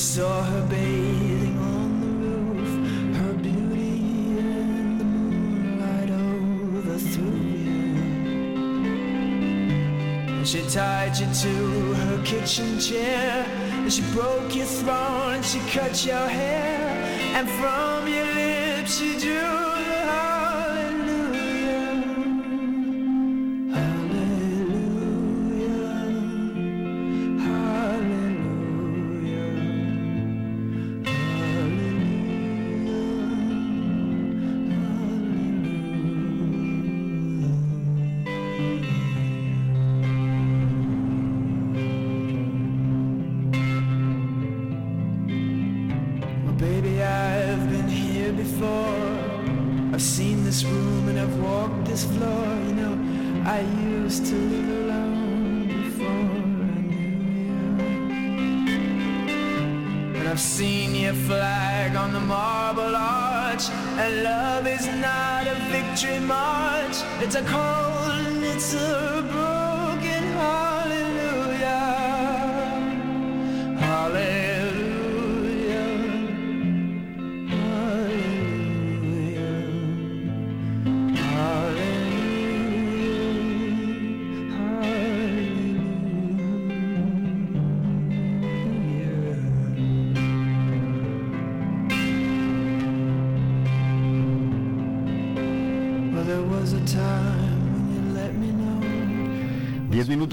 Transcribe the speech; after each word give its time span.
saw 0.00 0.42
her 0.42 0.66
bathing 0.66 1.58
on 1.58 2.00
the 2.00 2.06
roof, 2.24 3.16
her 3.18 3.34
beauty 3.34 4.38
and 4.38 4.98
the 4.98 5.04
moonlight 5.04 6.10
overthrew 6.10 7.36
you. 7.66 7.82
And 10.38 10.48
she 10.48 10.62
tied 10.70 11.18
you 11.18 11.26
to 11.26 11.92
her 12.00 12.22
kitchen 12.24 12.80
chair, 12.80 13.44
and 13.72 13.92
she 13.92 14.00
broke 14.14 14.56
your 14.56 14.64
throne, 14.64 15.34
and 15.34 15.44
she 15.44 15.58
cut 15.70 16.02
your 16.06 16.28
hair, 16.28 16.80
and 17.36 17.46
from 17.60 18.08
your 18.08 18.24
lips 18.24 18.96
she 18.98 19.18
drew. 19.18 19.59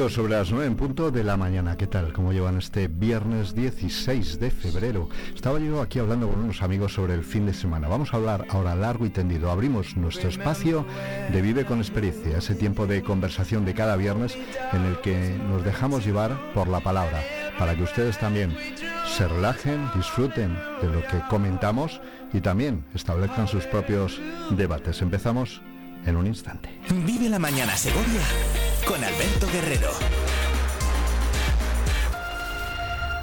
Sobre 0.10 0.34
las 0.34 0.52
9 0.52 0.66
en 0.68 0.76
punto 0.76 1.12
de 1.12 1.24
la 1.24 1.38
mañana. 1.38 1.76
¿Qué 1.76 1.88
tal? 1.88 2.14
¿Cómo 2.14 2.32
llevan 2.32 2.58
este 2.58 2.88
viernes 2.88 3.54
16 3.54 4.40
de 4.40 4.52
febrero? 4.52 5.10
Estaba 5.36 5.60
yo 5.60 5.82
aquí 5.82 6.00
hablando 6.00 6.30
con 6.30 6.40
unos 6.40 6.62
amigos 6.62 6.94
sobre 6.94 7.14
el 7.14 7.24
fin 7.24 7.46
de 7.46 7.54
semana. 7.54 7.88
Vamos 7.88 8.14
a 8.14 8.18
hablar 8.18 8.46
ahora 8.50 8.76
largo 8.76 9.06
y 9.06 9.10
tendido. 9.10 9.52
Abrimos 9.52 9.98
nuestro 9.98 10.30
espacio 10.30 10.86
de 11.32 11.42
Vive 11.42 11.66
con 11.66 11.80
Experiencia, 11.80 12.38
ese 12.38 12.56
tiempo 12.56 12.88
de 12.88 13.02
conversación 13.02 13.66
de 13.66 13.74
cada 13.74 13.98
viernes 13.98 14.38
en 14.72 14.86
el 14.86 15.02
que 15.02 15.38
nos 15.50 15.66
dejamos 15.66 16.06
llevar 16.06 16.38
por 16.54 16.68
la 16.68 16.80
palabra, 16.80 17.22
para 17.58 17.76
que 17.76 17.84
ustedes 17.84 18.18
también 18.18 18.56
se 19.18 19.28
relajen, 19.28 19.90
disfruten 19.96 20.58
de 20.82 20.88
lo 20.88 21.02
que 21.02 21.22
comentamos 21.30 22.00
y 22.34 22.40
también 22.40 22.86
establezcan 22.94 23.48
sus 23.48 23.66
propios 23.66 24.22
debates. 24.52 25.02
Empezamos 25.02 25.62
en 26.06 26.16
un 26.16 26.28
instante. 26.28 26.70
Vive 27.06 27.30
la 27.30 27.40
mañana 27.40 27.76
Segovia 27.76 28.22
con 28.88 29.04
Alberto 29.04 29.48
Guerrero. 29.52 29.92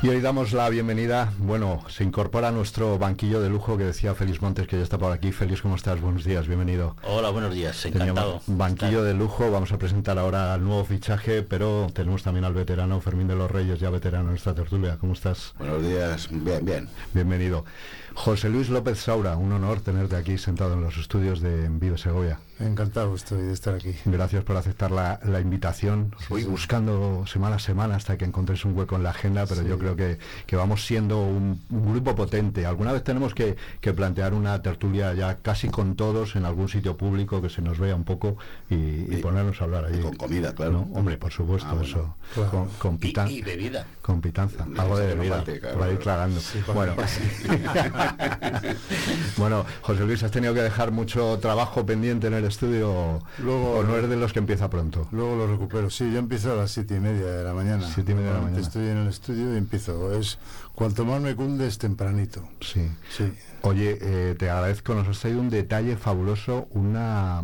Y 0.03 0.09
hoy 0.11 0.21
damos 0.21 0.53
la 0.53 0.69
bienvenida, 0.69 1.33
bueno, 1.39 1.83
se 1.89 2.05
incorpora 2.05 2.49
a 2.49 2.53
nuestro 2.53 2.99
banquillo 2.99 3.41
de 3.41 3.49
lujo 3.49 3.79
que 3.79 3.85
decía 3.85 4.15
Félix 4.15 4.43
Montes 4.43 4.67
que 4.67 4.77
ya 4.77 4.83
está 4.83 4.99
por 4.99 5.11
aquí. 5.11 5.33
Félix, 5.33 5.63
¿cómo 5.63 5.77
estás? 5.77 5.99
Buenos 6.03 6.25
días, 6.25 6.47
bienvenido. 6.47 6.95
Hola, 7.05 7.31
buenos 7.31 7.55
días, 7.55 7.83
encantado. 7.87 8.15
Teníamos 8.15 8.43
banquillo 8.47 9.03
de 9.03 9.15
lujo, 9.15 9.51
vamos 9.51 9.73
a 9.73 9.79
presentar 9.79 10.19
ahora 10.19 10.53
al 10.53 10.63
nuevo 10.63 10.85
fichaje, 10.85 11.43
pero 11.43 11.87
tenemos 11.95 12.23
también 12.23 12.45
al 12.45 12.53
veterano 12.53 13.01
Fermín 13.01 13.29
de 13.29 13.37
los 13.37 13.51
Reyes, 13.51 13.81
ya 13.81 13.89
veterano 13.89 14.25
en 14.25 14.31
nuestra 14.33 14.55
tertulia. 14.55 14.99
¿Cómo 14.99 15.15
estás? 15.15 15.55
Buenos 15.59 15.83
días, 15.83 16.29
bien, 16.31 16.63
bien. 16.67 16.89
Bienvenido. 17.15 17.65
José 18.13 18.51
Luis 18.51 18.69
López 18.69 18.99
Saura, 18.99 19.39
un 19.39 19.53
honor 19.53 19.81
tenerte 19.81 20.17
aquí 20.17 20.37
sentado 20.37 20.75
en 20.75 20.83
los 20.83 20.99
estudios 20.99 21.41
de 21.41 21.71
Vive 21.71 21.97
Segovia. 21.97 22.39
Encantado 22.61 23.15
estoy 23.17 23.43
de 23.43 23.53
estar 23.53 23.75
aquí. 23.75 23.95
Gracias 24.05 24.45
por 24.45 24.57
aceptar 24.57 24.93
la, 24.93 25.19
la 25.25 25.41
invitación. 25.41 26.15
Voy 26.29 26.45
buscando 26.45 27.27
semana 27.27 27.57
a 27.57 27.59
semana 27.59 27.97
hasta 27.97 28.17
que 28.17 28.25
encontréis 28.25 28.65
un 28.65 28.77
hueco 28.77 28.95
en 28.95 29.03
la 29.03 29.11
agenda, 29.11 29.45
pero 29.47 29.63
yo 29.63 29.77
creo 29.77 29.97
que, 29.97 30.19
que 30.47 30.55
vamos 30.55 30.87
siendo 30.87 31.21
un, 31.21 31.61
un 31.71 31.93
grupo 31.93 32.15
potente. 32.15 32.65
Alguna 32.65 32.93
vez 32.93 33.03
tenemos 33.03 33.35
que, 33.35 33.57
que 33.81 33.93
plantear 33.93 34.35
una 34.35 34.63
tertulia 34.63 35.13
ya 35.15 35.39
casi 35.39 35.69
con 35.69 35.97
todos 35.97 36.37
en 36.37 36.45
algún 36.45 36.69
sitio 36.69 36.97
público 36.97 37.43
que 37.43 37.51
se 37.51 37.61
nos 37.61 37.79
vea 37.79 37.97
un 37.97 38.05
poco 38.05 38.37
y, 38.71 39.17
ponernos 39.17 39.61
a 39.61 39.65
hablar 39.65 39.87
allí. 39.87 40.01
Con 40.01 40.15
comida, 40.15 40.55
claro. 40.55 40.73
¿No? 40.73 40.81
Hombre, 40.99 41.17
por 41.19 41.33
supuesto, 41.33 41.69
Ah, 41.71 41.75
bueno. 41.75 41.89
eso. 41.89 42.17
Claro. 42.35 42.51
Con, 42.51 42.69
con 42.79 42.95
Y, 42.95 42.99
pitan- 42.99 43.31
y 43.31 43.43
bebida. 43.43 43.85
con 44.01 44.21
pitanza. 44.21 44.65
Algo 44.79 44.97
de 44.99 45.15
bebida. 45.15 45.43
claro, 45.43 45.79
para 45.79 45.93
ir 45.93 45.99
tragando. 45.99 46.41
bueno. 46.73 46.95
bueno, 49.37 49.67
José 49.83 50.05
Luis, 50.05 50.23
¿has 50.23 50.31
tenido 50.31 50.55
que 50.55 50.63
dejar 50.63 50.93
mucho 50.93 51.39
trabajo 51.41 51.85
pendiente 51.85 52.29
en 52.29 52.35
el 52.35 52.44
estudio? 52.47 53.23
Luego- 53.39 53.79
¿O 53.79 53.83
no 53.85 53.97
eres 53.97 54.09
de 54.11 54.17
los 54.17 54.33
que 54.33 54.39
empieza 54.39 54.69
pronto? 54.71 55.09
Luego 55.13 55.37
lo 55.37 55.47
recupero. 55.47 55.91
Sí, 55.91 56.11
yo 56.13 56.19
empiezo 56.19 56.53
a 56.53 56.57
las 56.57 56.71
siete 56.71 56.97
y 56.97 57.01
media 57.01 57.27
de 57.27 57.45
la 57.45 57.53
mañana. 57.55 57.89
Siete 57.93 58.13
y 58.13 58.15
media 58.15 58.29
de 58.31 58.35
la 58.37 58.41
mañana. 58.43 58.61
Estoy 58.63 58.89
en 58.89 58.97
el 58.99 59.09
estudio 59.09 59.55
y 59.55 59.57
empiezo. 59.59 60.15
Es 60.19 60.39
cuanto 60.75 61.05
más 61.05 61.21
me 61.21 61.35
cundes 61.35 61.79
tempranito. 61.79 62.49
Sí. 62.61 62.89
Sí. 63.17 63.33
Oye, 63.63 63.99
eh, 64.01 64.35
te 64.39 64.51
agradezco, 64.51 64.95
nos 64.95 65.09
has 65.09 65.19
traído 65.21 65.41
un 65.41 65.51
detalle 65.51 65.97
fabuloso, 65.97 66.69
una 66.71 67.43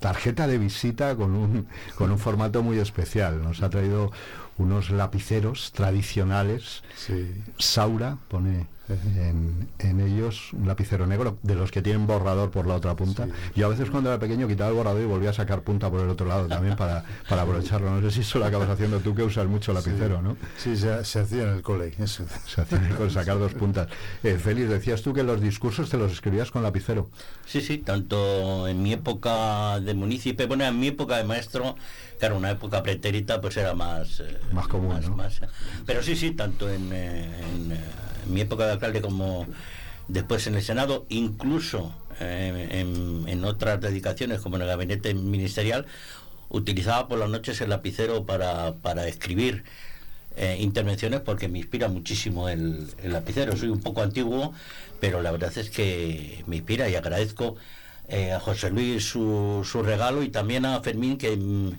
tarjeta 0.00 0.46
de 0.46 0.56
visita 0.58 1.14
con 1.16 1.34
un, 1.34 1.66
con 1.96 2.10
un 2.10 2.18
formato 2.18 2.62
muy 2.62 2.78
especial. 2.78 3.42
Nos 3.42 3.62
ha 3.62 3.68
traído 3.70 4.10
unos 4.56 4.90
lapiceros 4.90 5.72
tradicionales. 5.72 6.82
Sí. 6.96 7.34
Saura 7.58 8.16
pone 8.28 8.66
en, 8.88 9.68
en 9.78 10.00
ellos 10.00 10.52
un 10.52 10.66
lapicero 10.66 11.06
negro, 11.06 11.38
de 11.42 11.54
los 11.54 11.70
que 11.70 11.82
tienen 11.82 12.06
borrador 12.06 12.50
por 12.50 12.66
la 12.66 12.74
otra 12.74 12.94
punta. 12.96 13.26
Sí. 13.26 13.32
Yo 13.56 13.66
a 13.66 13.68
veces 13.68 13.90
cuando 13.90 14.10
era 14.10 14.18
pequeño 14.18 14.48
quitaba 14.48 14.70
el 14.70 14.76
borrador 14.76 15.02
y 15.02 15.06
volvía 15.06 15.30
a 15.30 15.32
sacar 15.34 15.62
punta 15.62 15.90
por 15.90 16.00
el 16.00 16.08
otro 16.08 16.26
lado 16.26 16.46
también 16.46 16.76
para, 16.76 17.04
para 17.28 17.42
aprovecharlo. 17.42 17.90
No 17.90 18.00
sé 18.00 18.14
si 18.14 18.20
eso 18.20 18.38
lo 18.38 18.46
acabas 18.46 18.68
haciendo 18.68 19.00
tú 19.00 19.14
que 19.14 19.22
usas 19.22 19.46
mucho 19.46 19.72
lapicero, 19.72 20.22
¿no? 20.22 20.36
Sí, 20.56 20.76
se, 20.76 21.04
se 21.04 21.20
hacía 21.20 21.42
en 21.42 21.48
el 21.50 21.62
cole. 21.62 21.92
Eso. 21.98 22.24
Se 22.46 22.60
hacía 22.60 22.96
con 22.96 23.10
sacar 23.10 23.38
dos 23.38 23.54
puntas. 23.54 23.88
Eh, 24.22 24.38
Félix, 24.38 24.68
decías 24.70 25.02
tú 25.02 25.12
que 25.12 25.22
los 25.22 25.40
discursos 25.40 25.90
te 25.90 25.96
los 25.96 26.12
escribías 26.12 26.50
con 26.50 26.62
lapicero. 26.62 27.10
Sí, 27.46 27.60
sí, 27.60 27.78
tanto 27.78 28.68
en 28.68 28.82
mi 28.82 28.92
época 28.92 29.80
de 29.80 29.94
municipio, 29.94 30.46
bueno, 30.48 30.64
en 30.64 30.78
mi 30.78 30.88
época 30.88 31.16
de 31.16 31.24
maestro, 31.24 31.76
claro, 32.18 32.36
una 32.36 32.50
época 32.50 32.82
pretérita, 32.82 33.40
pues 33.40 33.56
era 33.56 33.74
más... 33.74 34.20
eh, 34.20 34.38
Más 34.52 34.68
común, 34.68 34.98
¿no? 35.00 35.16
más, 35.16 35.42
eh, 35.42 35.46
pero 35.86 36.02
sí, 36.02 36.16
sí, 36.16 36.32
tanto 36.32 36.70
en, 36.70 36.90
eh, 36.92 37.24
en, 37.24 37.72
eh, 37.72 37.80
en 38.28 38.34
mi 38.34 38.42
época 38.42 38.66
de 38.66 38.72
alcalde 38.72 39.00
como 39.00 39.46
después 40.06 40.46
en 40.46 40.54
el 40.54 40.62
Senado, 40.62 41.06
incluso 41.08 41.92
eh, 42.20 42.84
en, 43.26 43.44
otras 43.44 43.80
dedicaciones 43.80 44.40
como 44.40 44.56
en 44.56 44.62
el 44.62 44.68
gabinete 44.68 45.14
ministerial, 45.14 45.86
utilizaba 46.48 47.08
por 47.08 47.18
las 47.18 47.30
noches 47.30 47.60
el 47.60 47.70
lapicero 47.70 48.24
para, 48.24 48.74
escribir 49.06 49.64
eh, 50.36 50.56
intervenciones 50.60 51.20
porque 51.20 51.48
me 51.48 51.58
inspira 51.58 51.88
muchísimo 51.88 52.48
el, 52.48 52.88
lapicero. 53.04 53.56
Soy 53.56 53.68
un 53.68 53.80
poco 53.80 54.02
antiguo, 54.02 54.52
pero 55.00 55.22
la 55.22 55.30
verdad 55.30 55.56
es 55.56 55.70
que 55.70 56.42
me 56.46 56.56
inspira 56.56 56.88
y 56.88 56.96
agradezco 56.96 57.56
eh, 58.08 58.32
a 58.32 58.40
José 58.40 58.70
Luis 58.70 59.04
su, 59.04 59.66
su 59.70 59.82
regalo 59.82 60.22
y 60.22 60.30
también 60.30 60.64
a 60.64 60.80
Fermín 60.80 61.18
que, 61.18 61.36
mm, 61.36 61.72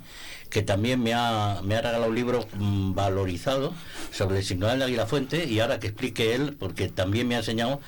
que 0.50 0.62
también 0.64 1.02
me 1.02 1.14
ha, 1.14 1.62
me 1.64 1.76
ha 1.76 1.82
regalado 1.82 2.10
un 2.10 2.16
libro 2.16 2.48
mm, 2.58 2.94
valorizado 2.94 3.74
sobre 4.12 4.40
el 4.40 4.44
signo 4.44 4.68
del 4.68 4.82
Águila 4.82 5.06
Fuente 5.06 5.46
y 5.46 5.60
ahora 5.60 5.80
que 5.80 5.88
explique 5.88 6.34
él, 6.36 6.56
porque 6.60 6.90
también 6.90 7.28
me 7.28 7.36
ha 7.36 7.40
enseñado 7.40 7.80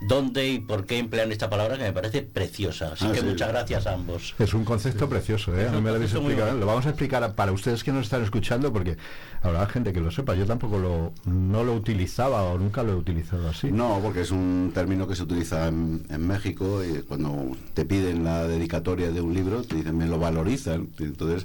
dónde 0.00 0.48
y 0.48 0.60
por 0.60 0.86
qué 0.86 0.98
emplean 0.98 1.32
esta 1.32 1.50
palabra 1.50 1.76
que 1.76 1.82
me 1.82 1.92
parece 1.92 2.22
preciosa. 2.22 2.92
Así 2.92 3.04
Ah, 3.08 3.12
que 3.12 3.18
sí. 3.20 3.26
muchas 3.26 3.48
gracias 3.48 3.86
a 3.88 3.94
ambos. 3.94 4.32
Es 4.38 4.54
un 4.54 4.64
concepto 4.64 5.08
precioso, 5.08 5.52
¿eh? 5.58 5.62
Es 5.62 5.68
A 5.68 5.72
mí 5.72 5.78
un 5.78 5.82
me 5.82 5.90
lo 5.90 5.96
habéis 5.96 6.14
explicado. 6.14 6.56
Lo 6.56 6.66
vamos 6.66 6.86
a 6.86 6.90
explicar 6.90 7.34
para 7.34 7.50
ustedes 7.50 7.82
que 7.82 7.90
nos 7.90 8.04
están 8.04 8.22
escuchando 8.22 8.72
porque 8.72 8.96
habrá 9.42 9.66
gente 9.66 9.92
que 9.92 10.00
lo 10.00 10.12
sepa. 10.12 10.36
Yo 10.36 10.46
tampoco 10.46 10.78
lo, 10.78 11.12
no 11.24 11.64
lo 11.64 11.74
utilizaba 11.74 12.44
o 12.44 12.56
nunca 12.58 12.84
lo 12.84 12.92
he 12.92 12.94
utilizado 12.94 13.48
así. 13.48 13.72
No, 13.72 13.98
porque 14.00 14.20
es 14.20 14.30
un 14.30 14.70
término 14.72 15.08
que 15.08 15.16
se 15.16 15.24
utiliza 15.24 15.66
en, 15.66 16.06
en 16.08 16.24
México 16.24 16.80
y 16.84 17.02
cuando 17.02 17.56
te 17.74 17.84
piden 17.84 18.22
la 18.22 18.46
dedicatoria 18.46 19.10
de 19.10 19.20
un 19.20 19.34
libro, 19.34 19.62
te 19.64 19.74
dicen, 19.76 19.98
me 19.98 20.06
lo 20.06 20.18
valorizan. 20.20 20.90
Y 21.00 21.04
entonces 21.06 21.44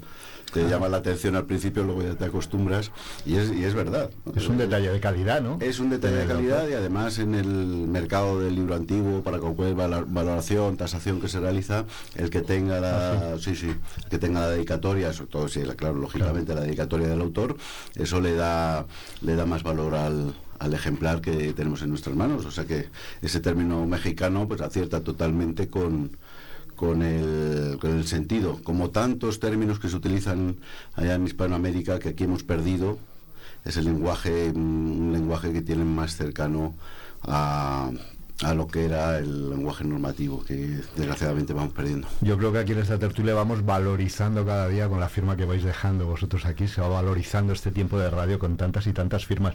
te 0.54 0.68
llama 0.70 0.88
la 0.90 0.98
atención 0.98 1.36
al 1.36 1.46
principio, 1.46 1.84
luego 1.84 2.04
ya 2.04 2.14
te 2.16 2.26
acostumbras 2.26 2.92
y 3.26 3.36
es, 3.36 3.52
y 3.52 3.64
es 3.64 3.74
verdad. 3.74 4.10
Es 4.36 4.48
un 4.48 4.58
detalle 4.58 4.90
de 4.92 5.00
calidad, 5.00 5.42
¿no? 5.42 5.58
Es 5.62 5.80
un 5.80 5.90
detalle 5.90 6.16
de 6.18 6.26
calidad 6.26 6.68
y 6.70 6.74
además 6.74 7.20
en 7.20 7.36
el 7.36 7.48
mercado 7.48 8.40
del 8.40 8.56
libro 8.56 8.76
antiguo, 8.76 9.22
para 9.22 9.40
cualquier 9.40 9.74
valoración, 9.76 10.78
tasación 10.78 11.20
que 11.20 11.28
se 11.28 11.40
realiza, 11.40 11.86
el 12.16 12.30
que 12.30 12.42
tenga 12.42 12.80
la, 12.80 13.38
sí, 13.40 13.56
sí, 13.56 13.68
el 13.70 14.10
que 14.10 14.20
tenga 14.20 14.42
la 14.42 14.50
dedicatoria, 14.50 15.12
sobre 15.14 15.30
todo 15.32 15.48
si, 15.48 15.64
la- 15.64 15.76
claro, 15.76 15.96
lógicamente 15.96 16.54
la 16.54 16.62
dedicatoria 16.62 17.08
del 17.08 17.22
autor, 17.22 17.58
eso 17.96 18.22
le 18.22 18.36
da, 18.36 18.86
le 19.22 19.36
da 19.36 19.46
más 19.46 19.64
valor 19.64 19.96
al, 19.96 20.34
al 20.60 20.74
ejemplar 20.74 21.22
que 21.22 21.54
tenemos 21.54 21.82
en 21.82 21.90
nuestras 21.90 22.16
manos. 22.16 22.46
O 22.46 22.52
sea 22.52 22.66
que 22.66 22.90
ese 23.22 23.40
término 23.40 23.86
mexicano 23.88 24.48
pues 24.48 24.62
acierta 24.62 25.02
totalmente 25.02 25.68
con 25.68 26.12
con 26.84 27.02
el, 27.02 27.78
con 27.80 27.92
el 27.92 28.06
sentido, 28.06 28.60
como 28.62 28.90
tantos 28.90 29.40
términos 29.40 29.80
que 29.80 29.88
se 29.88 29.96
utilizan 29.96 30.58
allá 30.96 31.16
en 31.16 31.26
Hispanoamérica 31.26 31.98
que 32.00 32.10
aquí 32.10 32.26
hemos 32.26 32.44
perdido, 32.44 32.98
es 33.64 33.78
el 33.78 33.86
lenguaje, 33.86 34.52
mm, 34.54 35.02
un 35.02 35.14
lenguaje 35.14 35.54
que 35.54 35.62
tienen 35.62 35.88
más 35.88 36.18
cercano 36.18 36.74
a, 37.22 37.90
a 38.42 38.54
lo 38.54 38.68
que 38.68 38.86
era 38.86 39.20
el 39.20 39.50
lenguaje 39.52 39.84
normativo, 39.86 40.44
que 40.44 40.80
desgraciadamente 40.98 41.54
vamos 41.54 41.72
perdiendo. 41.74 42.08
Yo 42.22 42.38
creo 42.38 42.52
que 42.52 42.58
aquí 42.60 42.72
en 42.72 42.80
esta 42.80 42.98
tertulia 42.98 43.34
vamos 43.36 43.64
valorizando 43.64 44.46
cada 44.46 44.68
día 44.68 44.90
con 44.90 45.00
la 45.00 45.08
firma 45.08 45.38
que 45.38 45.46
vais 45.46 45.64
dejando 45.64 46.08
vosotros 46.08 46.46
aquí, 46.46 46.68
se 46.68 46.82
va 46.82 46.88
valorizando 46.88 47.54
este 47.54 47.72
tiempo 47.72 48.00
de 48.00 48.10
radio 48.10 48.40
con 48.40 48.58
tantas 48.58 48.88
y 48.88 48.94
tantas 48.94 49.26
firmas. 49.26 49.54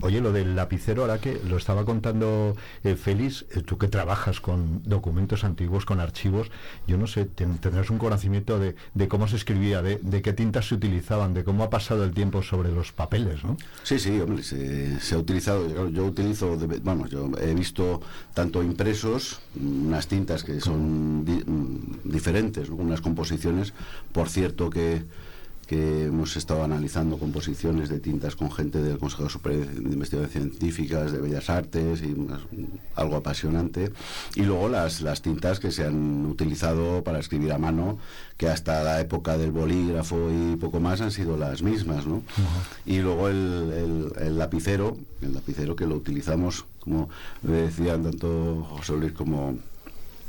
Oye, 0.00 0.20
lo 0.20 0.32
del 0.32 0.56
lapicero, 0.56 1.02
ahora 1.02 1.18
que 1.18 1.40
lo 1.48 1.56
estaba 1.56 1.84
contando 1.84 2.56
eh, 2.84 2.96
Félix, 2.96 3.46
eh, 3.54 3.62
tú 3.62 3.78
que 3.78 3.88
trabajas 3.88 4.40
con 4.40 4.82
documentos 4.82 5.44
antiguos, 5.44 5.86
con 5.86 6.00
archivos, 6.00 6.50
yo 6.86 6.98
no 6.98 7.06
sé, 7.06 7.24
ten- 7.26 7.58
tendrás 7.58 7.90
un 7.90 7.98
conocimiento 7.98 8.58
de, 8.58 8.74
de 8.94 9.08
cómo 9.08 9.28
se 9.28 9.36
escribía, 9.36 9.82
de, 9.82 9.98
de 10.02 10.20
qué 10.22 10.32
tintas 10.32 10.66
se 10.68 10.74
utilizaban, 10.74 11.32
de 11.32 11.44
cómo 11.44 11.62
ha 11.64 11.70
pasado 11.70 12.04
el 12.04 12.12
tiempo 12.12 12.42
sobre 12.42 12.70
los 12.72 12.92
papeles, 12.92 13.44
¿no? 13.44 13.56
Sí, 13.84 13.98
sí, 13.98 14.20
hombre, 14.20 14.42
se, 14.42 14.98
se 15.00 15.14
ha 15.14 15.18
utilizado, 15.18 15.68
yo, 15.72 15.88
yo 15.88 16.04
utilizo, 16.04 16.58
vamos, 16.82 17.08
yo 17.10 17.30
he 17.40 17.54
visto 17.54 18.02
tanto 18.34 18.62
impresos, 18.62 19.40
unas 19.58 20.08
tintas 20.08 20.44
que 20.44 20.60
son 20.60 21.24
mm, 21.24 22.04
diferentes, 22.04 22.68
unas 22.68 23.00
composiciones, 23.00 23.72
por 24.12 24.28
cierto 24.28 24.70
que, 24.70 25.02
que 25.66 26.04
hemos 26.04 26.36
estado 26.36 26.62
analizando 26.62 27.18
composiciones 27.18 27.88
de 27.88 27.98
tintas 27.98 28.36
con 28.36 28.52
gente 28.52 28.80
del 28.82 28.98
Consejo 28.98 29.28
Superior 29.28 29.66
de 29.66 29.92
Investigaciones 29.92 30.32
Científicas, 30.50 31.10
de 31.12 31.18
Bellas 31.20 31.50
Artes, 31.50 32.02
y 32.02 32.12
unas- 32.12 32.42
algo 32.94 33.16
apasionante, 33.16 33.90
y 34.36 34.42
luego 34.42 34.68
las, 34.68 35.00
las 35.00 35.22
tintas 35.22 35.58
que 35.58 35.72
se 35.72 35.84
han 35.84 36.24
utilizado 36.26 37.02
para 37.02 37.18
escribir 37.18 37.52
a 37.52 37.58
mano, 37.58 37.98
que 38.36 38.48
hasta 38.48 38.82
la 38.84 39.00
época 39.00 39.36
del 39.38 39.50
bolígrafo 39.50 40.30
y 40.30 40.56
poco 40.56 40.78
más 40.78 41.00
han 41.00 41.10
sido 41.10 41.36
las 41.36 41.62
mismas, 41.62 42.06
¿no? 42.06 42.22
Y 42.84 42.98
luego 43.00 43.28
el, 43.28 43.72
el- 44.16 44.24
el 44.26 44.38
lapicero, 44.38 44.96
el 45.22 45.34
lapicero 45.34 45.74
que 45.74 45.86
lo 45.86 45.96
utilizamos, 45.96 46.64
como 46.80 47.08
decían 47.42 48.04
tanto 48.04 48.64
José 48.70 48.92
Luis 48.92 49.12
como, 49.12 49.56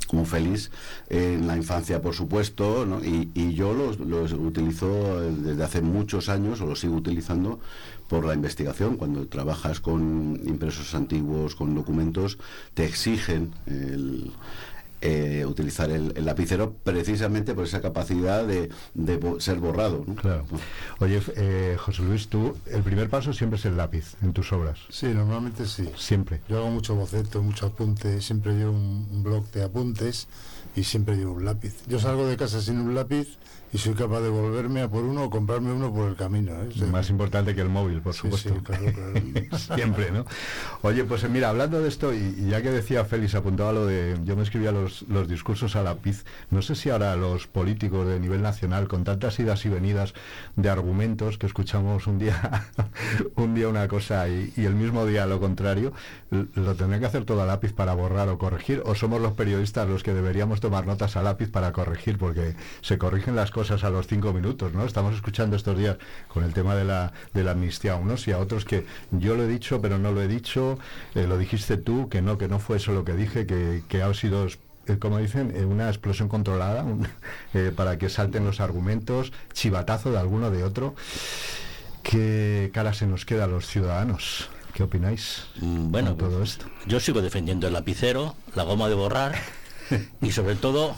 como 0.07 0.25
Félix, 0.25 0.71
en 1.09 1.47
la 1.47 1.55
infancia, 1.55 2.01
por 2.01 2.13
supuesto, 2.13 2.85
¿no? 2.85 3.03
y, 3.03 3.29
y 3.33 3.53
yo 3.53 3.73
los, 3.73 3.99
los 3.99 4.31
utilizo 4.33 5.23
eh, 5.23 5.31
desde 5.37 5.63
hace 5.63 5.81
muchos 5.81 6.29
años, 6.29 6.61
o 6.61 6.65
los 6.65 6.79
sigo 6.79 6.95
utilizando 6.95 7.59
por 8.07 8.25
la 8.25 8.33
investigación. 8.33 8.97
Cuando 8.97 9.27
trabajas 9.27 9.79
con 9.79 10.39
impresos 10.45 10.95
antiguos, 10.95 11.55
con 11.55 11.75
documentos, 11.75 12.37
te 12.73 12.85
exigen 12.85 13.51
el, 13.65 14.31
eh, 15.01 15.46
utilizar 15.48 15.92
el, 15.92 16.13
el 16.16 16.25
lapicero 16.25 16.74
precisamente 16.84 17.54
por 17.54 17.66
esa 17.66 17.82
capacidad 17.82 18.46
de, 18.46 18.70
de 18.94 19.18
bo- 19.18 19.39
ser 19.39 19.60
borrado. 19.60 20.04
¿no? 20.08 20.16
Claro. 20.16 20.46
Oye, 21.00 21.22
eh, 21.36 21.77
José 21.80 22.01
Luis, 22.04 22.27
tú, 22.30 22.56
el 22.72 22.82
primer 22.84 23.10
paso 23.10 23.34
siempre 23.34 23.60
es 23.60 23.66
el 23.66 23.77
lápiz 23.77 24.16
en 24.22 24.34
tus 24.34 24.51
obras, 24.54 24.80
Sí, 24.89 25.08
normalmente 25.08 25.66
sí. 25.66 25.88
siempre. 25.98 26.42
Yo 26.50 26.58
hago 26.58 26.70
mucho 26.72 26.96
boceto, 26.96 27.42
mucho 27.44 27.68
apunte, 27.68 28.22
siempre 28.22 28.54
llevo 28.56 28.72
un, 28.72 29.08
un 29.12 29.24
blog 29.24 29.50
de 29.51 29.63
apuntes 29.63 30.27
y 30.75 30.84
siempre 30.84 31.16
llevo 31.16 31.34
un 31.34 31.46
lápiz. 31.46 31.74
Yo 31.88 32.00
salgo 32.00 32.25
de 32.27 32.38
casa 32.38 32.62
sin 32.62 32.80
un 32.80 32.96
lápiz 32.96 33.38
y 33.77 33.79
soy 33.79 33.93
capaz 33.93 34.22
de 34.22 34.29
volverme 34.29 34.81
a 34.81 34.89
por 34.89 35.03
uno 35.03 35.25
o 35.25 35.29
comprarme 35.29 35.72
uno 35.72 35.93
por 35.93 36.10
el 36.10 36.15
camino. 36.15 36.51
¿eh? 36.51 36.86
Más 36.91 37.12
importante 37.12 37.53
que 37.53 37.62
el 37.62 37.69
móvil, 37.69 38.01
por 38.01 38.15
supuesto. 38.15 38.50
sí, 38.50 38.60
claro, 38.63 38.86
claro. 38.91 39.57
Siempre, 39.75 40.10
¿no? 40.10 40.25
Oye, 40.81 41.03
pues 41.03 41.24
eh, 41.24 41.29
mira, 41.29 41.50
hablando 41.50 41.79
de 41.79 41.88
esto, 41.88 42.12
y, 42.12 42.36
y 42.39 42.50
ya 42.50 42.63
que 42.63 42.72
decía 42.72 43.05
Félix, 43.05 43.36
apuntaba 43.36 43.74
lo 43.74 43.86
de, 43.86 44.17
yo 44.25 44.36
me 44.36 44.41
escribía 44.41 44.72
los, 44.72 45.03
los 45.03 45.27
discursos 45.27 45.75
a 45.75 45.84
lápiz, 45.84 46.25
no 46.50 46.63
sé 46.63 46.74
si 46.74 46.89
ahora 46.89 47.15
los 47.15 47.46
políticos 47.46 48.07
de 48.07 48.19
nivel 48.19 48.41
nacional, 48.41 48.88
con 48.88 49.03
tantas 49.03 49.39
idas 49.39 49.63
y 49.65 49.69
venidas 49.69 50.15
de 50.55 50.69
argumentos, 50.72 51.38
que 51.38 51.46
escuchamos 51.46 52.07
un 52.07 52.17
día, 52.17 52.65
un 53.36 53.53
día 53.53 53.69
una 53.69 53.88
cosa 53.88 54.27
y, 54.27 54.53
y 54.57 54.65
el 54.65 54.74
mismo 54.74 55.05
día 55.05 55.27
lo 55.27 55.39
contrario, 55.39 55.93
lo 56.31 56.74
tendrán 56.74 57.00
que 57.00 57.05
hacer 57.05 57.25
todo 57.25 57.43
a 57.43 57.46
lápiz 57.46 57.74
para 57.74 57.93
borrar 57.93 58.27
o 58.29 58.39
corregir, 58.39 58.81
o 58.86 58.96
somos 58.96 59.22
los 59.22 59.34
periodistas 59.34 59.88
los 59.88 60.01
que 60.01 60.15
deberíamos 60.15 60.62
tomar 60.62 60.88
notas 60.88 61.15
a 61.15 61.22
lápiz 61.22 61.51
para 61.51 61.72
corregir, 61.72 62.17
porque 62.17 62.55
se 62.81 62.98
corrigen 62.98 63.36
las 63.36 63.51
cosas 63.51 63.66
a 63.71 63.89
los 63.89 64.07
cinco 64.07 64.31
minutos, 64.33 64.74
¿no? 64.74 64.86
Estamos 64.86 65.13
escuchando 65.15 65.55
estos 65.55 65.77
días 65.77 65.97
con 66.27 66.43
el 66.43 66.53
tema 66.53 66.75
de 66.75 66.86
la, 66.86 67.12
de 67.33 67.43
la 67.43 67.51
amnistía 67.51 67.93
a 67.93 67.95
unos 67.97 68.27
y 68.27 68.31
a 68.31 68.38
otros 68.39 68.63
que 68.65 68.86
yo 69.12 69.36
lo 69.36 69.43
he 69.43 69.47
dicho, 69.47 69.81
pero 69.81 69.97
no 69.97 70.12
lo 70.12 70.21
he 70.21 70.27
dicho, 70.27 70.79
eh, 71.15 71.27
lo 71.27 71.38
dijiste 71.38 71.77
tú, 71.77 72.07
que 72.09 72.21
no, 72.21 72.38
que 72.38 72.47
no 72.47 72.59
fue 72.59 72.77
eso 72.77 72.93
lo 72.93 73.03
que 73.03 73.13
dije, 73.13 73.45
que, 73.45 73.83
que 73.89 74.01
ha 74.01 74.13
sido 74.13 74.47
eh, 74.47 74.97
como 75.00 75.17
dicen, 75.17 75.51
eh, 75.55 75.65
una 75.65 75.89
explosión 75.89 76.29
controlada 76.29 76.83
un- 76.83 77.07
eh, 77.53 77.71
para 77.75 77.97
que 77.97 78.09
salten 78.09 78.45
los 78.45 78.59
argumentos, 78.62 79.33
chivatazo 79.53 80.12
de 80.12 80.19
alguno 80.19 80.50
de 80.50 80.63
otro. 80.63 80.95
¿Qué 82.03 82.71
cara 82.74 82.93
se 82.93 83.05
nos 83.05 83.25
queda 83.25 83.43
a 83.43 83.47
los 83.47 83.67
ciudadanos? 83.67 84.50
¿Qué 84.74 84.83
opináis? 84.83 85.43
Mm, 85.59 85.91
Bueno, 85.91 86.09
con 86.12 86.17
todo 86.29 86.38
pues, 86.38 86.51
esto. 86.51 86.67
yo 86.86 87.00
sigo 87.00 87.21
defendiendo 87.21 87.67
el 87.67 87.74
lapicero, 87.74 88.36
la 88.55 88.63
goma 88.63 88.88
de 88.88 88.95
borrar 88.95 89.36
y 90.21 90.31
sobre 90.31 90.55
todo 90.55 90.95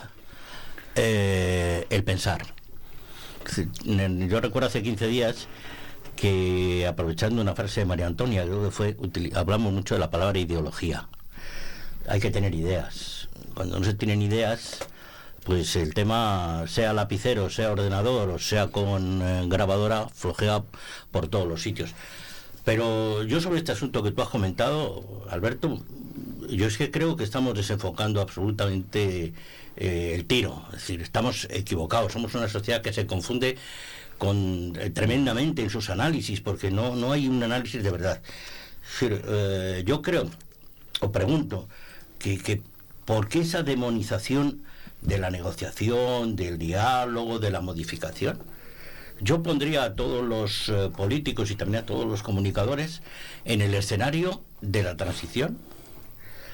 eh, 0.95 1.87
el 1.89 2.03
pensar. 2.03 2.53
Yo 3.83 4.41
recuerdo 4.41 4.67
hace 4.67 4.83
15 4.83 5.07
días 5.07 5.47
que 6.15 6.85
aprovechando 6.87 7.41
una 7.41 7.55
frase 7.55 7.81
de 7.81 7.85
María 7.85 8.07
Antonia, 8.07 8.43
creo 8.43 8.63
que 8.63 8.71
fue, 8.71 8.97
hablamos 9.35 9.71
mucho 9.73 9.95
de 9.95 9.99
la 9.99 10.11
palabra 10.11 10.37
ideología. 10.37 11.07
Hay 12.07 12.19
que 12.19 12.31
tener 12.31 12.53
ideas. 12.55 13.29
Cuando 13.53 13.79
no 13.79 13.85
se 13.85 13.93
tienen 13.93 14.21
ideas, 14.21 14.79
pues 15.43 15.75
el 15.75 15.93
tema, 15.93 16.65
sea 16.67 16.93
lapicero, 16.93 17.49
sea 17.49 17.71
ordenador 17.71 18.29
o 18.29 18.39
sea 18.39 18.67
con 18.67 19.21
eh, 19.21 19.45
grabadora, 19.47 20.07
flojea 20.09 20.63
por 21.11 21.27
todos 21.27 21.47
los 21.47 21.61
sitios. 21.61 21.93
Pero 22.65 23.23
yo 23.23 23.41
sobre 23.41 23.59
este 23.59 23.71
asunto 23.71 24.03
que 24.03 24.11
tú 24.11 24.21
has 24.21 24.29
comentado, 24.29 25.25
Alberto, 25.29 25.79
yo 26.49 26.67
es 26.67 26.77
que 26.77 26.91
creo 26.91 27.15
que 27.15 27.23
estamos 27.23 27.55
desenfocando 27.55 28.21
absolutamente 28.21 29.33
eh, 29.79 30.11
el 30.13 30.25
tiro. 30.25 30.65
Es 30.73 30.81
decir, 30.81 31.01
estamos 31.01 31.47
equivocados. 31.49 32.11
Somos 32.11 32.35
una 32.35 32.49
sociedad 32.49 32.81
que 32.81 32.91
se 32.91 33.07
confunde 33.07 33.57
con 34.17 34.75
eh, 34.77 34.89
tremendamente 34.89 35.61
en 35.61 35.69
sus 35.69 35.89
análisis, 35.89 36.41
porque 36.41 36.69
no, 36.69 36.97
no 36.97 37.13
hay 37.13 37.29
un 37.29 37.41
análisis 37.41 37.81
de 37.81 37.89
verdad. 37.89 38.21
Eh, 39.01 39.83
yo 39.85 40.01
creo, 40.01 40.29
o 40.99 41.11
pregunto, 41.13 41.69
que, 42.19 42.37
que 42.39 42.61
¿por 43.05 43.29
qué 43.29 43.39
esa 43.39 43.63
demonización 43.63 44.61
de 45.01 45.17
la 45.17 45.31
negociación, 45.31 46.35
del 46.35 46.57
diálogo, 46.57 47.39
de 47.39 47.49
la 47.49 47.61
modificación? 47.61 48.37
Yo 49.21 49.43
pondría 49.43 49.83
a 49.83 49.95
todos 49.95 50.25
los 50.25 50.71
políticos 50.95 51.51
y 51.51 51.55
también 51.55 51.83
a 51.83 51.85
todos 51.85 52.05
los 52.05 52.21
comunicadores 52.21 53.01
en 53.45 53.61
el 53.61 53.73
escenario 53.73 54.41
de 54.61 54.83
la 54.83 54.97
transición. 54.97 55.57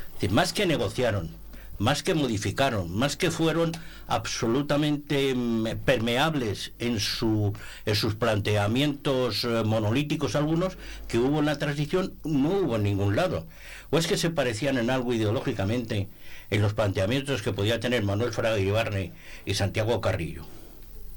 Es 0.08 0.22
decir, 0.22 0.32
más 0.32 0.54
que 0.54 0.66
negociaron, 0.66 1.30
más 1.78 2.04
que 2.04 2.14
modificaron, 2.14 2.96
más 2.96 3.18
que 3.18 3.32
fueron 3.32 3.72
absolutamente 4.08 5.34
mm, 5.36 5.78
permeables 5.86 6.74
en, 6.80 7.00
su, 7.00 7.54
en 7.86 7.96
sus 7.96 8.16
planteamientos 8.16 9.44
eh, 9.44 9.64
monolíticos 9.64 10.36
algunos, 10.36 10.78
que 11.08 11.18
hubo 11.18 11.40
en 11.40 11.46
la 11.46 11.58
transición, 11.58 12.14
no 12.24 12.50
hubo 12.50 12.76
en 12.76 12.84
ningún 12.84 13.16
lado. 13.16 13.46
¿O 13.92 13.98
es 13.98 14.08
que 14.08 14.18
se 14.18 14.30
parecían 14.30 14.78
en 14.78 14.90
algo 14.90 15.14
ideológicamente 15.14 16.08
en 16.50 16.62
los 16.62 16.74
planteamientos 16.74 17.42
que 17.42 17.54
podía 17.54 17.80
tener 17.80 18.04
Manuel 18.04 18.34
Fraga 18.34 18.60
Ibarne 18.60 19.12
y 19.46 19.54
Santiago 19.54 20.02
Carrillo? 20.02 20.46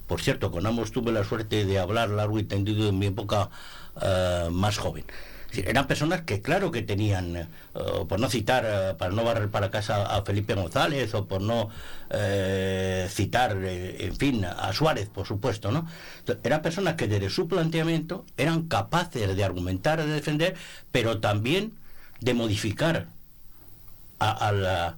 Por 0.06 0.22
cierto, 0.22 0.50
con 0.50 0.66
ambos 0.66 0.90
tuve 0.90 1.12
la 1.12 1.22
suerte 1.22 1.66
de 1.66 1.78
hablar 1.78 2.08
largo 2.08 2.38
y 2.38 2.44
tendido 2.44 2.88
en 2.88 2.98
mi 2.98 3.06
época 3.06 3.50
eh, 4.00 4.48
más 4.50 4.78
joven. 4.78 5.04
Eran 5.52 5.86
personas 5.86 6.22
que 6.22 6.42
claro 6.42 6.70
que 6.70 6.82
tenían, 6.82 7.34
eh, 7.36 7.46
por 8.06 8.20
no 8.20 8.28
citar, 8.28 8.64
eh, 8.66 8.94
para 8.98 9.12
no 9.14 9.24
barrer 9.24 9.48
para 9.48 9.70
casa 9.70 10.04
a 10.04 10.22
Felipe 10.22 10.52
González 10.54 11.14
o 11.14 11.26
por 11.26 11.40
no 11.40 11.70
eh, 12.10 13.08
citar, 13.10 13.56
en 13.64 14.14
fin, 14.16 14.44
a 14.44 14.72
Suárez, 14.74 15.08
por 15.08 15.26
supuesto, 15.26 15.72
¿no? 15.72 15.86
Eran 16.44 16.60
personas 16.60 16.94
que 16.96 17.08
desde 17.08 17.30
su 17.30 17.48
planteamiento 17.48 18.26
eran 18.36 18.68
capaces 18.68 19.34
de 19.34 19.44
argumentar, 19.44 19.98
de 20.04 20.12
defender, 20.12 20.54
pero 20.92 21.18
también 21.18 21.72
de 22.20 22.34
modificar 22.34 23.06
a, 24.18 24.52
la- 24.52 24.96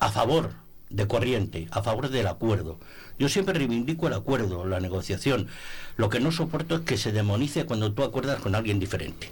a 0.00 0.10
favor 0.10 0.50
de 0.90 1.08
corriente, 1.08 1.66
a 1.72 1.82
favor 1.82 2.10
del 2.10 2.26
acuerdo. 2.28 2.78
Yo 3.18 3.28
siempre 3.28 3.54
reivindico 3.58 4.06
el 4.06 4.12
acuerdo, 4.12 4.66
la 4.66 4.80
negociación. 4.80 5.48
Lo 5.96 6.08
que 6.10 6.20
no 6.20 6.30
soporto 6.30 6.76
es 6.76 6.80
que 6.82 6.96
se 6.98 7.10
demonice 7.12 7.64
cuando 7.64 7.92
tú 7.92 8.02
acuerdas 8.04 8.40
con 8.40 8.54
alguien 8.54 8.78
diferente. 8.78 9.30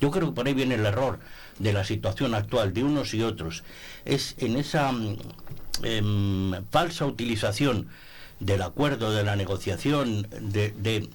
Yo 0.00 0.10
creo 0.10 0.28
que 0.28 0.34
por 0.34 0.46
ahí 0.46 0.54
viene 0.54 0.74
el 0.74 0.86
error 0.86 1.18
de 1.58 1.72
la 1.72 1.84
situación 1.84 2.34
actual 2.34 2.72
de 2.74 2.84
unos 2.84 3.14
y 3.14 3.22
otros. 3.22 3.62
Es 4.04 4.34
en 4.38 4.56
esa 4.56 4.90
mm, 4.92 5.16
em, 5.82 6.64
falsa 6.70 7.06
utilización 7.06 7.88
del 8.40 8.62
acuerdo, 8.62 9.12
de 9.12 9.22
la 9.22 9.36
negociación, 9.36 10.26
de, 10.40 10.70
de, 10.72 11.08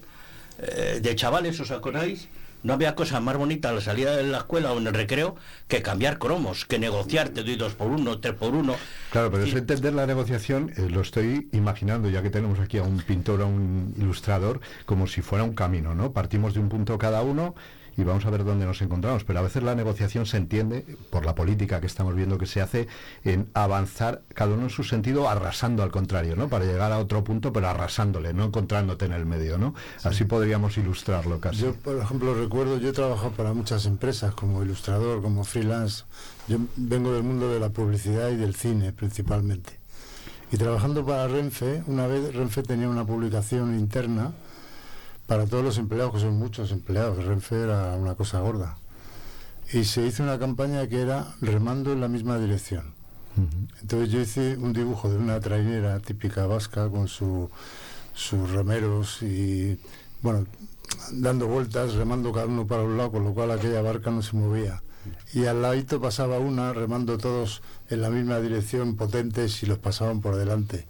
eh, 0.59 0.99
de 1.01 1.15
chavales, 1.15 1.59
¿os 1.59 1.71
acordáis? 1.71 2.29
No 2.61 2.73
había 2.73 2.93
cosa 2.93 3.21
más 3.21 3.37
bonita 3.37 3.69
a 3.69 3.71
la 3.71 3.79
salida 3.79 4.17
de 4.17 4.23
la 4.23 4.39
escuela 4.39 4.73
o 4.73 4.77
en 4.79 4.87
el 4.87 4.93
recreo 4.93 5.35
que 5.69 5.81
cambiar 5.81 6.17
cromos, 6.19 6.65
que 6.65 6.77
negociar, 6.77 7.29
te 7.29 7.43
doy 7.43 7.55
dos 7.55 7.73
por 7.73 7.87
uno, 7.87 8.19
tres 8.19 8.33
por 8.33 8.53
uno. 8.53 8.75
Claro, 9.11 9.31
pero 9.31 9.45
Y- 9.45 9.49
es 9.49 9.55
entender 9.55 9.93
la 9.93 10.05
negociación, 10.05 10.73
eh, 10.75 10.89
lo 10.89 10.99
estoy 10.99 11.47
imaginando, 11.53 12.09
ya 12.09 12.21
que 12.21 12.29
tenemos 12.29 12.59
aquí 12.59 12.77
a 12.77 12.83
un 12.83 12.97
pintor, 12.99 13.41
a 13.41 13.45
un 13.45 13.93
ilustrador, 13.97 14.59
como 14.85 15.07
si 15.07 15.21
fuera 15.21 15.45
un 15.45 15.53
camino, 15.53 15.95
¿no? 15.95 16.11
Partimos 16.11 16.53
de 16.53 16.59
un 16.59 16.67
punto 16.67 16.97
cada 16.97 17.21
uno 17.21 17.55
y 17.99 18.03
vamos 18.03 18.25
a 18.25 18.29
ver 18.29 18.43
dónde 18.43 18.65
nos 18.65 18.81
encontramos. 18.81 19.23
Pero 19.23 19.39
a 19.39 19.41
veces 19.41 19.63
la 19.63 19.75
negociación 19.75 20.25
se 20.25 20.37
entiende, 20.37 20.85
por 21.09 21.25
la 21.25 21.35
política 21.35 21.81
que 21.81 21.87
estamos 21.87 22.15
viendo 22.15 22.37
que 22.37 22.45
se 22.45 22.61
hace, 22.61 22.87
en 23.23 23.49
avanzar 23.53 24.21
cada 24.33 24.53
uno 24.53 24.63
en 24.63 24.69
su 24.69 24.83
sentido, 24.83 25.29
arrasando 25.29 25.83
al 25.83 25.91
contrario, 25.91 26.35
¿no? 26.35 26.47
Para 26.47 26.65
llegar 26.65 26.91
a 26.91 26.99
otro 26.99 27.23
punto, 27.23 27.51
pero 27.51 27.67
arrasándole, 27.67 28.33
no 28.33 28.45
encontrándote 28.45 29.05
en 29.05 29.13
el 29.13 29.25
medio, 29.25 29.57
¿no? 29.57 29.75
Así 30.03 30.25
podríamos 30.25 30.77
ilustrarlo 30.77 31.39
casi. 31.39 31.61
Yo, 31.61 31.73
por 31.73 31.97
ejemplo, 31.97 32.33
recuerdo, 32.33 32.77
yo 32.77 32.89
he 32.89 32.93
trabajado 32.93 33.31
para 33.31 33.53
muchas 33.53 33.85
empresas 33.85 34.33
como 34.33 34.63
ilustrador, 34.63 35.21
como 35.21 35.43
freelance. 35.43 36.03
Yo 36.47 36.57
vengo 36.75 37.13
del 37.13 37.23
mundo 37.23 37.51
de 37.53 37.59
la 37.59 37.69
publicidad 37.69 38.29
y 38.29 38.37
del 38.37 38.55
cine 38.55 38.93
principalmente. 38.93 39.79
Y 40.51 40.57
trabajando 40.57 41.05
para 41.05 41.27
Renfe, 41.27 41.83
una 41.85 42.07
vez 42.07 42.33
Renfe 42.33 42.63
tenía 42.63 42.89
una 42.89 43.05
publicación 43.05 43.77
interna 43.77 44.31
para 45.29 45.45
todos 45.45 45.63
los 45.63 45.77
empleados, 45.77 46.13
que 46.13 46.21
son 46.21 46.39
muchos 46.39 46.71
empleados. 46.71 47.23
Renfe 47.23 47.61
era 47.61 47.95
una 47.95 48.15
cosa 48.15 48.39
gorda. 48.39 48.77
Y 49.71 49.83
se 49.83 50.01
hizo 50.01 50.23
una 50.23 50.39
campaña 50.39 50.87
que 50.87 51.01
era 51.01 51.35
remando 51.39 51.93
en 51.93 52.01
la 52.01 52.07
misma 52.07 52.39
dirección. 52.39 52.95
Entonces 53.79 54.09
yo 54.09 54.19
hice 54.19 54.57
un 54.57 54.73
dibujo 54.73 55.07
de 55.07 55.17
una 55.17 55.39
trainera 55.39 55.99
típica 55.99 56.47
vasca 56.47 56.89
con 56.89 57.07
su, 57.07 57.49
sus 58.15 58.49
remeros 58.49 59.21
y, 59.21 59.79
bueno, 60.23 60.47
dando 61.11 61.45
vueltas, 61.47 61.93
remando 61.93 62.33
cada 62.33 62.47
uno 62.47 62.65
para 62.65 62.81
un 62.81 62.97
lado, 62.97 63.11
con 63.11 63.23
lo 63.23 63.33
cual 63.35 63.51
aquella 63.51 63.83
barca 63.83 64.09
no 64.09 64.23
se 64.23 64.35
movía. 64.35 64.81
Y 65.31 65.45
al 65.45 65.61
ladito 65.61 66.01
pasaba 66.01 66.39
una, 66.39 66.73
remando 66.73 67.19
todos 67.19 67.61
en 67.87 68.01
la 68.01 68.09
misma 68.09 68.39
dirección, 68.39 68.95
potentes, 68.95 69.61
y 69.61 69.67
los 69.67 69.77
pasaban 69.77 70.21
por 70.21 70.35
delante. 70.37 70.87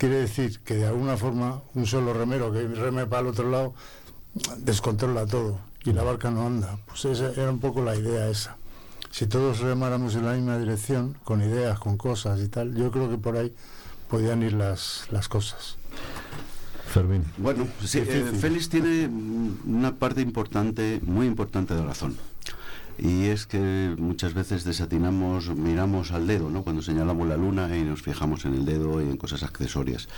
Quiere 0.00 0.14
decir 0.14 0.60
que 0.60 0.76
de 0.76 0.86
alguna 0.86 1.18
forma 1.18 1.60
un 1.74 1.84
solo 1.84 2.14
remero 2.14 2.50
que 2.50 2.66
reme 2.66 3.04
para 3.04 3.20
el 3.20 3.26
otro 3.26 3.50
lado 3.50 3.74
descontrola 4.56 5.26
todo 5.26 5.58
y 5.84 5.92
la 5.92 6.02
barca 6.02 6.30
no 6.30 6.46
anda. 6.46 6.78
Pues 6.86 7.04
esa 7.04 7.32
era 7.32 7.50
un 7.50 7.60
poco 7.60 7.82
la 7.82 7.94
idea 7.94 8.30
esa. 8.30 8.56
Si 9.10 9.26
todos 9.26 9.60
remáramos 9.60 10.14
en 10.14 10.24
la 10.24 10.32
misma 10.32 10.56
dirección, 10.56 11.18
con 11.22 11.42
ideas, 11.42 11.78
con 11.78 11.98
cosas 11.98 12.40
y 12.40 12.48
tal, 12.48 12.74
yo 12.74 12.90
creo 12.90 13.10
que 13.10 13.18
por 13.18 13.36
ahí 13.36 13.54
podían 14.08 14.42
ir 14.42 14.54
las, 14.54 15.04
las 15.10 15.28
cosas. 15.28 15.76
Fermín. 16.86 17.26
Bueno, 17.36 17.68
sí, 17.84 17.98
eh. 17.98 18.32
Félix 18.40 18.70
tiene 18.70 19.06
una 19.66 19.96
parte 19.96 20.22
importante, 20.22 20.98
muy 21.04 21.26
importante 21.26 21.74
de 21.74 21.82
razón. 21.82 22.16
Y 22.98 23.26
es 23.26 23.46
que 23.46 23.94
muchas 23.98 24.34
veces 24.34 24.64
desatinamos, 24.64 25.54
miramos 25.56 26.12
al 26.12 26.26
dedo, 26.26 26.50
¿no? 26.50 26.62
Cuando 26.62 26.82
señalamos 26.82 27.26
la 27.28 27.36
luna 27.36 27.76
y 27.76 27.82
nos 27.82 28.02
fijamos 28.02 28.44
en 28.44 28.54
el 28.54 28.64
dedo 28.64 29.00
y 29.00 29.04
en 29.04 29.16
cosas 29.16 29.42
accesorias. 29.42 30.08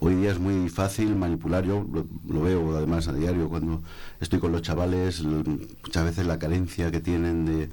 Hoy 0.00 0.14
día 0.16 0.32
es 0.32 0.38
muy 0.38 0.68
fácil 0.68 1.14
manipular, 1.14 1.64
yo 1.64 1.86
lo, 2.28 2.42
veo 2.42 2.76
además 2.76 3.08
a 3.08 3.12
diario 3.12 3.48
cuando 3.48 3.82
estoy 4.20 4.38
con 4.38 4.52
los 4.52 4.62
chavales, 4.62 5.22
muchas 5.22 6.04
veces 6.04 6.26
la 6.26 6.38
carencia 6.38 6.90
que 6.90 7.00
tienen 7.00 7.46
de, 7.46 7.68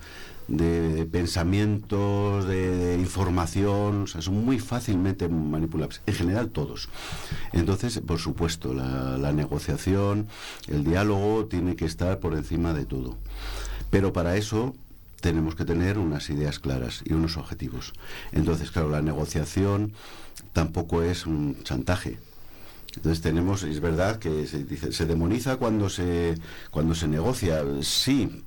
de 0.49 1.05
pensamientos, 1.05 2.45
de, 2.45 2.97
información, 2.99 4.03
o 4.03 4.07
sea, 4.07 4.21
son 4.21 4.43
muy 4.43 4.59
fácilmente 4.59 5.29
manipulables, 5.29 6.01
en 6.05 6.13
general 6.15 6.49
todos. 6.49 6.89
Entonces, 7.53 7.99
por 7.99 8.19
supuesto, 8.19 8.73
la, 8.73 9.31
negociación, 9.31 10.27
el 10.67 10.83
diálogo 10.83 11.45
tiene 11.45 11.75
que 11.75 11.85
estar 11.85 12.19
por 12.19 12.33
encima 12.33 12.73
de 12.73 12.85
todo. 12.85 13.15
Pero 13.89 14.13
para 14.13 14.37
eso 14.37 14.75
tenemos 15.21 15.55
que 15.55 15.65
tener 15.65 15.97
unas 15.97 16.29
ideas 16.29 16.59
claras 16.59 17.01
y 17.05 17.13
unos 17.13 17.37
objetivos. 17.37 17.93
Entonces, 18.31 18.71
claro, 18.71 18.89
la 18.89 19.01
negociación 19.01 19.93
tampoco 20.53 21.03
es 21.03 21.25
un 21.25 21.61
chantaje. 21.63 22.19
Entonces 22.95 23.21
tenemos, 23.21 23.63
es 23.63 23.79
verdad 23.81 24.17
que 24.17 24.47
se, 24.47 24.63
dice, 24.63 24.91
se 24.91 25.05
demoniza 25.05 25.57
cuando 25.57 25.89
se, 25.89 26.35
cuando 26.71 26.95
se 26.95 27.07
negocia, 27.07 27.63
sí, 27.81 28.43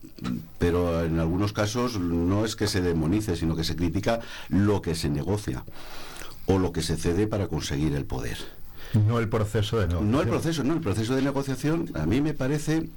pero 0.59 1.05
en 1.05 1.21
algunos 1.21 1.53
casos 1.53 1.99
no 1.99 2.45
es 2.45 2.57
que 2.57 2.67
se 2.67 2.81
demonice, 2.81 3.37
sino 3.37 3.55
que 3.55 3.65
se 3.65 3.77
critica 3.77 4.21
lo 4.49 4.83
que 4.83 4.95
se 4.95 5.09
negocia 5.09 5.65
o 6.47 6.59
lo 6.59 6.73
que 6.73 6.83
se 6.83 6.97
cede 6.97 7.29
para 7.29 7.47
conseguir 7.47 7.95
el 7.95 8.05
poder. 8.05 8.39
No 8.95 9.19
el 9.19 9.29
proceso 9.29 9.79
de 9.79 9.87
negociación. 9.87 10.11
No 10.11 10.21
el 10.21 10.29
proceso, 10.29 10.65
no, 10.65 10.75
el 10.75 10.81
proceso 10.81 11.15
de 11.15 11.23
negociación 11.23 11.91
a 11.95 12.07
mí 12.07 12.21
me 12.21 12.35
parece, 12.35 12.89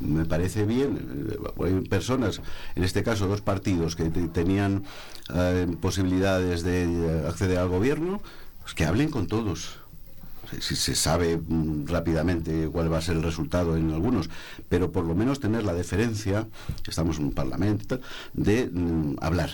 me 0.00 0.24
parece 0.24 0.64
bien. 0.64 1.28
Hay 1.64 1.80
personas, 1.88 2.40
en 2.74 2.84
este 2.84 3.02
caso 3.02 3.26
dos 3.26 3.40
partidos 3.40 3.96
que 3.96 4.04
tenían 4.10 4.84
eh, 5.34 5.66
posibilidades 5.80 6.62
de 6.62 7.24
acceder 7.28 7.58
al 7.58 7.68
gobierno, 7.68 8.22
pues 8.62 8.74
que 8.74 8.84
hablen 8.84 9.10
con 9.10 9.26
todos 9.26 9.82
si 10.60 10.76
se 10.76 10.94
sabe 10.94 11.36
mm, 11.38 11.86
rápidamente 11.86 12.68
cuál 12.70 12.92
va 12.92 12.98
a 12.98 13.02
ser 13.02 13.16
el 13.16 13.22
resultado 13.22 13.76
en 13.76 13.90
algunos, 13.90 14.28
pero 14.68 14.92
por 14.92 15.04
lo 15.04 15.14
menos 15.14 15.40
tener 15.40 15.64
la 15.64 15.72
deferencia, 15.72 16.46
estamos 16.86 17.18
en 17.18 17.24
un 17.24 17.32
parlamento, 17.32 18.00
de 18.34 18.68
mm, 18.70 19.16
hablar. 19.20 19.50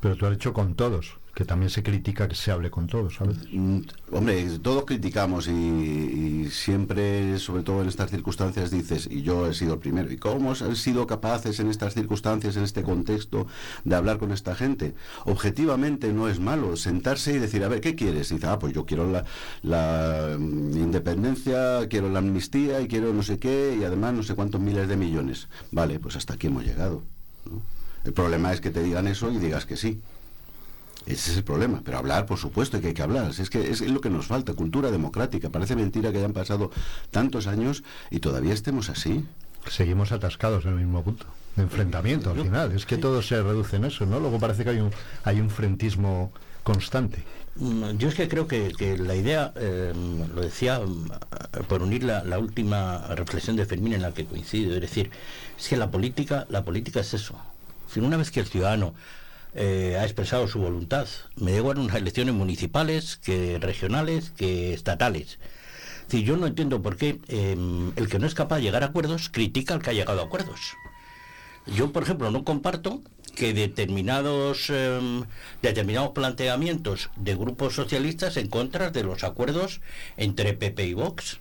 Pero 0.00 0.16
tú 0.16 0.26
has 0.26 0.34
hecho 0.34 0.52
con 0.52 0.74
todos 0.74 1.14
que 1.36 1.44
también 1.44 1.68
se 1.68 1.82
critica 1.82 2.26
que 2.28 2.34
se 2.34 2.50
hable 2.50 2.70
con 2.70 2.86
todos, 2.86 3.16
¿sabes? 3.16 3.36
Mm, 3.52 3.80
hombre, 4.10 4.58
todos 4.62 4.86
criticamos 4.86 5.48
y, 5.48 6.48
siempre, 6.50 7.38
sobre 7.38 7.62
todo 7.62 7.82
en 7.82 7.88
estas 7.88 8.10
circunstancias, 8.10 8.70
dices, 8.70 9.06
y 9.10 9.20
yo 9.20 9.46
he 9.46 9.52
sido 9.52 9.74
el 9.74 9.78
primero, 9.78 10.10
¿y 10.10 10.16
cómo 10.16 10.52
han 10.52 10.76
sido 10.76 11.06
capaces 11.06 11.60
en 11.60 11.68
estas 11.68 11.92
circunstancias, 11.92 12.56
en 12.56 12.64
este 12.64 12.82
contexto, 12.82 13.46
de 13.84 13.94
hablar 13.94 14.16
con 14.16 14.32
esta 14.32 14.54
gente? 14.54 14.94
Objetivamente 15.26 16.10
no 16.10 16.26
es 16.26 16.40
malo 16.40 16.74
sentarse 16.74 17.34
y 17.34 17.38
decir, 17.38 17.62
a 17.64 17.68
ver, 17.68 17.82
¿qué 17.82 17.94
quieres? 17.94 18.30
Y 18.30 18.36
dice, 18.36 18.46
ah, 18.46 18.58
pues 18.58 18.72
yo 18.72 18.86
quiero 18.86 19.12
la, 19.62 20.36
mm, 20.38 20.74
independencia, 20.74 21.86
quiero 21.90 22.08
la 22.08 22.20
amnistía 22.20 22.80
y 22.80 22.88
quiero 22.88 23.12
no 23.12 23.22
sé 23.22 23.38
qué, 23.38 23.76
y 23.78 23.84
además 23.84 24.14
no 24.14 24.22
sé 24.22 24.34
cuántos 24.34 24.62
miles 24.62 24.88
de 24.88 24.96
millones. 24.96 25.48
Vale, 25.70 26.00
pues 26.00 26.16
hasta 26.16 26.32
aquí 26.32 26.46
hemos 26.46 26.64
llegado. 26.64 27.02
El 28.04 28.14
problema 28.14 28.54
es 28.54 28.62
que 28.62 28.70
te 28.70 28.82
digan 28.82 29.06
eso 29.06 29.30
y 29.30 29.36
digas 29.36 29.66
que 29.66 29.76
sí. 29.76 30.00
Ese 31.06 31.30
es 31.30 31.36
el 31.36 31.44
problema. 31.44 31.82
Pero 31.84 31.98
hablar, 31.98 32.26
por 32.26 32.38
supuesto, 32.38 32.80
que 32.80 32.88
hay 32.88 32.94
que 32.94 33.02
hablar. 33.02 33.30
Es 33.30 33.48
que 33.48 33.70
es 33.70 33.80
lo 33.80 34.00
que 34.00 34.10
nos 34.10 34.26
falta, 34.26 34.54
cultura 34.54 34.90
democrática. 34.90 35.50
Parece 35.50 35.76
mentira 35.76 36.10
que 36.10 36.18
hayan 36.18 36.32
pasado 36.32 36.70
tantos 37.10 37.46
años 37.46 37.84
y 38.10 38.18
todavía 38.18 38.52
estemos 38.52 38.90
así. 38.90 39.24
Seguimos 39.68 40.12
atascados 40.12 40.64
en 40.64 40.72
el 40.72 40.78
mismo 40.78 41.02
punto. 41.02 41.26
De 41.54 41.62
enfrentamiento 41.62 42.30
al 42.30 42.42
final. 42.42 42.72
Es 42.72 42.84
que 42.84 42.98
todo 42.98 43.22
se 43.22 43.42
reduce 43.42 43.76
en 43.76 43.86
eso, 43.86 44.04
¿no? 44.04 44.20
Luego 44.20 44.38
parece 44.38 44.64
que 44.64 44.70
hay 44.70 44.80
un, 44.80 44.90
hay 45.24 45.40
un 45.40 45.48
frentismo 45.48 46.32
constante. 46.62 47.22
Mm, 47.54 47.96
yo 47.96 48.08
es 48.08 48.14
que 48.14 48.28
creo 48.28 48.46
que, 48.46 48.98
la 48.98 49.14
idea, 49.14 49.52
em, 49.56 50.28
lo 50.34 50.42
decía 50.42 50.76
em, 50.76 51.08
por 51.68 51.82
unir 51.82 52.02
la, 52.02 52.22
la, 52.24 52.38
última 52.38 53.06
reflexión 53.14 53.56
de 53.56 53.64
Fermín 53.64 53.94
en 53.94 54.02
la 54.02 54.12
que 54.12 54.26
coincido, 54.26 54.74
es 54.74 54.80
decir, 54.82 55.10
es 55.58 55.68
que 55.68 55.76
la 55.76 55.90
política, 55.90 56.46
la 56.50 56.64
política 56.64 57.00
es 57.00 57.14
eso. 57.14 57.38
Si 57.90 58.00
una 58.00 58.18
vez 58.18 58.30
que 58.30 58.40
el 58.40 58.46
ciudadano 58.46 58.92
eh, 59.56 59.96
ha 59.98 60.04
expresado 60.04 60.46
su 60.48 60.58
voluntad. 60.58 61.08
Me 61.36 61.52
llevo 61.52 61.72
en 61.72 61.78
unas 61.78 61.96
elecciones 61.96 62.34
municipales, 62.34 63.16
que 63.16 63.58
regionales, 63.58 64.30
que 64.30 64.74
estatales. 64.74 65.38
Si 66.08 66.22
yo 66.22 66.36
no 66.36 66.46
entiendo 66.46 66.82
por 66.82 66.96
qué 66.96 67.18
em, 67.28 67.92
el 67.96 68.08
que 68.08 68.18
no 68.18 68.26
es 68.26 68.34
capaz 68.34 68.56
de 68.56 68.62
llegar 68.62 68.82
a 68.82 68.86
acuerdos 68.86 69.30
critica 69.30 69.74
al 69.74 69.82
que 69.82 69.90
ha 69.90 69.94
llegado 69.94 70.20
a 70.20 70.24
acuerdos. 70.24 70.74
Yo, 71.66 71.90
por 71.90 72.02
ejemplo, 72.02 72.30
no 72.30 72.44
comparto 72.44 73.00
que 73.34 73.54
determinados 73.54 74.70
em, 74.70 75.24
determinados 75.62 76.10
planteamientos 76.10 77.10
de 77.16 77.34
grupos 77.34 77.74
socialistas 77.74 78.36
en 78.36 78.48
contra 78.48 78.90
de 78.90 79.04
los 79.04 79.24
acuerdos 79.24 79.80
entre 80.18 80.52
PP 80.52 80.86
y 80.86 80.94
Vox. 80.94 81.40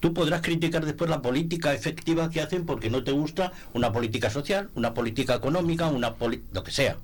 Tú 0.00 0.14
podrás 0.14 0.40
criticar 0.40 0.84
después 0.84 1.10
la 1.10 1.22
política 1.22 1.74
efectiva 1.74 2.30
que 2.30 2.40
hacen 2.40 2.66
porque 2.66 2.90
no 2.90 3.04
te 3.04 3.12
gusta 3.12 3.52
una 3.74 3.92
política 3.92 4.30
social, 4.30 4.70
una 4.74 4.94
política 4.94 5.34
económica, 5.34 5.86
una 5.88 6.14
lo 6.52 6.64
que 6.64 6.70
sea. 6.70 6.96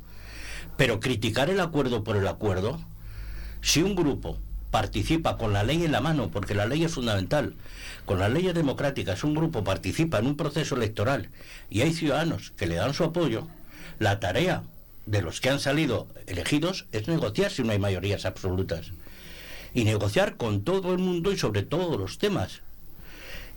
Pero 0.80 0.98
criticar 0.98 1.50
el 1.50 1.60
acuerdo 1.60 2.04
por 2.04 2.16
el 2.16 2.26
acuerdo, 2.26 2.80
si 3.60 3.82
un 3.82 3.94
grupo 3.94 4.38
participa 4.70 5.36
con 5.36 5.52
la 5.52 5.62
ley 5.62 5.84
en 5.84 5.92
la 5.92 6.00
mano, 6.00 6.30
porque 6.30 6.54
la 6.54 6.64
ley 6.64 6.84
es 6.84 6.94
fundamental, 6.94 7.52
con 8.06 8.18
las 8.18 8.32
leyes 8.32 8.54
democráticas, 8.54 9.22
un 9.22 9.34
grupo 9.34 9.62
participa 9.62 10.20
en 10.20 10.26
un 10.26 10.38
proceso 10.38 10.76
electoral 10.76 11.28
y 11.68 11.82
hay 11.82 11.92
ciudadanos 11.92 12.54
que 12.56 12.66
le 12.66 12.76
dan 12.76 12.94
su 12.94 13.04
apoyo, 13.04 13.46
la 13.98 14.20
tarea 14.20 14.62
de 15.04 15.20
los 15.20 15.42
que 15.42 15.50
han 15.50 15.60
salido 15.60 16.06
elegidos 16.26 16.86
es 16.92 17.08
negociar 17.08 17.50
si 17.50 17.62
no 17.62 17.72
hay 17.72 17.78
mayorías 17.78 18.24
absolutas. 18.24 18.92
Y 19.74 19.84
negociar 19.84 20.38
con 20.38 20.62
todo 20.64 20.92
el 20.92 20.98
mundo 20.98 21.30
y 21.30 21.36
sobre 21.36 21.62
todos 21.62 22.00
los 22.00 22.16
temas. 22.16 22.62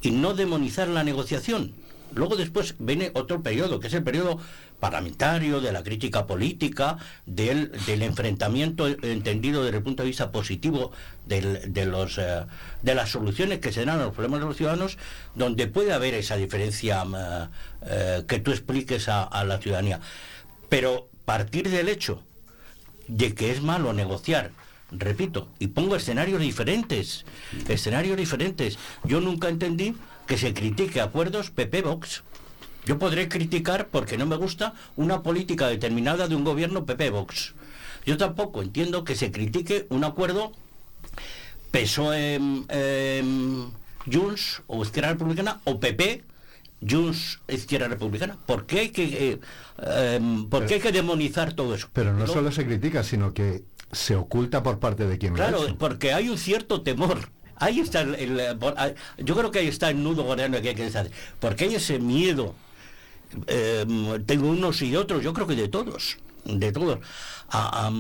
Y 0.02 0.12
no 0.12 0.34
demonizar 0.34 0.90
la 0.90 1.06
negociación. 1.06 1.74
Luego 2.14 2.36
después 2.36 2.76
viene 2.80 3.12
otro 3.16 3.42
periodo, 3.42 3.80
que 3.80 3.88
es 3.88 3.94
el 3.94 4.04
periodo 4.04 4.40
parlamentario, 4.84 5.62
de 5.62 5.72
la 5.72 5.82
crítica 5.82 6.28
política, 6.28 6.98
del, 7.26 7.72
enfrentamiento 7.88 8.86
entendido 8.86 9.64
desde 9.64 9.78
el 9.78 9.84
punto 9.84 10.04
de 10.04 10.08
vista 10.08 10.30
positivo 10.30 10.92
de, 11.26 11.86
los, 11.86 12.18
eh, 12.18 12.44
de 12.82 12.94
las 12.94 13.10
soluciones 13.10 13.60
que 13.60 13.72
se 13.72 13.86
dan 13.86 14.02
a 14.02 14.04
los 14.04 14.14
problemas 14.14 14.42
de 14.42 14.46
los 14.48 14.58
ciudadanos, 14.58 14.98
donde 15.36 15.68
puede 15.68 15.94
haber 15.94 16.16
esa 16.16 16.36
diferencia 16.36 17.02
eh, 17.04 17.48
eh, 17.86 18.24
que 18.28 18.40
tú 18.40 18.52
expliques 18.52 19.08
a, 19.08 19.24
a 19.24 19.46
la 19.46 19.58
ciudadanía. 19.60 20.02
Pero 20.68 21.08
partir 21.24 21.70
del 21.70 21.88
hecho 21.88 22.22
de 23.08 23.34
que 23.34 23.52
es 23.52 23.62
malo 23.62 23.94
negociar 23.94 24.52
repito, 24.92 25.48
y 25.60 25.68
pongo 25.68 25.96
escenarios 25.96 26.42
diferentes, 26.42 27.26
escenarios 27.68 28.16
diferentes. 28.18 28.78
Yo 29.06 29.22
nunca 29.22 29.48
entendí 29.48 29.96
que 30.28 30.38
se 30.38 30.54
critique 30.54 31.02
acuerdos 31.02 31.52
PP-Vox. 31.52 32.22
Yo 32.86 33.00
podré 33.00 33.30
criticar 33.30 33.88
porque 33.88 34.18
no 34.18 34.26
me 34.26 34.36
gusta 34.36 34.74
una 34.96 35.24
política 35.24 35.68
determinada 35.68 36.28
de 36.28 36.36
un 36.36 36.44
gobierno 36.44 36.86
PP-Vox. 36.86 37.54
Yo 38.06 38.18
tampoco 38.18 38.62
entiendo 38.62 39.04
que 39.04 39.16
se 39.16 39.32
critique 39.32 39.88
un 39.90 40.04
acuerdo 40.04 40.52
PSOE 41.72 42.40
eh, 42.70 43.24
Junts 44.12 44.62
o 44.68 44.84
Izquierda 44.84 45.12
Republicana 45.12 45.62
o 45.64 45.80
PP 45.80 46.24
Junts 46.88 47.40
Izquierda 47.48 47.88
Republicana. 47.88 48.38
¿Por 48.46 48.66
qué 48.66 48.80
hay 48.82 48.90
que, 48.90 49.32
eh, 49.32 49.40
em, 50.16 50.50
¿por 50.50 50.66
qué 50.66 50.76
hay 50.76 50.80
que 50.82 50.92
demonizar 50.92 51.54
todo 51.54 51.74
eso? 51.76 51.90
Pero 51.94 52.14
no, 52.14 52.28
solo 52.28 52.52
se 52.52 52.66
critica, 52.66 53.04
sino 53.04 53.34
que 53.34 53.64
se 53.92 54.16
oculta 54.16 54.64
por 54.64 54.80
parte 54.80 55.08
de 55.08 55.18
quien 55.18 55.34
Claro, 55.34 55.64
lo 55.64 55.70
ha 55.70 55.76
porque 55.76 56.14
hay 56.14 56.30
un 56.30 56.38
cierto 56.38 56.82
temor. 56.82 57.30
Ahí 57.56 57.80
está 57.80 58.02
el, 58.02 58.58
yo 59.20 59.36
creo 59.36 59.52
que 59.52 59.60
ahí 59.60 59.68
está 59.68 59.90
el 59.90 60.04
nudo 60.04 60.24
gordiano 60.24 60.62
que 60.62 60.70
hay 60.70 60.76
que 60.76 60.84
decir. 60.84 61.12
Porque 61.40 61.66
hay 61.66 61.76
ese 61.76 62.00
miedo 62.00 62.56
Em, 63.48 64.24
tengo 64.26 64.48
unos 64.48 64.82
y 64.82 64.96
otros, 64.96 65.24
yo 65.24 65.34
creo 65.34 65.48
que 65.48 65.56
de 65.56 65.68
todos, 65.68 66.18
de 66.46 66.72
todos, 66.72 67.00
a, 67.50 67.92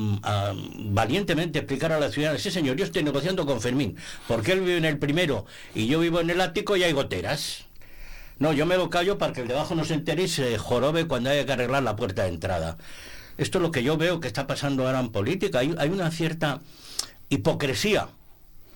valientemente 0.75 1.59
explicar 1.59 1.91
a 1.91 1.99
la 1.99 2.09
ciudad, 2.09 2.37
sí 2.37 2.51
señor, 2.51 2.77
yo 2.77 2.85
estoy 2.85 3.03
negociando 3.03 3.45
con 3.45 3.61
Fermín, 3.61 3.97
porque 4.27 4.53
él 4.53 4.61
vive 4.61 4.77
en 4.77 4.85
el 4.85 4.97
primero 4.97 5.45
y 5.75 5.87
yo 5.87 5.99
vivo 5.99 6.19
en 6.19 6.29
el 6.29 6.41
ático 6.41 6.75
y 6.75 6.83
hay 6.83 6.91
goteras. 6.91 7.65
No, 8.39 8.51
yo 8.51 8.65
me 8.65 8.77
lo 8.77 8.89
callo 8.89 9.17
para 9.17 9.31
que 9.31 9.41
el 9.41 9.47
de 9.47 9.53
abajo 9.53 9.75
no 9.75 9.85
se 9.85 9.93
entere 9.93 10.23
y 10.23 10.27
se 10.27 10.57
jorobe 10.57 11.07
cuando 11.07 11.29
haya 11.29 11.45
que 11.45 11.53
arreglar 11.53 11.83
la 11.83 11.95
puerta 11.95 12.23
de 12.23 12.29
entrada. 12.29 12.77
Esto 13.37 13.57
es 13.57 13.61
lo 13.61 13.71
que 13.71 13.83
yo 13.83 13.97
veo 13.97 14.19
que 14.19 14.27
está 14.27 14.47
pasando 14.47 14.85
ahora 14.85 14.99
en 14.99 15.11
política. 15.11 15.59
Hay, 15.59 15.89
una 15.89 16.11
cierta 16.11 16.61
hipocresía 17.29 18.09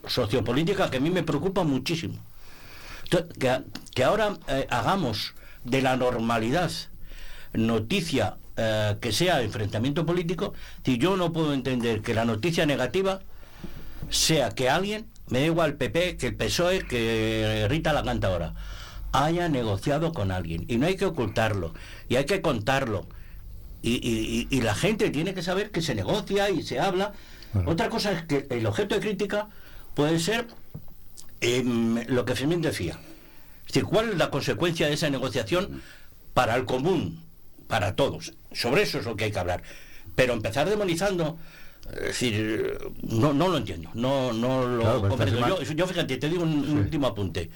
sociopolítica 0.08 0.90
que 0.90 0.98
a 0.98 1.00
mí 1.00 1.10
me 1.10 1.24
preocupa 1.24 1.64
muchísimo. 1.64 2.18
que, 3.94 4.04
ahora 4.04 4.38
eh, 4.48 4.68
hagamos 4.70 5.34
de 5.68 5.82
la 5.82 5.98
normalidad 5.98 6.72
noticia 7.54 8.38
eh, 8.56 8.96
que 9.02 9.12
sea 9.12 9.42
enfrentamiento 9.42 10.06
político, 10.06 10.54
si 10.84 10.98
yo 10.98 11.18
no 11.18 11.32
puedo 11.32 11.54
entender 11.54 12.02
que 12.02 12.14
la 12.14 12.26
noticia 12.26 12.66
negativa 12.66 13.22
sea 14.10 14.50
que 14.50 14.70
alguien, 14.70 15.06
me 15.30 15.42
da 15.42 15.46
igual 15.46 15.76
PP, 15.76 16.18
que 16.18 16.28
el 16.28 16.36
PSOE, 16.36 16.80
que 16.88 17.68
Rita 17.70 17.94
la 17.94 18.04
cantadora, 18.04 18.54
haya 19.12 19.50
negociado 19.50 20.14
con 20.14 20.32
alguien. 20.32 20.66
Y 20.68 20.78
no 20.78 20.88
hay 20.88 20.96
que 20.96 21.06
ocultarlo, 21.06 21.74
y 22.08 22.16
hay 22.16 22.26
que 22.26 22.42
contarlo. 22.42 23.06
Y, 23.84 24.48
la 24.62 24.76
gente 24.76 25.10
tiene 25.12 25.34
que 25.34 25.42
saber 25.42 25.72
que 25.72 25.82
se 25.82 25.96
negocia 25.96 26.50
y 26.50 26.64
se 26.64 26.80
habla. 26.80 27.14
Otra 27.66 27.90
cosa 27.90 28.12
es 28.12 28.24
que 28.24 28.48
el 28.50 28.66
objeto 28.66 28.96
de 28.96 29.02
crítica 29.02 29.48
puede 29.94 30.20
ser 30.20 30.48
em, 31.42 32.06
lo 32.08 32.26
que 32.26 32.36
Fermín 32.36 32.62
decía. 32.62 33.00
Es 33.68 33.74
decir, 33.74 33.84
¿cuál 33.84 34.10
es 34.10 34.18
la 34.18 34.30
consecuencia 34.32 34.88
de 34.88 34.94
esa 34.94 35.10
negociación 35.10 35.82
para 36.34 36.56
el 36.56 36.66
común? 36.66 37.22
para 37.68 37.98
todos. 37.98 38.32
Sobre 38.54 38.84
eso 38.84 38.98
es 39.00 39.06
lo 39.06 39.18
que 39.18 39.26
hay 39.26 39.32
que 39.34 39.40
hablar. 39.40 39.62
Pero 40.16 40.32
empezar 40.32 40.70
demonizando, 40.70 41.38
es 41.92 42.02
decir, 42.02 42.78
no, 43.04 43.34
no 43.34 43.50
lo 43.50 43.58
entiendo, 43.58 43.90
no, 43.94 44.32
no 44.32 44.66
lo 44.66 44.80
Claro, 44.82 45.02
pero 45.02 45.10
comprendo. 45.10 45.62
Yo, 45.62 45.86
fíjate, 45.86 46.16
te 46.16 46.30
digo 46.30 46.44
un, 46.44 46.64
Sí. 46.66 46.72
último 46.72 47.08
apunte. 47.08 47.50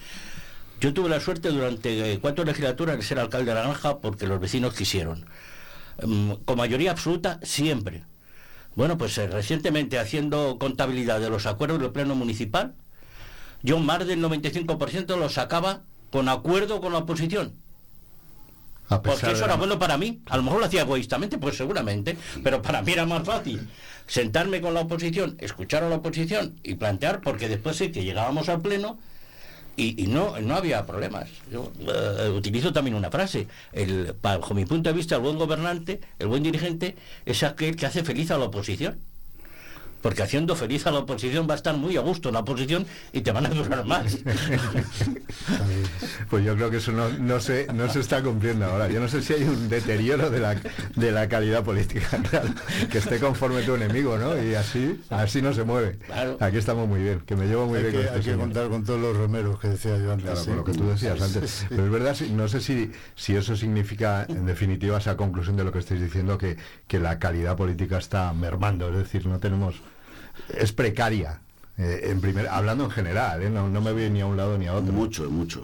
Yo 0.81 0.93
tuve 0.93 1.07
la 1.09 1.21
suerte 1.21 1.47
durante 1.49 2.11
eh, 2.11 2.19
cuatro 2.19 2.43
legislaturas 2.43 2.97
de 2.97 3.03
ser 3.03 3.19
alcalde 3.19 3.51
de 3.51 3.55
la 3.55 3.61
granja 3.61 3.99
porque 3.99 4.27
los 4.27 4.39
vecinos 4.39 4.73
quisieron. 4.73 5.25
Mm, 6.03 6.33
Con 6.43 6.57
mayoría 6.57 6.91
absoluta, 6.91 7.39
siempre. 7.43 8.03
Bueno, 8.75 8.97
pues 8.97 9.17
eh, 9.17 9.27
recientemente 9.27 9.97
haciendo 9.97 10.57
contabilidad 10.59 11.21
de 11.21 11.29
los 11.29 11.45
acuerdos 11.45 11.79
del 11.79 11.91
Pleno 11.91 12.15
Municipal, 12.15 12.73
yo 13.63 13.79
más 13.79 14.05
del 14.05 14.19
95% 14.21 15.15
los 15.17 15.35
sacaba 15.35 15.83
con 16.11 16.29
acuerdo 16.29 16.81
con 16.81 16.93
la 16.93 16.99
oposición. 16.99 17.53
A 18.89 19.01
pesar 19.01 19.19
Porque 19.19 19.35
eso 19.35 19.45
era 19.45 19.55
bueno 19.55 19.79
para 19.79 19.97
mí. 19.97 20.21
A 20.25 20.35
lo 20.37 20.43
mejor 20.43 20.59
lo 20.59 20.65
hacía 20.65 20.81
egoístamente, 20.81 21.37
pues 21.37 21.55
seguramente. 21.55 22.17
Pero 22.43 22.61
para 22.61 22.81
mí 22.81 22.91
era 22.91 23.05
más 23.05 23.23
fácil 23.23 23.67
sentarme 24.05 24.59
con 24.59 24.73
la 24.73 24.81
oposición, 24.81 25.37
escuchar 25.39 25.83
a 25.83 25.89
la 25.89 25.95
oposición 25.95 26.59
y 26.63 26.75
plantear, 26.75 27.21
porque 27.21 27.47
después 27.47 27.77
sí 27.77 27.93
que 27.93 28.03
llegábamos 28.03 28.49
al 28.49 28.61
pleno 28.61 28.99
y, 29.77 30.03
y 30.03 30.07
no, 30.07 30.37
no 30.41 30.55
había 30.55 30.85
problemas. 30.85 31.29
Yo 31.49 31.71
eh, 31.79 32.29
utilizo 32.29 32.73
también 32.73 32.95
una 32.95 33.09
frase. 33.09 33.47
El, 33.71 34.13
bajo 34.21 34.53
mi 34.53 34.65
punto 34.65 34.89
de 34.89 34.95
vista, 34.97 35.15
el 35.15 35.21
buen 35.21 35.37
gobernante, 35.37 36.01
el 36.19 36.27
buen 36.27 36.43
dirigente, 36.43 36.97
es 37.25 37.43
aquel 37.43 37.77
que 37.77 37.85
hace 37.85 38.03
feliz 38.03 38.31
a 38.31 38.37
la 38.37 38.45
oposición. 38.45 38.99
Porque 40.01 40.23
haciendo 40.23 40.55
feliz 40.55 40.85
a 40.87 40.91
la 40.91 40.99
oposición 40.99 41.47
va 41.49 41.53
a 41.53 41.57
estar 41.57 41.75
muy 41.77 41.97
a 41.97 42.01
gusto 42.01 42.31
la 42.31 42.39
oposición 42.39 42.85
y 43.13 43.21
te 43.21 43.31
van 43.31 43.45
a 43.45 43.49
durar 43.49 43.85
más. 43.85 44.17
Pues 46.29 46.45
yo 46.45 46.55
creo 46.55 46.69
que 46.69 46.77
eso 46.77 46.91
no, 46.91 47.09
no, 47.09 47.39
se, 47.39 47.67
no 47.73 47.89
se 47.89 47.99
está 47.99 48.21
cumpliendo 48.21 48.65
ahora. 48.65 48.87
Yo 48.89 48.99
no 48.99 49.07
sé 49.07 49.21
si 49.21 49.33
hay 49.33 49.43
un 49.43 49.67
deterioro 49.69 50.29
de 50.29 50.39
la, 50.39 50.55
de 50.95 51.11
la 51.11 51.27
calidad 51.27 51.63
política 51.63 52.07
real, 52.31 52.55
que 52.89 52.99
esté 52.99 53.19
conforme 53.19 53.63
tu 53.63 53.75
enemigo, 53.75 54.17
¿no? 54.17 54.41
Y 54.41 54.55
así, 54.55 55.01
así 55.09 55.41
no 55.41 55.53
se 55.53 55.63
mueve. 55.63 55.97
Claro. 56.05 56.37
Aquí 56.39 56.57
estamos 56.57 56.87
muy 56.87 57.01
bien, 57.01 57.21
que 57.21 57.35
me 57.35 57.47
llevo 57.47 57.65
muy 57.67 57.79
Hay 57.79 57.83
bien 57.83 57.95
que, 57.95 58.07
con 58.07 58.17
este 58.17 58.29
hay 58.29 58.35
que 58.35 58.41
contar 58.41 58.69
con 58.69 58.83
todos 58.83 58.99
los 58.99 59.17
remeros 59.17 59.59
que 59.59 59.69
decía 59.69 59.97
yo 59.97 60.11
antes. 60.13 60.25
Claro, 60.25 60.41
sí. 60.41 60.47
con 60.47 60.57
lo 60.57 60.63
que 60.63 60.73
tú 60.73 60.87
decías 60.89 61.21
antes. 61.21 61.49
sí, 61.49 61.57
sí. 61.61 61.65
Pero 61.69 61.85
es 61.85 61.91
verdad, 61.91 62.17
no 62.31 62.47
sé 62.47 62.61
si, 62.61 62.91
si 63.15 63.35
eso 63.35 63.55
significa, 63.55 64.25
en 64.29 64.45
definitiva, 64.45 64.97
esa 64.97 65.17
conclusión 65.17 65.57
de 65.57 65.63
lo 65.63 65.71
que 65.71 65.79
estáis 65.79 66.01
diciendo, 66.01 66.37
que, 66.37 66.57
que 66.87 66.99
la 66.99 67.19
calidad 67.19 67.57
política 67.57 67.97
está 67.97 68.31
mermando. 68.33 68.89
Es 68.89 68.95
decir, 68.95 69.25
no 69.25 69.39
tenemos. 69.39 69.81
Es 70.49 70.71
precaria. 70.71 71.39
eh, 71.77 72.09
en 72.11 72.21
primer, 72.21 72.47
hablando 72.47 72.83
en 72.85 72.91
general, 72.91 73.41
¿eh? 73.41 73.49
no, 73.49 73.69
no 73.69 73.81
me 73.81 73.91
voy 73.91 74.09
ni 74.09 74.21
a 74.21 74.25
un 74.25 74.37
lado 74.37 74.57
ni 74.57 74.67
a 74.67 74.73
otro. 74.73 74.91
Mucho, 74.93 75.29
mucho. 75.29 75.63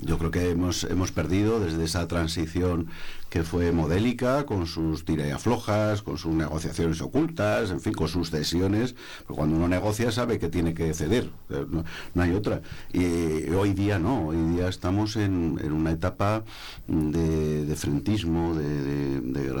Yo 0.00 0.16
creo 0.18 0.30
que 0.30 0.50
hemos, 0.50 0.84
hemos 0.84 1.10
perdido 1.10 1.58
desde 1.58 1.84
esa 1.84 2.06
transición 2.06 2.88
que 3.30 3.42
fue 3.42 3.72
modélica, 3.72 4.46
con 4.46 4.66
sus 4.66 5.04
tira 5.04 5.26
y 5.26 5.30
aflojas, 5.30 6.02
con 6.02 6.16
sus 6.18 6.32
negociaciones 6.34 7.00
ocultas, 7.00 7.70
en 7.70 7.80
fin, 7.80 7.92
con 7.92 8.08
sus 8.08 8.30
cesiones. 8.30 8.94
Pero 9.26 9.34
cuando 9.36 9.56
uno 9.56 9.68
negocia 9.68 10.10
sabe 10.10 10.38
que 10.38 10.48
tiene 10.48 10.72
que 10.74 10.94
ceder, 10.94 11.30
eh, 11.50 11.66
no, 12.14 12.22
hay 12.22 12.32
otra. 12.34 12.62
Y 12.92 13.50
hoy 13.50 13.74
día 13.74 13.98
no, 13.98 14.28
hoy 14.28 14.36
día 14.54 14.68
estamos 14.68 15.16
en, 15.16 15.60
en 15.62 15.72
una 15.72 15.90
etapa 15.92 16.42
de, 16.86 17.64
de 17.66 17.76
frentismo, 17.76 18.54
de, 18.54 18.82
de- 18.82 19.20
de 19.20 19.52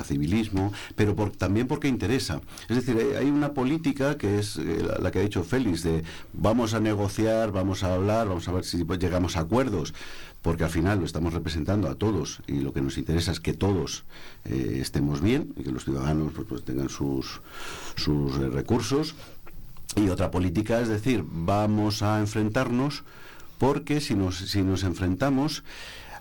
pero 0.96 1.14
por- 1.14 1.30
también 1.32 1.66
porque 1.66 1.88
interesa. 1.88 2.40
Es 2.68 2.76
decir, 2.76 2.96
hay- 3.18 3.28
una 3.28 3.52
política 3.52 4.16
que 4.16 4.38
es 4.38 4.56
eh, 4.56 4.82
la, 4.86 4.98
la 4.98 5.10
que 5.10 5.18
ha 5.18 5.22
dicho 5.22 5.44
Félix, 5.44 5.82
de 5.82 6.02
vamos 6.32 6.74
a 6.74 6.80
negociar, 6.80 7.52
vamos 7.52 7.82
a 7.84 7.94
hablar, 7.94 8.28
vamos 8.28 8.48
a 8.48 8.52
ver 8.52 8.64
si 8.64 8.84
llegamos 8.98 9.36
a 9.36 9.40
acuerdos, 9.40 9.92
porque 10.42 10.64
al 10.64 10.70
final 10.70 11.00
lo 11.00 11.04
estamos 11.04 11.32
representando 11.34 11.88
a 11.88 11.94
todos 11.96 12.40
y 12.46 12.60
lo 12.60 12.72
que 12.72 12.80
nos 12.80 12.96
interesa 12.98 13.32
es 13.32 13.40
que 13.40 13.54
todos 13.54 14.04
eh, 14.44 14.78
estemos 14.80 15.20
bien 15.20 15.52
y 15.56 15.64
que 15.64 15.72
los 15.72 15.84
ciudadanos 15.84 16.32
pues, 16.34 16.46
pues, 16.48 16.62
tengan 16.64 16.88
sus, 16.88 17.40
sus 17.96 18.36
eh, 18.38 18.48
recursos. 18.48 19.14
Y 19.96 20.08
otra 20.10 20.30
política 20.30 20.80
es 20.80 20.88
decir, 20.88 21.24
vamos 21.26 22.02
a 22.02 22.20
enfrentarnos 22.20 23.02
porque 23.58 24.00
si 24.00 24.14
nos, 24.14 24.36
si 24.36 24.62
nos 24.62 24.84
enfrentamos, 24.84 25.64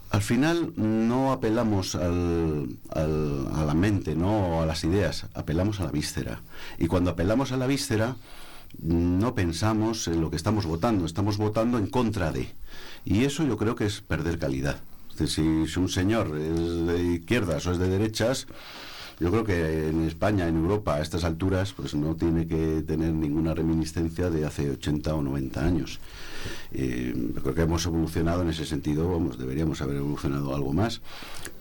al 0.10 0.22
final 0.22 0.74
no 0.78 1.32
apelamos 1.34 1.94
al- 1.96 2.78
a 2.90 3.64
la 3.66 3.74
mente 3.76 4.16
¿no? 4.16 4.62
a 4.62 4.66
las 4.66 4.84
ideas, 4.84 5.28
apelamos 5.36 5.80
a 5.80 5.84
la 5.84 5.92
víscera. 5.92 6.42
Y 6.80 6.88
cuando 6.88 7.12
apelamos 7.12 7.52
a 7.52 7.58
la 7.58 7.68
víscera, 7.68 8.16
no 8.80 9.36
pensamos 9.36 10.08
en 10.08 10.22
lo 10.22 10.30
que 10.32 10.38
estamos 10.38 10.66
votando, 10.66 11.06
estamos 11.06 11.38
votando 11.38 11.78
en 11.78 11.88
contra 11.88 12.32
de. 12.32 12.50
Y 13.10 13.24
eso 13.24 13.46
yo 13.46 13.56
creo 13.56 13.74
que 13.74 13.86
es 13.86 14.02
perder 14.02 14.38
calidad. 14.38 14.82
Es 15.18 15.32
si 15.32 15.42
un 15.42 15.88
señor 15.88 16.38
es 16.38 16.88
de 16.88 17.04
izquierdas 17.14 17.66
o 17.66 17.72
es 17.72 17.78
de 17.78 17.88
derechas, 17.88 18.48
yo 19.22 19.32
creo 19.32 19.46
que 19.46 19.88
en 19.88 20.06
España, 20.06 20.46
en 20.46 20.58
Europa, 20.58 20.96
a 20.96 21.02
estas 21.02 21.24
alturas, 21.24 21.72
pues 21.72 21.96
no 21.96 22.16
tiene 22.16 22.46
que 22.48 22.84
tener 22.86 23.14
ninguna 23.14 23.54
reminiscencia 23.54 24.30
de 24.30 24.46
hace 24.46 24.72
80 24.72 25.16
o 25.16 25.22
90 25.22 25.66
años. 25.66 26.02
Creo 26.72 27.54
que 27.56 27.62
hemos 27.62 27.86
evolucionado 27.86 28.42
en 28.42 28.50
ese 28.50 28.66
sentido, 28.66 29.10
vamos, 29.10 29.38
deberíamos 29.38 29.82
haber 29.82 29.98
evolucionado 29.98 30.54
algo 30.56 30.74
más, 30.74 31.02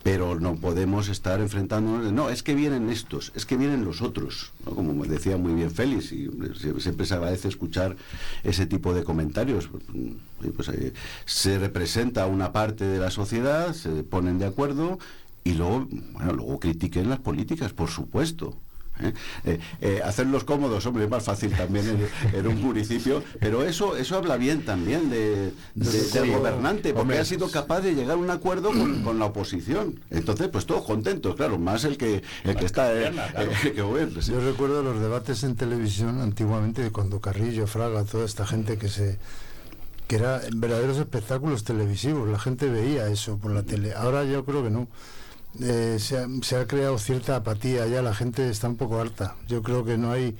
pero 0.03 0.39
no 0.39 0.57
podemos 0.57 1.09
estar 1.09 1.41
enfrentándonos, 1.41 2.12
no, 2.12 2.31
es 2.31 2.43
que 2.43 2.55
vienen 2.55 2.91
estos, 2.91 3.33
es 3.35 3.47
que 3.47 3.57
vienen 3.57 3.85
los 3.85 4.03
otros, 4.03 4.53
como 4.65 5.05
decía 5.05 5.37
muy 5.37 5.55
bien 5.55 5.71
Félix, 5.71 6.12
y 6.12 6.29
sie- 6.29 6.81
siempre 6.81 7.07
se 7.07 7.15
agradece 7.15 7.49
escuchar 7.49 7.97
ese 8.45 8.67
tipo 8.67 8.95
de 8.95 9.05
comentarios. 9.05 9.69
Pues, 9.69 9.83
mm, 9.93 10.49
pues, 10.55 10.69
eh, 10.69 10.93
se 11.25 11.59
representa 11.59 12.27
una 12.27 12.53
parte 12.53 12.85
de 12.85 12.99
la 12.99 13.11
sociedad, 13.11 13.73
se 13.75 14.03
ponen 14.05 14.39
de 14.39 14.47
acuerdo 14.47 14.99
y 15.45 15.55
luego, 15.55 15.87
bueno, 16.12 16.33
luego 16.33 16.59
critiquen 16.61 17.09
las 17.09 17.21
políticas, 17.21 17.73
por 17.73 17.89
supuesto. 17.89 18.55
¿Eh? 19.00 19.12
Eh, 19.44 19.59
eh, 19.80 20.00
hacerlos 20.04 20.44
cómodos, 20.44 20.85
hombre, 20.87 21.04
es 21.04 21.11
más 21.11 21.24
fácil 21.24 21.50
también 21.52 21.88
en, 22.32 22.38
en 22.38 22.46
un 22.46 22.61
municipio, 22.62 23.22
pero 23.40 23.62
eso 23.64 23.96
eso 23.96 24.16
habla 24.16 24.37
bien 24.37 24.64
también 24.64 25.11
de, 25.11 25.52
de- 25.74 26.02
del 26.12 26.30
gobernante, 26.32 26.90
porque 26.90 27.00
Hombre, 27.02 27.18
ha 27.18 27.24
sido 27.24 27.50
capaz 27.50 27.80
de 27.80 27.94
llegar 27.94 28.16
a 28.16 28.18
un 28.20 28.30
acuerdo 28.30 28.70
con, 28.70 29.02
con 29.02 29.18
la 29.18 29.26
oposición. 29.26 30.00
Entonces, 30.11 30.48
pues 30.48 30.66
todos 30.66 30.85
contentos, 30.85 31.35
claro, 31.37 31.59
más 31.59 31.85
el 31.85 31.96
que 31.96 32.22
el 32.44 32.56
que 32.56 32.64
está 32.64 32.90
eh, 32.92 32.96
gobierna, 32.96 33.26
claro. 33.28 33.50
el 33.64 33.72
que 33.72 33.82
gobierna, 33.82 34.22
sí. 34.22 34.32
Yo 34.32 34.40
recuerdo 34.40 34.82
los 34.82 35.00
debates 35.00 35.42
en 35.44 35.56
televisión 35.56 36.20
antiguamente 36.20 36.82
de 36.82 36.90
cuando 36.90 37.20
Carrillo, 37.20 37.66
Fraga, 37.66 38.04
toda 38.04 38.24
esta 38.24 38.46
gente 38.46 38.78
que 38.78 38.88
se 38.88 39.18
que 40.09 40.16
eran 40.16 40.40
verdaderos 40.54 40.98
espectáculos 40.98 41.64
televisivos, 41.64 42.28
la 42.28 42.38
gente 42.38 42.68
veía 42.70 43.09
eso 43.09 43.38
por 43.38 43.50
la 43.50 43.64
tele. 43.64 43.92
Ahora 43.92 44.22
yo 44.24 44.44
creo 44.44 44.62
que 44.62 44.70
no. 44.70 44.87
Eh, 45.61 45.99
se, 45.99 46.57
ha, 46.57 46.66
creado 46.66 46.99
cierta 46.99 47.37
apatía 47.37 47.87
ya, 47.87 48.03
la 48.03 48.14
gente 48.14 48.49
está 48.51 48.69
un 48.69 48.77
poco 48.77 49.01
harta. 49.01 49.37
Yo 49.49 49.62
creo 49.62 49.85
que 49.85 49.97
no 49.99 50.12
hay 50.12 50.37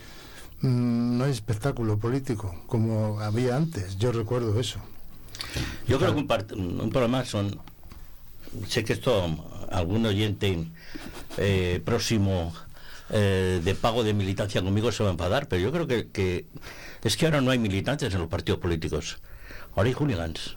mm, 0.61 1.19
no 1.19 1.25
hay 1.25 1.33
espectáculo 1.33 1.99
político 1.99 2.55
como 2.67 3.21
había 3.21 3.57
antes. 3.57 3.97
Yo 3.99 4.13
recuerdo 4.13 4.59
eso. 4.61 4.81
Yo 5.87 5.99
creo 5.99 6.15
que 6.15 6.21
un, 6.21 6.29
part- 6.29 6.53
un 6.53 6.91
problema 6.91 7.25
son. 7.25 7.59
Sé 8.69 8.85
que 8.85 8.93
esto 8.95 9.37
algún 9.71 10.07
oyente 10.07 10.67
eh, 11.37 11.81
próximo 11.85 12.55
eh, 13.11 13.61
de 13.63 13.75
pago 13.75 14.03
de 14.05 14.15
militancia 14.15 14.63
conmigo 14.63 14.91
se 14.93 15.03
va 15.03 15.11
a 15.11 15.13
enfadar, 15.13 15.49
pero 15.49 15.61
yo 15.63 15.73
creo 15.73 15.87
que, 15.87 16.09
que 16.09 16.47
es 17.03 17.17
que 17.17 17.27
ahora 17.27 17.41
no 17.41 17.51
hay 17.51 17.59
militantes 17.59 18.13
en 18.15 18.21
los 18.21 18.29
partidos 18.29 18.61
políticos. 18.61 19.19
Ahora 19.75 19.89
hay 19.89 19.95
hooligans. 19.95 20.57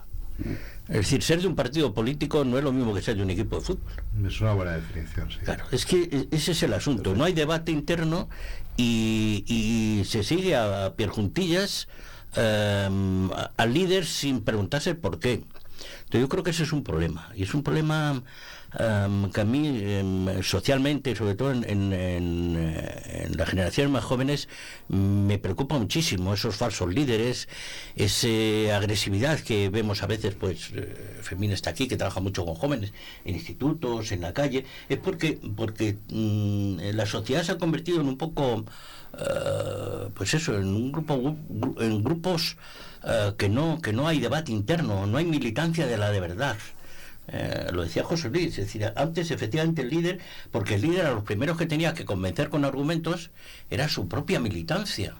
Es 0.90 0.96
decir, 0.96 1.22
ser 1.22 1.40
de 1.40 1.46
un 1.46 1.54
partido 1.54 1.94
político 1.94 2.44
no 2.44 2.58
es 2.58 2.64
lo 2.64 2.72
mismo 2.72 2.92
que 2.92 3.00
ser 3.00 3.16
de 3.16 3.22
un 3.22 3.30
equipo 3.30 3.56
de 3.56 3.62
fútbol. 3.62 3.92
Es 4.26 4.40
una 4.40 4.52
buena 4.54 4.72
definición, 4.72 5.30
sí. 5.30 5.38
Claro, 5.44 5.64
es 5.70 5.86
que 5.86 6.02
e- 6.02 6.28
ese 6.36 6.50
es 6.52 6.62
el 6.64 6.72
asunto. 6.74 7.14
No 7.14 7.22
hay 7.24 7.32
debate 7.32 7.70
interno 7.70 8.28
y, 8.76 9.44
y 9.46 10.04
se 10.04 10.24
sigue 10.24 10.56
a 10.56 10.94
pier 10.96 11.08
juntillas 11.10 11.86
em, 12.34 13.30
a- 13.32 13.52
al 13.56 13.72
líder 13.72 14.04
sin 14.04 14.40
preguntarse 14.42 14.94
por 14.96 15.18
qué. 15.20 15.34
Entonces 15.34 16.20
yo 16.20 16.28
creo 16.28 16.42
que 16.42 16.50
ese 16.50 16.64
es 16.64 16.72
un 16.72 16.82
problema. 16.82 17.30
Y 17.36 17.44
es 17.44 17.54
un 17.54 17.62
problema 17.62 18.22
em, 18.78 19.30
que 19.30 19.40
a 19.40 19.44
mí 19.44 19.66
em, 19.82 20.42
socialmente, 20.42 21.14
sobre 21.16 21.34
todo 21.34 21.52
en, 21.52 21.64
en- 21.64 21.92
en, 21.92 23.36
las 23.36 23.48
generaciones 23.48 23.92
más 23.92 24.04
jóvenes, 24.04 24.48
me 24.88 25.38
preocupa 25.38 25.78
muchísimo 25.78 26.34
esos 26.34 26.56
falsos 26.56 26.92
líderes, 26.92 27.48
esa 27.96 28.76
agresividad 28.76 29.40
que 29.40 29.68
vemos 29.70 30.02
a 30.02 30.06
veces, 30.06 30.34
pues 30.34 30.70
eh, 30.74 30.94
Femina 31.22 31.54
está 31.54 31.70
aquí, 31.70 31.88
que 31.88 31.96
trabaja 31.96 32.20
mucho 32.20 32.44
con 32.44 32.54
jóvenes 32.54 32.92
en 33.24 33.34
institutos, 33.34 34.12
en 34.12 34.20
la 34.20 34.32
calle, 34.34 34.64
es 34.88 34.98
porque, 34.98 35.38
porque 35.56 35.96
mm, 36.08 36.78
la 36.94 37.06
sociedad 37.06 37.42
se 37.42 37.52
ha 37.52 37.58
convertido 37.58 38.00
en 38.00 38.08
un 38.08 38.16
poco, 38.18 38.64
eh, 39.18 40.08
pues 40.14 40.34
eso, 40.34 40.56
en 40.56 40.66
un 40.68 40.92
grupo, 40.92 41.16
gru- 41.48 41.80
en 41.82 42.02
grupos 42.04 42.56
eh, 43.04 43.32
que 43.38 43.48
no, 43.48 43.80
que 43.80 43.92
no 43.92 44.06
hay 44.08 44.20
debate 44.20 44.52
interno, 44.52 45.06
no 45.06 45.18
hay 45.18 45.24
militancia 45.24 45.86
de 45.86 45.96
la 45.96 46.10
de 46.10 46.20
verdad. 46.20 46.56
Eh, 47.32 47.68
lo 47.72 47.82
decía 47.82 48.02
José 48.02 48.28
Luis, 48.28 48.58
es 48.58 48.66
decir, 48.66 48.92
antes 48.96 49.30
efectivamente 49.30 49.82
el 49.82 49.90
líder, 49.90 50.18
porque 50.50 50.74
el 50.74 50.82
líder 50.82 51.06
a 51.06 51.12
los 51.12 51.22
primeros 51.22 51.56
que 51.56 51.66
tenía 51.66 51.94
que 51.94 52.04
convencer 52.04 52.48
con 52.48 52.64
argumentos 52.64 53.30
era 53.70 53.88
su 53.88 54.08
propia 54.08 54.40
militancia. 54.40 55.14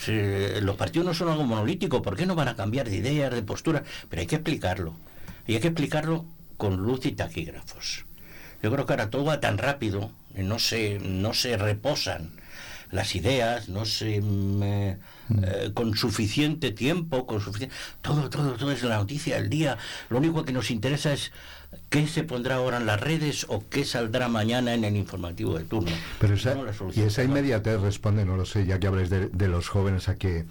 Si 0.00 0.12
los 0.60 0.76
partidos 0.76 1.06
no 1.06 1.14
son 1.14 1.28
algo 1.28 1.44
monolítico, 1.44 2.00
¿por 2.00 2.16
qué 2.16 2.24
no 2.24 2.34
van 2.34 2.48
a 2.48 2.56
cambiar 2.56 2.88
de 2.88 2.96
ideas, 2.96 3.34
de 3.34 3.42
postura? 3.42 3.82
Pero 4.08 4.20
hay 4.20 4.26
que 4.26 4.36
explicarlo. 4.36 4.94
Y 5.46 5.54
hay 5.54 5.60
que 5.60 5.68
explicarlo 5.68 6.24
con 6.56 6.76
luz 6.76 7.04
y 7.04 7.12
taquígrafos. 7.12 8.06
Yo 8.62 8.70
creo 8.72 8.86
que 8.86 8.92
ahora 8.92 9.10
todo 9.10 9.24
va 9.24 9.40
tan 9.40 9.58
rápido, 9.58 10.10
no 10.34 10.58
se, 10.58 10.98
no 11.00 11.34
se 11.34 11.56
reposan 11.56 12.30
las 12.90 13.14
ideas, 13.14 13.68
no 13.68 13.84
se 13.84 14.20
mm, 15.28 15.38
eh, 15.42 15.70
con 15.74 15.96
suficiente 15.96 16.70
tiempo, 16.70 17.26
con 17.26 17.40
suficiente 17.40 17.74
todo, 18.02 18.28
todo, 18.30 18.52
todo 18.52 18.70
es 18.70 18.82
la 18.82 18.96
noticia 18.96 19.36
del 19.36 19.48
día. 19.48 19.78
Lo 20.08 20.18
único 20.18 20.44
que 20.44 20.52
nos 20.52 20.70
interesa 20.70 21.12
es 21.12 21.32
qué 21.90 22.06
se 22.06 22.24
pondrá 22.24 22.56
ahora 22.56 22.78
en 22.78 22.86
las 22.86 23.00
redes 23.00 23.46
o 23.48 23.64
qué 23.68 23.84
saldrá 23.84 24.28
mañana 24.28 24.74
en 24.74 24.84
el 24.84 24.96
informativo 24.96 25.58
de 25.58 25.64
turno. 25.64 25.90
Pero 26.18 26.34
esa, 26.34 26.54
No 26.54 26.64
la 26.64 26.72
y 26.94 27.00
esa 27.00 27.22
inmediatez 27.22 27.80
responde, 27.80 28.24
no 28.24 28.36
lo 28.36 28.46
sé, 28.46 28.66
ya 28.66 28.78
que 28.78 28.86
habláis 28.86 29.10
de, 29.10 29.28
de 29.28 29.48
los 29.48 29.68
jóvenes, 29.68 30.08
a 30.08 30.16
que 30.16 30.44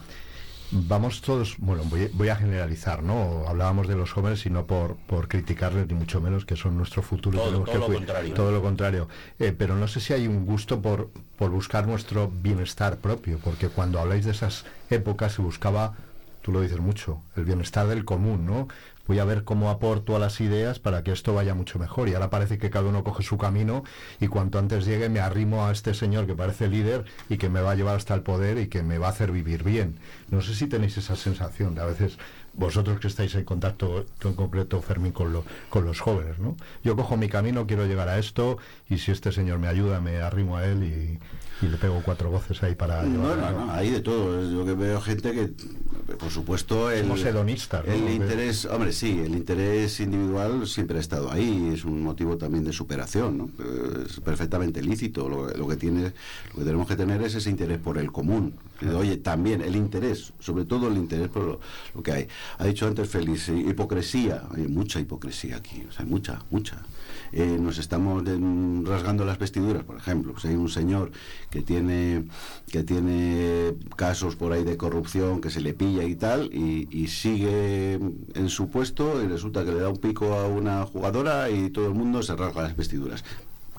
vamos 0.72 1.22
todos, 1.22 1.56
bueno, 1.60 1.84
voy, 1.86 2.10
voy 2.14 2.30
a 2.30 2.36
generalizar, 2.36 3.02
¿no? 3.04 3.46
Hablábamos 3.48 3.88
de 3.88 3.96
los 3.96 4.12
jóvenes 4.12 4.46
y 4.46 4.50
no 4.50 4.66
por, 4.66 4.96
por 5.08 5.28
criticarles, 5.28 5.88
ni 5.88 5.94
mucho 5.94 6.20
menos, 6.22 6.46
que 6.46 6.56
son 6.56 6.78
nuestro 6.78 7.02
futuro. 7.02 7.40
Todo- 7.40 7.52
todo 7.64 7.66
que 7.66 7.78
lo 7.80 7.88
contrario. 7.94 8.34
Todo 8.34 8.52
lo 8.52 8.62
contrario. 8.62 9.08
Eh, 9.40 9.54
pero 9.58 9.76
no 9.76 9.88
sé 9.88 10.00
si 10.00 10.14
hay 10.14 10.28
un 10.28 10.46
gusto 10.46 10.82
por, 10.82 11.10
por 11.38 11.52
buscar 11.52 11.88
nuestro 11.88 12.30
bienestar 12.42 12.98
propio, 12.98 13.40
porque 13.44 13.70
cuando 13.70 14.00
habláis 14.00 14.26
de 14.26 14.32
esas 14.32 14.66
épocas 14.90 15.34
se 15.34 15.42
buscaba, 15.42 15.94
tú 16.42 16.52
lo 16.52 16.62
dices 16.62 16.80
mucho, 16.80 17.22
el 17.36 17.46
bienestar 17.46 17.88
del 17.88 18.04
común, 18.06 18.46
¿no? 18.46 18.68
Voy 19.08 19.20
a 19.20 19.26
ver 19.26 19.44
cómo 19.44 19.70
aporto 19.70 20.16
a 20.16 20.20
las 20.20 20.40
ideas 20.42 20.80
para 20.80 21.04
que 21.04 21.12
esto 21.12 21.34
vaya 21.34 21.54
mucho 21.54 21.80
mejor. 21.80 22.10
Y 22.10 22.14
ahora 22.14 22.30
parece 22.30 22.58
que 22.58 22.70
cada 22.70 22.90
uno 22.90 23.04
coge 23.04 23.24
su 23.24 23.38
camino 23.38 23.84
y 24.20 24.28
cuanto 24.28 24.60
antes 24.60 24.86
llegue 24.86 25.10
me 25.10 25.20
arrimo 25.20 25.66
a 25.66 25.72
este 25.72 25.94
señor 25.94 26.26
que 26.28 26.36
parece 26.36 26.68
líder 26.68 27.06
y 27.30 27.38
que 27.38 27.50
me 27.50 27.62
va 27.62 27.72
a 27.72 27.76
llevar 27.76 27.96
hasta 27.96 28.14
el 28.14 28.22
poder 28.22 28.58
y 28.58 28.68
que 28.68 28.84
me 28.84 28.98
va 28.98 29.08
a 29.08 29.12
hacer 29.12 29.32
vivir 29.32 29.64
bien. 29.64 29.98
No 30.30 30.42
sé 30.42 30.54
si 30.56 30.68
tenéis 30.68 30.98
esa 30.98 31.16
sensación 31.16 31.76
de 31.76 31.82
a 31.82 31.86
veces 31.86 32.18
vosotros 32.54 33.00
que 33.00 33.08
estáis 33.08 33.36
en 33.36 33.44
contacto, 33.46 34.06
en 34.24 34.34
concreto, 34.34 34.82
Fermín, 34.82 35.12
con, 35.12 35.32
lo- 35.32 35.44
con 35.70 35.86
los 35.86 36.00
jóvenes, 36.00 36.40
¿no? 36.40 36.56
Yo 36.84 36.96
cojo 36.96 37.16
mi 37.16 37.30
camino, 37.30 37.68
quiero 37.68 37.86
llegar 37.86 38.10
a 38.10 38.18
esto 38.18 38.58
y 38.90 38.98
si 38.98 39.12
este 39.12 39.32
señor 39.32 39.60
me 39.60 39.68
ayuda, 39.68 40.02
me 40.02 40.18
arrimo 40.18 40.58
a 40.58 40.66
él 40.66 40.84
y, 40.84 41.20
y 41.62 41.68
le 41.68 41.78
pego 41.78 42.02
cuatro 42.04 42.30
voces 42.30 42.62
ahí 42.64 42.76
para 42.76 43.04
No, 43.04 43.36
no, 43.36 43.52
no, 43.52 43.72
hay 43.72 43.90
de 43.90 44.02
todo. 44.02 44.50
Yo 44.50 44.66
que 44.66 44.74
veo 44.74 45.02
gente 45.02 45.32
que, 45.32 45.52
por 46.16 46.30
supuesto, 46.30 46.92
el, 46.92 47.02
Somos 47.02 47.24
hedonistas, 47.24 47.86
¿no? 47.86 47.94
el 47.94 48.10
interés, 48.10 48.66
hombre, 48.66 48.94
sí, 48.94 49.20
el 49.20 49.34
interés 49.34 50.00
individual 50.00 50.68
siempre 50.68 50.98
ha 50.98 51.02
estado 51.02 51.32
ahí, 51.32 51.72
es 51.74 51.84
un 51.84 52.02
motivo 52.02 52.38
también 52.38 52.64
de 52.64 52.74
superación, 52.74 53.38
¿no? 53.38 53.50
Es 54.06 54.20
perfectamente 54.20 54.82
lícito. 54.82 55.28
Lo, 55.28 55.50
lo 55.50 55.68
que 55.68 55.76
tiene, 55.76 56.14
lo 56.52 56.60
que 56.60 56.64
tenemos 56.64 56.88
que 56.88 56.96
tener 56.96 57.22
es 57.24 57.36
ese 57.36 57.50
interés 57.50 57.80
por 57.80 57.98
el 57.98 58.12
común. 58.12 58.54
Oye, 58.96 59.18
también 59.18 59.62
el 59.62 59.76
interés, 59.76 60.34
sobre 60.40 60.66
todo 60.66 60.88
el 60.88 60.98
interés 60.98 61.30
por 61.30 61.44
lo, 61.44 61.60
lo 61.96 62.04
que 62.04 62.12
hay. 62.12 62.28
Ha 62.60 62.66
dicho 62.66 62.86
antes 62.86 63.10
Félix, 63.10 63.50
eh, 63.50 63.58
hipocresía, 63.58 64.44
hay 64.56 64.68
mucha 64.68 65.00
hipocresía 65.00 65.58
aquí, 65.58 65.84
o 65.90 65.92
sea, 65.92 66.06
mucha, 66.06 66.40
mucha. 66.52 66.78
Eh, 67.32 67.58
nos 67.60 67.78
estamos 67.78 68.24
de- 68.24 68.38
rasgando 68.90 69.26
las 69.26 69.38
vestiduras, 69.40 69.84
por 69.84 69.98
ejemplo. 69.98 70.38
Si 70.40 70.48
hay 70.50 70.56
un 70.56 70.70
señor 70.70 71.12
que 71.50 71.62
tiene 71.62 72.26
que 72.72 72.84
tiene 72.84 73.74
casos 73.96 74.36
por 74.36 74.52
ahí 74.54 74.64
de 74.64 74.78
corrupción, 74.78 75.42
que 75.42 75.50
se 75.50 75.62
le 75.62 75.74
pilla 75.74 76.04
y 76.04 76.16
tal, 76.16 76.54
y, 76.54 77.08
sigue 77.08 77.94
en 78.34 78.50
su 78.50 78.70
puesto 78.70 79.22
y 79.24 79.28
resulta 79.28 79.64
que 79.66 79.72
le 79.72 79.80
da 79.80 79.90
un 79.90 79.98
pico 79.98 80.34
a 80.36 80.48
una 80.48 80.86
jugadora 80.86 81.50
y 81.50 81.70
todo 81.70 81.88
el 81.88 81.94
mundo 81.94 82.22
se 82.24 82.36
rasga 82.36 82.64
las 82.64 82.76
vestiduras. 82.76 83.24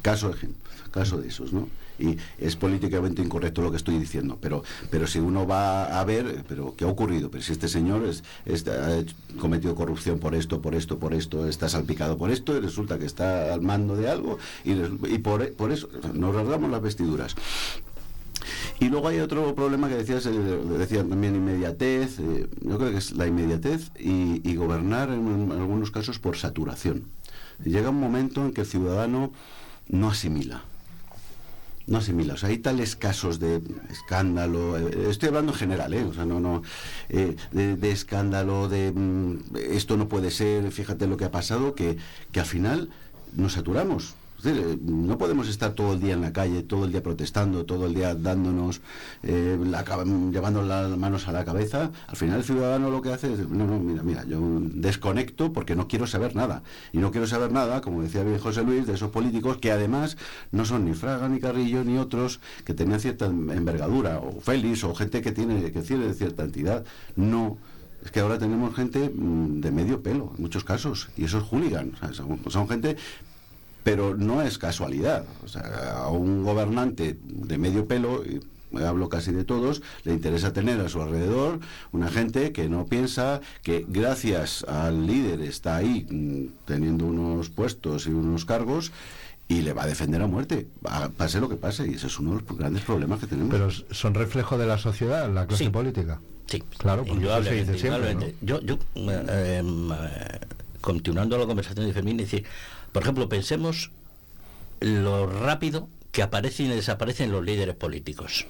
Caso, 0.03 0.33
ejem- 0.33 0.55
caso 0.91 1.19
de 1.19 1.29
esos, 1.29 1.53
¿no? 1.53 1.69
Y 1.99 2.17
es 2.39 2.57
políticamente 2.57 3.23
incorrecto 3.23 3.63
lo 3.63 3.71
que 3.71 3.77
estoy 3.77 3.99
diciendo, 3.99 4.39
pero, 4.41 4.63
pero 4.91 5.07
si 5.07 5.19
uno 5.19 5.47
va 5.47 6.01
a 6.01 6.05
ver, 6.05 6.45
pero 6.49 6.75
¿qué 6.77 6.85
ha 6.85 6.89
ocurrido? 6.89 7.31
Pero 7.31 7.43
si 7.43 7.53
este 7.53 7.69
señor 7.69 8.05
es, 8.05 8.23
ha 8.69 9.03
cometido 9.39 9.75
corrupción 9.75 10.19
por 10.19 10.35
esto, 10.35 10.63
por 10.63 10.75
esto, 10.75 10.99
por 10.99 11.15
esto, 11.15 11.49
está 11.49 11.69
salpicado 11.69 12.17
por 12.17 12.31
esto, 12.31 12.57
y 12.57 12.61
resulta 12.61 12.99
que 12.99 13.07
está 13.07 13.53
al 13.53 13.63
mando 13.63 13.97
de 13.97 14.09
algo, 14.09 14.39
y, 14.65 15.19
por, 15.19 15.73
eso 15.73 15.89
nos 16.15 16.35
rasgamos 16.35 16.71
las 16.71 16.83
vestiduras. 16.83 17.35
Y 18.81 18.89
luego 18.89 19.09
hay 19.09 19.19
otro 19.19 19.55
problema 19.55 19.89
que 19.89 19.97
decías, 19.97 20.25
eh, 20.27 20.31
decía 20.31 21.05
también 21.05 21.35
inmediatez, 21.35 22.21
eh, 22.21 22.49
yo 22.61 22.79
creo 22.79 22.93
que 22.93 22.99
es 22.99 23.13
la 23.13 23.27
inmediatez 23.27 23.91
y, 23.99 24.55
gobernar 24.55 25.11
en 25.11 25.53
algunos 25.53 25.91
casos 25.93 26.19
por 26.19 26.37
saturación. 26.37 27.05
Llega 27.65 27.91
un 27.91 28.01
momento 28.01 28.45
en 28.45 28.53
que 28.53 28.63
el 28.63 28.67
ciudadano 28.67 29.33
no 29.89 30.11
asimila. 30.11 30.63
No 31.88 31.98
asimila, 31.98 32.35
o 32.35 32.37
sea, 32.37 32.51
hay 32.51 32.59
tales 32.59 32.96
casos 32.96 33.40
de 33.40 33.62
escándalo, 33.90 34.77
eh, 34.77 35.09
estoy 35.09 35.29
hablando 35.31 35.53
en 35.53 35.59
general, 35.59 35.94
¿eh? 35.94 36.05
o 36.05 36.12
sea, 36.12 36.27
no, 36.27 36.38
no, 36.38 36.62
eh, 37.09 37.35
de, 37.51 37.77
de 37.77 37.90
escándalo, 37.90 38.68
de 38.68 38.92
mm, 38.92 39.57
esto 39.72 39.96
no 39.96 40.07
puede 40.07 40.31
ser, 40.31 40.70
fíjate 40.70 41.07
lo 41.07 41.16
que 41.16 41.24
ha 41.24 41.31
pasado, 41.31 41.74
que, 41.74 41.96
que 42.31 42.40
al 42.40 42.46
final 42.46 42.90
nos 43.35 43.55
saturamos. 43.55 44.14
Eh, 44.44 44.79
no 44.83 45.18
podemos 45.18 45.48
estar 45.48 45.72
todo 45.72 45.94
el 45.94 46.01
día 46.01 46.14
en 46.14 46.20
la 46.20 46.33
calle, 46.33 46.62
todo 46.62 46.85
el 46.85 46.92
día 46.92 47.03
protestando, 47.03 47.64
todo 47.64 47.87
el 47.87 47.94
día 47.94 48.14
dándonos, 48.14 48.81
eh, 49.22 49.59
llevando 50.33 50.62
las 50.62 50.96
manos 50.96 51.27
a 51.27 51.33
la 51.33 51.44
cabeza. 51.44 51.90
Al 52.07 52.16
final 52.16 52.38
el 52.38 52.44
ciudadano 52.44 52.90
lo 52.90 53.03
que 53.03 53.12
hace 53.12 53.33
es, 53.33 53.48
no, 53.48 53.66
no, 53.66 53.81
mira, 53.81 54.03
mira, 54.03 54.24
yo 54.24 54.40
desconecto 54.61 55.53
porque 55.53 55.74
no 55.74 55.88
quiero 55.88 56.07
saber 56.07 56.37
nada. 56.37 56.62
Y 56.92 56.98
no 56.98 57.11
quiero 57.11 57.27
saber 57.27 57.51
nada, 57.51 57.81
como 57.81 58.03
decía 58.03 58.22
bien 58.22 58.38
José 58.38 58.62
Luis, 58.62 58.87
de 58.87 58.94
esos 58.94 59.11
políticos 59.11 59.57
que 59.57 59.72
además 59.72 60.16
no 60.53 60.64
son 60.64 60.85
ni 60.85 60.94
Fraga, 60.94 61.29
ni 61.29 61.40
Carrillo, 61.40 61.83
ni 61.83 61.98
otros 61.98 62.40
que 62.64 62.74
tenían 62.74 63.01
cierta 63.01 63.27
envergadura, 63.27 64.18
o 64.20 64.40
Félix, 64.40 64.85
o 64.85 64.94
gente 64.94 65.20
que 65.20 65.33
tiene, 65.33 65.72
que 65.72 65.83
tiene 65.83 66.14
cierta 66.14 66.44
entidad. 66.44 66.85
No. 67.16 67.59
Es 68.05 68.12
que 68.12 68.20
ahora 68.20 68.38
tenemos 68.38 68.77
gente 68.77 69.11
mm, 69.12 69.61
de 69.61 69.72
medio 69.72 70.03
pelo, 70.03 70.33
en 70.37 70.42
muchos 70.42 70.62
casos, 70.62 71.09
y 71.16 71.24
esos 71.24 71.42
hooligans. 71.42 71.98
son 72.48 72.68
gente 72.68 72.96
pero 73.88 74.14
no 74.14 74.42
es 74.42 74.59
casualidad. 74.59 75.24
O 75.42 75.48
sea, 75.48 75.62
a 75.96 76.11
un 76.11 76.44
gobernante 76.44 77.16
de 77.24 77.57
medio 77.57 77.87
pelo, 77.87 78.22
y 78.22 78.40
hablo 78.85 79.09
casi 79.09 79.33
de 79.33 79.44
todos, 79.44 79.81
le 80.05 80.12
interesa 80.12 80.53
tener 80.53 80.79
a 80.81 80.90
su 80.90 81.01
alrededor 81.01 81.61
una 81.92 82.11
gente 82.11 82.53
que 82.53 82.68
no 82.68 82.85
piensa 82.85 83.40
que 83.62 83.87
gracias 83.88 84.62
al 84.64 85.07
líder 85.07 85.40
está 85.40 85.77
ahí 85.77 86.07
mm, 86.11 86.66
teniendo 86.66 87.07
unos 87.07 87.48
puestos 87.48 88.07
y 88.07 88.11
unos 88.11 88.44
cargos 88.44 88.92
y 89.48 89.62
le 89.62 89.72
va 89.72 89.85
a 89.85 89.87
defender 89.87 90.20
a 90.20 90.27
muerte, 90.27 90.66
pase 91.16 91.40
lo 91.40 91.48
que 91.48 91.57
pase, 91.57 91.87
y 91.87 91.94
ese 91.94 92.09
es 92.09 92.18
uno 92.18 92.35
de 92.35 92.42
los 92.42 92.59
grandes 92.59 92.83
problemas 92.83 93.18
que 93.20 93.27
tenemos. 93.27 93.51
Pero 93.51 93.70
son 93.94 94.12
reflejo 94.12 94.59
de 94.59 94.66
la 94.66 94.77
sociedad, 94.77 95.33
la 95.33 95.46
clase 95.46 95.64
Sí. 95.64 95.70
política. 95.70 96.20
Sí, 96.44 96.62
Claro, 96.77 97.05
porque 97.07 97.24
eso 97.24 97.42
se 97.42 97.55
dice 97.55 97.79
siempre. 97.79 98.35
Yo, 98.42 98.61
yo 98.61 98.79
eh, 98.96 99.57
em, 99.61 99.90
eh, 99.92 99.96
continuando 100.83 101.38
la 101.38 101.46
conversación 101.46 101.87
de 101.87 101.92
Fermín, 101.94 102.18
decir, 102.18 102.44
por 102.99 103.05
ejemplo, 103.05 103.29
pensemos 103.29 103.93
lo 104.81 105.29
rápido 105.29 105.89
que 106.11 106.21
aparecen 106.21 106.67
y 106.67 106.71
desaparecen 106.71 107.31
los 107.31 107.45
líderes 107.45 107.77
políticos. 107.77 108.45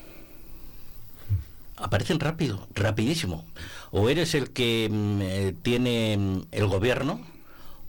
Aparecen 1.76 2.18
rápido, 2.18 2.66
rapidísimo. 2.74 3.44
O 3.90 4.08
eres 4.08 4.34
el 4.34 4.48
que 4.48 4.88
mm, 4.90 5.20
eh, 5.20 5.54
tiene 5.60 6.16
mm, 6.16 6.40
el 6.52 6.66
gobierno, 6.66 7.20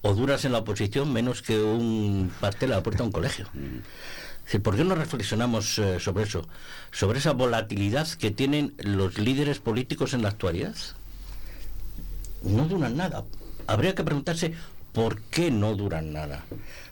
o 0.01 0.13
duras 0.13 0.43
en 0.43 0.51
la 0.51 0.57
oposición 0.57 1.13
menos 1.13 1.41
que 1.41 1.63
un 1.63 2.29
pastel 2.41 2.73
a 2.73 2.75
la 2.75 2.83
puerta 2.83 3.03
de 3.03 3.07
un 3.07 3.13
colegio. 3.13 3.47
¿Por 4.61 4.75
qué 4.75 4.83
no 4.83 4.95
reflexionamos 4.95 5.79
eh, 5.79 6.01
sobre 6.01 6.25
eso? 6.25 6.45
Sobre 6.91 7.19
esa 7.19 7.31
volatilidad 7.31 8.05
que 8.05 8.31
tienen 8.31 8.73
los 8.79 9.17
líderes 9.17 9.59
políticos 9.59 10.13
en 10.13 10.23
la 10.23 10.27
actualidad. 10.27 10.75
No 12.43 12.67
duran 12.67 12.97
nada. 12.97 13.23
Habría 13.65 13.95
que 13.95 14.03
preguntarse 14.03 14.55
por 14.93 15.21
qué 15.21 15.51
no 15.51 15.75
duran 15.75 16.13
nada. 16.13 16.45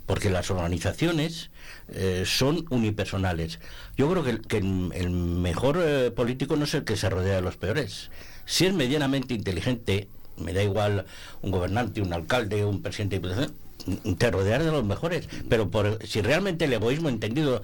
Porque 0.05 0.29
las 0.29 0.49
organizaciones 0.51 1.49
eh, 1.89 2.23
son 2.25 2.65
unipersonales. 2.69 3.59
Yo 3.97 4.09
creo 4.09 4.23
que, 4.23 4.57
el- 4.57 5.09
mejor 5.09 5.79
eh, 5.83 6.11
político 6.11 6.55
no 6.55 6.63
es 6.63 6.73
el 6.73 6.83
que 6.85 6.95
se 6.95 7.09
rodea 7.09 7.35
de 7.35 7.41
los 7.41 7.57
peores. 7.57 8.09
Si 8.45 8.65
es 8.65 8.73
medianamente 8.73 9.33
inteligente, 9.33 10.07
me 10.37 10.53
da 10.53 10.63
igual 10.63 11.05
un 11.41 11.51
gobernante, 11.51 12.01
un 12.01 12.13
alcalde, 12.13 12.63
un 12.63 12.81
presidente 12.81 13.19
de 13.19 13.27
diputación, 13.27 14.15
te 14.17 14.31
rodear 14.31 14.63
de 14.63 14.71
los 14.71 14.85
mejores. 14.85 15.27
Pero 15.49 15.69
si 16.05 16.21
realmente 16.21 16.65
el 16.65 16.73
egoísmo 16.73 17.09
entendido 17.09 17.61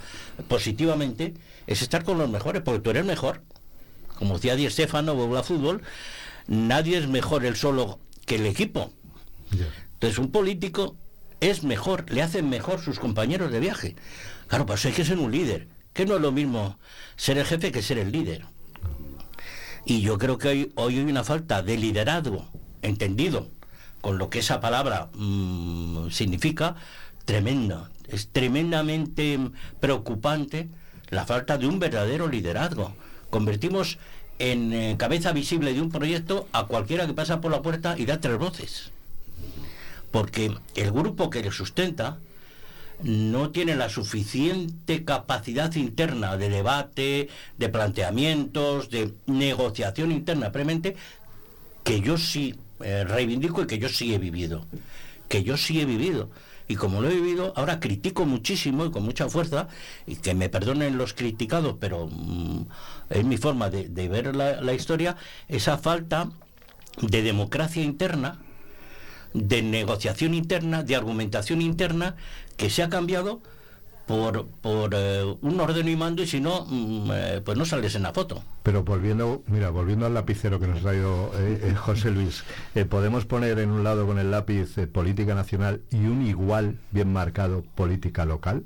positivamente 0.50 1.34
es 1.68 1.82
estar 1.82 2.04
con 2.04 2.18
los 2.18 2.30
mejores, 2.30 2.62
porque 2.64 2.82
tú 2.82 2.90
eres 2.90 3.06
mejor. 3.06 3.42
Como 4.18 4.36
decía 4.36 4.56
Di 4.56 4.70
Stefano, 4.70 5.16
Bobla 5.16 5.44
Fútbol, 5.44 5.82
nadie 6.48 6.98
es 6.98 7.08
mejor 7.08 7.46
el 7.46 7.56
solo 7.56 8.00
que 8.26 8.36
el 8.36 8.46
equipo. 8.46 8.92
Entonces 10.04 10.20
un 10.20 10.32
político 10.32 10.98
es 11.40 11.64
mejor, 11.64 12.12
le 12.12 12.22
hacen 12.22 12.50
mejor 12.50 12.82
sus 12.82 13.00
compañeros 13.00 13.54
de 13.54 13.62
viaje. 13.62 13.96
Claro, 14.48 14.66
pues 14.66 14.86
hay 14.86 14.92
que 14.92 15.06
ser 15.06 15.18
un 15.18 15.32
líder, 15.32 15.70
que 15.94 16.06
no 16.06 16.16
es 16.16 16.22
lo 16.22 16.34
mismo 16.34 16.78
ser 17.16 17.38
el 17.38 17.46
jefe 17.46 17.72
que 17.72 17.82
ser 17.82 17.98
el 17.98 18.12
líder. 18.12 18.44
Y 19.86 20.02
yo 20.02 20.18
creo 20.18 20.38
que 20.38 20.50
hoy, 20.50 20.74
hoy 20.76 20.98
hay 20.98 21.06
una 21.06 21.24
falta 21.24 21.64
de 21.64 21.78
liderazgo, 21.78 22.46
entendido, 22.82 23.48
con 24.02 24.18
lo 24.18 24.30
que 24.30 24.40
esa 24.40 24.60
palabra 24.60 25.08
mm, 25.14 26.10
significa, 26.10 26.76
tremenda. 27.24 27.90
Es 28.10 28.28
tremendamente 28.28 29.40
preocupante 29.80 30.68
la 31.12 31.26
falta 31.26 31.58
de 31.58 31.66
un 31.66 31.80
verdadero 31.80 32.28
liderazgo. 32.28 32.94
Convertimos 33.30 34.00
en 34.38 34.74
eh, 34.74 34.96
cabeza 34.98 35.32
visible 35.32 35.74
de 35.74 35.80
un 35.80 35.92
proyecto 35.92 36.50
a 36.52 36.66
cualquiera 36.66 37.08
que 37.08 37.14
pasa 37.14 37.40
por 37.40 37.52
la 37.52 37.62
puerta 37.62 37.98
y 37.98 38.06
da 38.06 38.20
tres 38.20 38.38
voces. 38.38 38.93
Porque 40.14 40.56
el 40.76 40.92
grupo 40.92 41.32
que 41.32 41.42
le 41.42 41.52
sustenta 41.52 42.20
no 43.02 43.50
tiene 43.50 43.76
la 43.76 43.90
suficiente 43.90 45.04
capacidad 45.04 45.74
interna 45.74 46.38
de 46.38 46.50
debate, 46.50 47.30
de 47.58 47.70
planteamientos, 47.70 48.92
de 48.92 49.12
negociación 49.26 50.12
interna 50.12 50.52
premente, 50.52 50.96
que 51.84 52.00
yo 52.00 52.20
sí 52.20 52.54
eh, 52.82 53.06
reivindico 53.06 53.64
y 53.64 53.66
que 53.66 53.80
yo 53.80 53.90
sí 53.90 54.14
he 54.14 54.20
vivido. 54.20 54.68
Que 55.30 55.44
yo 55.44 55.58
sí 55.58 55.82
he 55.82 55.86
vivido. 55.86 56.30
Y 56.68 56.76
como 56.76 57.02
lo 57.02 57.10
he 57.10 57.16
vivido, 57.16 57.52
ahora 57.56 57.80
critico 57.80 58.28
muchísimo 58.28 58.86
y 58.86 58.92
con 58.92 59.02
mucha 59.02 59.28
fuerza, 59.30 59.68
y 60.06 60.18
que 60.18 60.36
me 60.36 60.48
perdonen 60.48 60.96
los 60.96 61.16
criticados, 61.16 61.78
pero 61.80 62.06
mm, 62.06 62.68
es 63.10 63.26
mi 63.26 63.38
forma 63.38 63.72
de, 63.72 64.08
ver 64.10 64.36
la 64.36 64.74
historia, 64.76 65.18
esa 65.48 65.80
falta 65.80 66.30
de 67.02 67.24
democracia 67.24 67.82
interna, 67.82 68.38
de 69.34 69.62
negociación 69.62 70.34
interna, 70.34 70.84
de 70.84 70.96
argumentación 70.96 71.62
interna, 71.62 72.16
que 72.58 72.70
se 72.70 72.84
ha 72.84 72.90
cambiado 72.90 73.42
por, 74.06 74.48
por 74.48 74.94
eh, 74.94 75.24
un 75.42 75.60
orden 75.60 75.88
y 75.88 75.96
mando 75.96 76.24
y 76.24 76.28
si 76.28 76.40
no, 76.40 76.66
mm, 76.68 77.12
eh, 77.14 77.42
pues 77.44 77.58
no 77.58 77.66
sales 77.66 77.96
en 77.96 78.04
la 78.04 78.14
foto. 78.14 78.44
Pero 78.64 78.84
volviendo, 78.84 79.44
mira, 79.48 79.70
volviendo 79.70 80.06
al 80.06 80.14
lapicero 80.14 80.60
que 80.60 80.68
nos 80.68 80.80
ha 80.80 80.82
traído 80.82 81.32
eh, 81.38 81.74
José 81.76 82.12
Luis, 82.12 82.44
podemos 82.90 83.26
poner 83.26 83.60
en 83.60 83.72
un 83.72 83.84
lado 83.84 84.06
con 84.06 84.20
el 84.20 84.32
lápiz 84.32 84.76
política 84.92 85.36
nacional 85.36 85.82
y 85.92 85.98
un 86.06 86.26
igual 86.26 86.78
bien 86.92 87.12
marcado 87.12 87.64
política 87.76 88.26
local. 88.26 88.64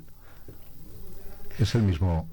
Es 1.58 1.74
el 1.74 1.82
mismo 1.82 2.28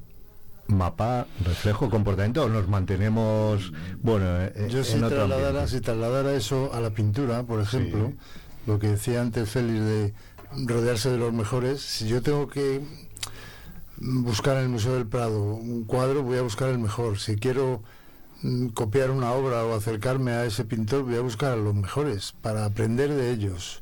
mapa, 0.67 1.27
reflejo, 1.43 1.89
comportamiento 1.89 2.43
o 2.43 2.49
nos 2.49 2.67
mantenemos, 2.67 3.71
bueno, 4.01 4.49
yo 4.67 4.83
si 4.83 4.99
trasladara, 4.99 5.67
si 5.67 5.81
trasladara 5.81 6.33
eso 6.33 6.71
a 6.73 6.79
la 6.79 6.89
pintura, 6.89 7.43
por 7.43 7.61
ejemplo, 7.61 8.13
lo 8.65 8.79
que 8.79 8.87
decía 8.87 9.21
antes 9.21 9.49
Félix 9.49 9.79
de 9.79 10.13
rodearse 10.65 11.09
de 11.09 11.17
los 11.17 11.33
mejores. 11.33 11.81
Si 11.81 12.07
yo 12.07 12.21
tengo 12.21 12.47
que 12.47 12.81
buscar 13.97 14.57
en 14.57 14.63
el 14.63 14.69
Museo 14.69 14.93
del 14.93 15.07
Prado 15.07 15.41
un 15.41 15.83
cuadro, 15.83 16.23
voy 16.23 16.37
a 16.37 16.41
buscar 16.41 16.69
el 16.69 16.79
mejor. 16.79 17.19
Si 17.19 17.35
quiero 17.35 17.81
mm, 18.41 18.67
copiar 18.67 19.11
una 19.11 19.31
obra 19.31 19.65
o 19.65 19.75
acercarme 19.75 20.31
a 20.31 20.45
ese 20.45 20.65
pintor, 20.65 21.03
voy 21.03 21.15
a 21.15 21.21
buscar 21.21 21.53
a 21.53 21.57
los 21.57 21.75
mejores 21.75 22.33
para 22.41 22.65
aprender 22.65 23.13
de 23.13 23.31
ellos. 23.31 23.81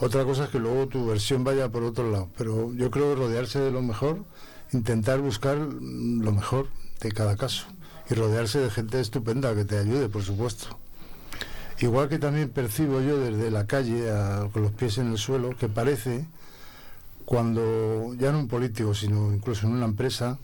Otra 0.00 0.24
cosa 0.24 0.44
es 0.44 0.50
que 0.50 0.58
luego 0.58 0.88
tu 0.88 1.06
versión 1.06 1.44
vaya 1.44 1.68
por 1.68 1.84
otro 1.84 2.10
lado, 2.10 2.28
pero 2.36 2.72
yo 2.74 2.90
creo 2.90 3.14
rodearse 3.14 3.60
de 3.60 3.70
lo 3.70 3.82
mejor, 3.82 4.24
intentar 4.72 5.20
buscar 5.20 5.56
lo 5.58 6.32
mejor 6.32 6.68
de 7.00 7.12
cada 7.12 7.36
caso 7.36 7.66
y 8.10 8.14
rodearse 8.14 8.58
de 8.58 8.70
gente 8.70 9.00
estupenda 9.00 9.54
que 9.54 9.64
te 9.64 9.78
ayude, 9.78 10.08
por 10.08 10.22
supuesto. 10.22 10.78
Igual 11.80 12.08
que 12.08 12.18
también 12.18 12.50
percibo 12.50 13.00
yo 13.00 13.18
desde 13.18 13.50
la 13.50 13.66
calle, 13.66 14.08
con 14.52 14.62
los 14.62 14.72
pies 14.72 14.98
en 14.98 15.10
el 15.10 15.18
suelo, 15.18 15.56
que 15.56 15.68
parece, 15.68 16.26
cuando 17.24 18.14
ya 18.14 18.32
no 18.32 18.38
un 18.38 18.48
político, 18.48 18.94
sino 18.94 19.32
incluso 19.32 19.66
en 19.66 19.72
una 19.72 19.86
empresa, 19.86 20.38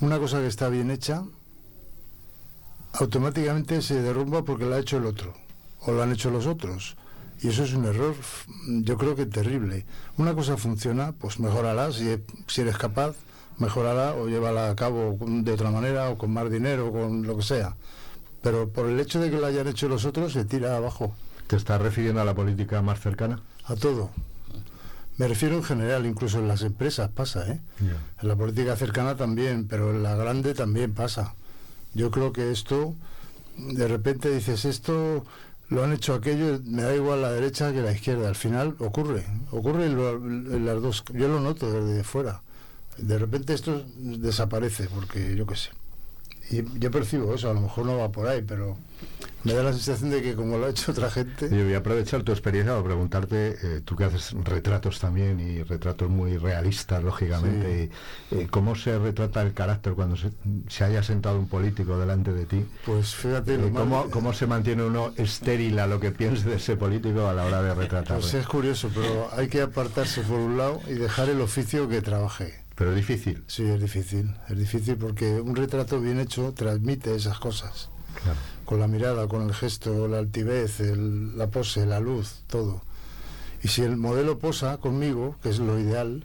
una 0.00 0.18
cosa 0.18 0.40
que 0.40 0.48
está 0.48 0.68
bien 0.68 0.90
hecha, 0.90 1.22
automáticamente 2.94 3.80
se 3.80 4.02
derrumba 4.02 4.42
porque 4.42 4.64
la 4.64 4.76
ha 4.76 4.80
hecho 4.80 4.96
el 4.96 5.06
otro, 5.06 5.34
o 5.80 5.92
lo 5.92 6.02
han 6.02 6.12
hecho 6.12 6.30
los 6.30 6.46
otros. 6.46 6.96
Y 7.42 7.48
eso 7.48 7.64
es 7.64 7.74
un 7.74 7.84
error, 7.84 8.14
yo 8.66 8.96
creo 8.96 9.16
que 9.16 9.26
terrible. 9.26 9.84
Una 10.16 10.34
cosa 10.34 10.56
funciona, 10.56 11.12
pues 11.12 11.40
mejorará, 11.40 11.92
si, 11.92 12.16
si 12.46 12.60
eres 12.60 12.76
capaz, 12.76 13.14
mejorará 13.62 14.14
o 14.14 14.28
llévala 14.28 14.70
a 14.70 14.76
cabo 14.76 15.16
de 15.20 15.52
otra 15.52 15.70
manera, 15.70 16.10
o 16.10 16.18
con 16.18 16.30
más 16.32 16.50
dinero, 16.50 16.88
o 16.88 16.92
con 16.92 17.26
lo 17.26 17.36
que 17.38 17.42
sea 17.42 17.76
pero 18.42 18.68
por 18.68 18.86
el 18.86 19.00
hecho 19.00 19.20
de 19.20 19.30
que 19.30 19.38
lo 19.38 19.46
hayan 19.46 19.68
hecho 19.68 19.88
los 19.88 20.04
otros 20.04 20.32
se 20.32 20.44
tira 20.44 20.76
abajo. 20.76 21.14
¿Te 21.46 21.56
estás 21.56 21.80
refiriendo 21.80 22.20
a 22.20 22.24
la 22.24 22.34
política 22.34 22.82
más 22.82 23.00
cercana? 23.00 23.40
A 23.64 23.76
todo. 23.76 24.10
Me 25.16 25.28
refiero 25.28 25.54
en 25.56 25.62
general, 25.62 26.06
incluso 26.06 26.38
en 26.40 26.48
las 26.48 26.62
empresas 26.62 27.10
pasa, 27.10 27.46
¿eh? 27.48 27.60
En 28.20 28.28
la 28.28 28.34
política 28.34 28.76
cercana 28.76 29.16
también, 29.16 29.68
pero 29.68 29.90
en 29.90 30.02
la 30.02 30.16
grande 30.16 30.54
también 30.54 30.94
pasa. 30.94 31.34
Yo 31.94 32.10
creo 32.10 32.32
que 32.32 32.50
esto, 32.50 32.94
de 33.56 33.86
repente 33.86 34.30
dices, 34.34 34.64
esto 34.64 35.24
lo 35.68 35.84
han 35.84 35.92
hecho 35.92 36.14
aquello, 36.14 36.58
me 36.64 36.82
da 36.82 36.94
igual 36.94 37.22
la 37.22 37.30
derecha 37.30 37.72
que 37.72 37.82
la 37.82 37.92
izquierda. 37.92 38.28
Al 38.28 38.34
final 38.34 38.74
ocurre, 38.78 39.24
ocurre 39.50 39.86
en, 39.86 40.66
las 40.66 40.82
dos. 40.82 41.04
Yo 41.12 41.28
lo 41.28 41.40
noto 41.40 41.70
desde 41.70 42.02
fuera. 42.02 42.40
De 42.98 43.18
repente 43.18 43.54
esto 43.54 43.84
desaparece, 43.96 44.88
porque 44.92 45.34
yo 45.36 45.46
qué 45.46 45.56
sé. 45.56 45.70
Y 46.50 46.64
yo 46.78 46.90
percibo 46.90 47.34
eso, 47.34 47.50
a 47.50 47.54
lo 47.54 47.60
mejor 47.60 47.86
no 47.86 47.96
va 47.96 48.10
por 48.10 48.26
ahí, 48.26 48.42
pero 48.42 48.76
me 49.44 49.54
da 49.54 49.62
la 49.62 49.72
sensación 49.72 50.10
de 50.10 50.22
que 50.22 50.34
como 50.34 50.58
lo 50.58 50.66
ha 50.66 50.70
hecho 50.70 50.92
otra 50.92 51.10
gente... 51.10 51.48
Yo 51.50 51.64
voy 51.64 51.74
a 51.74 51.78
aprovechar 51.78 52.22
tu 52.22 52.30
experiencia 52.30 52.72
para 52.74 52.84
preguntarte, 52.84 53.56
eh, 53.62 53.80
tú 53.84 53.96
que 53.96 54.04
haces 54.04 54.32
retratos 54.44 55.00
también 55.00 55.40
y 55.40 55.62
retratos 55.62 56.10
muy 56.10 56.36
realistas, 56.36 57.02
lógicamente, 57.02 57.90
eh, 58.30 58.46
¿cómo 58.50 58.76
se 58.76 58.98
retrata 58.98 59.42
el 59.42 59.52
carácter 59.52 59.94
cuando 59.94 60.16
se, 60.16 60.84
haya 60.84 61.02
sentado 61.02 61.38
un 61.38 61.48
político 61.48 61.98
delante 61.98 62.32
de 62.32 62.44
ti? 62.44 62.64
Pues 62.84 63.14
fíjate... 63.14 63.54
Eh, 63.54 63.72
¿cómo, 63.74 64.10
¿cómo, 64.10 64.32
se 64.32 64.46
mantiene 64.46 64.84
uno 64.84 65.12
estéril 65.16 65.78
a 65.78 65.86
lo 65.86 65.98
que 65.98 66.12
piense 66.12 66.48
de 66.48 66.56
ese 66.56 66.76
político 66.76 67.26
a 67.26 67.32
la 67.32 67.44
hora 67.44 67.62
de 67.62 67.74
retratarlo? 67.74 68.20
Pues 68.20 68.34
es 68.34 68.46
curioso, 68.46 68.90
pero 68.94 69.28
hay 69.32 69.48
que 69.48 69.62
apartarse 69.62 70.20
por 70.22 70.38
un 70.38 70.58
lado 70.58 70.80
y 70.86 70.94
dejar 70.94 71.28
el 71.30 71.40
oficio 71.40 71.88
que 71.88 72.02
trabaje. 72.02 72.61
Pero 72.74 72.90
es 72.90 72.96
difícil. 72.96 73.44
Sí, 73.46 73.64
es 73.64 73.80
difícil. 73.80 74.34
Es 74.48 74.58
difícil 74.58 74.96
porque 74.96 75.40
un 75.40 75.54
retrato 75.56 76.00
bien 76.00 76.18
hecho 76.20 76.52
transmite 76.52 77.14
esas 77.14 77.38
cosas. 77.38 77.88
Con 78.64 78.80
la 78.80 78.86
mirada, 78.86 79.26
con 79.28 79.42
el 79.42 79.54
gesto, 79.54 80.08
la 80.08 80.18
altivez, 80.18 80.80
la 80.80 81.48
pose, 81.48 81.86
la 81.86 82.00
luz, 82.00 82.42
todo. 82.46 82.82
Y 83.62 83.68
si 83.68 83.82
el 83.82 83.96
modelo 83.96 84.38
posa 84.38 84.78
conmigo, 84.78 85.36
que 85.42 85.50
es 85.50 85.58
lo 85.58 85.78
ideal, 85.78 86.24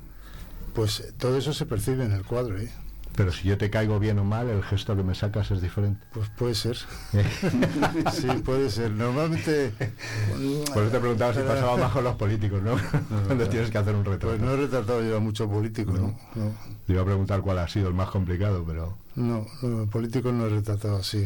pues 0.73 1.13
todo 1.17 1.37
eso 1.37 1.53
se 1.53 1.65
percibe 1.65 2.05
en 2.05 2.11
el 2.11 2.23
cuadro. 2.23 2.59
¿eh? 2.59 2.71
Pero 3.17 3.31
si 3.31 3.47
yo 3.47 3.57
te 3.57 3.71
caigo 3.71 3.97
bien 3.97 4.19
o 4.19 4.23
mal, 4.23 4.47
el 4.47 4.61
gesto 4.63 4.95
que 4.95 5.01
me 5.01 5.15
sacas 5.15 5.49
es 5.49 5.59
diferente. 5.59 6.05
Pues 6.13 6.29
puede 6.29 6.53
ser. 6.53 6.77
sí, 8.13 8.27
puede 8.45 8.69
ser. 8.69 8.91
Normalmente. 8.91 9.71
Por 10.71 10.83
eso 10.83 10.91
te 10.91 10.99
preguntaba 10.99 11.33
si 11.33 11.39
pasaba 11.39 11.77
bajo 11.77 11.99
los 11.99 12.15
políticos, 12.15 12.61
¿no? 12.61 12.75
Cuando 13.25 13.49
tienes 13.49 13.71
que 13.71 13.77
hacer 13.79 13.95
un 13.95 14.05
retrato. 14.05 14.27
Pues 14.27 14.39
no 14.39 14.51
he 14.51 14.57
retratado 14.57 15.01
yo 15.01 15.17
a 15.17 15.19
muchos 15.19 15.49
políticos, 15.49 15.99
¿no? 15.99 16.15
¿no? 16.35 16.53
Te 16.85 16.93
iba 16.93 17.01
a 17.01 17.05
preguntar 17.05 17.41
cuál 17.41 17.57
ha 17.57 17.67
sido 17.67 17.87
el 17.87 17.95
más 17.95 18.11
complicado, 18.11 18.63
pero. 18.67 18.95
No, 19.15 19.47
no 19.63 19.87
políticos 19.87 20.31
no 20.31 20.45
he 20.45 20.49
retratado 20.49 20.97
así. 20.97 21.17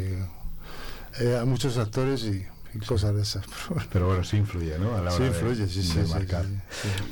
Eh, 1.19 1.37
a 1.37 1.43
muchos 1.43 1.77
actores 1.77 2.23
y 2.23 2.45
cosas 2.87 3.15
de 3.15 3.21
esas. 3.21 3.45
Pero 3.91 4.07
bueno, 4.07 4.23
sí 4.23 4.37
influye, 4.37 4.77
¿no? 4.79 4.95
A 4.95 5.01
la 5.01 5.13
hora 5.13 5.17
sí 5.17 5.23
influye, 5.23 5.67
sí, 5.67 5.83
sí, 5.83 5.99
marcar. 6.09 6.45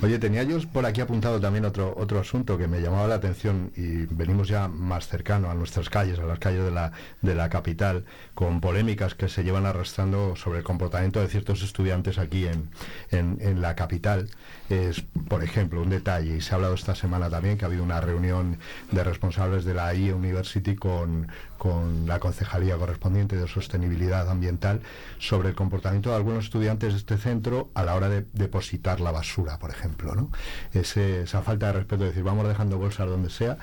Oye, 0.02 0.18
tenía 0.18 0.42
yo 0.42 0.58
por 0.72 0.86
aquí 0.86 1.00
apuntado 1.00 1.40
también 1.40 1.64
otro, 1.64 1.94
otro 1.96 2.20
asunto 2.20 2.58
que 2.58 2.68
me 2.68 2.80
llamaba 2.80 3.06
la 3.08 3.16
atención 3.16 3.72
y 3.76 4.06
venimos 4.06 4.48
ya 4.48 4.68
más 4.68 5.08
cercano 5.08 5.50
a 5.50 5.54
nuestras 5.54 5.90
calles, 5.90 6.18
a 6.18 6.24
las 6.24 6.38
calles 6.38 6.64
de 6.64 6.70
la, 6.70 6.92
de 7.22 7.34
la 7.34 7.48
capital, 7.48 8.04
con 8.34 8.60
polémicas 8.60 9.14
que 9.14 9.28
se 9.28 9.44
llevan 9.44 9.66
arrastrando 9.66 10.36
sobre 10.36 10.58
el 10.58 10.64
comportamiento 10.64 11.20
de 11.20 11.28
ciertos 11.28 11.62
estudiantes 11.62 12.18
aquí 12.18 12.46
en, 12.46 12.70
en, 13.10 13.38
en 13.40 13.60
la 13.60 13.74
capital. 13.76 14.28
Es, 14.68 15.02
por 15.28 15.42
ejemplo, 15.42 15.82
un 15.82 15.90
detalle, 15.90 16.36
y 16.36 16.40
se 16.40 16.52
ha 16.52 16.56
hablado 16.56 16.74
esta 16.74 16.94
semana 16.94 17.28
también 17.28 17.58
que 17.58 17.64
ha 17.64 17.68
habido 17.68 17.82
una 17.82 18.00
reunión 18.00 18.58
de 18.92 19.04
responsables 19.04 19.64
de 19.64 19.74
la 19.74 19.92
IE 19.94 20.14
University 20.14 20.76
con, 20.76 21.28
con 21.60 22.06
la 22.06 22.18
concejalía 22.20 22.78
correspondiente 22.78 23.36
de 23.36 23.46
sostenibilidad 23.46 24.30
ambiental 24.30 24.80
sobre 25.18 25.50
el 25.50 25.54
comportamiento 25.54 26.08
de 26.08 26.16
algunos 26.16 26.44
estudiantes 26.44 26.94
de 26.94 26.98
este 27.00 27.18
centro 27.18 27.68
a 27.74 27.84
la 27.84 27.96
hora 27.96 28.08
de 28.08 28.24
depositar 28.32 28.98
la 28.98 29.10
basura, 29.10 29.58
por 29.58 29.68
ejemplo. 29.68 30.14
¿no? 30.14 30.30
esa 30.72 31.42
falta 31.42 31.66
de 31.66 31.72
respeto, 31.74 32.04
de 32.04 32.08
decir, 32.08 32.22
vamos 32.22 32.48
dejando 32.48 32.78
bolsas 32.78 33.06
donde 33.06 33.28
sea. 33.28 33.58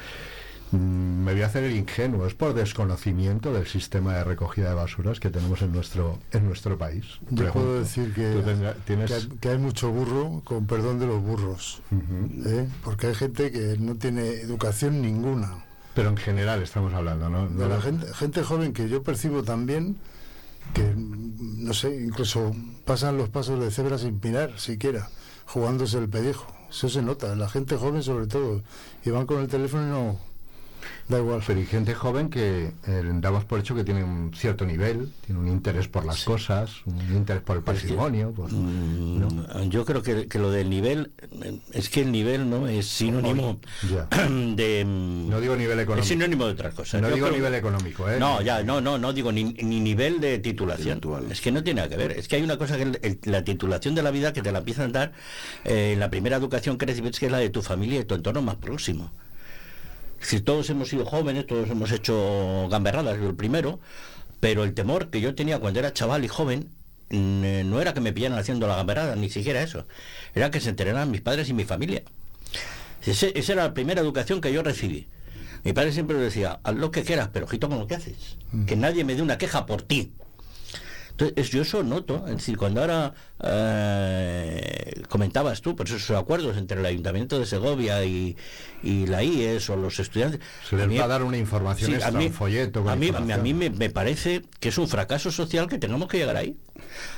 Mm, 0.73 1.23
me 1.23 1.33
voy 1.33 1.41
a 1.41 1.47
hacer 1.47 1.63
el 1.63 1.75
ingenuo, 1.75 2.27
es 2.27 2.35
por 2.35 2.53
desconocimiento 2.53 3.51
del 3.51 3.65
sistema 3.65 4.13
de 4.13 4.23
recogida 4.23 4.69
de 4.69 4.75
basuras 4.75 5.19
que 5.19 5.31
tenemos 5.31 5.63
en 5.63 5.71
nuestro 5.71 6.19
en 6.33 6.45
nuestro 6.45 6.77
país. 6.77 7.05
Yo 7.31 7.51
puedo 7.51 7.79
decir 7.79 8.13
que, 8.13 8.43
que, 9.41 9.49
hay, 9.49 9.57
mucho 9.57 9.89
burro, 9.89 10.43
con 10.43 10.67
perdón 10.67 10.99
de 10.99 11.07
los 11.07 11.19
burros, 11.19 11.81
¿eh? 12.45 12.67
porque 12.83 13.07
hay 13.07 13.15
gente 13.15 13.51
que 13.51 13.75
no 13.79 13.95
tiene 13.95 14.29
educación 14.41 15.01
ninguna 15.01 15.65
pero 15.97 16.09
en 16.09 16.17
general 16.17 16.61
estamos 16.61 16.93
hablando, 16.93 17.27
¿no? 17.27 17.47
De 17.47 17.67
la 17.67 17.81
gente, 17.81 18.05
gente 18.13 18.43
joven 18.43 18.71
que 18.71 18.87
yo 18.87 19.01
percibo 19.01 19.41
también 19.41 19.97
que, 20.75 20.93
no 20.95 21.73
sé, 21.73 22.03
incluso 22.03 22.55
pasan 22.85 23.17
los 23.17 23.29
pasos 23.29 23.59
de 23.59 23.71
cebra 23.71 23.97
sin 23.97 24.19
mirar 24.23 24.59
siquiera, 24.59 25.09
jugándose 25.47 25.97
el 25.97 26.07
pellejo. 26.07 26.45
Eso 26.69 26.87
se 26.87 27.01
nota, 27.01 27.35
la 27.35 27.49
gente 27.49 27.77
joven 27.77 28.03
sobre 28.03 28.27
todo. 28.27 28.61
Y 29.05 29.09
van 29.09 29.25
con 29.25 29.41
el 29.41 29.47
teléfono 29.47 29.87
y 29.87 29.89
no... 29.89 30.19
Da 31.09 31.19
igual. 31.19 31.41
Pero 31.47 31.59
hay 31.59 31.65
gente 31.65 31.93
joven 31.93 32.29
que 32.29 32.71
eh, 32.85 33.03
damos 33.21 33.45
por 33.45 33.59
hecho 33.59 33.73
que 33.75 33.85
tiene 33.85 34.03
un 34.03 34.33
cierto 34.35 34.65
nivel, 34.65 35.13
tiene 35.25 35.39
un 35.39 35.47
interés 35.47 35.87
por 35.87 36.05
las 36.05 36.25
cosas, 36.25 36.69
un 36.85 36.99
interés 37.15 37.41
por 37.43 37.55
el 37.57 37.63
patrimonio. 37.63 38.33
Mm, 38.35 39.19
¿no? 39.19 39.63
Yo 39.69 39.85
creo 39.85 40.03
que, 40.03 40.27
que 40.27 40.37
lo 40.37 40.51
del 40.51 40.69
nivel, 40.69 41.11
eh, 41.43 41.59
es 41.71 41.87
que 41.89 42.01
el 42.01 42.11
nivel 42.11 42.49
no 42.49 42.67
es 42.67 42.87
sinónimo 42.87 43.59
Ya. 43.89 44.05
de... 44.29 44.83
mm, 44.85 45.29
No 45.29 45.39
digo 45.39 45.55
nivel 45.55 45.79
económico. 45.79 46.01
Es 46.03 46.09
sinónimo 46.09 46.45
de 46.45 46.51
otras 46.51 46.73
cosas. 46.73 47.01
No 47.01 47.07
Yo 47.09 47.15
digo 47.15 47.27
creo- 47.27 47.37
nivel 47.37 47.55
económico, 47.55 48.09
¿eh? 48.11 48.19
No, 48.19 48.41
ya, 48.41 48.61
no, 48.63 48.81
no, 48.81 48.97
no 48.97 49.13
digo 49.13 49.31
ni, 49.31 49.45
ni 49.45 49.79
nivel 49.79 50.19
de 50.19 50.39
titulación. 50.39 50.99
Es 51.31 51.39
que 51.39 51.53
no 51.53 51.63
tiene 51.63 51.77
nada 51.83 51.89
que 51.89 51.95
ver. 51.97 52.11
Es 52.11 52.27
que 52.27 52.35
hay 52.35 52.43
una 52.43 52.57
cosa 52.57 52.75
que 52.75 52.83
el- 52.83 53.19
la 53.23 53.43
titulación 53.45 53.95
de 53.95 54.03
la 54.03 54.11
vida 54.11 54.33
que 54.33 54.41
te 54.41 54.51
la 54.51 54.59
empiezan 54.59 54.89
a 54.89 54.93
dar 54.99 55.11
eh, 55.63 55.91
en 55.93 56.01
la 56.01 56.09
primera 56.09 56.35
educación 56.35 56.77
que 56.77 56.85
recibes, 56.85 57.17
que 57.17 57.27
es 57.27 57.31
la 57.31 57.37
de 57.37 57.49
tu 57.49 57.61
familia 57.61 58.01
y 58.01 58.03
tu 58.03 58.13
entorno 58.15 58.41
más 58.41 58.55
próximo. 58.57 59.09
Si 60.21 60.41
todos 60.41 60.69
hemos 60.69 60.89
sido 60.89 61.05
jóvenes, 61.05 61.45
todos 61.47 61.69
hemos 61.69 61.91
hecho 61.91 62.67
gamberradas, 62.69 63.17
yo 63.19 63.27
el 63.29 63.35
primero, 63.35 63.79
pero 64.39 64.63
el 64.63 64.73
temor 64.73 65.09
que 65.09 65.21
yo 65.21 65.35
tenía 65.35 65.59
cuando 65.59 65.79
era 65.79 65.93
chaval 65.93 66.23
y 66.25 66.27
joven 66.27 66.69
mm, 67.09 67.43
eh, 67.43 67.63
no 67.65 67.79
era 67.81 67.93
que 67.93 68.01
me 68.01 68.13
pillaran 68.13 68.37
haciendo 68.37 68.67
la 68.67 68.75
gamberrada, 68.75 69.15
ni 69.15 69.29
siquiera 69.29 69.61
eso. 69.61 69.87
Era 70.35 70.51
que 70.51 70.59
se 70.59 70.69
enteraran 70.69 71.09
mis 71.11 71.21
padres 71.21 71.49
y 71.49 71.53
mi 71.53 71.63
familia. 71.65 72.03
Ese- 73.05 73.31
esa 73.37 73.53
era 73.53 73.63
la 73.63 73.73
primera 73.73 74.01
educación 74.01 74.41
que 74.41 74.51
yo 74.51 74.63
recibí. 74.63 75.07
Mi 75.63 75.73
padre 75.73 75.91
siempre 75.91 76.17
decía, 76.17 76.59
haz 76.63 76.75
lo 76.75 76.91
que 76.91 77.03
quieras, 77.03 77.29
pero 77.33 77.45
ojito 77.45 77.69
con 77.69 77.79
lo 77.79 77.87
que 77.87 77.95
haces. 77.95 78.37
Que 78.65 78.75
nadie 78.75 79.03
me 79.03 79.15
dé 79.15 79.21
una 79.21 79.37
queja 79.37 79.65
por 79.65 79.81
ti. 79.81 80.11
Entonces, 81.19 81.33
es- 81.45 81.49
yo 81.49 81.63
eso 81.63 81.81
noto, 81.81 82.25
es 82.27 82.35
decir, 82.35 82.57
cuando 82.57 82.81
ahora 82.81 83.11
eh, 83.91 85.01
comentabas 85.09 85.61
tú, 85.61 85.75
pues 85.75 85.89
esos 85.91 86.15
acuerdos 86.15 86.57
entre 86.57 86.79
el 86.79 86.85
Ayuntamiento 86.85 87.39
de 87.39 87.45
Segovia 87.47 88.03
y, 88.05 88.37
y 88.83 89.07
la 89.07 89.23
IES 89.23 89.69
o 89.71 89.75
los 89.77 89.99
estudiantes. 89.99 90.39
Se 90.69 90.75
les 90.75 90.85
a 90.85 90.87
mí- 90.87 90.97
va 90.97 91.05
a 91.05 91.07
dar 91.07 91.23
una 91.23 91.37
información 91.37 91.89
Sí, 91.89 91.95
extra, 91.95 92.09
a 92.09 92.19
mí, 92.19 92.27
un 92.27 92.33
folleto 92.33 92.83
con 92.83 92.91
a 92.91 92.95
mí, 92.95 93.09
a 93.09 93.37
mí 93.37 93.53
me, 93.55 93.69
me 93.71 93.89
parece 93.89 94.43
que 94.59 94.69
es 94.69 94.77
un 94.77 94.87
fracaso 94.87 95.31
social 95.31 95.67
que 95.67 95.79
tengamos 95.79 96.07
que 96.07 96.17
llegar 96.19 96.35
ahí. 96.37 96.55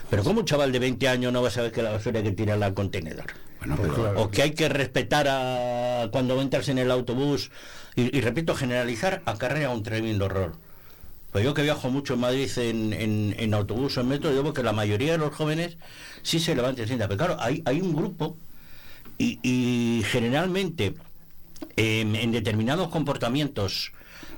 Pero 0.10 0.24
¿cómo 0.24 0.40
un 0.40 0.46
chaval 0.46 0.72
de 0.72 0.80
20 0.80 1.08
años 1.10 1.34
no 1.34 1.42
va 1.42 1.50
a 1.50 1.52
saber 1.52 1.72
que 1.74 1.82
la 1.84 1.92
basura 1.92 2.20
hay 2.20 2.24
que 2.24 2.32
tirarla 2.32 2.68
al 2.68 2.74
contenedor? 2.74 3.26
Bueno, 3.60 3.76
Pues 3.76 3.92
claro. 3.92 4.22
o 4.22 4.32
que 4.32 4.44
hay 4.44 4.52
que 4.52 4.70
respetar 4.70 5.28
a 5.30 6.08
cuando 6.12 6.42
entras 6.42 6.70
en 6.70 6.78
el 6.78 6.90
autobús 6.90 7.52
y, 7.96 8.18
y 8.18 8.22
repito 8.22 8.56
generalizar 8.56 9.22
acarrea 9.26 9.70
un 9.72 9.84
tremendo 9.84 10.26
horror 10.26 10.54
pues 11.32 11.44
yo 11.44 11.54
que 11.54 11.62
viajo 11.62 11.90
mucho 11.90 12.16
en 12.16 12.20
Madrid 12.20 12.50
en, 12.58 12.94
en, 12.94 13.36
en 13.38 13.54
autobús 13.54 13.98
o 13.98 14.02
en 14.02 14.08
metro 14.10 14.34
yo 14.34 14.44
veo 14.44 14.54
que 14.54 14.64
la 14.64 14.74
mayoría 14.74 15.14
de 15.14 15.18
los 15.18 15.34
jóvenes 15.34 15.78
sí 16.24 16.40
se 16.40 16.56
levantan 16.56 16.88
sientan 16.88 17.08
pero 17.10 17.18
claro 17.18 17.38
hay, 17.42 17.62
hay 17.66 17.82
un 17.82 17.96
grupo 17.96 18.38
y, 19.18 19.40
y 19.44 20.04
generalmente 20.04 20.96
en, 21.76 22.16
en 22.16 22.32
determinados 22.32 22.90
comportamientos 22.90 23.92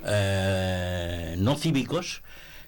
eh, 0.06 1.36
no 1.38 1.56
cívicos 1.56 2.24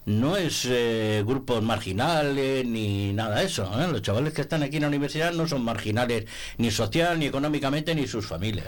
no 0.05 0.35
es 0.35 0.65
eh, 0.69 1.23
grupos 1.25 1.63
marginales 1.63 2.65
ni 2.65 3.13
nada 3.13 3.39
de 3.39 3.45
eso. 3.45 3.71
¿eh? 3.79 3.87
Los 3.87 4.01
chavales 4.01 4.33
que 4.33 4.41
están 4.41 4.63
aquí 4.63 4.75
en 4.75 4.81
la 4.81 4.87
universidad 4.89 5.31
no 5.31 5.47
son 5.47 5.63
marginales 5.63 6.25
ni 6.57 6.71
social, 6.71 7.19
ni 7.19 7.25
económicamente, 7.25 7.95
ni 7.95 8.07
sus 8.07 8.25
familias. 8.25 8.67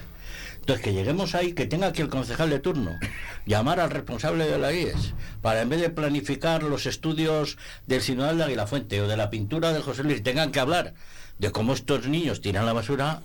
Entonces, 0.65 0.83
que 0.83 0.93
lleguemos 0.93 1.35
ahí, 1.35 1.53
que 1.53 1.67
tenga 1.67 1.85
aquí 1.85 2.01
el 2.01 2.09
concejal 2.09 2.49
de 2.49 2.57
turno, 2.57 2.97
llamar 3.45 3.79
al 3.79 3.91
responsable 3.91 4.47
de 4.47 4.57
la 4.57 4.73
IES, 4.73 5.13
para 5.43 5.61
en 5.61 5.69
vez 5.69 5.79
de 5.79 5.91
planificar 5.91 6.63
los 6.63 6.87
estudios 6.87 7.59
del 7.85 8.01
sinodal 8.01 8.39
de 8.39 8.45
Aguilafuente 8.45 8.99
o 8.99 9.07
de 9.07 9.15
la 9.15 9.29
pintura 9.29 9.73
de 9.73 9.81
José 9.81 10.01
Luis, 10.01 10.23
tengan 10.23 10.51
que 10.51 10.59
hablar 10.59 10.95
de 11.37 11.51
cómo 11.51 11.73
estos 11.73 12.07
niños 12.07 12.41
tiran 12.41 12.65
la 12.65 12.73
basura, 12.73 13.21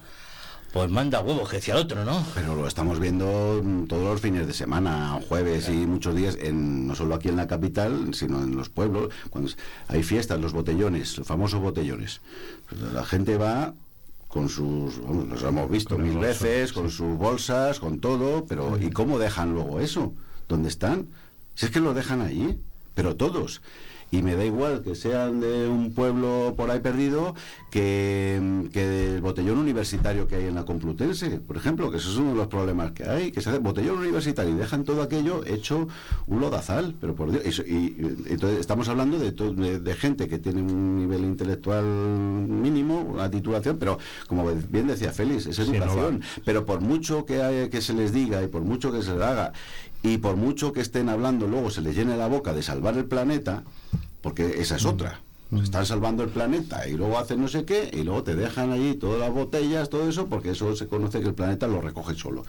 pues 0.75 0.91
manda 0.91 1.23
huevos, 1.23 1.49
que 1.49 1.57
decía 1.57 1.73
el 1.73 1.81
otro, 1.81 2.05
¿no? 2.05 2.23
Pero 2.35 2.57
lo 2.57 2.67
estamos 2.69 3.01
viendo 3.01 3.63
mm, 3.65 3.87
todos 3.87 4.05
los 4.05 4.21
fines 4.21 4.47
de 4.47 4.53
semana, 4.53 5.19
jueves 5.27 5.71
y 5.71 5.87
muchos 5.87 6.15
días, 6.15 6.37
en, 6.39 6.89
no 6.89 6.95
solo 6.95 7.15
aquí 7.15 7.29
en 7.31 7.37
la 7.37 7.47
capital, 7.47 8.13
sino 8.13 8.43
en 8.43 8.55
los 8.55 8.69
pueblos. 8.69 9.15
Cuando 9.31 9.51
hay 9.89 10.03
fiestas, 10.03 10.39
los 10.39 10.53
botellones, 10.53 11.17
los 11.17 11.27
famosos 11.27 11.63
botellones. 11.63 12.21
La 12.93 13.07
gente 13.07 13.39
va 13.39 13.73
con 14.31 14.49
sus, 14.49 15.03
vamos, 15.03 15.27
los 15.29 15.43
hemos 15.43 15.69
visto 15.69 15.97
Con 15.97 16.05
mil 16.05 16.19
veces, 16.19 16.73
con 16.73 16.89
sus 16.89 17.19
bolsas, 17.19 17.81
con 17.81 17.99
todo, 17.99 18.47
pero 18.47 18.79
¿y 18.79 18.91
cómo 18.91 19.19
dejan 19.19 19.53
luego 19.53 19.81
eso? 19.81 20.15
¿Dónde 20.49 20.69
están? 20.69 21.09
Si 21.57 21.67
es 21.67 21.73
que 21.73 21.81
lo 21.81 21.95
dejan 21.95 22.21
allí, 22.21 22.57
pero 22.95 23.17
todos. 23.17 23.61
Y 24.13 24.23
me 24.23 24.35
da 24.35 24.45
igual 24.45 24.83
que 24.83 24.97
sean 24.97 25.41
de 25.41 25.69
un 25.69 25.93
pueblo 25.95 26.55
por 26.57 26.71
ahí 26.71 26.81
perdido 26.81 27.35
que, 27.71 28.69
que 28.73 28.85
del 28.85 29.21
botellón 29.21 29.59
universitario 29.59 30.27
que 30.27 30.35
hay 30.37 30.47
en 30.47 30.57
la 30.57 30.65
Complutense, 30.65 31.39
por 31.39 31.57
ejemplo, 31.57 31.91
que 31.93 31.99
eso 31.99 32.11
es 32.11 32.17
uno 32.17 32.31
de 32.31 32.37
los 32.37 32.49
problemas 32.49 32.91
que 32.91 33.05
hay, 33.05 33.31
que 33.31 33.41
se 33.41 33.51
hace 33.51 33.61
botellón 33.61 33.99
universitario 33.99 34.53
y 34.53 34.59
dejan 34.59 34.83
todo 34.85 35.03
aquello 35.03 35.45
hecho 35.47 35.87
un 36.27 36.41
lodazal, 36.41 36.97
pero 37.01 37.15
por 37.15 37.31
Dios, 37.31 37.63
y, 37.65 37.73
y- 37.73 37.97
entonces 38.27 38.59
estamos 38.59 38.89
hablando 38.89 39.17
de, 39.19 39.31
to- 39.31 39.55
de, 39.55 39.79
de 39.79 39.95
gente 39.95 40.27
que 40.29 40.39
tiene 40.39 40.61
un 40.63 40.97
nivel 40.99 41.25
intelectual 41.25 41.85
mínimo, 41.85 43.01
una 43.03 43.31
titulación, 43.31 43.79
pero 43.79 43.99
como 44.27 44.45
bien 44.71 44.89
decía 44.89 45.13
Félix, 45.13 45.47
es 45.47 45.57
Sí, 45.57 45.63
no 45.71 45.77
educación, 45.77 46.21
pero 46.45 46.67
por 46.67 46.81
mucho 46.81 47.25
que, 47.25 47.43
hay- 47.43 47.69
que 47.71 47.81
se 47.81 47.93
les 47.93 48.13
diga 48.13 48.43
y 48.43 48.49
por 48.49 48.63
mucho 48.63 48.91
que 48.91 49.03
se 49.03 49.13
les 49.13 49.23
haga 49.23 49.53
y 50.03 50.19
por 50.19 50.37
mucho 50.37 50.73
que 50.73 50.81
estén 50.81 51.09
hablando, 51.09 51.47
luego 51.47 51.71
se 51.71 51.83
les 51.83 51.95
llene 51.95 52.17
la 52.17 52.27
boca 52.27 52.55
de 52.55 52.63
salvar 52.63 52.97
el 52.97 53.05
planeta, 53.05 53.63
porque 54.23 54.61
esa 54.61 54.77
es 54.77 54.85
otra. 54.85 55.21
Están 55.63 55.85
salvando 55.85 56.23
el 56.23 56.29
planeta 56.29 56.87
y 56.87 56.93
luego 56.93 57.19
hacen 57.19 57.41
no 57.41 57.49
sé 57.49 57.65
qué 57.65 57.91
y 57.93 58.05
luego 58.05 58.23
te 58.23 58.37
dejan 58.37 58.71
allí 58.71 58.95
todas 58.95 59.19
las 59.19 59.33
botellas, 59.33 59.91
todo 59.91 60.09
eso, 60.09 60.27
porque 60.27 60.51
eso 60.51 60.77
se 60.77 60.87
conoce 60.87 61.21
que 61.21 61.27
el 61.27 61.35
planeta 61.35 61.67
lo 61.67 61.81
recoge 61.81 62.15
solo. 62.15 62.45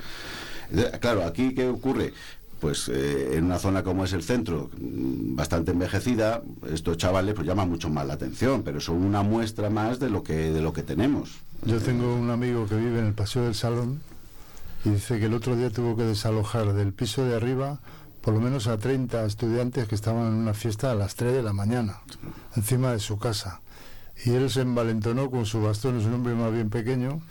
Claro, 1.00 1.26
aquí 1.26 1.54
¿qué 1.56 1.68
ocurre? 1.68 2.14
Pues 2.60 2.90
eh, 2.90 3.38
en 3.38 3.46
una 3.46 3.58
zona 3.58 3.82
como 3.82 4.06
es 4.06 4.14
el 4.14 4.22
centro, 4.22 4.70
mm, 4.80 5.36
bastante 5.36 5.72
envejecida, 5.72 6.44
estos 6.72 6.96
chavales 6.98 7.34
pues 7.34 7.48
llaman 7.48 7.68
mucho 7.68 7.90
más 7.90 8.06
la 8.06 8.14
atención, 8.14 8.62
pero 8.62 8.80
son 8.80 8.98
una 9.04 9.24
muestra 9.24 9.72
más 9.72 10.00
de 10.00 10.12
lo 10.12 10.22
que 10.22 10.52
de 10.52 10.62
lo 10.62 10.72
que 10.72 10.84
tenemos. 10.84 11.32
Yo 11.66 11.80
tengo 11.80 12.16
un 12.16 12.30
amigo 12.30 12.68
que 12.68 12.76
vive 12.76 13.00
en 13.00 13.08
el 13.08 13.14
Paseo 13.14 13.46
del 13.46 13.56
Salón 13.56 14.00
y 14.84 14.90
dice 14.90 15.20
que 15.20 15.26
el 15.26 15.34
otro 15.34 15.56
día 15.56 15.70
tuvo 15.70 15.96
que 15.96 16.04
desalojar 16.04 16.74
del 16.74 16.94
piso 16.94 17.26
de 17.26 17.36
arriba 17.36 17.80
por 18.22 18.36
lo 18.36 18.40
menos 18.40 18.68
a 18.68 18.78
30 18.78 19.26
estudiantes 19.26 19.88
que 19.88 19.96
estaban 19.96 20.28
en 20.28 20.34
una 20.34 20.54
fiesta 20.54 20.92
a 20.92 20.96
las 20.96 21.16
3 21.16 21.34
de 21.34 21.44
la 21.44 21.54
mañana, 21.54 22.02
encima 22.56 22.92
de 22.92 23.00
su 23.00 23.18
casa. 23.18 23.62
Y 24.24 24.32
él 24.32 24.50
se 24.52 24.62
envalentonó 24.62 25.32
con 25.32 25.46
su 25.48 25.62
bastón, 25.62 26.00
es 26.00 26.06
un 26.06 26.14
hombre 26.14 26.36
más 26.36 26.54
bien 26.54 26.70
pequeño, 26.70 27.22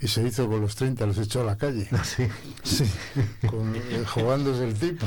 y 0.00 0.08
se 0.08 0.22
hizo 0.26 0.48
con 0.48 0.60
los 0.60 0.76
30, 0.76 1.06
los 1.06 1.18
echó 1.18 1.40
a 1.40 1.44
la 1.44 1.56
calle. 1.58 1.88
Sí. 2.04 2.28
Sí, 2.62 2.84
con- 3.48 3.74
eh, 3.74 4.04
jugándose 4.06 4.64
el 4.68 4.74
tipo. 4.74 5.06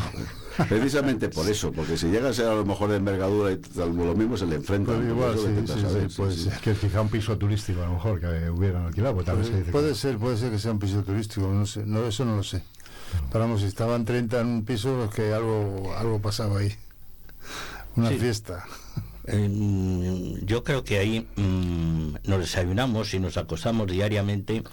Precisamente 0.67 1.29
por 1.29 1.47
eso, 1.49 1.71
porque 1.71 1.97
si 1.97 2.07
llega 2.07 2.29
a 2.29 2.33
ser 2.33 2.47
a 2.47 2.53
lo 2.55 2.65
mejor 2.65 2.89
de 2.89 2.97
envergadura 2.97 3.51
y 3.51 3.57
tal, 3.57 3.95
lo 3.95 4.13
mismo 4.15 4.35
se 4.37 4.45
le 4.45 4.55
enfrenta. 4.57 4.93
Pues 4.93 5.07
igual, 5.07 5.37
sí, 5.37 5.45
sí, 5.65 5.79
sí, 6.09 6.15
puede 6.17 6.35
ser. 6.35 6.53
Que 6.59 6.73
quizá 6.73 7.01
un 7.01 7.09
piso 7.09 7.37
turístico 7.37 7.81
a 7.81 7.85
lo 7.85 7.93
mejor 7.93 8.19
que 8.19 8.49
hubieran 8.49 8.85
alquilado, 8.87 9.15
pues 9.15 9.25
tal 9.25 9.37
vez 9.37 9.47
se 9.47 9.57
dice 9.59 9.71
Puede 9.71 9.89
que- 9.89 9.95
ser, 9.95 10.17
puede 10.17 10.37
ser 10.37 10.51
que 10.51 10.59
sea 10.59 10.71
un 10.71 10.79
piso 10.79 11.03
turístico, 11.03 11.47
no 11.47 11.65
sé, 11.65 11.85
no, 11.85 12.05
eso 12.05 12.25
no 12.25 12.35
lo 12.35 12.43
sé. 12.43 12.61
Pero 13.31 13.43
vamos, 13.45 13.61
si 13.61 13.67
estaban 13.67 14.03
30 14.05 14.41
en 14.41 14.47
un 14.47 14.65
piso, 14.65 15.05
es 15.05 15.09
que 15.11 15.33
algo, 15.33 15.93
algo 15.97 16.19
pasaba 16.21 16.59
ahí. 16.59 16.75
Una 17.95 18.09
Sí. 18.09 18.17
fiesta. 18.19 18.65
Eh, 19.31 20.39
yo 20.43 20.63
creo 20.63 20.83
que 20.83 20.99
ahí 20.99 21.27
mm, 21.35 22.15
nos 22.25 22.39
desayunamos 22.39 23.13
y 23.13 23.19
nos 23.19 23.37
acostamos 23.37 23.89
diariamente 23.89 24.63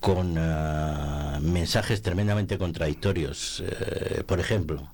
con 0.00 0.36
ah, 0.38 1.38
mensajes 1.40 2.02
tremendamente 2.02 2.58
contradictorios. 2.58 3.62
Eh, 3.66 4.22
por 4.26 4.40
ejemplo, 4.40 4.88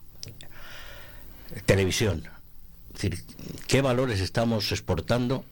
televisión. 1.67 2.29
¿qué 3.67 3.81
valores 3.81 4.21
estamos 4.21 4.73
exportando 4.73 5.45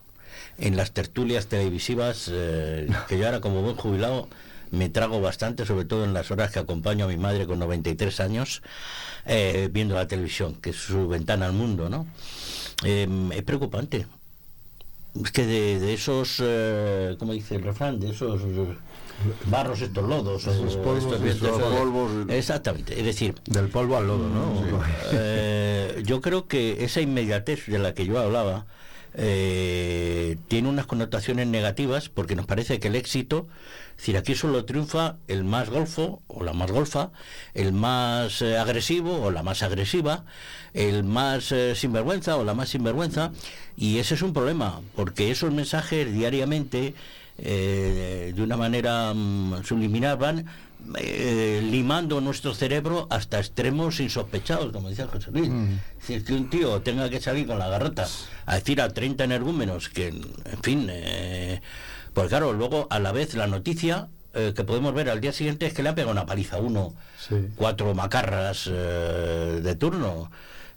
en 0.59 0.77
las 0.77 0.93
tertulias 0.93 1.47
televisivas? 1.47 2.31
eh, 2.31 2.89
que 3.09 3.19
yo 3.19 3.27
ahora 3.27 3.41
como 3.41 3.63
buen 3.63 3.77
jubilado 3.77 4.29
me 4.71 4.89
trago 4.89 5.21
bastante, 5.21 5.65
sobre 5.67 5.85
todo 5.87 6.05
en 6.05 6.15
las 6.15 6.31
horas 6.31 6.53
que 6.53 6.59
acompaño 6.59 7.07
a 7.07 7.09
mi 7.09 7.17
madre 7.17 7.47
con 7.47 7.59
93 7.59 8.21
años, 8.21 8.63
eh, 9.27 9.69
viendo 9.73 9.95
la 9.95 10.07
televisión, 10.07 10.55
que 10.57 10.71
es 10.71 10.77
su 10.77 11.09
ventana 11.09 11.47
al 11.47 11.53
mundo, 11.53 11.89
¿no? 11.89 12.07
Eh, 12.85 13.09
es 13.35 13.43
preocupante. 13.43 14.07
Es 15.23 15.31
que 15.33 15.47
de, 15.47 15.81
de 15.81 15.95
esos, 15.95 16.37
eh, 16.45 17.17
¿cómo 17.19 17.33
dice 17.33 17.57
el 17.57 17.63
refrán? 17.63 17.99
De 17.99 18.11
esos 18.11 18.41
eh, 18.43 18.77
barros, 19.47 19.81
estos 19.81 20.09
lodos, 20.09 20.47
Esos 20.47 20.77
polvos, 20.77 21.05
estos 21.05 21.23
esos 21.25 21.61
polvos. 21.61 22.11
Exactamente. 22.29 22.99
Es 22.99 23.05
decir, 23.05 23.35
Del 23.47 23.69
polvo 23.69 23.97
al 23.97 24.07
lodo, 24.07 24.29
¿no? 24.29 24.63
eh, 25.13 26.03
yo 26.05 26.21
creo 26.21 26.47
que 26.47 26.85
esa 26.85 27.01
inmediatez 27.01 27.67
de 27.67 27.79
la 27.79 27.95
que 27.95 28.07
yo 28.07 28.19
hablaba 28.19 28.67
eh, 29.15 30.37
tiene 30.47 30.69
unas 30.69 30.87
connotaciones 30.87 31.49
negativas 31.49 32.09
porque 32.09 32.37
nos 32.37 32.47
parece 32.47 32.79
que 32.79 32.89
el 32.89 32.95
éxito, 32.95 33.49
es 33.99 34.03
decir, 34.03 34.17
aquí 34.17 34.37
solo 34.37 34.65
triunfa 34.65 35.17
el 35.27 35.43
más 35.43 35.71
golfo 35.71 36.23
o 36.29 36.45
la 36.45 36.53
más 36.53 36.71
golfa, 36.71 37.11
el 37.53 37.73
más 37.73 38.43
eh, 38.43 38.57
agresivo 38.57 39.21
o 39.21 39.33
la 39.33 39.43
más 39.43 39.65
agresiva, 39.65 40.25
el 40.73 41.03
más 41.03 41.51
eh, 41.51 41.75
sinvergüenza 41.75 42.37
o 42.37 42.45
la 42.45 42.55
más 42.55 42.69
sinvergüenza, 42.69 43.33
y 43.77 43.99
ese 43.99 44.15
es 44.15 44.23
un 44.23 44.33
problema 44.33 44.81
porque 44.95 45.33
esos 45.33 45.53
mensajes 45.53 46.13
diariamente 46.13 46.95
eh, 47.39 48.33
de 48.35 48.43
una 48.43 48.57
manera 48.57 49.13
mm, 49.15 49.65
subliminal 49.65 50.17
van 50.17 50.47
eh, 50.97 51.61
limando 51.63 52.21
nuestro 52.21 52.55
cerebro 52.55 53.09
hasta 53.11 53.39
extremos 53.39 54.01
insospechados, 54.01 54.73
como 54.73 54.89
decía 54.89 55.07
José 55.07 55.31
Luis. 55.33 55.51
Si 56.01 56.15
es 56.15 56.23
que 56.23 56.35
un 56.35 56.49
tío 56.51 56.81
tenga 56.83 57.11
que 57.11 57.21
salir 57.21 57.47
con 57.47 57.59
la 57.59 57.69
garrota 57.69 58.07
a 58.47 58.55
decir 58.55 58.81
a 58.81 58.89
30 58.89 59.25
energúmenos 59.25 59.89
que, 59.89 60.09
en 60.09 60.63
fin, 60.63 60.89
eh, 60.91 61.61
pues 62.19 62.29
claro, 62.31 62.53
luego 62.53 62.87
a 62.91 62.99
la 62.99 63.13
vez 63.13 63.35
la 63.35 63.47
noticia 63.47 64.09
eh, 64.35 64.53
que 64.55 64.65
podemos 64.65 64.93
ver 64.95 65.09
al 65.11 65.21
día 65.21 65.33
siguiente 65.33 65.67
es 65.67 65.73
que 65.75 65.83
le 65.83 65.89
ha 65.91 65.95
pegado 65.95 66.13
una 66.13 66.27
paliza 66.27 66.57
a 66.57 66.61
uno, 66.61 66.95
Sí. 67.29 67.37
cuatro 67.57 67.95
macarras 67.95 68.69
eh, 68.71 69.61
de 69.63 69.75
turno. 69.77 70.31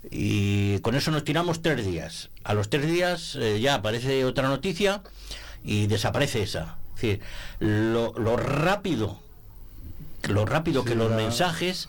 Y 0.09 0.79
con 0.79 0.95
eso 0.95 1.11
nos 1.11 1.23
tiramos 1.23 1.61
tres 1.61 1.85
días. 1.85 2.29
A 2.43 2.53
los 2.53 2.69
tres 2.69 2.87
días 2.87 3.35
eh, 3.39 3.59
ya 3.61 3.75
aparece 3.75 4.25
otra 4.25 4.47
noticia 4.49 5.01
y 5.63 5.87
desaparece 5.87 6.41
esa. 6.43 6.77
Es 6.95 7.01
decir, 7.01 7.19
lo, 7.59 8.13
lo 8.17 8.35
rápido, 8.37 9.19
lo 10.29 10.45
rápido 10.45 10.81
Sí, 10.83 10.89
que 10.89 10.95
los 10.95 11.09
la- 11.11 11.17
mensajes 11.17 11.87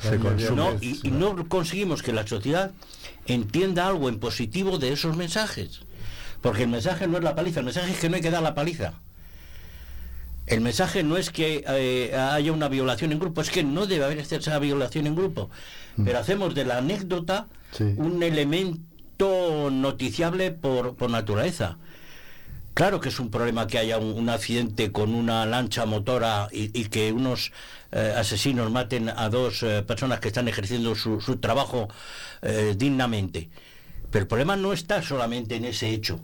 no, 0.54 0.76
y, 0.80 1.00
y 1.06 1.10
no 1.10 1.48
conseguimos 1.48 2.02
que 2.02 2.12
la 2.12 2.26
sociedad 2.26 2.70
entienda 3.26 3.86
algo 3.86 4.08
en 4.08 4.18
positivo 4.18 4.78
de 4.78 4.92
esos 4.92 5.16
mensajes. 5.16 5.80
Porque 6.42 6.64
el 6.64 6.68
mensaje 6.70 7.06
no 7.06 7.18
es 7.18 7.24
la 7.24 7.34
paliza, 7.34 7.60
el 7.60 7.66
mensaje 7.66 7.92
es 7.92 7.98
que 7.98 8.08
no 8.08 8.16
hay 8.16 8.22
que 8.22 8.30
dar 8.30 8.42
la 8.42 8.54
paliza. 8.54 8.94
El 10.52 10.60
mensaje 10.60 11.02
no 11.02 11.16
es 11.16 11.30
que 11.30 11.64
eh, 11.66 12.14
haya 12.14 12.52
una 12.52 12.68
violación 12.68 13.10
en 13.12 13.18
grupo, 13.18 13.40
es 13.40 13.50
que 13.50 13.62
no 13.64 13.86
debe 13.86 14.04
haber 14.04 14.18
esa 14.18 14.58
violación 14.58 15.06
en 15.06 15.14
grupo. 15.16 15.50
Pero 16.04 16.18
hacemos 16.18 16.54
de 16.54 16.64
la 16.64 16.78
anécdota 16.78 17.46
Sí. 17.72 17.84
un 17.96 18.22
elemento 18.22 19.70
noticiable 19.70 20.50
por, 20.50 20.94
por 20.94 21.08
naturaleza. 21.08 21.78
Claro 22.74 23.00
que 23.00 23.08
es 23.08 23.18
un 23.18 23.30
problema 23.30 23.66
que 23.66 23.78
haya 23.78 23.96
un, 23.98 24.12
un 24.12 24.28
accidente 24.28 24.92
con 24.92 25.14
una 25.14 25.46
lancha 25.46 25.86
motora 25.86 26.48
y, 26.52 26.78
y 26.78 26.86
que 26.86 27.12
unos 27.12 27.50
eh, 27.92 28.14
asesinos 28.16 28.70
maten 28.70 29.08
a 29.08 29.30
dos 29.30 29.62
eh, 29.62 29.82
personas 29.86 30.20
que 30.20 30.28
están 30.28 30.48
ejerciendo 30.48 30.94
su, 30.94 31.20
su 31.22 31.36
trabajo 31.36 31.88
dignamente. 32.76 33.48
Pero 34.10 34.24
el 34.24 34.28
problema 34.28 34.56
no 34.56 34.72
está 34.72 35.00
solamente 35.00 35.54
en 35.56 35.64
ese 35.64 35.90
hecho. 35.90 36.18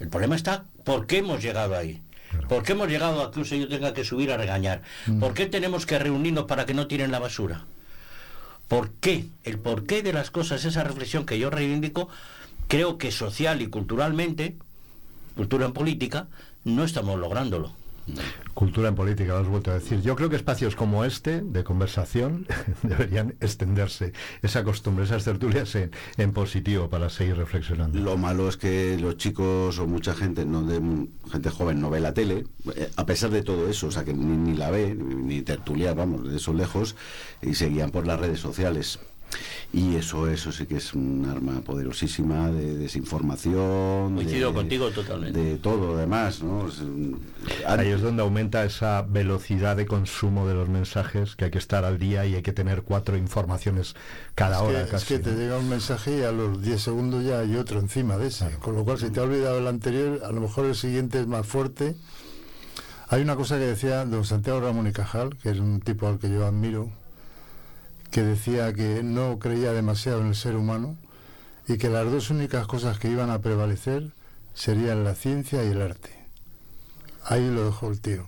El 0.00 0.08
problema 0.08 0.36
está 0.36 0.64
por 0.84 1.06
qué 1.06 1.18
hemos 1.18 1.42
llegado 1.42 1.76
ahí. 1.76 2.00
¿Por 2.48 2.62
qué 2.62 2.72
hemos 2.72 2.88
llegado 2.88 3.22
a 3.22 3.30
que 3.30 3.40
un 3.40 3.46
señor 3.46 3.68
tenga 3.68 3.94
que 3.94 4.04
subir 4.04 4.32
a 4.32 4.36
regañar? 4.36 4.82
¿Por 5.20 5.34
qué 5.34 5.46
tenemos 5.46 5.86
que 5.86 5.98
reunirnos 5.98 6.44
para 6.44 6.66
que 6.66 6.74
no 6.74 6.86
tiren 6.86 7.10
la 7.10 7.18
basura? 7.18 7.64
¿Por 8.68 8.90
qué? 8.90 9.26
El 9.44 9.58
porqué 9.58 10.02
de 10.02 10.12
las 10.12 10.30
cosas, 10.30 10.64
esa 10.64 10.84
reflexión 10.84 11.24
que 11.24 11.38
yo 11.38 11.50
reivindico, 11.50 12.08
creo 12.68 12.98
que 12.98 13.10
social 13.10 13.62
y 13.62 13.68
culturalmente, 13.68 14.56
cultura 15.36 15.66
en 15.66 15.72
política, 15.72 16.26
no 16.64 16.84
estamos 16.84 17.18
lográndolo. 17.18 17.72
Cultura 18.54 18.88
en 18.88 18.94
política, 18.94 19.34
lo 19.34 19.38
has 19.38 19.46
vuelto 19.46 19.70
a 19.70 19.74
decir. 19.74 20.00
Yo 20.02 20.16
creo 20.16 20.28
que 20.28 20.36
espacios 20.36 20.74
como 20.74 21.04
este, 21.04 21.40
de 21.40 21.64
conversación, 21.64 22.46
deberían 22.82 23.34
extenderse. 23.40 24.12
Esa 24.42 24.64
costumbre, 24.64 25.04
esas 25.04 25.24
tertulias 25.24 25.76
en, 25.76 26.32
positivo 26.32 26.88
para 26.88 27.08
seguir 27.08 27.36
reflexionando. 27.36 27.98
Lo 27.98 28.16
malo 28.16 28.48
es 28.48 28.56
que 28.56 28.98
los 28.98 29.16
chicos 29.16 29.78
o 29.78 29.86
mucha 29.86 30.14
gente, 30.14 30.44
no 30.44 30.62
de, 30.62 30.80
gente 31.30 31.50
joven, 31.50 31.80
no 31.80 31.90
ve 31.90 32.00
la 32.00 32.14
tele, 32.14 32.46
eh, 32.74 32.90
a 32.96 33.06
pesar 33.06 33.30
de 33.30 33.42
todo 33.42 33.68
eso, 33.68 33.88
o 33.88 33.90
sea 33.90 34.04
que 34.04 34.12
ni, 34.12 34.36
ni 34.36 34.56
la 34.56 34.70
ve, 34.70 34.94
ni, 34.94 35.42
tertuliar, 35.42 35.94
vamos, 35.94 36.28
de 36.28 36.36
eso 36.36 36.52
lejos, 36.52 36.96
y 37.42 37.54
se 37.54 37.68
guían 37.68 37.90
por 37.90 38.06
las 38.06 38.18
redes 38.18 38.40
sociales. 38.40 38.98
Y 39.72 39.96
eso, 39.96 40.26
eso 40.28 40.50
sí 40.50 40.64
que 40.66 40.76
es 40.78 40.94
un 40.94 41.28
arma 41.30 41.60
poderosísima 41.60 42.50
de 42.50 42.76
desinformación. 42.78 44.14
Coincido 44.14 44.48
de- 44.50 44.54
contigo 44.54 44.90
totalmente. 44.90 45.38
De 45.38 45.56
todo, 45.58 45.96
además, 45.98 46.42
¿no? 46.42 46.66
Es, 46.68 46.80
Ahí 47.66 47.88
es 47.88 48.00
donde 48.00 48.22
aumenta 48.22 48.64
esa 48.64 49.02
velocidad 49.02 49.76
de 49.76 49.84
consumo 49.86 50.46
de 50.48 50.54
los 50.54 50.68
mensajes, 50.70 51.36
que 51.36 51.46
hay 51.46 51.50
que 51.50 51.58
estar 51.58 51.84
al 51.84 51.98
día 51.98 52.24
y 52.24 52.34
hay 52.34 52.42
que 52.42 52.52
tener 52.54 52.82
cuatro 52.82 53.16
informaciones 53.18 53.94
cada 54.34 54.56
Es 54.56 54.62
que- 54.62 54.68
hora 54.68 54.80
es 54.82 54.90
casi. 54.90 55.06
que 55.06 55.18
te 55.18 55.32
¿no? 55.32 55.36
llega 55.38 55.58
un 55.58 55.68
mensaje 55.68 56.18
y 56.18 56.22
a 56.22 56.32
los 56.32 56.62
10 56.62 56.80
segundos 56.80 57.24
ya 57.24 57.40
hay 57.40 57.54
otro 57.56 57.78
encima 57.80 58.16
de 58.16 58.28
ese. 58.28 58.50
Con 58.60 58.74
lo 58.74 58.84
cual, 58.84 58.98
si 58.98 59.10
te 59.10 59.20
ha 59.20 59.24
olvidado 59.24 59.58
el 59.58 59.66
anterior, 59.66 60.22
a 60.24 60.32
lo 60.32 60.40
mejor 60.40 60.64
el 60.64 60.74
siguiente 60.74 61.20
es 61.20 61.26
más 61.26 61.46
fuerte. 61.46 61.94
Hay 63.10 63.22
una 63.22 63.36
cosa 63.36 63.56
que 63.58 63.64
decía 63.64 64.04
don 64.04 64.24
Santiago 64.24 64.60
Ramón 64.60 64.86
y 64.86 64.92
Cajal, 64.92 65.36
que 65.36 65.50
es 65.50 65.58
un 65.58 65.80
tipo 65.80 66.08
al 66.08 66.18
que 66.18 66.30
yo 66.30 66.46
admiro, 66.46 66.90
que 68.10 68.22
decía 68.22 68.72
que 68.72 69.02
no 69.02 69.38
creía 69.38 69.72
demasiado 69.72 70.20
en 70.20 70.28
el 70.28 70.34
ser 70.34 70.56
humano 70.56 70.96
y 71.66 71.76
que 71.78 71.90
las 71.90 72.10
dos 72.10 72.30
únicas 72.30 72.66
cosas 72.66 72.98
que 72.98 73.10
iban 73.10 73.30
a 73.30 73.40
prevalecer 73.40 74.10
serían 74.54 75.04
la 75.04 75.14
ciencia 75.14 75.62
y 75.64 75.68
el 75.68 75.82
arte. 75.82 76.10
Ahí 77.24 77.50
lo 77.50 77.66
dejó 77.66 77.90
el 77.90 78.00
tío. 78.00 78.26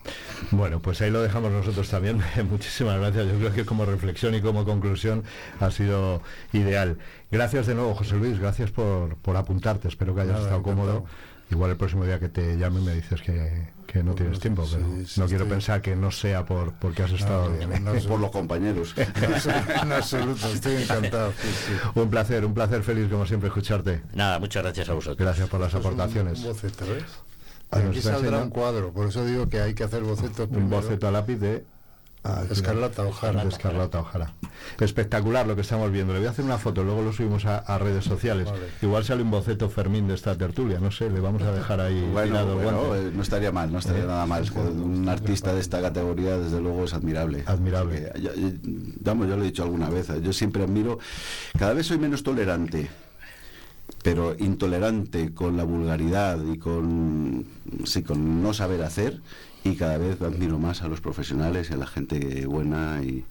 Bueno, 0.51 0.81
pues 0.81 1.01
ahí 1.01 1.11
lo 1.11 1.23
dejamos 1.23 1.51
nosotros 1.51 1.89
también. 1.89 2.21
Muchísimas 2.51 2.99
gracias. 2.99 3.29
Yo 3.29 3.39
creo 3.39 3.53
que 3.53 3.65
como 3.65 3.87
reflexión 3.87 4.35
y 4.35 4.43
como 4.43 4.67
conclusión 4.67 5.25
ha 5.59 5.71
sido 5.71 6.21
ideal. 6.53 6.99
Gracias 7.31 7.67
de 7.67 7.75
nuevo, 7.75 7.95
José 7.95 8.17
Luis. 8.17 8.39
Gracias 8.39 8.71
por, 8.71 9.17
por 9.17 9.37
apuntarte. 9.37 9.89
Espero 9.89 10.15
que 10.15 10.21
hayas 10.21 10.35
Nada, 10.35 10.45
estado 10.45 10.61
encantado. 10.61 10.87
cómodo. 10.99 11.07
Igual 11.51 11.71
el 11.71 11.77
próximo 11.79 12.05
día 12.05 12.21
que 12.21 12.29
te 12.29 12.59
llame 12.59 12.81
me 12.81 12.95
dices 12.95 13.23
que, 13.23 13.69
que 13.93 14.03
no 14.05 14.15
tienes 14.15 14.39
tiempo, 14.39 14.65
sí, 14.67 14.77
pero 14.77 15.07
sí, 15.07 15.21
no 15.21 15.27
quiero 15.27 15.45
estoy- 15.45 15.49
pensar 15.57 15.83
que 15.83 15.97
no 15.97 16.11
sea 16.11 16.45
por 16.45 16.73
porque 16.75 17.03
has 17.03 17.11
estado 17.13 17.49
no, 17.51 17.57
bien. 17.57 17.73
¿eh? 17.73 17.81
no, 17.83 17.93
por 18.09 18.21
los 18.21 18.31
compañeros. 18.31 18.95
En 19.83 19.93
absoluto, 19.93 20.47
estoy 20.49 20.83
encantado. 20.83 21.33
sí, 21.43 21.49
sí. 21.67 21.73
Un 21.95 22.09
placer, 22.11 22.45
un 22.45 22.55
placer 22.55 22.83
feliz 22.83 23.09
como 23.11 23.27
siempre 23.27 23.49
escucharte. 23.49 24.03
Nada, 24.15 24.39
muchas 24.39 24.63
gracias 24.63 24.89
a 24.89 24.95
vosotros. 24.95 25.19
Gracias 25.19 25.49
por 25.49 25.61
las 25.61 25.75
aportaciones. 25.75 26.45
Aquí 27.73 28.01
saldrá 28.01 28.19
enseñando. 28.19 28.43
un 28.45 28.51
cuadro, 28.51 28.93
por 28.93 29.07
eso 29.09 29.25
digo 29.25 29.49
que 29.49 29.61
hay 29.61 29.75
que 29.75 29.85
hacer 29.85 30.03
bocetos 30.03 30.49
Un 30.51 30.69
boceto 30.69 31.07
a 31.07 31.11
lápiz 31.13 31.37
de 31.37 31.65
Ah, 32.23 32.43
Escarlata 32.51 33.03
Ojara. 33.07 33.43
Escarlata 33.45 34.01
Ojara. 34.01 34.35
Espectacular 34.79 35.47
lo 35.47 35.55
que 35.55 35.63
estamos 35.63 35.91
viendo. 35.91 36.13
Le 36.13 36.19
voy 36.19 36.29
a 36.29 36.33
hacer 36.33 36.45
una 36.45 36.59
foto, 36.59 36.85
luego 36.85 37.01
lo 37.01 37.15
subimos 37.15 37.47
a, 37.47 37.59
a 37.59 37.79
redes 37.79 38.05
sociales. 38.05 38.45
Vale. 38.51 38.67
Igual 38.83 39.05
sale 39.05 39.23
un 39.23 39.31
boceto 39.31 39.71
Fermín 39.71 40.07
de 40.07 40.15
esta 40.15 40.37
tertulia, 40.37 40.79
no 40.81 40.91
sé, 40.91 41.09
le 41.09 41.19
vamos 41.21 41.43
a 41.43 41.51
dejar 41.53 41.81
ahí 41.81 41.99
Bueno, 42.13 42.39
tirado 42.45 42.97
eh, 42.97 43.11
no 43.15 43.23
estaría 43.23 43.53
mal, 43.53 43.73
no 43.73 43.79
estaría 43.79 44.03
Eh, 44.05 44.07
nada 44.07 44.27
mal. 44.27 44.43
Es 44.43 44.51
que 44.51 44.59
un 44.61 45.09
artista 45.09 45.55
de 45.55 45.61
esta 45.61 45.81
categoría, 45.81 46.37
desde 46.37 46.61
luego, 46.61 46.85
es 46.85 46.93
admirable. 46.93 47.43
Admirable. 47.47 48.03
Porque 48.13 48.21
yo, 48.21 48.35
yo- 48.35 48.51
vamos, 49.01 49.27
yo 49.29 49.37
lo 49.37 49.43
he 49.43 49.47
dicho 49.47 49.63
alguna 49.63 49.89
vez, 49.89 50.09
yo 50.23 50.33
siempre 50.35 50.63
admiro, 50.63 50.99
cada 51.59 51.73
vez 51.73 51.87
soy 51.87 51.97
menos 51.99 52.23
tolerante, 52.23 52.91
pero 54.03 54.37
intolerante 54.39 55.33
con 55.33 55.57
la 55.57 55.65
vulgaridad 55.65 56.39
y 56.45 56.59
con, 56.59 57.47
sí, 57.85 58.03
con 58.03 58.43
no 58.43 58.53
saber 58.53 58.83
hacer. 58.83 59.21
Y 59.63 59.77
cada 59.77 59.99
vez 59.99 60.23
admiro 60.23 60.59
más 60.59 60.81
a 60.81 60.89
los 60.89 61.03
profesionales 61.03 61.69
y 61.71 61.75
a 61.75 61.77
la 61.77 61.87
gente 61.87 62.47
buena 62.47 63.01
y 63.03 63.25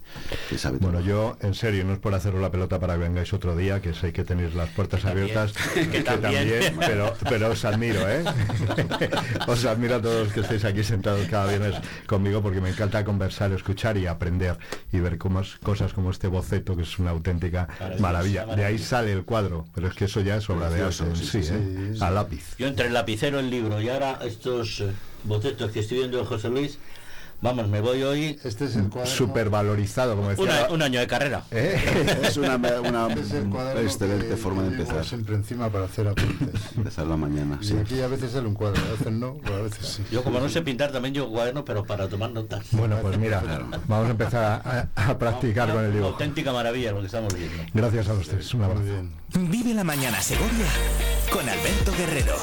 que 0.48 0.58
sabe 0.58 0.78
Bueno, 0.78 1.00
yo, 1.00 1.36
en 1.40 1.54
serio, 1.54 1.84
no 1.84 1.92
es 1.94 1.98
por 1.98 2.14
haceros 2.14 2.40
la 2.40 2.52
pelota 2.52 2.78
para 2.78 2.94
que 2.94 3.00
vengáis 3.00 3.32
otro 3.32 3.56
día, 3.56 3.82
que 3.82 3.94
sé 3.94 4.12
que 4.12 4.22
tenéis 4.22 4.54
las 4.54 4.68
puertas 4.70 5.02
también, 5.02 5.24
abiertas, 5.36 5.52
que 5.90 6.02
también. 6.02 6.76
pero, 6.78 7.14
pero 7.28 7.50
os 7.50 7.64
admiro, 7.64 8.08
¿eh? 8.08 8.22
os 9.48 9.64
admiro 9.64 9.96
a 9.96 10.00
todos 10.02 10.24
los 10.26 10.32
que 10.32 10.40
estáis 10.40 10.64
aquí 10.64 10.84
sentados 10.84 11.26
cada 11.28 11.46
viernes 11.48 11.74
conmigo, 12.06 12.40
porque 12.42 12.60
me 12.60 12.70
encanta 12.70 13.04
conversar, 13.04 13.50
escuchar 13.52 13.96
y 13.96 14.06
aprender 14.06 14.56
y 14.92 15.00
ver 15.00 15.18
cómo 15.18 15.40
es- 15.40 15.56
cosas 15.56 15.92
como 15.92 16.10
este 16.12 16.28
boceto, 16.28 16.76
que 16.76 16.82
es 16.82 16.98
una 17.00 17.10
auténtica 17.10 17.68
maravilla. 17.98 18.46
De 18.46 18.64
ahí 18.64 18.78
sale 18.78 19.12
el 19.12 19.24
cuadro, 19.24 19.66
pero 19.74 19.88
es 19.88 19.94
que 19.94 20.04
eso 20.04 20.20
ya 20.20 20.36
es 20.36 20.48
obra 20.48 20.70
de 20.70 20.82
arte 20.82 20.94
sí, 21.16 21.24
sí, 21.26 21.42
sí, 21.42 21.52
¿eh? 21.54 21.92
sí. 21.94 22.04
A 22.04 22.10
lápiz. 22.10 22.54
Yo 22.58 22.68
entre 22.68 22.86
el 22.86 22.92
lapicero, 22.94 23.40
el 23.40 23.50
libro 23.50 23.80
y 23.80 23.88
ahora 23.88 24.20
estos 24.24 24.80
eh, 24.80 24.92
bocetos 25.24 25.70
que 25.72 25.80
estoy 25.80 25.98
viendo 25.98 26.18
de 26.18 26.24
José 26.24 26.48
Luis, 26.48 26.78
vamos, 27.42 27.68
me 27.68 27.80
voy 27.80 28.02
hoy 28.02 28.38
Este 28.44 28.66
es 28.66 28.76
el 28.76 28.88
cuaderno. 28.90 29.14
Súper 29.16 29.48
valorizado, 29.48 30.14
como 30.16 30.28
decía. 30.30 30.44
una- 30.44 30.68
un 30.74 30.82
año 30.82 31.00
de 31.00 31.06
carrera. 31.06 31.44
¿Eh? 31.50 31.80
Es 32.22 32.36
una, 32.36 32.56
una 32.56 33.06
Este 33.08 33.20
es 33.22 33.30
el 33.32 33.48
cuaderno 33.48 33.80
excelente 33.80 34.28
que 34.28 34.36
forma 34.36 34.62
de 34.62 34.68
empezar. 34.68 35.04
siempre 35.06 35.34
encima 35.36 35.70
para 35.70 35.86
hacer 35.86 36.06
apuntes. 36.08 36.60
Empezar 36.76 37.06
la 37.06 37.16
mañana, 37.16 37.58
Y 37.62 37.64
sí. 37.64 37.76
aquí 37.80 38.00
a 38.02 38.08
veces 38.08 38.32
sale 38.32 38.46
un 38.46 38.54
cuadro, 38.54 38.80
a 38.86 38.90
veces 38.92 39.10
no, 39.12 39.36
pero 39.42 39.56
a 39.56 39.62
veces 39.62 39.86
sí. 39.86 40.02
Yo 40.12 40.22
como 40.22 40.38
no 40.38 40.48
sé 40.50 40.60
pintar 40.62 40.92
también 40.92 41.14
yo 41.14 41.28
cuaderno, 41.30 41.64
pero 41.64 41.84
para 41.84 42.08
tomar 42.08 42.30
notas. 42.30 42.64
Bueno, 42.72 42.98
pues 43.00 43.16
mira, 43.18 43.40
Claro. 43.40 43.68
vamos 43.88 44.08
a 44.08 44.10
empezar 44.10 44.62
a, 44.64 44.88
a 45.10 45.18
practicar 45.18 45.68
con 45.70 45.78
el 45.78 45.84
una 45.86 45.94
dibujo. 45.94 46.12
auténtica 46.12 46.52
maravilla 46.52 46.92
lo 46.92 47.00
que 47.00 47.06
estamos 47.06 47.34
viendo. 47.34 47.62
Gracias 47.72 48.08
a 48.08 48.12
los 48.14 48.28
tres, 48.28 48.52
un 48.54 48.62
abrazo. 48.64 48.82
Muy 48.82 48.90
bien. 48.90 49.50
Vive 49.50 49.72
la 49.74 49.84
mañana 49.84 50.20
Segovia 50.20 50.66
con 51.32 51.48
Alberto 51.48 51.92
Guerrero. 51.96 52.34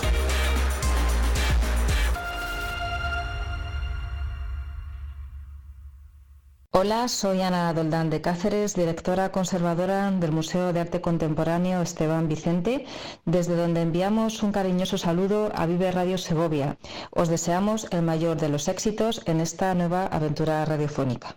Hola, 6.80 7.08
soy 7.08 7.42
Ana 7.42 7.74
Doldán 7.74 8.12
de 8.12 8.22
Cáceres, 8.22 8.76
directora 8.76 9.32
conservadora 9.32 10.12
del 10.12 10.32
Museo 10.32 10.74
de 10.74 10.82
Arte 10.82 11.02
Contemporáneo 11.02 11.82
Esteban 11.82 12.28
Vicente, 12.28 12.86
desde 13.26 13.56
donde 13.56 13.82
enviamos 13.82 14.44
un 14.44 14.52
cariñoso 14.52 15.00
saludo 15.00 15.52
a 15.56 15.66
Vive 15.66 15.90
Radio 15.90 16.20
Segovia. 16.20 16.78
Os 17.10 17.30
deseamos 17.30 17.88
el 17.90 18.04
mayor 18.04 18.38
de 18.38 18.50
los 18.50 18.68
éxitos 18.68 19.24
en 19.26 19.42
esta 19.42 19.74
nueva 19.74 20.06
aventura 20.06 20.64
radiofónica. 20.66 21.36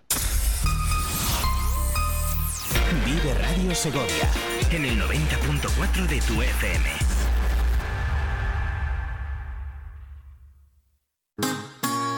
Vive 3.06 3.32
Radio 3.32 3.74
Segovia 3.74 4.28
en 4.70 4.84
el 4.84 5.00
90.4 5.00 6.06
de 6.06 6.20
tu 6.20 6.42
FM. 6.42 7.09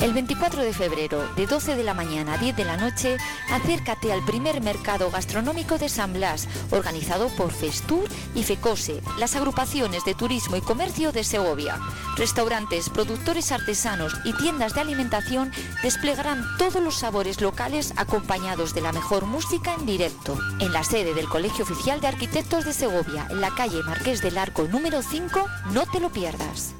El 0.00 0.12
24 0.12 0.62
de 0.62 0.72
febrero, 0.72 1.28
de 1.34 1.48
12 1.48 1.74
de 1.74 1.82
la 1.82 1.92
mañana 1.92 2.34
a 2.34 2.38
10 2.38 2.54
de 2.54 2.64
la 2.64 2.76
noche, 2.76 3.16
acércate 3.50 4.12
al 4.12 4.24
primer 4.24 4.60
mercado 4.60 5.10
gastronómico 5.10 5.76
de 5.76 5.88
San 5.88 6.12
Blas, 6.12 6.46
organizado 6.70 7.28
por 7.30 7.50
Festur 7.50 8.08
y 8.32 8.44
FECOSE, 8.44 9.02
las 9.18 9.34
agrupaciones 9.34 10.04
de 10.04 10.14
turismo 10.14 10.54
y 10.54 10.60
comercio 10.60 11.10
de 11.10 11.24
Segovia. 11.24 11.80
Restaurantes, 12.16 12.90
productores 12.90 13.50
artesanos 13.50 14.14
y 14.24 14.34
tiendas 14.34 14.72
de 14.74 14.82
alimentación 14.82 15.50
desplegarán 15.82 16.44
todos 16.58 16.80
los 16.80 16.94
sabores 16.94 17.40
locales 17.40 17.92
acompañados 17.96 18.74
de 18.74 18.82
la 18.82 18.92
mejor 18.92 19.26
música 19.26 19.74
en 19.74 19.84
directo. 19.84 20.38
En 20.60 20.72
la 20.72 20.84
sede 20.84 21.12
del 21.12 21.28
Colegio 21.28 21.64
Oficial 21.64 22.00
de 22.00 22.06
Arquitectos 22.06 22.64
de 22.64 22.72
Segovia, 22.72 23.26
en 23.30 23.40
la 23.40 23.52
calle 23.52 23.82
Marqués 23.82 24.22
del 24.22 24.38
Arco 24.38 24.62
número 24.68 25.02
5, 25.02 25.44
no 25.72 25.86
te 25.86 25.98
lo 25.98 26.10
pierdas. 26.10 26.72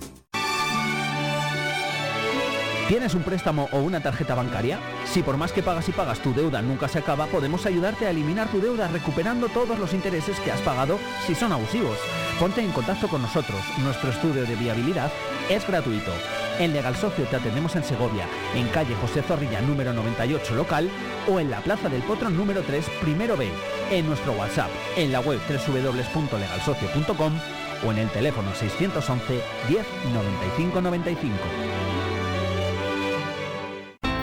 ¿Tienes 2.89 3.13
un 3.13 3.23
préstamo 3.23 3.69
o 3.73 3.81
una 3.81 4.01
tarjeta 4.01 4.35
bancaria? 4.35 4.81
Si 5.05 5.23
por 5.23 5.37
más 5.37 5.53
que 5.53 5.63
pagas 5.63 5.87
y 5.91 5.93
pagas 5.93 6.21
tu 6.21 6.33
deuda 6.33 6.63
nunca 6.63 6.89
se 6.89 6.99
acaba, 6.99 7.27
podemos 7.27 7.67
ayudarte 7.67 8.07
a 8.07 8.11
eliminar 8.11 8.49
tu 8.49 8.63
deuda 8.63 8.89
recuperando 8.89 9.49
todos 9.49 9.79
los 9.79 9.93
intereses 9.93 10.41
que 10.41 10.51
has 10.51 10.63
pagado 10.63 10.99
si 11.27 11.35
son 11.35 11.53
abusivos. 11.53 11.99
Ponte 12.41 12.63
en 12.63 12.73
contacto 12.73 13.07
con 13.09 13.21
nosotros. 13.21 13.61
Nuestro 13.85 14.09
estudio 14.09 14.47
de 14.47 14.57
viabilidad 14.57 15.13
es 15.51 15.67
gratuito. 15.67 16.11
En 16.59 16.73
Legal 16.73 16.97
Socio 16.97 17.27
te 17.27 17.37
atendemos 17.37 17.77
en 17.77 17.85
Segovia, 17.85 18.27
en 18.55 18.67
calle 18.69 18.95
José 18.95 19.21
Zorrilla 19.21 19.61
número 19.61 19.93
98 19.93 20.55
local 20.55 20.89
o 21.29 21.39
en 21.39 21.51
la 21.51 21.61
Plaza 21.61 21.91
del 21.91 22.01
Potro 22.03 22.31
número 22.31 22.63
3 22.63 22.87
primero 23.03 23.37
B, 23.37 23.51
en 23.91 24.07
nuestro 24.07 24.33
WhatsApp, 24.33 24.71
en 24.97 25.13
la 25.13 25.21
web 25.21 25.41
www.legalsocio.com 25.47 27.39
o 27.87 27.93
en 27.93 27.99
el 27.99 28.09
teléfono 28.09 28.55
611 28.55 29.43
10 29.69 29.87
95 30.15 30.81
95. 30.81 31.98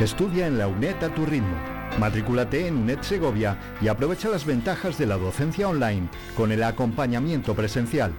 Estudia 0.01 0.45
en 0.47 0.57
la 0.57 0.67
UNED 0.67 1.01
a 1.05 1.15
tu 1.15 1.25
ritmo. 1.25 1.55
Matrículate 1.99 2.67
en 2.67 2.75
UNED 2.75 2.99
Segovia 2.99 3.57
y 3.79 3.87
aprovecha 3.87 4.27
las 4.27 4.45
ventajas 4.45 4.97
de 4.97 5.05
la 5.05 5.15
docencia 5.15 5.69
online 5.69 6.09
con 6.35 6.51
el 6.51 6.63
acompañamiento 6.63 7.55
presencial. 7.55 8.11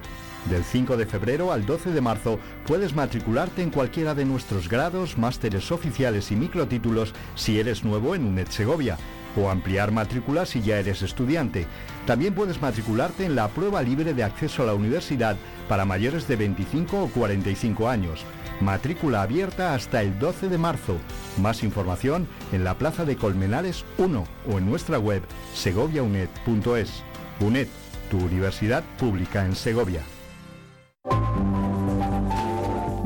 Del 0.49 0.64
5 0.64 0.97
de 0.97 1.05
febrero 1.05 1.53
al 1.53 1.66
12 1.66 1.91
de 1.91 2.01
marzo 2.01 2.41
puedes 2.66 2.95
matricularte 2.95 3.62
en 3.62 3.68
cualquiera 3.68 4.14
de 4.14 4.24
nuestros 4.24 4.70
grados, 4.70 5.18
másteres 5.18 5.70
oficiales 5.70 6.33
y 6.33 6.37
microtítulos 6.37 7.12
si 7.35 7.61
eres 7.61 7.85
nuevo 7.85 8.14
en 8.14 8.24
UNED 8.24 8.49
Segovia 8.49 8.97
o 9.37 9.51
ampliar 9.51 9.93
matrícula 9.93 10.47
si 10.47 10.62
ya 10.62 10.79
eres 10.79 11.03
estudiante. 11.03 11.66
También 12.07 12.33
puedes 12.33 12.62
matricularte 12.62 13.27
en 13.27 13.37
la 13.37 13.49
prueba 13.49 13.83
libre 13.83 14.14
de 14.14 14.24
acceso 14.24 14.62
a 14.62 14.66
la 14.66 14.74
universidad 14.74 15.37
para 15.68 15.85
mayores 15.85 16.27
de 16.27 16.37
25 16.37 17.03
o 17.03 17.09
45 17.09 17.87
años. 17.87 18.24
Matrícula 18.61 19.23
abierta 19.23 19.75
hasta 19.75 20.03
el 20.03 20.19
12 20.19 20.49
de 20.49 20.59
marzo. 20.59 20.97
Más 21.41 21.63
información 21.63 22.27
en 22.53 22.65
la 22.65 22.79
Plaza 22.79 23.05
de 23.05 23.17
Colmenares 23.17 23.85
1 23.99 24.25
o 24.51 24.59
en 24.59 24.67
nuestra 24.69 24.99
web 24.99 25.23
segoviaunet.es. 25.55 27.03
UNED, 27.41 27.69
tu 28.11 28.19
universidad 28.19 28.83
pública 28.99 29.45
en 29.45 29.55
Segovia. 29.55 30.03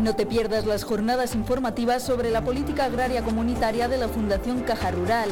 No 0.00 0.16
te 0.16 0.24
pierdas 0.24 0.64
las 0.64 0.84
jornadas 0.84 1.34
informativas 1.34 2.02
sobre 2.02 2.30
la 2.30 2.42
política 2.42 2.86
agraria 2.86 3.22
comunitaria 3.22 3.86
de 3.86 3.98
la 3.98 4.08
Fundación 4.08 4.60
Caja 4.60 4.90
Rural. 4.90 5.28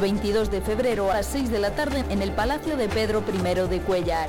22 0.00 0.50
de 0.50 0.60
febrero 0.60 1.12
a 1.12 1.18
las 1.18 1.26
6 1.26 1.48
de 1.48 1.60
la 1.60 1.76
tarde 1.76 2.04
en 2.10 2.20
el 2.20 2.32
Palacio 2.32 2.76
de 2.76 2.88
Pedro 2.88 3.22
I 3.32 3.68
de 3.68 3.80
Cuellar. 3.80 4.28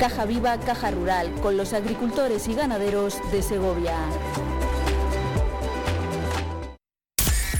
Caja 0.00 0.24
Viva, 0.24 0.58
Caja 0.58 0.90
Rural, 0.90 1.32
con 1.40 1.56
los 1.56 1.72
agricultores 1.72 2.48
y 2.48 2.54
ganaderos 2.54 3.18
de 3.30 3.42
Segovia. 3.42 3.94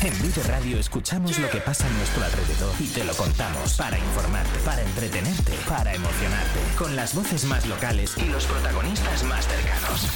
En 0.03 0.23
Vive 0.23 0.43
Radio 0.49 0.79
escuchamos 0.79 1.39
lo 1.39 1.49
que 1.49 1.59
pasa 1.59 1.87
en 1.87 1.97
nuestro 1.97 2.25
alrededor 2.25 2.75
y 2.81 2.89
te 2.89 3.05
lo 3.05 3.15
contamos 3.15 3.75
para 3.77 3.99
informarte, 3.99 4.59
para 4.65 4.83
entretenerte, 4.83 5.53
para 5.69 5.95
emocionarte, 5.95 6.61
con 6.77 6.97
las 6.97 7.15
voces 7.15 7.45
más 7.45 7.67
locales 7.67 8.17
y 8.17 8.25
los 8.27 8.47
protagonistas 8.47 9.23
más 9.25 9.47
cercanos. 9.47 10.07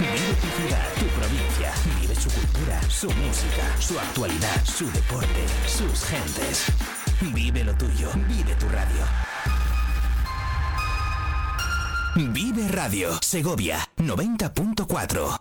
Vive 0.00 0.34
tu 0.40 0.46
ciudad, 0.56 0.88
tu 0.98 1.06
provincia, 1.08 1.74
vive 2.00 2.14
su 2.14 2.30
cultura, 2.30 2.80
su 2.88 3.10
música, 3.10 3.78
su 3.78 3.98
actualidad, 3.98 4.64
su 4.64 4.90
deporte, 4.92 5.44
sus 5.66 6.04
gentes. 6.04 6.64
Vive 7.20 7.64
lo 7.64 7.74
tuyo, 7.74 8.08
vive 8.26 8.54
tu 8.54 8.66
radio. 8.70 9.04
Vive 12.32 12.68
Radio, 12.68 13.18
Segovia, 13.20 13.86
90.4. 13.98 15.38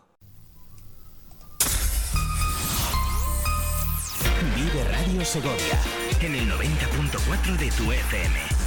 Vive 4.55 4.83
Radio 4.83 5.23
Segovia 5.23 5.79
en 6.19 6.35
el 6.35 6.51
90.4 6.51 7.57
de 7.57 7.71
tu 7.71 7.91
FM. 7.93 8.58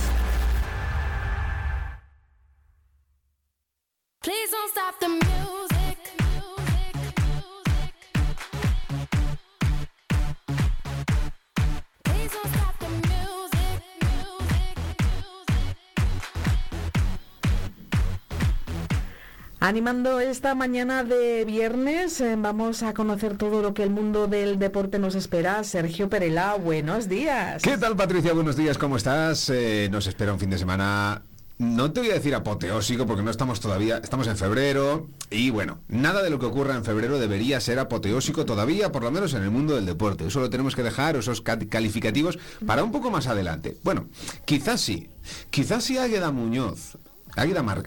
Animando 19.73 20.19
esta 20.19 20.57
mañana 20.57 21.05
de 21.05 21.45
viernes, 21.45 22.21
eh, 22.21 22.35
vamos 22.37 22.83
a 22.83 22.95
conocer 22.95 23.37
todo 23.39 23.63
lo 23.63 23.75
que 23.75 23.85
el 23.85 23.91
mundo 23.91 24.27
del 24.27 24.59
deporte 24.59 24.99
nos 24.99 25.15
espera. 25.15 25.63
Sergio 25.63 26.09
Perela, 26.09 26.57
buenos 26.57 27.09
días. 27.09 27.63
¿Qué 27.63 27.79
tal 27.79 27.95
Patricia? 27.95 28.33
Buenos 28.33 28.57
días, 28.57 28.77
¿cómo 28.77 28.97
estás? 28.97 29.49
Eh, 29.51 29.89
nos 29.93 30.09
espera 30.09 30.33
un 30.33 30.41
fin 30.41 30.51
de 30.51 30.59
semana 30.59 31.23
no 31.59 31.93
te 31.93 32.01
voy 32.01 32.11
a 32.11 32.15
decir 32.15 32.35
apoteósico 32.35 33.07
porque 33.07 33.23
no 33.23 33.31
estamos 33.31 33.61
todavía, 33.61 33.99
estamos 33.99 34.27
en 34.27 34.37
febrero 34.37 35.07
y 35.31 35.51
bueno, 35.51 35.79
nada 35.87 36.25
de 36.25 36.31
lo 36.31 36.41
que 36.41 36.47
ocurra 36.47 36.75
en 36.75 36.85
febrero 36.85 37.21
debería 37.21 37.61
ser 37.61 37.79
apoteósico 37.79 38.45
todavía, 38.45 38.91
por 38.91 39.05
lo 39.05 39.13
menos 39.13 39.33
en 39.35 39.45
el 39.45 39.53
mundo 39.53 39.77
del 39.77 39.87
deporte. 39.87 40.27
Eso 40.27 40.41
lo 40.41 40.51
tenemos 40.51 40.75
que 40.75 40.83
dejar, 40.83 41.15
esos 41.15 41.41
ca- 41.41 41.61
calificativos, 41.69 42.37
para 42.67 42.83
un 42.83 42.91
poco 42.91 43.13
más 43.13 43.29
adelante. 43.29 43.77
Bueno, 43.85 44.07
quizás 44.45 44.81
sí, 44.81 45.09
quizás 45.51 45.85
sí 45.85 45.99
Águeda 45.99 46.33
Muñoz, 46.33 46.99
Águeda, 47.37 47.63
Mar- 47.63 47.87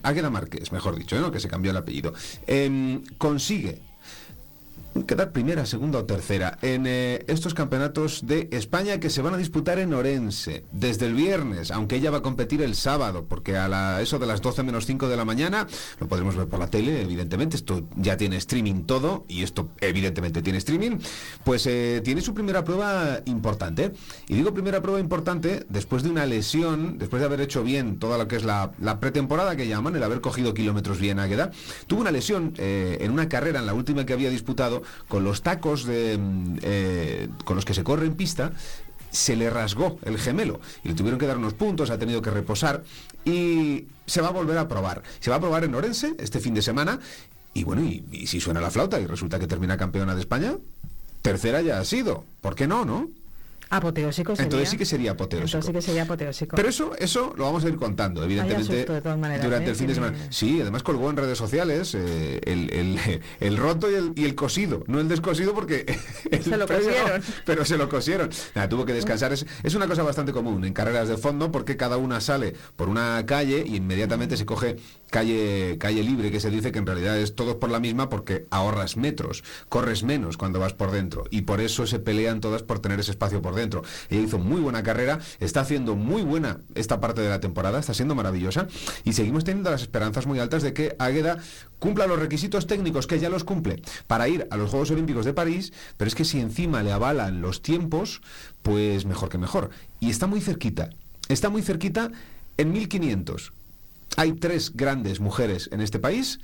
mejor 0.71 0.95
dicho, 0.95 1.19
¿no? 1.19 1.31
que 1.31 1.39
se 1.39 1.47
cambió 1.47 1.71
el 1.71 1.77
apellido, 1.77 2.13
em, 2.47 3.03
consigue 3.17 3.79
quedar 5.03 5.31
primera, 5.31 5.65
segunda 5.65 5.99
o 5.99 6.05
tercera 6.05 6.57
en 6.61 6.85
eh, 6.87 7.25
estos 7.27 7.53
campeonatos 7.53 8.25
de 8.25 8.47
España 8.51 8.99
que 8.99 9.09
se 9.09 9.21
van 9.21 9.33
a 9.33 9.37
disputar 9.37 9.77
en 9.79 9.93
Orense 9.93 10.63
desde 10.71 11.07
el 11.07 11.13
viernes, 11.13 11.71
aunque 11.71 11.97
ella 11.97 12.11
va 12.11 12.19
a 12.19 12.21
competir 12.21 12.61
el 12.61 12.75
sábado, 12.75 13.25
porque 13.27 13.57
a 13.57 14.01
eso 14.01 14.19
de 14.19 14.25
las 14.25 14.41
12 14.41 14.63
menos 14.63 14.85
5 14.85 15.09
de 15.09 15.17
la 15.17 15.25
mañana 15.25 15.67
lo 15.99 16.07
podremos 16.07 16.35
ver 16.35 16.47
por 16.47 16.59
la 16.59 16.67
tele, 16.67 17.01
evidentemente, 17.01 17.57
esto 17.57 17.83
ya 17.95 18.15
tiene 18.15 18.37
streaming 18.37 18.83
todo 18.83 19.25
y 19.27 19.43
esto 19.43 19.69
evidentemente 19.81 20.41
tiene 20.41 20.59
streaming, 20.59 20.97
pues 21.43 21.67
eh, 21.67 22.01
tiene 22.03 22.21
su 22.21 22.33
primera 22.33 22.63
prueba 22.63 23.19
importante. 23.25 23.91
Y 24.27 24.35
digo 24.35 24.53
primera 24.53 24.81
prueba 24.81 24.99
importante 24.99 25.65
después 25.69 26.03
de 26.03 26.09
una 26.09 26.25
lesión, 26.25 26.97
después 26.97 27.19
de 27.19 27.25
haber 27.25 27.41
hecho 27.41 27.63
bien 27.63 27.99
toda 27.99 28.17
lo 28.17 28.27
que 28.27 28.37
es 28.37 28.43
la, 28.43 28.71
pretemporada 28.99 29.55
que 29.55 29.67
llaman, 29.67 29.95
el 29.95 30.03
haber 30.03 30.21
cogido 30.21 30.53
kilómetros 30.53 30.99
bien 30.99 31.19
Águeda, 31.19 31.51
tuvo 31.87 32.01
una 32.01 32.11
lesión 32.11 32.53
eh, 32.57 32.97
en 33.01 33.11
una 33.11 33.27
carrera, 33.27 33.59
en 33.59 33.65
la 33.65 33.73
última 33.73 34.05
que 34.05 34.13
había 34.13 34.29
disputado, 34.29 34.83
con 35.07 35.23
los 35.23 35.41
tacos 35.41 35.85
de, 35.85 36.17
mm, 36.17 36.57
eh, 36.61 37.29
con 37.43 37.55
los 37.55 37.65
que 37.65 37.73
se 37.73 37.83
corre 37.83 38.05
en 38.05 38.15
pista, 38.15 38.51
se 39.11 39.35
le 39.35 39.49
rasgó 39.49 39.97
el 40.03 40.17
gemelo 40.17 40.59
y 40.83 40.89
le 40.89 40.93
tuvieron 40.93 41.19
que 41.19 41.25
dar 41.25 41.37
unos 41.37 41.53
puntos, 41.53 41.89
ha 41.89 41.97
tenido 41.97 42.21
que 42.21 42.31
reposar 42.31 42.83
y 43.23 43.85
se 44.05 44.21
va 44.21 44.27
a 44.27 44.31
volver 44.31 44.57
a 44.57 44.67
probar. 44.67 45.03
Se 45.19 45.29
va 45.29 45.37
a 45.37 45.39
probar 45.39 45.63
en 45.63 45.73
Orense 45.73 46.15
este 46.19 46.39
fin 46.39 46.53
de 46.53 46.61
semana 46.61 46.99
y 47.53 47.63
bueno, 47.63 47.81
y, 47.83 48.03
y 48.11 48.27
si 48.27 48.41
suena 48.41 48.59
la 48.59 48.71
flauta 48.71 48.99
y 48.99 49.05
resulta 49.05 49.39
que 49.39 49.47
termina 49.47 49.77
campeona 49.77 50.15
de 50.15 50.21
España, 50.21 50.55
tercera 51.21 51.61
ya 51.61 51.79
ha 51.79 51.85
sido. 51.85 52.25
¿Por 52.41 52.55
qué 52.55 52.67
no, 52.67 52.83
no? 52.83 53.09
Apoteósico 53.69 54.35
sería. 54.35 54.43
Entonces 54.45 54.69
sí 54.69 54.77
que 54.77 54.85
sería 54.85 55.11
apoteósico. 55.11 55.45
Entonces 55.57 55.65
sí 55.67 55.73
que 55.73 55.81
sería 55.81 56.03
apoteósico. 56.03 56.55
Pero 56.55 56.69
eso, 56.69 56.91
eso 56.97 57.33
lo 57.37 57.45
vamos 57.45 57.65
a 57.65 57.69
ir 57.69 57.75
contando, 57.75 58.23
evidentemente, 58.23 58.77
susto, 58.77 58.93
de 58.93 59.01
todas 59.01 59.17
maneras, 59.17 59.43
durante 59.43 59.67
¿eh? 59.67 59.71
el 59.71 59.75
fin 59.75 59.87
de 59.87 59.95
semana. 59.95 60.17
Sí, 60.29 60.61
además 60.61 60.83
colgó 60.83 61.09
en 61.09 61.17
redes 61.17 61.37
sociales 61.37 61.95
eh, 61.95 62.41
el, 62.45 62.71
el- 62.73 63.21
el 63.39 63.57
roto 63.57 63.89
y 63.91 63.95
el, 63.95 64.11
y 64.15 64.25
el 64.25 64.35
cosido, 64.35 64.83
no 64.87 64.99
el 64.99 65.07
descosido 65.07 65.53
porque 65.53 65.85
Se 66.41 66.51
lo 66.51 66.57
no, 66.57 66.67
cosieron. 66.67 67.21
pero 67.45 67.65
se 67.65 67.77
lo 67.77 67.89
cosieron. 67.89 68.29
Nada, 68.53 68.69
tuvo 68.69 68.85
que 68.85 68.93
descansar. 68.93 69.33
Es, 69.33 69.45
es 69.63 69.75
una 69.75 69.87
cosa 69.87 70.03
bastante 70.03 70.31
común 70.31 70.63
en 70.65 70.73
carreras 70.73 71.07
de 71.09 71.17
fondo 71.17 71.51
porque 71.51 71.77
cada 71.77 71.97
una 71.97 72.21
sale 72.21 72.53
por 72.75 72.89
una 72.89 73.25
calle 73.25 73.63
y 73.65 73.75
inmediatamente 73.77 74.37
se 74.37 74.45
coge 74.45 74.77
calle, 75.09 75.77
calle 75.79 76.03
libre, 76.03 76.31
que 76.31 76.39
se 76.39 76.49
dice 76.49 76.71
que 76.71 76.79
en 76.79 76.85
realidad 76.85 77.17
es 77.17 77.35
todos 77.35 77.55
por 77.55 77.69
la 77.71 77.79
misma 77.79 78.09
porque 78.09 78.45
ahorras 78.51 78.97
metros, 78.97 79.43
corres 79.69 80.03
menos 80.03 80.37
cuando 80.37 80.59
vas 80.59 80.73
por 80.73 80.91
dentro 80.91 81.25
y 81.31 81.43
por 81.43 81.61
eso 81.61 81.87
se 81.87 81.99
pelean 81.99 82.41
todas 82.41 82.63
por 82.63 82.79
tener 82.79 82.99
ese 82.99 83.11
espacio 83.11 83.41
por 83.41 83.54
dentro. 83.55 83.83
Ella 84.09 84.21
hizo 84.21 84.37
muy 84.37 84.61
buena 84.61 84.83
carrera, 84.83 85.19
está 85.39 85.61
haciendo 85.61 85.95
muy 85.95 86.21
buena 86.21 86.59
esta 86.75 86.99
parte 86.99 87.21
de 87.21 87.29
la 87.29 87.39
temporada, 87.39 87.79
está 87.79 87.93
siendo 87.93 88.15
maravillosa 88.15 88.67
y 89.03 89.13
seguimos 89.13 89.43
teniendo 89.43 89.71
las 89.71 89.81
esperanzas 89.81 90.25
muy 90.27 90.39
altas 90.39 90.63
de 90.63 90.73
que 90.73 90.95
Águeda 90.99 91.37
cumpla 91.79 92.07
los 92.07 92.19
requisitos 92.19 92.67
técnicos 92.67 93.07
que 93.07 93.19
ya 93.19 93.29
los 93.29 93.43
cumple 93.43 93.81
para 94.07 94.27
ir 94.27 94.47
a 94.51 94.57
los 94.57 94.69
Juegos 94.69 94.91
Olímpicos 94.91 95.25
de 95.25 95.33
París, 95.33 95.73
pero 95.97 96.07
es 96.07 96.15
que 96.15 96.25
si 96.25 96.39
encima 96.39 96.83
le 96.83 96.91
avalan 96.91 97.41
los 97.41 97.61
tiempos, 97.61 98.21
pues 98.61 99.05
mejor 99.05 99.29
que 99.29 99.37
mejor. 99.37 99.69
Y 99.99 100.09
está 100.09 100.27
muy 100.27 100.41
cerquita, 100.41 100.89
está 101.27 101.49
muy 101.49 101.61
cerquita 101.61 102.11
en 102.57 102.71
1500. 102.71 103.53
Hay 104.17 104.33
tres 104.33 104.71
grandes 104.73 105.19
mujeres 105.19 105.69
en 105.71 105.81
este 105.81 105.99
país 105.99 106.39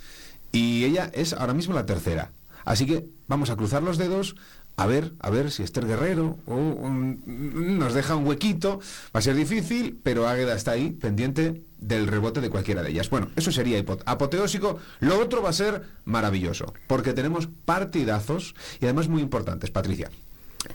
y 0.51 0.83
ella 0.83 1.09
es 1.13 1.33
ahora 1.33 1.53
mismo 1.53 1.73
la 1.73 1.85
tercera. 1.85 2.31
Así 2.65 2.85
que 2.85 3.05
vamos 3.27 3.49
a 3.49 3.55
cruzar 3.55 3.81
los 3.81 3.97
dedos 3.97 4.35
a 4.77 4.85
ver, 4.87 5.13
a 5.19 5.29
ver 5.29 5.51
si 5.51 5.63
Esther 5.63 5.85
Guerrero 5.85 6.37
nos 6.47 7.93
deja 7.93 8.15
un 8.15 8.25
huequito. 8.25 8.79
Va 9.15 9.19
a 9.19 9.21
ser 9.21 9.35
difícil, 9.35 9.99
pero 10.01 10.27
Águeda 10.27 10.55
está 10.55 10.71
ahí 10.71 10.91
pendiente 10.91 11.61
del 11.77 12.07
rebote 12.07 12.41
de 12.41 12.49
cualquiera 12.49 12.81
de 12.81 12.91
ellas. 12.91 13.09
Bueno, 13.09 13.29
eso 13.35 13.51
sería 13.51 13.83
apoteósico. 14.05 14.79
Lo 14.99 15.19
otro 15.19 15.41
va 15.41 15.49
a 15.49 15.53
ser 15.53 15.83
maravilloso, 16.05 16.73
porque 16.87 17.13
tenemos 17.13 17.47
partidazos 17.65 18.55
y 18.79 18.85
además 18.85 19.07
muy 19.07 19.21
importantes, 19.21 19.71
Patricia. 19.71 20.09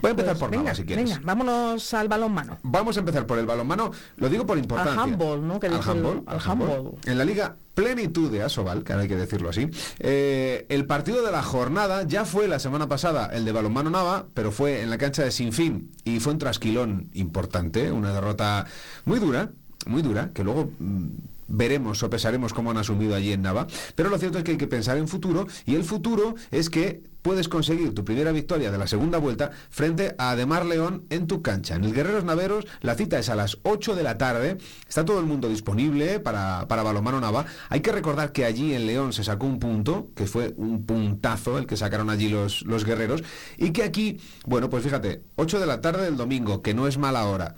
Voy 0.03 0.09
a 0.09 0.11
empezar 0.11 0.33
Pues 0.33 0.41
por 0.41 0.51
venga, 0.51 0.65
Nava, 0.65 0.75
si 0.75 0.85
quieres. 0.85 1.05
venga, 1.09 1.21
vámonos 1.25 1.95
al 1.95 2.09
balonmano. 2.09 2.59
Vamos 2.63 2.97
a 2.97 3.01
empezar 3.01 3.27
por 3.27 3.39
el 3.39 3.47
balonmano. 3.47 3.91
Lo 4.17 4.29
digo 4.29 4.45
por 4.45 4.59
importancia. 4.59 4.93
Al 5.03 5.11
handball, 5.11 5.47
¿no? 5.47 5.61
Que 5.61 5.69
al 5.69 5.75
el- 5.75 5.81
handball. 5.81 6.95
En 7.05 7.19
la 7.19 7.25
liga 7.25 7.57
plenitud 7.75 8.31
de 8.31 8.43
Asobal, 8.43 8.83
que 8.85 8.93
ahora 8.93 9.03
hay 9.05 9.09
que 9.09 9.17
decirlo 9.17 9.49
así. 9.51 9.69
eh, 9.99 10.67
el 10.71 10.87
partido 10.87 11.25
de 11.25 11.31
la 11.31 11.43
jornada 11.43 12.03
ya 12.05 12.25
fue 12.25 12.49
la 12.49 12.59
semana 12.59 12.89
pasada 12.89 13.27
el 13.33 13.45
de 13.45 13.53
balonmano 13.53 13.91
Nava, 13.91 14.27
pero 14.35 14.51
fue 14.51 14.83
en 14.83 14.91
la 14.91 14.99
cancha 14.99 15.23
de 15.23 15.31
Sinfín 15.31 15.93
y 16.05 16.21
fue 16.21 16.33
un 16.33 16.39
trasquilón 16.39 17.11
importante, 17.15 17.93
una 17.93 18.13
derrota 18.13 18.67
muy 19.05 19.19
dura, 19.21 19.51
muy 19.87 20.03
dura, 20.03 20.31
que 20.35 20.43
luego 20.43 20.71
mm, 20.79 21.07
veremos 21.49 22.03
o 22.03 22.11
pesaremos 22.11 22.53
cómo 22.53 22.71
han 22.73 22.79
asumido 22.79 23.15
allí 23.15 23.33
en 23.33 23.43
Nava. 23.43 23.67
Pero 23.95 24.09
lo 24.11 24.19
cierto 24.19 24.39
es 24.39 24.45
que 24.45 24.53
hay 24.53 24.57
que 24.59 24.67
pensar 24.67 24.97
en 24.97 25.07
futuro 25.07 25.47
y 25.65 25.75
el 25.77 25.85
futuro 25.85 26.35
es 26.51 26.71
que 26.71 27.03
puedes 27.27 27.49
conseguir 27.49 27.93
tu 27.93 28.05
primera 28.05 28.31
victoria 28.31 28.71
de 28.71 28.79
la 28.79 28.87
segunda 28.87 29.19
vuelta 29.19 29.51
frente 29.69 30.15
a 30.17 30.31
Ademar 30.31 30.65
León 30.65 31.07
en 31.11 31.27
tu 31.27 31.43
cancha. 31.43 31.75
En 31.75 31.83
el 31.83 31.93
Guerreros 31.93 32.23
Naveros 32.23 32.69
la 32.83 32.95
cita 32.95 33.19
es 33.19 33.29
a 33.29 33.35
las 33.35 33.59
8 33.65 33.97
de 33.97 34.05
la 34.05 34.17
tarde. 34.17 34.59
Está 34.89 35.05
todo 35.05 35.19
el 35.19 35.27
mundo 35.27 35.49
disponible 35.49 36.21
para, 36.21 36.69
para 36.69 36.85
Balomano 36.85 37.21
Nava. 37.21 37.45
Hay 37.69 37.81
que 37.81 37.91
recordar 37.91 38.31
que 38.31 38.45
allí 38.45 38.75
en 38.75 38.87
León 38.87 39.13
se 39.13 39.25
sacó 39.25 39.45
un 39.47 39.59
punto, 39.59 40.13
que 40.15 40.27
fue 40.27 40.55
un 40.57 40.87
puntazo 40.87 41.59
el 41.59 41.67
que 41.67 41.77
sacaron 41.77 42.11
allí 42.11 42.29
los, 42.29 42.63
los 42.65 42.85
guerreros. 42.85 43.25
Y 43.57 43.73
que 43.73 43.83
aquí, 43.83 44.21
bueno, 44.47 44.71
pues 44.71 44.85
fíjate, 44.85 45.25
8 45.35 45.59
de 45.59 45.67
la 45.67 45.81
tarde 45.81 46.05
del 46.05 46.17
domingo, 46.17 46.63
que 46.63 46.75
no 46.75 46.87
es 46.87 46.97
mala 46.97 47.27
hora. 47.27 47.57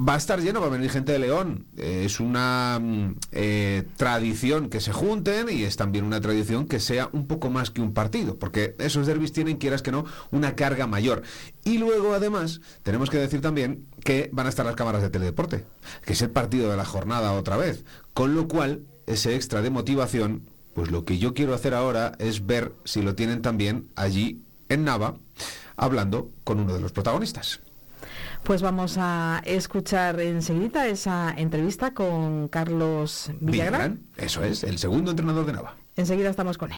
Va 0.00 0.14
a 0.14 0.16
estar 0.16 0.40
lleno, 0.40 0.62
va 0.62 0.68
a 0.68 0.70
venir 0.70 0.88
gente 0.88 1.12
de 1.12 1.18
León. 1.18 1.66
Eh, 1.76 2.04
es 2.06 2.20
una 2.20 2.78
mm, 2.80 3.16
eh, 3.32 3.84
tradición 3.98 4.70
que 4.70 4.80
se 4.80 4.92
junten 4.92 5.48
y 5.50 5.64
es 5.64 5.76
también 5.76 6.06
una 6.06 6.22
tradición 6.22 6.66
que 6.66 6.80
sea 6.80 7.10
un 7.12 7.26
poco 7.26 7.50
más 7.50 7.70
que 7.70 7.82
un 7.82 7.92
partido, 7.92 8.38
porque 8.38 8.74
esos 8.78 9.06
derbis 9.06 9.32
tienen, 9.32 9.58
quieras 9.58 9.82
que 9.82 9.92
no, 9.92 10.06
una 10.30 10.54
carga 10.54 10.86
mayor. 10.86 11.22
Y 11.64 11.76
luego, 11.76 12.14
además, 12.14 12.62
tenemos 12.82 13.10
que 13.10 13.18
decir 13.18 13.42
también 13.42 13.84
que 14.02 14.30
van 14.32 14.46
a 14.46 14.48
estar 14.48 14.64
las 14.64 14.76
cámaras 14.76 15.02
de 15.02 15.10
teledeporte, 15.10 15.66
que 16.06 16.14
es 16.14 16.22
el 16.22 16.30
partido 16.30 16.70
de 16.70 16.78
la 16.78 16.86
jornada 16.86 17.32
otra 17.32 17.58
vez. 17.58 17.84
Con 18.14 18.34
lo 18.34 18.48
cual, 18.48 18.80
ese 19.06 19.34
extra 19.34 19.60
de 19.60 19.68
motivación, 19.68 20.42
pues 20.72 20.90
lo 20.90 21.04
que 21.04 21.18
yo 21.18 21.34
quiero 21.34 21.52
hacer 21.52 21.74
ahora 21.74 22.12
es 22.18 22.46
ver 22.46 22.72
si 22.84 23.02
lo 23.02 23.14
tienen 23.14 23.42
también 23.42 23.88
allí 23.96 24.40
en 24.70 24.84
Nava, 24.84 25.16
hablando 25.76 26.30
con 26.44 26.58
uno 26.58 26.72
de 26.72 26.80
los 26.80 26.92
protagonistas. 26.92 27.60
Pues 28.44 28.62
vamos 28.62 28.96
a 28.98 29.42
escuchar 29.44 30.18
enseguida 30.20 30.86
esa 30.86 31.32
entrevista 31.36 31.92
con 31.92 32.48
Carlos 32.48 33.30
Villagrán. 33.40 34.00
Eso 34.16 34.42
es, 34.42 34.64
el 34.64 34.78
segundo 34.78 35.12
entrenador 35.12 35.46
de 35.46 35.52
Nava. 35.52 35.76
Enseguida 35.96 36.30
estamos 36.30 36.58
con 36.58 36.72
él. 36.72 36.76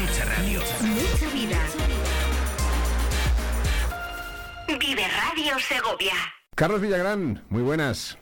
Mucha 0.00 0.24
radio. 0.24 0.60
Mucha 0.80 1.34
vida. 1.34 1.58
Vive 4.78 5.02
Radio 5.08 5.58
Segovia. 5.58 6.12
Carlos 6.54 6.80
Villagrán, 6.80 7.42
muy 7.48 7.62
buenas. 7.62 8.18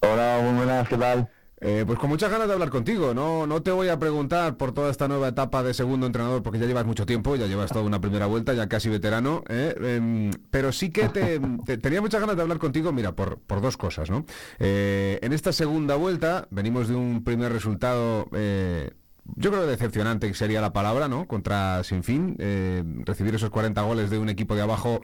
Hola, 0.00 0.40
muy 0.42 0.54
buenas, 0.54 0.88
¿qué 0.88 0.96
tal? 0.96 1.28
Eh, 1.60 1.82
pues 1.86 1.98
con 1.98 2.08
muchas 2.08 2.30
ganas 2.30 2.46
de 2.46 2.52
hablar 2.54 2.70
contigo. 2.70 3.14
No, 3.14 3.46
no 3.46 3.62
te 3.62 3.70
voy 3.72 3.88
a 3.88 3.98
preguntar 3.98 4.56
por 4.56 4.72
toda 4.72 4.90
esta 4.90 5.08
nueva 5.08 5.28
etapa 5.28 5.62
de 5.62 5.74
segundo 5.74 6.06
entrenador, 6.06 6.42
porque 6.42 6.58
ya 6.58 6.66
llevas 6.66 6.86
mucho 6.86 7.04
tiempo, 7.04 7.34
ya 7.36 7.46
llevas 7.46 7.70
toda 7.72 7.84
una 7.84 8.00
primera 8.00 8.26
vuelta, 8.26 8.54
ya 8.54 8.68
casi 8.68 8.88
veterano. 8.88 9.42
¿eh? 9.48 9.74
Em, 9.80 10.30
pero 10.50 10.70
sí 10.72 10.90
que 10.90 11.08
te, 11.08 11.40
te- 11.66 11.78
tenía 11.78 12.00
muchas 12.00 12.20
ganas 12.20 12.36
de 12.36 12.42
hablar 12.42 12.58
contigo, 12.58 12.92
mira, 12.92 13.12
por, 13.16 13.38
por 13.40 13.60
dos 13.60 13.76
cosas, 13.76 14.08
¿no? 14.10 14.24
Eh, 14.60 15.18
en 15.22 15.32
esta 15.32 15.52
segunda 15.52 15.96
vuelta 15.96 16.46
venimos 16.50 16.88
de 16.88 16.94
un 16.94 17.24
primer 17.24 17.52
resultado. 17.52 18.26
eh, 18.32 18.90
yo 19.36 19.50
creo 19.50 19.66
decepcionante 19.66 20.32
sería 20.34 20.60
la 20.62 20.72
palabra, 20.72 21.06
¿no? 21.08 21.26
Contra 21.26 21.84
Sinfín. 21.84 22.36
Eh, 22.38 22.82
recibir 23.04 23.34
esos 23.34 23.50
40 23.50 23.82
goles 23.82 24.08
de 24.10 24.18
un 24.18 24.28
equipo 24.30 24.54
de 24.54 24.62
abajo 24.62 25.02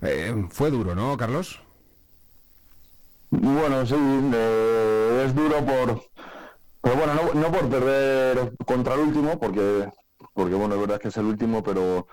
eh, 0.00 0.46
fue 0.50 0.70
duro, 0.70 0.94
¿no, 0.94 1.16
Carlos? 1.18 1.60
Bueno, 3.30 3.84
sí, 3.86 3.94
eh, 4.34 5.24
es 5.26 5.34
duro 5.34 5.56
por... 5.64 6.02
Pero 6.82 6.96
bueno, 6.96 7.14
no, 7.14 7.40
no 7.40 7.52
por 7.52 7.68
perder 7.68 8.52
contra 8.66 8.94
el 8.94 9.00
último, 9.00 9.38
porque, 9.38 9.88
porque 10.34 10.54
bueno, 10.54 10.74
es 10.74 10.80
verdad 10.80 11.00
que 11.00 11.08
es 11.08 11.16
el 11.18 11.26
último, 11.26 11.62
pero, 11.62 12.06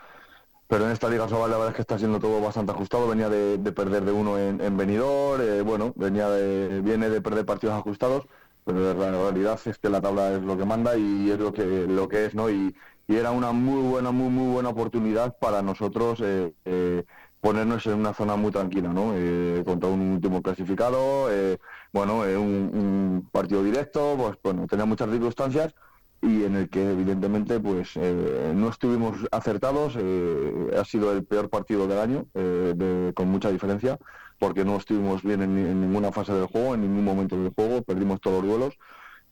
pero 0.68 0.86
en 0.86 0.91
esta 0.91 1.09
Liga 1.09 1.30
Sobal 1.30 1.51
la 1.51 1.57
verdad 1.57 1.72
es 1.72 1.76
que 1.78 1.82
está 1.84 1.99
siendo 1.99 2.20
todo 2.20 2.41
bastante 2.41 2.72
ajustado. 2.74 3.07
Venía 3.09 3.30
de, 3.30 3.57
de 3.59 3.72
perder 3.74 4.05
de 4.05 4.11
uno 4.13 4.39
en, 4.39 4.61
en 4.61 4.78
Benidorm, 4.78 5.41
eh, 5.43 5.61
bueno, 5.61 5.93
venía 5.97 6.30
de, 6.30 6.82
viene 6.82 7.09
de 7.09 7.22
perder 7.22 7.45
partidos 7.45 7.76
ajustados, 7.76 8.26
pero 8.66 8.80
la 8.95 9.11
realidad 9.11 9.59
es 9.66 9.78
que 9.80 9.89
la 9.89 10.01
tabla 10.01 10.34
es 10.36 10.43
lo 10.43 10.57
que 10.57 10.66
manda 10.66 10.97
y 10.97 11.32
es 11.32 11.39
lo 11.39 11.53
que, 11.53 11.66
lo 11.88 12.07
que 12.09 12.26
es, 12.26 12.36
¿no? 12.36 12.49
Y, 12.49 12.76
y 13.07 13.16
era 13.18 13.32
una 13.32 13.51
muy 13.53 13.82
buena, 13.84 14.11
muy, 14.11 14.30
muy 14.30 14.53
buena 14.53 14.70
oportunidad 14.70 15.38
para 15.39 15.61
nosotros 15.61 16.20
eh, 16.24 16.53
eh, 16.66 17.05
ponernos 17.46 17.86
en 17.86 17.93
una 17.93 18.12
zona 18.12 18.36
muy 18.36 18.52
tranquila, 18.52 18.91
¿no? 18.91 19.12
Eh, 19.14 19.62
contra 19.64 19.88
un 19.88 20.02
último 20.14 20.41
clasificado, 20.41 21.28
eh, 21.32 21.60
bueno, 21.93 22.26
eh, 22.26 22.36
un, 22.36 22.72
un 22.74 23.30
partido 23.32 23.64
directo, 23.64 24.16
pues 24.18 24.36
bueno, 24.43 24.66
tenía 24.66 24.86
muchas 24.86 25.12
circunstancias 25.12 25.76
y 26.24 26.43
en 26.43 26.56
el 26.56 26.70
que 26.70 26.82
evidentemente 26.91 27.60
pues 27.60 27.91
eh, 27.98 28.52
no 28.56 28.70
estuvimos 28.70 29.18
acertados, 29.32 29.93
eh, 29.96 30.72
ha 30.76 30.84
sido 30.86 31.12
el 31.12 31.24
peor 31.24 31.48
partido 31.52 31.86
del 31.88 32.00
año, 32.00 32.26
eh, 32.34 32.74
de- 32.76 33.14
con 33.14 33.28
mucha 33.30 33.52
diferencia, 33.52 34.00
porque 34.39 34.66
no 34.66 34.78
estuvimos 34.78 35.22
bien 35.22 35.43
en, 35.43 35.56
en 35.60 35.82
ninguna 35.82 36.12
fase 36.12 36.34
del 36.34 36.48
juego, 36.48 36.74
en 36.74 36.82
ningún 36.82 37.04
momento 37.06 37.38
del 37.38 37.54
juego, 37.54 37.84
perdimos 37.84 38.20
todos 38.22 38.43
los 38.43 38.50
duelos 38.58 38.74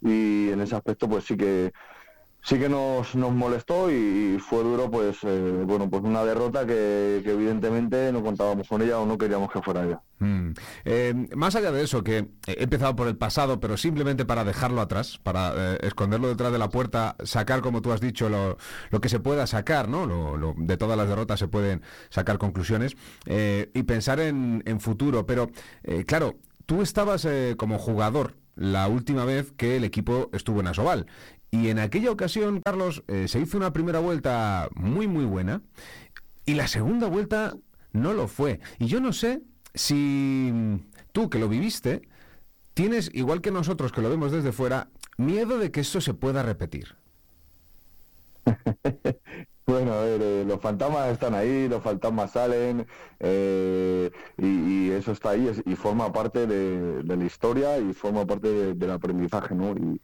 y 0.01 0.49
en 0.51 0.61
ese 0.61 0.76
aspecto 0.76 1.09
pues 1.09 1.24
sí 1.26 1.36
que 1.36 1.72
sí 2.43 2.59
que 2.59 2.69
nos, 2.69 3.15
nos 3.15 3.31
molestó 3.33 3.89
y 3.89 4.37
fue 4.39 4.63
duro 4.63 4.91
pues 4.91 5.17
eh, 5.23 5.63
bueno 5.65 5.89
pues 5.89 6.03
una 6.03 6.23
derrota 6.23 6.65
que, 6.65 7.21
evidentemente 7.25 8.11
no 8.11 8.21
contábamos 8.21 8.67
con 8.67 8.81
ella 8.81 8.99
o 8.99 9.05
no 9.05 9.17
queríamos 9.17 9.49
que 9.51 9.61
fuera 9.61 9.83
ella. 9.85 10.01
Mm. 10.19 10.51
Eh, 10.85 11.27
más 11.35 11.55
allá 11.55 11.71
de 11.71 11.83
eso, 11.83 12.03
que 12.03 12.27
he 12.47 12.63
empezado 12.63 12.95
por 12.95 13.07
el 13.07 13.17
pasado, 13.17 13.59
pero 13.59 13.75
simplemente 13.77 14.25
para 14.25 14.43
dejarlo 14.43 14.81
atrás, 14.81 15.19
para 15.23 15.53
eh, 15.55 15.77
esconderlo 15.81 16.27
detrás 16.27 16.51
de 16.51 16.59
la 16.59 16.69
puerta, 16.69 17.15
sacar, 17.23 17.61
como 17.61 17.81
tú 17.81 17.91
has 17.91 17.99
dicho, 18.01 18.29
lo, 18.29 18.57
lo 18.89 19.01
que 19.01 19.09
se 19.09 19.19
pueda 19.19 19.47
sacar, 19.47 19.89
¿no? 19.89 20.05
Lo- 20.05 20.37
lo- 20.37 20.53
de 20.57 20.77
todas 20.77 20.97
las 20.97 21.07
derrotas 21.09 21.39
se 21.39 21.47
pueden 21.47 21.81
sacar 22.09 22.37
conclusiones 22.37 22.95
eh, 23.25 23.69
y 23.73 23.83
pensar 23.83 24.19
en, 24.19 24.63
en 24.65 24.79
futuro. 24.79 25.25
Pero, 25.25 25.49
claro, 26.05 26.35
tú 26.65 26.81
estabas 26.81 27.27
como 27.57 27.77
jugador 27.79 28.35
la 28.55 28.87
última 28.87 29.25
vez 29.25 29.51
que 29.51 29.77
el 29.77 29.83
equipo 29.83 30.29
estuvo 30.31 30.59
en 30.59 30.67
Asobal. 30.67 31.07
Y 31.54 31.70
en 31.70 31.78
aquella 31.78 32.10
ocasión, 32.10 32.62
Carlos, 32.66 33.04
eh, 33.08 33.28
se 33.28 33.39
hizo 33.39 33.58
una 33.58 33.72
primera 33.74 33.99
vuelta 33.99 34.70
muy, 34.74 35.08
muy 35.08 35.24
buena. 35.24 35.62
Y 36.47 36.56
la 36.56 36.68
segunda 36.68 37.08
vuelta 37.08 37.54
no 37.91 38.14
lo 38.14 38.28
fue. 38.28 38.60
Y 38.80 38.88
yo 38.88 38.99
no 38.99 39.14
sé 39.14 39.43
si 39.76 40.49
mm, 40.51 40.78
tú 41.12 41.30
que 41.30 41.38
lo 41.38 41.47
viviste, 41.47 42.10
tienes, 42.74 43.12
igual 43.14 43.41
que 43.41 43.51
nosotros 43.51 43.91
que 43.91 44.01
lo 44.01 44.10
vemos 44.10 44.32
desde 44.32 44.51
fuera, 44.51 44.89
miedo 45.18 45.60
de 45.60 45.70
que 45.72 45.82
esto 45.82 46.01
se 46.01 46.16
pueda 46.16 46.41
repetir. 46.41 46.95
Bueno, 49.66 49.93
a 49.93 50.01
ver, 50.01 50.22
eh, 50.22 50.43
los 50.45 50.60
fantasmas 50.60 51.10
están 51.14 51.34
ahí, 51.34 51.70
los 51.70 51.82
fantasmas 51.82 52.32
salen 52.32 52.86
eh, 53.20 54.12
y, 54.38 54.91
eso 54.91 55.14
está 55.14 55.30
ahí 55.32 55.49
y 55.66 55.76
forma 55.78 56.12
parte 56.12 56.45
de, 56.47 57.01
la 57.04 57.24
historia 57.26 57.78
y 57.80 57.93
forma 57.93 58.26
parte 58.26 58.49
de- 58.49 58.74
del 58.74 58.91
aprendizaje, 58.91 59.56
¿no? 59.56 59.72
Y, 59.72 60.01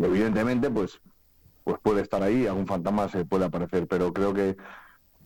y 0.00 0.04
evidentemente, 0.04 0.70
pues, 0.70 0.98
pues 1.62 1.78
puede 1.82 2.00
estar 2.00 2.22
ahí, 2.22 2.46
algún 2.46 2.66
fantasma 2.66 3.08
se 3.10 3.26
puede 3.26 3.44
aparecer, 3.44 3.86
pero 3.86 4.12
creo 4.12 4.32
que 4.32 4.56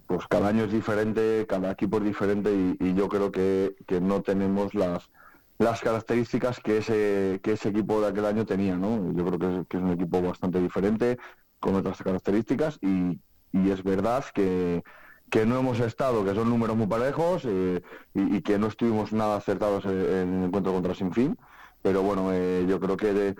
pues 0.06 0.26
cada 0.26 0.48
año 0.48 0.64
es 0.64 0.72
diferente, 0.72 1.46
cada 1.48 1.70
equipo 1.70 1.98
es 1.98 2.04
diferente 2.04 2.50
y, 2.80 2.94
yo 2.94 3.08
creo 3.08 3.30
que, 3.30 3.76
que 3.86 4.00
no 4.00 4.20
tenemos 4.22 4.74
las 4.74 5.10
las 5.58 5.80
características 5.80 6.58
que 6.58 6.78
ese 6.78 7.40
que 7.42 7.52
ese 7.52 7.68
equipo 7.68 8.00
de 8.00 8.08
aquel 8.08 8.26
año 8.26 8.44
tenía, 8.44 8.76
¿no? 8.76 9.12
Yo 9.14 9.24
creo 9.24 9.38
que 9.38 9.76
es, 9.76 9.82
un 9.82 9.92
equipo 9.92 10.20
bastante 10.20 10.60
diferente, 10.60 11.18
con 11.60 11.76
otras 11.76 12.02
características 12.02 12.78
y, 12.82 13.20
y 13.52 13.70
es 13.70 13.84
verdad 13.84 14.24
que, 14.34 14.82
que 15.30 15.46
no 15.46 15.60
hemos 15.60 15.78
estado, 15.78 16.24
que 16.24 16.34
son 16.34 16.50
números 16.50 16.76
muy 16.76 16.88
parejos 16.88 17.44
eh, 17.46 17.80
y, 18.12 18.42
que 18.42 18.58
no 18.58 18.66
estuvimos 18.66 19.12
nada 19.12 19.36
acertados 19.36 19.84
en, 19.84 19.92
en 19.92 20.38
el 20.40 20.44
encuentro 20.46 20.72
contra 20.72 20.94
Sinfín, 20.94 21.38
pero 21.80 22.02
bueno, 22.02 22.32
eh, 22.32 22.66
yo 22.68 22.80
creo 22.80 22.96
que 22.96 23.14
de, 23.14 23.36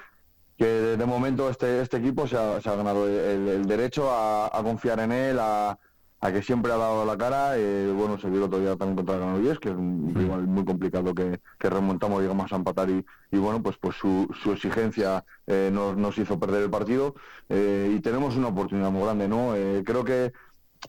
que 0.57 0.65
de 0.97 1.07
momento 1.07 1.49
este, 1.51 1.81
este 1.81 1.97
equipo 1.99 2.27
se 2.27 2.37
ha, 2.37 2.61
se 2.61 2.69
ha 2.69 2.77
ganado 2.77 3.07
el, 3.09 3.49
el 3.49 3.67
derecho 3.67 4.11
a, 4.11 4.47
a 4.57 4.63
confiar 4.63 5.01
en 5.01 5.13
él, 5.13 5.39
a, 5.41 5.79
a 6.21 6.33
que 6.33 6.43
siempre 6.43 6.73
ha 6.73 6.77
dado 6.77 7.05
la 7.05 7.19
cara. 7.19 7.59
eh, 7.59 7.93
bueno, 7.95 8.19
se 8.19 8.29
vio 8.29 8.39
el 8.39 8.45
otro 8.45 8.59
día 8.61 8.77
también 8.77 8.97
contra 8.97 9.17
Granollers, 9.17 9.59
que 9.59 9.69
es 9.71 9.75
un 9.75 10.15
rival 10.15 10.47
muy 10.47 10.65
complicado 10.65 11.15
que, 11.15 11.41
que 11.59 11.71
remontamos, 11.71 12.23
llegamos 12.23 12.53
a 12.53 12.57
empatar 12.57 12.89
y, 12.91 13.05
y 13.31 13.39
bueno, 13.39 13.63
pues 13.63 13.77
pues 13.79 13.97
su, 13.97 14.29
su 14.43 14.53
exigencia 14.53 15.25
eh, 15.47 15.71
nos, 15.73 15.97
nos 15.97 16.17
hizo 16.19 16.39
perder 16.39 16.63
el 16.63 16.71
partido 16.71 17.15
eh, 17.49 17.93
y 17.97 18.01
tenemos 18.01 18.37
una 18.37 18.49
oportunidad 18.49 18.91
muy 18.91 19.03
grande, 19.03 19.29
¿no? 19.29 19.55
Eh, 19.57 19.83
creo 19.85 20.05
que 20.05 20.33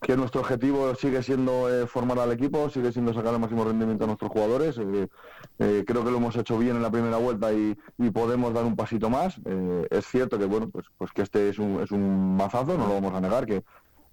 que 0.02 0.16
nuestro 0.18 0.42
objetivo 0.42 0.94
sigue 0.96 1.24
siendo 1.24 1.70
eh, 1.70 1.88
formar 1.88 2.20
al 2.20 2.32
equipo, 2.32 2.70
sigue 2.70 2.92
siendo 2.92 3.14
sacar 3.14 3.34
el 3.34 3.40
máximo 3.40 3.64
rendimiento 3.64 4.04
a 4.04 4.08
nuestros 4.08 4.32
jugadores. 4.32 4.78
eh, 4.78 5.08
eh, 5.60 5.84
creo 5.86 6.04
que 6.04 6.12
lo 6.12 6.18
hemos 6.18 6.36
hecho 6.36 6.58
bien 6.58 6.76
en 6.76 6.82
la 6.82 6.92
primera 6.92 7.18
vuelta 7.18 7.54
y, 7.54 7.78
y 7.98 8.10
podemos 8.12 8.54
dar 8.54 8.66
un 8.66 8.76
pasito 8.76 9.10
más. 9.10 9.40
Es 9.90 10.06
cierto 10.08 10.38
que 10.38 10.46
bueno, 10.46 10.70
pues, 10.70 10.86
pues 10.98 11.12
que 11.12 11.22
este 11.22 11.50
es 11.50 11.60
un, 11.60 11.82
es 11.82 11.92
un 11.92 12.36
mazazo, 12.36 12.78
no 12.78 12.88
lo 12.88 12.94
vamos 12.96 13.14
a 13.14 13.22
negar, 13.22 13.46
que, 13.46 13.64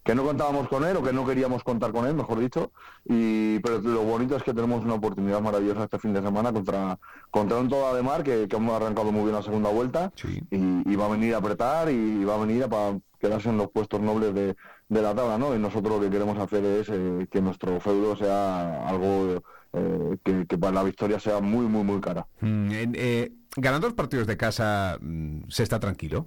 que 0.04 0.14
no 0.14 0.24
contábamos 0.24 0.68
con 0.68 0.84
él 0.84 0.96
o 0.96 1.02
que 1.02 1.12
no 1.12 1.26
queríamos 1.26 1.62
contar 1.62 1.92
con 1.92 2.06
él, 2.06 2.14
mejor 2.14 2.38
dicho. 2.38 2.72
Y, 3.04 3.58
pero 3.60 3.80
lo 3.80 4.02
bonito 4.02 4.36
es 4.36 4.42
que 4.42 4.54
tenemos 4.54 4.84
una 4.84 4.94
oportunidad 4.94 5.40
maravillosa 5.40 5.84
este 5.84 5.98
fin 5.98 6.12
de 6.12 6.22
semana 6.22 6.52
contra, 6.52 6.98
contra 7.30 7.58
un 7.58 7.68
Toda 7.68 7.94
de 7.94 8.02
Mar 8.02 8.22
que, 8.22 8.48
que 8.48 8.56
hemos 8.56 8.74
arrancado 8.74 9.12
muy 9.12 9.22
bien 9.22 9.34
la 9.34 9.42
segunda 9.42 9.70
vuelta 9.70 10.12
y, 10.50 10.92
y 10.92 10.96
va 10.96 11.06
a 11.06 11.08
venir 11.08 11.34
a 11.34 11.38
apretar 11.38 11.90
y 11.90 12.24
va 12.24 12.34
a 12.34 12.38
venir 12.38 12.64
a 12.64 12.68
para 12.68 12.98
quedarse 13.20 13.48
en 13.50 13.56
los 13.56 13.70
puestos 13.70 14.00
nobles 14.00 14.34
de, 14.34 14.56
de 14.92 15.02
la 15.02 15.14
tabla, 15.14 15.38
¿no? 15.38 15.54
Y 15.54 15.58
nosotros 15.58 15.96
lo 15.96 16.00
que 16.00 16.10
queremos 16.10 16.38
hacer 16.38 16.64
es 16.64 16.88
eh, 16.90 17.26
que 17.30 17.40
nuestro 17.40 17.80
feudo 17.80 18.14
sea 18.14 18.86
algo 18.86 19.42
eh, 19.72 20.16
que, 20.22 20.46
que 20.46 20.58
para 20.58 20.74
la 20.74 20.82
victoria 20.82 21.18
sea 21.18 21.40
muy, 21.40 21.66
muy, 21.66 21.82
muy 21.82 22.00
cara. 22.00 22.26
Mm, 22.40 22.68
eh, 22.94 23.32
ganando 23.56 23.86
los 23.86 23.96
partidos 23.96 24.26
de 24.26 24.36
casa, 24.36 24.98
mm, 25.00 25.48
¿se 25.48 25.62
está 25.62 25.80
tranquilo? 25.80 26.26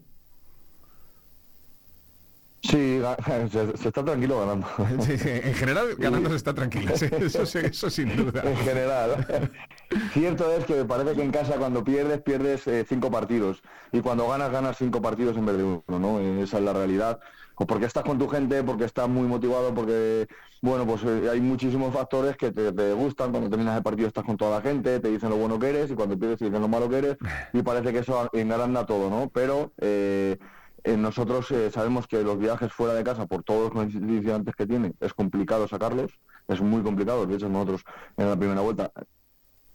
Sí, 2.63 2.99
se, 3.51 3.78
se 3.78 3.88
está 3.89 4.03
tranquilo 4.03 4.39
ganando. 4.39 4.68
Sí, 5.01 5.13
en 5.24 5.53
general, 5.53 5.95
ganando 5.99 6.32
se 6.32 6.38
está 6.38 6.53
tranquilo, 6.55 6.97
sí, 6.97 7.05
eso, 7.11 7.43
eso 7.59 7.89
sin 7.91 8.16
duda. 8.16 8.41
En 8.43 8.57
general. 8.57 9.28
Cierto 10.13 10.51
es 10.51 10.66
que 10.66 10.74
me 10.74 10.86
parece 10.86 11.13
que 11.13 11.22
en 11.22 11.32
casa 11.32 11.57
cuando 11.57 11.84
pierdes, 11.84 12.22
pierdes 12.22 12.66
eh, 12.66 12.84
cinco 12.89 13.11
partidos. 13.11 13.61
Y 13.91 14.01
cuando 14.01 14.28
ganas, 14.28 14.51
ganas 14.51 14.78
cinco 14.78 15.01
partidos 15.01 15.38
en 15.38 15.45
vez 15.45 15.57
de 15.57 15.63
uno, 15.63 15.84
¿no? 15.99 16.20
Esa 16.41 16.57
es 16.57 16.63
la 16.63 16.74
realidad. 16.74 17.20
O 17.58 17.66
porque 17.66 17.86
estás 17.86 18.03
con 18.03 18.18
tu 18.18 18.28
gente, 18.28 18.64
porque 18.64 18.86
estás 18.86 19.08
muy 19.08 19.28
motivado, 19.28 19.74
porque, 19.74 20.28
bueno, 20.62 20.86
pues 20.86 21.03
eh, 21.03 21.30
hay 21.32 21.41
muchísimos 21.41 21.93
factores 21.93 22.36
que 22.38 22.51
te, 22.51 22.93
gustan. 22.93 23.32
Cuando 23.32 23.49
terminas 23.49 23.78
el 23.78 23.84
partido 23.84 24.08
estás 24.08 24.24
con 24.24 24.38
toda 24.38 24.58
la 24.58 24.62
gente, 24.62 24.99
te 24.99 25.10
dicen 25.10 25.30
lo 25.30 25.38
bueno 25.38 25.58
que 25.58 25.70
eres, 25.70 25.91
y 25.91 25.95
cuando 25.95 26.18
pierdes 26.18 26.39
te 26.39 26.45
dicen 26.45 26.62
lo 26.62 26.68
malo 26.68 26.89
que 26.89 26.97
eres, 26.97 27.18
y 27.53 27.62
parece 27.62 27.91
que 27.93 27.99
eso 27.99 28.30
engranda 28.34 28.86
todo, 28.86 29.10
¿no? 29.10 29.30
Pero... 29.30 29.72
eh, 30.86 30.97
nosotros 30.97 31.49
eh, 31.49 31.72
sabemos 31.72 32.06
que 32.06 32.22
los 32.22 32.38
viajes 32.38 32.72
fuera 32.72 32.93
de 32.93 33.03
casa, 33.03 33.26
por 33.26 33.41
todos 33.41 33.64
los 33.64 33.72
condicionantes 33.72 34.56
que 34.56 34.68
tiene, 34.68 34.93
es 34.99 35.14
complicado 35.16 35.68
sacarlos, 35.68 36.12
es 36.47 36.62
muy 36.62 36.84
complicado. 36.84 37.26
De 37.26 37.36
hecho, 37.36 37.49
nosotros 37.49 37.84
en 38.18 38.30
la 38.30 38.38
primera 38.38 38.62
vuelta 38.62 38.91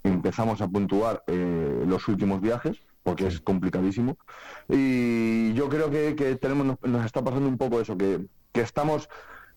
empezamos 0.05 0.61
a 0.61 0.69
puntuar 0.69 1.25
eh, 1.27 1.85
los 1.85 2.07
últimos 2.07 2.41
viajes, 2.41 2.81
porque 3.03 3.27
es 3.27 3.41
complicadísimo. 3.41 4.17
Y 4.69 5.53
yo 5.55 5.69
creo 5.69 5.91
que, 5.91 6.37
tenemos, 6.37 6.67
nos, 6.67 6.79
nos 6.83 7.05
está 7.05 7.23
pasando 7.23 7.49
un 7.49 7.59
poco 7.59 7.81
eso, 7.81 7.97
que, 7.97 8.27
que 8.53 8.61
estamos 8.61 9.09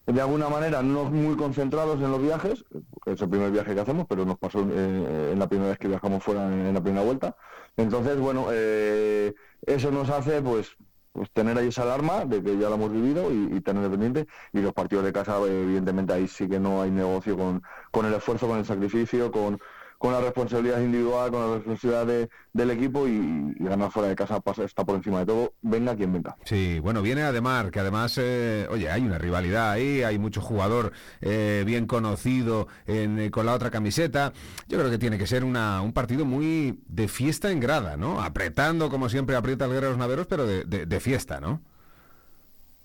de 0.06 0.20
alguna 0.20 0.50
manera 0.50 0.84
no 0.84 1.06
muy 1.06 1.36
concentrados 1.38 2.02
en 2.02 2.12
los 2.12 2.22
viajes, 2.22 2.66
es 3.06 3.22
el 3.22 3.30
primer 3.30 3.52
viaje 3.52 3.74
que 3.74 3.80
hacemos, 3.80 4.06
pero 4.08 4.26
nos 4.26 4.38
pasó 4.38 4.60
eh, 4.70 5.30
en 5.32 5.39
la 5.39 5.48
primera 5.48 5.70
vez 5.70 5.80
que 5.80 5.88
viajamos 5.88 6.24
fuera 6.24 6.46
en, 6.52 6.74
la 6.74 6.82
primera 6.82 7.06
vuelta. 7.06 7.38
Entonces, 7.78 8.20
bueno, 8.20 8.48
eh, 8.52 9.34
eso 9.66 9.91
nos 9.91 10.10
hace 10.10 10.41
pues 10.41 10.76
pues 11.14 11.30
tener 11.32 11.56
ahí 11.60 11.68
esa 11.68 11.84
alarma 11.84 12.26
de 12.26 12.41
que 12.41 12.58
ya 12.58 12.70
lo 12.70 12.76
hemos 12.76 12.91
vivido 12.91 13.32
y, 13.32 13.58
y 13.58 13.62
tener 13.62 13.88
pendiente 13.91 14.26
y 14.52 14.62
los 14.62 14.74
partidos 14.74 15.06
de 15.06 15.14
casa 15.14 15.38
eh, 15.41 15.62
evidentemente 15.62 16.12
ahí 16.12 16.28
sí 16.28 16.50
que 16.50 16.60
no 16.60 16.82
hay 16.82 16.89
negocio 16.89 17.38
con, 17.38 17.62
con 17.91 18.08
el 18.08 18.14
esfuerzo, 18.16 18.48
con 18.48 18.58
el 18.58 18.66
sacrificio, 18.66 19.32
con, 19.32 19.60
con 20.04 20.12
la 20.12 20.20
responsabilidad 20.20 20.82
individual, 20.82 21.32
con 21.32 21.39
la 21.49 21.56
responsabilidad 21.56 22.06
de- 22.06 22.30
del 22.51 22.72
equipo 22.72 23.08
y, 23.08 23.54
ganar 23.60 23.89
fuera 23.89 24.10
de 24.10 24.16
casa 24.18 24.41
pasa- 24.41 24.66
está 24.66 24.84
por 24.84 24.95
encima 24.97 25.20
de 25.20 25.26
todo, 25.28 25.54
venga 25.62 25.95
quien 25.95 26.12
venga. 26.12 26.36
Sí, 26.43 26.78
bueno, 26.82 27.01
viene 27.01 27.22
Ademar, 27.22 27.72
que 27.72 27.80
además, 27.80 28.18
eh, 28.22 28.68
oye, 28.70 28.91
hay 28.91 29.01
una 29.01 29.18
rivalidad 29.18 29.72
ahí, 29.72 30.04
hay 30.04 30.20
mucho 30.20 30.41
jugador 30.41 30.91
eh, 31.22 31.64
bien 31.66 31.88
conocido 31.88 32.68
en, 32.86 33.18
eh, 33.18 33.32
con 33.32 33.45
la 33.45 33.54
otra 33.54 33.72
camiseta. 33.72 34.34
Yo 34.68 34.78
creo 34.78 34.91
que 34.91 34.97
tiene 34.97 35.18
que 35.18 35.26
ser 35.26 35.45
una, 35.45 35.82
un 35.82 35.93
partido 35.93 36.26
muy 36.26 36.82
de 36.86 37.08
fiesta 37.08 37.49
en 37.49 37.62
grada, 37.62 37.95
¿no? 37.95 38.20
Apretando, 38.22 38.89
como 38.89 39.08
siempre, 39.08 39.38
aprieta 39.38 39.64
el 39.64 39.72
Guerreros 39.72 39.97
Naveros, 39.97 40.28
pero 40.28 40.45
de- 40.45 40.66
de 40.86 40.99
fiesta, 40.99 41.39
¿no? 41.39 41.62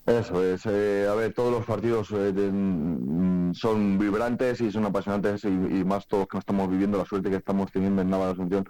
Eso 0.09 0.43
es, 0.43 0.65
eh, 0.65 1.07
a 1.07 1.13
ver, 1.13 1.33
todos 1.35 1.51
los 1.51 1.65
partidos 1.65 2.09
eh, 2.13 2.33
mm, 2.33 3.53
son 3.53 3.99
vibrantes 3.99 4.59
y 4.59 4.71
son 4.71 4.85
apasionantes 4.85 5.43
y, 5.43 5.49
y 5.49 5.85
más 5.85 6.07
todos 6.07 6.27
que 6.27 6.39
estamos 6.39 6.67
viviendo, 6.67 6.97
la 6.97 7.05
suerte 7.05 7.29
que 7.29 7.35
estamos 7.35 7.71
teniendo 7.71 8.01
en 8.01 8.09
Nava 8.09 8.25
de 8.25 8.31
Asunción 8.31 8.67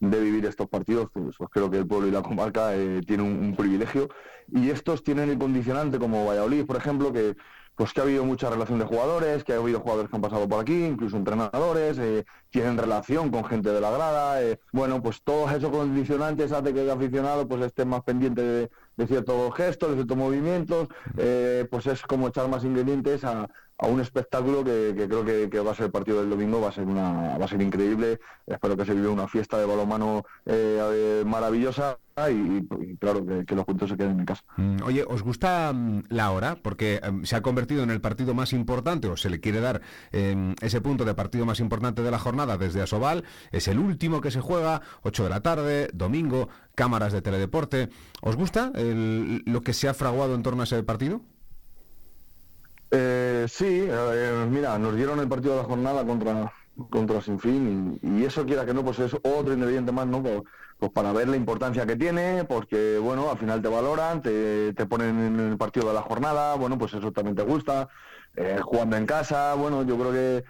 de 0.00 0.18
vivir 0.18 0.46
estos 0.46 0.66
partidos, 0.66 1.10
pues, 1.12 1.36
pues 1.36 1.50
creo 1.52 1.70
que 1.70 1.76
el 1.76 1.86
pueblo 1.86 2.08
y 2.08 2.10
la 2.10 2.22
comarca 2.22 2.74
eh, 2.74 3.02
tienen 3.06 3.26
un, 3.26 3.44
un 3.48 3.56
privilegio. 3.56 4.08
Y 4.50 4.70
estos 4.70 5.04
tienen 5.04 5.28
el 5.28 5.38
condicionante 5.38 5.98
como 5.98 6.24
Valladolid, 6.24 6.64
por 6.64 6.76
ejemplo, 6.76 7.12
que 7.12 7.36
pues 7.78 7.92
que 7.92 8.00
ha 8.00 8.02
habido 8.02 8.24
mucha 8.24 8.50
relación 8.50 8.80
de 8.80 8.86
jugadores, 8.86 9.44
que 9.44 9.52
ha 9.52 9.56
habido 9.56 9.78
jugadores 9.78 10.10
que 10.10 10.16
han 10.16 10.22
pasado 10.22 10.48
por 10.48 10.60
aquí, 10.60 10.84
incluso 10.84 11.16
entrenadores, 11.16 11.96
eh, 11.98 12.24
tienen 12.50 12.76
relación 12.76 13.30
con 13.30 13.44
gente 13.44 13.70
de 13.70 13.80
la 13.80 13.92
grada, 13.92 14.42
eh, 14.42 14.58
bueno, 14.72 15.00
pues 15.00 15.22
todos 15.22 15.52
esos 15.52 15.70
condicionantes 15.70 16.50
hace 16.50 16.74
que 16.74 16.82
el 16.82 16.90
aficionado 16.90 17.46
pues 17.46 17.62
esté 17.62 17.84
más 17.84 18.02
pendiente 18.02 18.42
de, 18.42 18.70
de 18.98 19.06
ciertos 19.06 19.54
gestos, 19.54 19.90
de 19.90 19.94
ciertos 19.94 20.16
movimientos, 20.16 20.88
eh, 21.16 21.66
pues 21.70 21.86
es 21.86 22.02
como 22.02 22.28
echar 22.28 22.48
más 22.48 22.64
ingredientes 22.64 23.24
a, 23.24 23.48
a 23.78 23.86
un 23.86 24.00
espectáculo 24.00 24.64
que, 24.64 24.92
creo 25.08 25.24
que, 25.24 25.60
va 25.60 25.70
a 25.70 25.74
ser 25.74 25.86
el 25.86 25.92
partido 25.92 26.20
del 26.20 26.30
domingo, 26.30 26.60
va 26.60 26.68
a 26.70 26.72
ser 26.72 26.84
una, 26.84 27.38
va 27.38 27.44
a 27.44 27.48
ser 27.48 27.62
increíble, 27.62 28.18
espero 28.46 28.76
que 28.76 28.84
se 28.84 28.92
vive 28.94 29.06
una 29.08 29.28
fiesta 29.28 29.56
de 29.58 29.66
balonmano 29.66 30.24
eh, 30.46 30.80
eh, 31.20 31.24
maravillosa 31.24 31.96
y, 32.28 32.66
claro 32.96 33.24
que, 33.24 33.44
que 33.46 33.54
los 33.54 33.64
puntos 33.64 33.88
se 33.88 33.96
queden 33.96 34.18
en 34.18 34.26
casa. 34.26 34.42
Mm, 34.56 34.82
Oye, 34.84 35.04
¿os 35.06 35.22
gusta 35.22 35.72
mm, 35.72 36.04
la 36.08 36.32
hora? 36.32 36.56
Porque 36.60 36.98
em, 37.04 37.24
se 37.24 37.36
ha 37.36 37.42
convertido 37.42 37.84
en 37.84 37.90
el 37.90 38.00
partido 38.00 38.34
más 38.34 38.52
importante, 38.52 39.06
o 39.06 39.16
se 39.16 39.30
le 39.30 39.38
quiere 39.38 39.60
dar 39.60 39.80
em, 40.10 40.56
ese 40.60 40.80
punto 40.80 41.04
de 41.04 41.14
partido 41.14 41.46
más 41.46 41.60
importante 41.60 42.02
de 42.02 42.10
la 42.10 42.18
jornada 42.18 42.58
desde 42.58 42.82
Asobal. 42.82 43.22
Es 43.52 43.68
el 43.68 43.78
último 43.78 44.20
que 44.20 44.32
se 44.32 44.40
juega, 44.40 44.82
8 45.02 45.22
de 45.22 45.30
la 45.30 45.40
tarde, 45.42 45.90
domingo, 45.94 46.48
cámaras 46.74 47.12
de 47.12 47.22
teledeporte. 47.22 47.88
¿Os 48.22 48.34
gusta 48.34 48.72
el- 48.74 49.44
lo 49.46 49.60
que 49.60 49.72
se 49.72 49.88
ha 49.88 49.94
fraguado 49.94 50.34
en 50.34 50.42
torno 50.42 50.62
a 50.62 50.64
ese 50.64 50.82
partido? 50.82 51.20
Eh, 52.90 53.46
sí, 53.48 53.86
eh, 53.90 54.46
mira, 54.48 54.78
nos 54.78 54.96
dieron 54.96 55.20
el 55.20 55.28
partido 55.28 55.56
de 55.56 55.62
la 55.62 55.68
jornada 55.68 56.04
contra 56.06 56.52
contra 56.90 57.20
Sinfín 57.20 57.98
y, 58.02 58.20
y 58.20 58.24
eso 58.24 58.46
quiera 58.46 58.64
que 58.64 58.72
no, 58.72 58.84
pues 58.84 59.00
es 59.00 59.12
otro 59.14 59.52
ingrediente 59.52 59.90
más, 59.92 60.06
¿no? 60.06 60.22
Pues, 60.22 60.42
pues 60.78 60.92
para 60.92 61.12
ver 61.12 61.28
la 61.28 61.36
importancia 61.36 61.84
que 61.86 61.96
tiene, 61.96 62.44
porque 62.44 62.98
bueno, 62.98 63.30
al 63.30 63.36
final 63.36 63.60
te 63.60 63.68
valoran, 63.68 64.22
te, 64.22 64.72
te 64.74 64.86
ponen 64.86 65.18
en 65.18 65.40
el 65.40 65.58
partido 65.58 65.88
de 65.88 65.94
la 65.94 66.02
jornada, 66.02 66.54
bueno, 66.54 66.78
pues 66.78 66.94
eso 66.94 67.10
también 67.12 67.34
te 67.34 67.42
gusta, 67.42 67.88
eh, 68.36 68.58
jugando 68.62 68.96
en 68.96 69.06
casa, 69.06 69.54
bueno, 69.54 69.82
yo 69.82 69.98
creo 69.98 70.12
que 70.12 70.44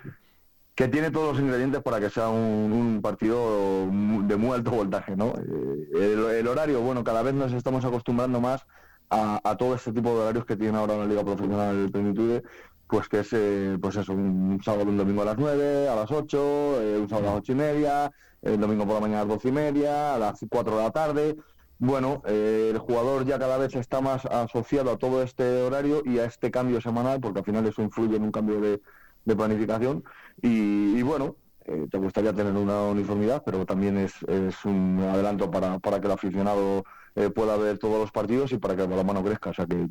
que 0.74 0.86
tiene 0.89 1.11
todos 1.11 1.32
los 1.32 1.43
ingredientes 1.43 1.82
para 1.82 1.99
que 1.99 2.09
sea 2.09 2.28
un, 2.28 2.72
un 2.72 3.03
partido 3.03 3.86
de 3.89 4.36
muy 4.36 4.53
alto 4.55 4.70
voltaje, 4.70 5.16
¿no? 5.16 5.34
Eh, 5.36 6.39
el 6.39 6.47
horario, 6.47 6.80
bueno, 6.82 7.03
cada 7.03 7.22
vez 7.22 7.34
nos 7.34 7.53
estamos 7.53 7.84
acostumbrando 7.84 8.41
más 8.41 8.64
a, 9.11 9.40
a 9.42 9.56
todo 9.56 9.74
este 9.74 9.92
tipo 9.92 10.11
de 10.11 10.16
horarios 10.22 10.44
que 10.46 10.56
tiene 10.56 10.76
ahora 10.78 10.96
la 10.98 11.06
Liga 11.06 11.24
Profesional 11.24 11.90
Plenitude, 11.90 12.42
pues 12.86 13.09
que 13.09 13.20
es, 13.20 13.32
eh, 13.32 13.78
pues 13.80 13.96
eso, 13.96 14.12
un 14.12 14.61
sábado, 14.64 14.84
un 14.90 14.96
domingo 14.96 15.22
a 15.22 15.26
las 15.26 15.38
9, 15.38 15.88
a 15.88 15.94
las 15.96 16.11
8, 16.11 16.82
eh, 16.82 16.98
un 17.00 17.09
sábado 17.09 17.28
a 17.28 17.30
las 17.32 17.38
ocho 17.40 17.52
y 17.52 17.54
media, 17.56 18.11
el 18.42 18.61
domingo 18.61 18.84
por 18.84 18.94
la 18.94 19.00
mañana 19.00 19.20
a 19.22 19.24
las 19.24 19.34
12 19.34 19.48
y 19.48 19.52
media, 19.52 20.14
a 20.14 20.18
las 20.18 20.40
4 20.48 20.76
de 20.76 20.82
la 20.82 20.90
tarde, 20.90 21.36
bueno, 21.78 22.22
eh, 22.26 22.70
el 22.72 22.78
jugador 22.78 23.24
ya 23.24 23.38
cada 23.38 23.56
vez 23.59 23.74
está 23.76 24.00
más 24.00 24.24
asociado 24.26 24.90
a 24.90 24.98
todo 24.98 25.22
este 25.22 25.62
horario 25.62 26.02
y 26.04 26.18
a 26.18 26.24
este 26.24 26.50
cambio 26.50 26.80
semanal, 26.80 27.20
porque 27.20 27.38
al 27.40 27.44
final 27.44 27.66
eso 27.66 27.82
influye 27.82 28.16
en 28.16 28.24
un 28.24 28.32
cambio 28.32 28.61
de, 28.61 28.80
de 29.24 29.36
planificación. 29.36 30.02
Y, 30.42 30.98
y 30.98 31.02
bueno, 31.02 31.36
eh, 31.66 31.86
te 31.90 31.98
gustaría 31.98 32.32
tener 32.32 32.52
una 32.54 32.82
uniformidad, 32.84 33.42
pero 33.44 33.64
también 33.64 33.96
es, 33.96 34.14
es 34.26 34.64
un 34.64 34.98
adelanto 35.00 35.50
para, 35.50 35.78
para 35.78 36.00
que 36.00 36.06
el 36.06 36.12
aficionado 36.12 36.84
eh, 37.19 37.31
pueda 37.31 37.57
ver 37.57 37.79
todos 37.79 37.99
los 37.99 38.12
partidos 38.12 38.53
y 38.53 38.59
para 38.59 38.77
que 38.77 38.83
el 38.83 38.89
balonmano 38.89 39.25
crezca. 39.25 39.51
O 39.51 39.55
sea 39.55 39.66
que 39.66 39.89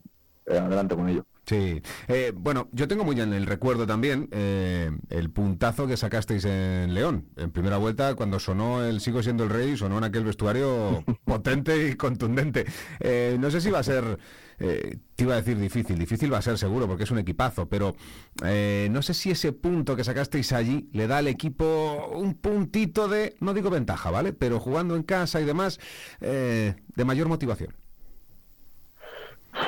adelante 0.50 0.96
con 0.96 1.10
ello. 1.10 1.26
Sí, 1.48 1.82
Eh, 2.10 2.34
bueno, 2.36 2.68
yo 2.74 2.90
tengo 2.90 3.06
muy 3.06 3.20
en 3.22 3.32
el 3.32 3.46
recuerdo 3.46 3.88
también 3.88 4.28
eh, 4.32 4.92
el 5.10 5.30
puntazo 5.30 5.88
que 5.88 5.96
sacasteis 5.96 6.44
en 6.44 6.94
León, 6.94 7.30
en 7.38 7.52
primera 7.52 7.78
vuelta, 7.78 8.16
cuando 8.16 8.38
sonó 8.38 8.84
el 8.84 9.00
Sigo 9.00 9.24
siendo 9.24 9.46
el 9.46 9.50
rey, 9.50 9.78
sonó 9.78 9.98
en 9.98 10.04
aquel 10.04 10.26
vestuario 10.26 11.06
potente 11.24 11.88
y 11.88 11.96
contundente. 11.96 12.66
Eh, 13.00 13.38
no 13.40 13.50
sé 13.50 13.62
si 13.62 13.72
va 13.72 13.80
a 13.80 13.84
ser, 13.84 14.20
eh, 14.60 14.98
te 15.16 15.24
iba 15.24 15.36
a 15.36 15.38
decir 15.38 15.58
difícil, 15.58 15.98
difícil 15.98 16.34
va 16.34 16.40
a 16.40 16.42
ser 16.42 16.58
seguro, 16.58 16.86
porque 16.86 17.06
es 17.06 17.12
un 17.12 17.20
equipazo, 17.20 17.70
pero 17.70 17.96
eh, 18.44 18.90
no 18.92 19.02
sé 19.02 19.14
si 19.14 19.32
ese 19.32 19.54
punto 19.54 19.96
que 19.96 20.04
sacasteis 20.04 20.52
allí 20.52 20.90
le 20.92 21.08
da 21.08 21.20
al 21.20 21.30
equipo 21.30 22.10
un 22.14 22.34
puntito 22.34 23.08
de, 23.08 23.38
no 23.40 23.54
digo 23.54 23.70
ventaja, 23.70 24.12
¿vale? 24.12 24.34
Pero 24.34 24.60
jugando 24.60 24.98
en 24.98 25.04
casa 25.04 25.40
y 25.40 25.46
demás, 25.46 25.80
eh, 26.20 26.76
de 26.94 27.06
mayor 27.06 27.30
motivación. 27.30 27.74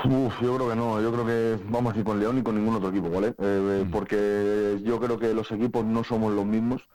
Uf, 0.05 0.41
yo 0.41 0.55
creo 0.55 0.69
que 0.69 0.75
no, 0.75 1.01
yo 1.01 1.11
creo 1.11 1.25
que 1.25 1.59
vamos 1.69 1.93
a 1.93 1.97
ir 1.97 2.03
con 2.03 2.19
León 2.19 2.37
y 2.37 2.43
con 2.43 2.55
ningún 2.55 2.75
otro 2.75 2.89
equipo, 2.89 3.09
¿vale? 3.09 3.33
Eh, 3.37 3.85
Porque 3.91 4.79
yo 4.83 4.99
creo 4.99 5.17
que 5.17 5.33
los 5.33 5.51
equipos 5.51 5.83
no 5.85 6.03
somos 6.03 6.33
los 6.33 6.45
mismos. 6.45 6.87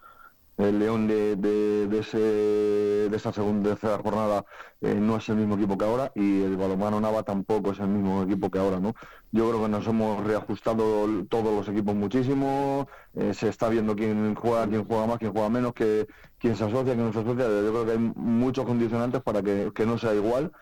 El 0.56 0.78
León 0.78 1.08
de, 1.08 1.34
de, 1.36 1.88
de 1.88 1.98
ese, 1.98 2.18
de 2.18 3.16
esa 3.16 3.32
segunda 3.32 3.70
tercera 3.70 3.98
jornada 3.98 4.44
eh, 4.80 4.94
no 4.94 5.16
es 5.16 5.28
el 5.28 5.36
mismo 5.36 5.56
equipo 5.56 5.76
que 5.76 5.84
ahora 5.84 6.12
y 6.14 6.42
el 6.42 6.56
balonmano 6.56 7.00
Nava 7.00 7.24
tampoco 7.24 7.72
es 7.72 7.80
el 7.80 7.88
mismo 7.88 8.22
equipo 8.22 8.50
que 8.50 8.60
ahora, 8.60 8.78
¿no? 8.78 8.94
Yo 9.32 9.48
creo 9.50 9.62
que 9.62 9.68
nos 9.68 9.86
hemos 9.88 10.22
reajustado 10.24 10.84
todos 11.28 11.56
los 11.56 11.68
equipos 11.68 11.96
muchísimo, 11.96 12.86
eh, 13.14 13.34
se 13.34 13.48
está 13.48 13.68
viendo 13.68 13.96
quién 13.96 14.36
juega, 14.36 14.68
quién 14.68 14.84
juega 14.84 15.06
más, 15.08 15.18
quién 15.18 15.32
juega 15.32 15.48
menos, 15.48 15.72
que, 15.74 16.06
quién 16.38 16.54
se 16.56 16.64
asocia, 16.64 16.94
quién 16.94 17.06
no 17.06 17.12
se 17.12 17.20
asocia. 17.20 17.46
Yo 17.46 17.70
creo 17.72 17.84
que 17.84 17.92
hay 17.92 17.98
muchos 17.98 18.64
condicionantes 18.64 19.22
para 19.22 19.42
que, 19.42 19.72
que 19.74 19.86
no 19.86 19.98
sea 19.98 20.14
igual 20.14 20.52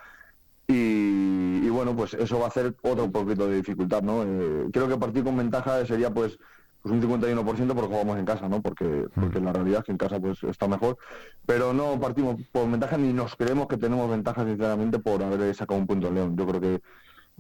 y, 0.69 1.67
y 1.67 1.69
bueno, 1.71 1.95
pues 1.97 2.15
eso 2.15 2.39
va 2.39 2.47
a 2.47 2.49
hacer 2.49 2.75
otro 2.83 3.11
poquito 3.11 3.47
de 3.47 3.57
dificultad, 3.57 4.03
¿no? 4.03 4.23
Eh, 4.23 4.69
creo 4.73 4.89
que 4.89 4.97
partir 4.97 5.25
con 5.25 5.37
ventaja 5.37 5.85
sería 5.87 6.11
pues 6.11 6.39
pues 6.83 6.93
un 6.93 7.01
51% 7.01 7.75
porque 7.75 7.89
jugamos 7.89 8.19
en 8.19 8.25
casa, 8.25 8.49
¿no? 8.49 8.61
Porque, 8.61 9.07
porque 9.15 9.39
la 9.39 9.53
realidad 9.53 9.81
es 9.81 9.85
que 9.85 9.93
en 9.93 9.99
casa 9.99 10.19
pues 10.19 10.43
está 10.43 10.67
mejor. 10.67 10.99
Pero 11.47 11.73
no 11.73 11.99
partimos 12.01 12.37
por 12.51 12.69
ventaja 12.69 12.99
ni 12.99 13.13
nos 13.13 13.37
creemos 13.37 13.69
que 13.69 13.77
tenemos 13.77 14.11
ventaja, 14.11 14.45
sinceramente, 14.45 14.99
por 14.99 15.23
haber 15.23 15.55
sacado 15.55 15.79
un 15.79 15.87
punto 15.87 16.09
en 16.09 16.15
León. 16.15 16.37
Yo 16.37 16.45
creo 16.45 16.61
que, 16.61 16.83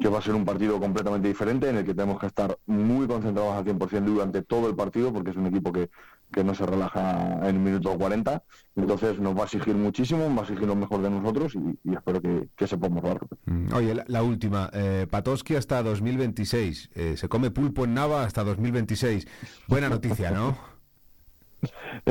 que 0.00 0.08
va 0.08 0.18
a 0.20 0.22
ser 0.22 0.34
un 0.34 0.44
partido 0.44 0.78
completamente 0.78 1.26
diferente 1.26 1.68
en 1.68 1.76
el 1.76 1.84
que 1.84 1.92
tenemos 1.92 2.20
que 2.20 2.26
estar 2.26 2.56
muy 2.66 3.08
concentrados 3.08 3.54
al 3.54 3.64
100% 3.64 4.04
durante 4.04 4.42
todo 4.42 4.68
el 4.68 4.76
partido 4.76 5.12
porque 5.12 5.30
es 5.30 5.36
un 5.36 5.46
equipo 5.46 5.72
que, 5.72 5.90
que 6.32 6.42
no 6.42 6.54
se 6.54 6.66
relaja 6.66 7.38
en 7.40 7.44
el 7.44 7.58
minuto 7.58 7.96
40. 7.96 8.42
Entonces 8.76 9.18
nos 9.20 9.36
va 9.36 9.42
a 9.42 9.44
exigir 9.44 9.74
muchísimo, 9.74 10.24
va 10.34 10.40
a 10.40 10.44
exigir 10.44 10.66
lo 10.66 10.74
mejor 10.74 11.02
de 11.02 11.10
nosotros 11.10 11.54
y, 11.54 11.90
y 11.90 11.94
espero 11.94 12.20
que, 12.20 12.48
que 12.56 12.66
sepamos 12.66 13.02
darlo. 13.02 13.28
Mm, 13.46 13.72
Oye, 13.74 13.94
la, 13.94 14.04
la 14.08 14.22
última, 14.22 14.70
eh, 14.72 15.06
Patoski 15.10 15.54
hasta 15.56 15.82
2026, 15.82 16.90
eh, 16.94 17.16
se 17.16 17.28
come 17.28 17.50
pulpo 17.50 17.84
en 17.84 17.94
Nava 17.94 18.24
hasta 18.24 18.42
2026. 18.42 19.26
Buena 19.68 19.88
noticia, 19.88 20.30
¿no? 20.30 20.56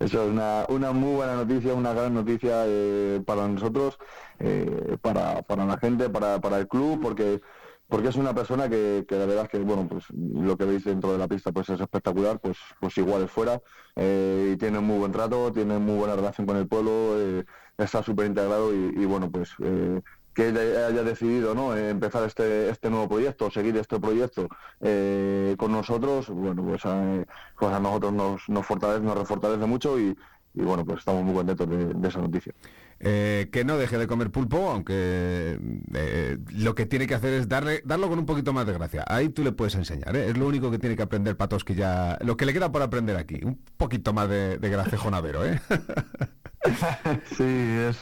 Eso 0.00 0.24
es 0.24 0.30
una, 0.32 0.64
una 0.68 0.92
muy 0.92 1.14
buena 1.16 1.34
noticia, 1.36 1.74
una 1.74 1.92
gran 1.92 2.14
noticia 2.14 2.64
eh, 2.66 3.22
para 3.24 3.46
nosotros, 3.46 3.98
eh, 4.40 4.96
para, 5.00 5.42
para 5.42 5.64
la 5.64 5.78
gente, 5.78 6.08
para, 6.10 6.40
para 6.40 6.58
el 6.58 6.66
club, 6.66 7.00
porque 7.00 7.40
porque 7.88 8.08
es 8.08 8.16
una 8.16 8.34
persona 8.34 8.68
que, 8.68 9.04
que 9.08 9.16
la 9.16 9.26
verdad 9.26 9.44
es 9.44 9.50
que 9.50 9.58
bueno 9.58 9.86
pues 9.88 10.04
lo 10.10 10.56
que 10.56 10.64
veis 10.64 10.84
dentro 10.84 11.12
de 11.12 11.18
la 11.18 11.28
pista 11.28 11.52
pues 11.52 11.68
es 11.68 11.80
espectacular 11.80 12.40
pues 12.40 12.58
pues 12.80 12.96
igual 12.98 13.22
es 13.22 13.30
fuera 13.30 13.60
eh, 13.94 14.52
y 14.54 14.56
tiene 14.56 14.80
muy 14.80 14.98
buen 14.98 15.12
trato 15.12 15.52
tiene 15.52 15.78
muy 15.78 15.96
buena 15.96 16.16
relación 16.16 16.46
con 16.46 16.56
el 16.56 16.66
pueblo 16.66 16.90
eh, 17.18 17.44
está 17.78 18.02
súper 18.02 18.26
integrado 18.26 18.74
y, 18.74 19.04
bueno 19.04 19.30
pues 19.30 19.50
eh, 19.62 20.00
que 20.34 20.48
haya 20.48 21.02
decidido 21.02 21.54
no 21.54 21.76
Eh, 21.76 21.90
empezar 21.90 22.24
este 22.24 22.68
este 22.70 22.90
nuevo 22.90 23.08
proyecto 23.08 23.50
seguir 23.50 23.76
este 23.76 23.98
proyecto 24.00 24.48
eh, 24.80 25.54
con 25.58 25.72
nosotros 25.72 26.28
bueno 26.28 26.64
pues, 26.64 26.82
eh, 26.84 27.24
pues 27.58 27.72
a 27.72 27.80
nosotros 27.80 28.12
nos, 28.12 28.48
nos 28.48 28.66
fortalece 28.66 29.02
nos 29.02 29.16
refortalece 29.16 29.66
mucho 29.66 29.98
y, 29.98 30.16
y 30.54 30.62
bueno 30.62 30.84
pues 30.84 30.98
estamos 30.98 31.22
muy 31.24 31.34
contentos 31.34 31.68
de 31.68 32.08
esa 32.08 32.20
noticia 32.20 32.52
Eh, 32.98 33.50
que 33.52 33.62
no 33.64 33.76
deje 33.76 33.98
de 33.98 34.06
comer 34.06 34.30
pulpo, 34.30 34.70
aunque 34.70 35.58
eh, 35.94 36.38
lo 36.54 36.74
que 36.74 36.86
tiene 36.86 37.06
que 37.06 37.14
hacer 37.14 37.34
es 37.34 37.46
darle, 37.48 37.82
darlo 37.84 38.08
con 38.08 38.18
un 38.18 38.24
poquito 38.26 38.54
más 38.54 38.66
de 38.66 38.72
gracia. 38.72 39.04
Ahí 39.06 39.28
tú 39.28 39.44
le 39.44 39.52
puedes 39.52 39.74
enseñar, 39.74 40.16
¿eh? 40.16 40.30
es 40.30 40.36
lo 40.38 40.46
único 40.46 40.70
que 40.70 40.78
tiene 40.78 40.96
que 40.96 41.02
aprender 41.02 41.36
Patoski 41.36 41.74
ya, 41.74 42.16
lo 42.22 42.38
que 42.38 42.46
le 42.46 42.54
queda 42.54 42.72
por 42.72 42.80
aprender 42.82 43.16
aquí, 43.18 43.40
un 43.44 43.60
poquito 43.76 44.14
más 44.14 44.30
de, 44.30 44.56
de 44.58 44.70
gracejonadero, 44.70 45.44
¿eh? 45.44 45.60
Sí, 47.36 47.44
es, 47.44 47.98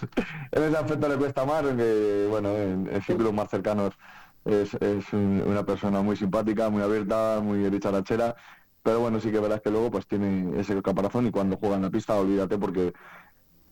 en 0.52 0.62
ese 0.62 0.76
aspecto 0.76 1.08
le 1.08 1.16
cuesta 1.16 1.44
más, 1.44 1.62
porque 1.62 2.26
bueno, 2.30 2.48
en, 2.56 2.88
en 2.90 3.02
círculos 3.02 3.32
más 3.34 3.50
cercanos 3.50 3.94
es, 4.44 4.74
es 4.74 5.12
un- 5.12 5.42
una 5.46 5.64
persona 5.64 6.00
muy 6.02 6.16
simpática, 6.16 6.70
muy 6.70 6.82
abierta, 6.82 7.40
muy 7.42 7.58
dicharachera, 7.70 8.34
pero 8.82 9.00
bueno, 9.00 9.20
sí 9.20 9.30
que 9.30 9.40
verás 9.40 9.60
que 9.60 9.70
luego 9.70 9.90
pues 9.90 10.06
tiene 10.06 10.58
ese 10.60 10.80
caparazón 10.82 11.26
y 11.26 11.30
cuando 11.30 11.56
juega 11.58 11.76
en 11.76 11.82
la 11.82 11.90
pista, 11.90 12.14
olvídate 12.16 12.58
porque 12.58 12.92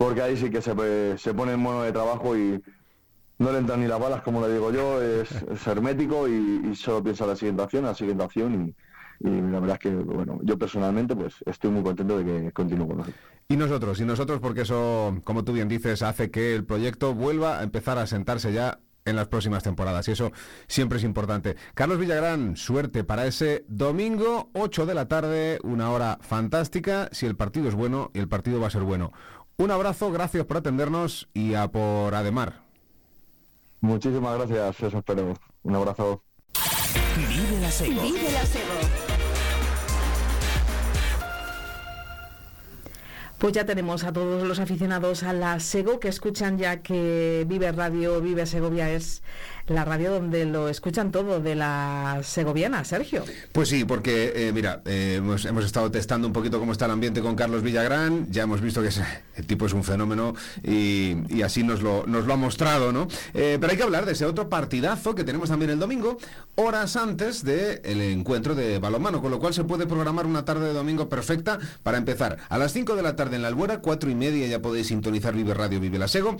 porque 0.02 0.20
ahí 0.20 0.36
sí 0.36 0.50
que 0.50 0.60
se, 0.60 0.74
se 1.16 1.32
pone 1.32 1.52
en 1.52 1.60
mono 1.60 1.82
de 1.82 1.92
trabajo 1.92 2.36
y 2.36 2.60
no 3.38 3.52
le 3.52 3.58
entran 3.58 3.80
ni 3.80 3.86
las 3.86 4.00
balas, 4.00 4.22
como 4.22 4.44
le 4.44 4.52
digo 4.52 4.72
yo, 4.72 5.00
es, 5.00 5.30
es 5.30 5.64
hermético 5.64 6.26
y, 6.26 6.74
solo 6.74 7.04
piensa 7.04 7.22
en 7.22 7.30
la 7.30 7.36
siguiente 7.36 7.62
acción, 7.62 7.84
la 7.84 7.94
siguiente 7.94 8.24
acción 8.24 8.74
y, 9.20 9.28
y 9.28 9.30
la 9.30 9.60
verdad 9.60 9.74
es 9.74 9.78
que, 9.78 9.90
bueno, 9.90 10.40
yo 10.42 10.58
personalmente 10.58 11.14
pues 11.14 11.36
estoy 11.46 11.70
muy 11.70 11.84
contento 11.84 12.18
de 12.18 12.24
que 12.24 12.52
continúe 12.52 12.88
con 12.88 12.96
nosotros. 12.98 13.22
Y 13.46 13.56
nosotros, 13.56 14.00
y 14.00 14.04
nosotros 14.04 14.40
porque 14.40 14.62
eso, 14.62 15.16
como 15.22 15.44
tú 15.44 15.52
bien 15.52 15.68
dices, 15.68 16.02
hace 16.02 16.32
que 16.32 16.56
el 16.56 16.64
proyecto 16.64 17.14
vuelva 17.14 17.60
a 17.60 17.62
empezar 17.62 17.98
a 17.98 18.08
sentarse 18.08 18.52
ya 18.52 18.80
en 19.04 19.16
las 19.16 19.28
próximas 19.28 19.62
temporadas 19.62 20.06
y 20.08 20.12
eso 20.12 20.32
siempre 20.66 20.98
es 20.98 21.04
importante. 21.04 21.56
Carlos 21.74 21.98
Villagrán, 21.98 22.56
suerte 22.56 23.04
para 23.04 23.26
ese 23.26 23.64
domingo 23.68 24.50
8 24.54 24.86
de 24.86 24.94
la 24.94 25.06
tarde, 25.06 25.58
una 25.62 25.90
hora 25.90 26.18
fantástica, 26.22 27.08
si 27.12 27.26
el 27.26 27.36
partido 27.36 27.68
es 27.68 27.74
bueno 27.74 28.10
y 28.14 28.18
el 28.18 28.28
partido 28.28 28.60
va 28.60 28.66
a 28.66 28.70
ser 28.70 28.82
bueno. 28.82 29.12
Un 29.62 29.70
abrazo, 29.70 30.10
gracias 30.10 30.44
por 30.44 30.56
atendernos 30.56 31.28
y 31.34 31.54
a 31.54 31.68
por 31.68 32.16
Ademar. 32.16 32.64
Muchísimas 33.80 34.36
gracias, 34.36 34.82
eso 34.82 34.98
espero. 34.98 35.34
Un 35.62 35.76
abrazo. 35.76 36.20
Vive 37.16 37.60
la 37.60 37.70
Sego. 37.70 38.02
Vive 38.02 38.32
la 38.32 38.44
Sego. 38.44 38.72
Pues 43.38 43.52
ya 43.52 43.64
tenemos 43.64 44.02
a 44.02 44.12
todos 44.12 44.42
los 44.48 44.58
aficionados 44.58 45.22
a 45.22 45.32
la 45.32 45.60
Sego 45.60 46.00
que 46.00 46.08
escuchan 46.08 46.58
ya 46.58 46.82
que 46.82 47.44
Vive 47.46 47.70
Radio, 47.70 48.20
Vive 48.20 48.46
Segovia 48.46 48.90
es 48.90 49.22
la 49.74 49.84
radio 49.84 50.12
donde 50.12 50.44
lo 50.44 50.68
escuchan 50.68 51.10
todo 51.12 51.40
de 51.40 51.54
la 51.54 52.20
segoviana, 52.22 52.84
Sergio. 52.84 53.24
Pues 53.52 53.68
sí, 53.68 53.84
porque 53.84 54.32
eh, 54.34 54.52
mira, 54.52 54.82
eh, 54.84 55.16
hemos, 55.18 55.44
estado 55.64 55.90
testando 55.90 56.26
un 56.26 56.32
poquito 56.32 56.58
cómo 56.58 56.72
está 56.72 56.84
el 56.86 56.90
ambiente 56.92 57.20
con 57.20 57.34
Carlos 57.34 57.62
Villagrán, 57.62 58.26
ya 58.30 58.42
hemos 58.44 58.60
visto 58.60 58.82
que 58.82 58.88
es- 58.88 59.00
el 59.36 59.46
tipo 59.46 59.66
es 59.66 59.72
un 59.72 59.84
fenómeno 59.84 60.34
y, 60.62 61.16
y 61.28 61.42
así 61.42 61.62
nos 61.62 61.82
lo, 61.82 62.04
nos 62.06 62.26
lo 62.26 62.34
ha 62.34 62.36
mostrado, 62.36 62.92
¿no? 62.92 63.08
Eh, 63.34 63.58
pero 63.60 63.70
hay 63.70 63.76
que 63.76 63.82
hablar 63.82 64.06
de 64.06 64.12
ese 64.12 64.26
otro 64.26 64.48
partidazo 64.48 65.14
que 65.14 65.24
tenemos 65.24 65.48
también 65.48 65.70
el 65.70 65.78
domingo, 65.78 66.18
horas 66.54 66.96
antes 66.96 67.44
del 67.44 68.00
encuentro 68.00 68.54
de 68.54 68.78
balonmano, 68.78 69.20
con 69.22 69.30
lo 69.30 69.38
cual 69.38 69.54
se 69.54 69.64
puede 69.64 69.86
programar 69.86 70.26
una 70.26 70.44
tarde 70.44 70.66
de 70.68 70.72
domingo 70.74 71.08
perfecta 71.08 71.58
para 71.82 71.98
empezar 71.98 72.36
a 72.48 72.58
las 72.58 72.72
5 72.72 72.94
de 72.96 73.02
la 73.02 73.16
tarde 73.16 73.36
en 73.36 73.42
la 73.42 73.48
Albuera, 73.48 73.78
4 73.80 74.10
y 74.10 74.14
media 74.14 74.46
ya 74.46 74.60
podéis 74.60 74.88
sintonizar 74.88 75.34
Vive 75.34 75.54
Radio, 75.54 75.80
Vive 75.80 75.98
la 75.98 76.08
Sego, 76.08 76.36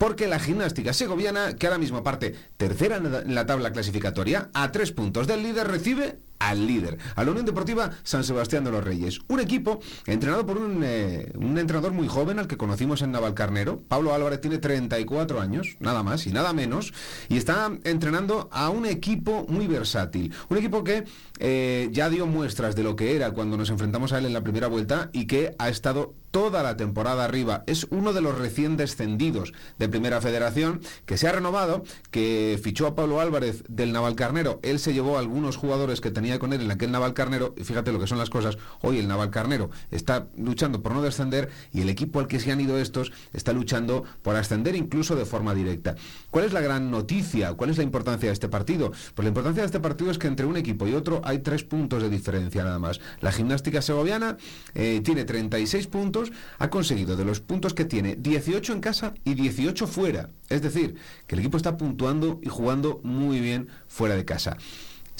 porque 0.00 0.26
la 0.26 0.38
gimnástica 0.38 0.94
segoviana, 0.94 1.56
que 1.56 1.66
ahora 1.66 1.76
mismo 1.76 2.02
parte 2.02 2.34
tercera 2.56 2.96
en 2.96 3.34
la- 3.34 3.44
tabla 3.44 3.70
clasificatoria, 3.70 4.48
a 4.54 4.72
tres 4.72 4.92
puntos 4.92 5.26
del 5.26 5.42
líder, 5.42 5.68
recibe 5.68 6.16
al 6.40 6.66
líder, 6.66 6.98
a 7.14 7.22
la 7.22 7.30
Unión 7.30 7.46
Deportiva 7.46 7.90
San 8.02 8.24
Sebastián 8.24 8.64
de 8.64 8.72
los 8.72 8.82
Reyes. 8.82 9.20
Un 9.28 9.38
equipo 9.38 9.80
entrenado 10.06 10.44
por 10.44 10.58
un, 10.58 10.82
eh, 10.82 11.30
un 11.36 11.56
entrenador 11.58 11.92
muy 11.92 12.08
joven 12.08 12.40
al 12.40 12.48
que 12.48 12.56
conocimos 12.56 13.02
en 13.02 13.12
Navalcarnero. 13.12 13.80
Pablo 13.86 14.12
Álvarez 14.12 14.40
tiene 14.40 14.58
34 14.58 15.40
años, 15.40 15.76
nada 15.78 16.02
más 16.02 16.26
y 16.26 16.32
nada 16.32 16.52
menos, 16.52 16.92
y 17.28 17.36
está 17.36 17.70
entrenando 17.84 18.48
a 18.50 18.70
un 18.70 18.86
equipo 18.86 19.46
muy 19.48 19.68
versátil. 19.68 20.34
Un 20.48 20.56
equipo 20.58 20.82
que 20.82 21.04
eh, 21.38 21.88
ya 21.92 22.10
dio 22.10 22.26
muestras 22.26 22.74
de 22.74 22.82
lo 22.82 22.96
que 22.96 23.14
era 23.14 23.30
cuando 23.32 23.56
nos 23.56 23.70
enfrentamos 23.70 24.12
a 24.12 24.18
él 24.18 24.26
en 24.26 24.32
la 24.32 24.42
primera 24.42 24.66
vuelta 24.66 25.10
y 25.12 25.26
que 25.26 25.54
ha 25.58 25.68
estado 25.68 26.14
toda 26.30 26.62
la 26.62 26.76
temporada 26.76 27.24
arriba. 27.24 27.64
Es 27.66 27.86
uno 27.90 28.12
de 28.12 28.20
los 28.20 28.38
recién 28.38 28.76
descendidos 28.76 29.52
de 29.78 29.88
Primera 29.88 30.20
Federación 30.20 30.80
que 31.06 31.18
se 31.18 31.28
ha 31.28 31.32
renovado, 31.32 31.82
que 32.10 32.58
fichó 32.62 32.86
a 32.86 32.94
Pablo 32.94 33.20
Álvarez 33.20 33.64
del 33.68 33.92
Navalcarnero. 33.92 34.60
Él 34.62 34.78
se 34.78 34.92
llevó 34.92 35.16
a 35.16 35.20
algunos 35.20 35.56
jugadores 35.56 36.00
que 36.00 36.10
tenía 36.10 36.29
con 36.38 36.52
él 36.52 36.60
en 36.60 36.70
aquel 36.70 36.90
Naval 36.90 37.14
Carnero, 37.14 37.54
y 37.56 37.64
fíjate 37.64 37.92
lo 37.92 37.98
que 37.98 38.06
son 38.06 38.18
las 38.18 38.30
cosas, 38.30 38.58
hoy 38.82 38.98
el 38.98 39.08
Naval 39.08 39.30
Carnero 39.30 39.70
está 39.90 40.26
luchando 40.36 40.82
por 40.82 40.92
no 40.92 41.02
descender 41.02 41.50
y 41.72 41.80
el 41.80 41.88
equipo 41.88 42.20
al 42.20 42.26
que 42.26 42.40
se 42.40 42.52
han 42.52 42.60
ido 42.60 42.78
estos 42.78 43.12
está 43.32 43.52
luchando 43.52 44.04
por 44.22 44.36
ascender 44.36 44.76
incluso 44.76 45.16
de 45.16 45.24
forma 45.24 45.54
directa. 45.54 45.96
¿Cuál 46.30 46.44
es 46.44 46.52
la 46.52 46.60
gran 46.60 46.90
noticia? 46.90 47.54
¿Cuál 47.54 47.70
es 47.70 47.76
la 47.76 47.82
importancia 47.82 48.28
de 48.28 48.32
este 48.32 48.48
partido? 48.48 48.92
Pues 49.14 49.24
la 49.24 49.28
importancia 49.28 49.62
de 49.62 49.66
este 49.66 49.80
partido 49.80 50.10
es 50.10 50.18
que 50.18 50.26
entre 50.26 50.46
un 50.46 50.56
equipo 50.56 50.86
y 50.86 50.94
otro 50.94 51.20
hay 51.24 51.40
tres 51.40 51.64
puntos 51.64 52.02
de 52.02 52.08
diferencia 52.08 52.64
nada 52.64 52.78
más. 52.78 53.00
La 53.20 53.32
gimnástica 53.32 53.82
segoviana 53.82 54.36
eh, 54.74 55.00
tiene 55.04 55.24
36 55.24 55.86
puntos, 55.86 56.32
ha 56.58 56.70
conseguido 56.70 57.16
de 57.16 57.24
los 57.24 57.40
puntos 57.40 57.74
que 57.74 57.84
tiene 57.84 58.16
18 58.16 58.72
en 58.72 58.80
casa 58.80 59.14
y 59.24 59.34
18 59.34 59.86
fuera. 59.86 60.28
Es 60.48 60.62
decir, 60.62 60.96
que 61.26 61.34
el 61.34 61.40
equipo 61.40 61.56
está 61.56 61.76
puntuando 61.76 62.40
y 62.42 62.48
jugando 62.48 63.00
muy 63.02 63.40
bien 63.40 63.68
fuera 63.88 64.16
de 64.16 64.24
casa. 64.24 64.56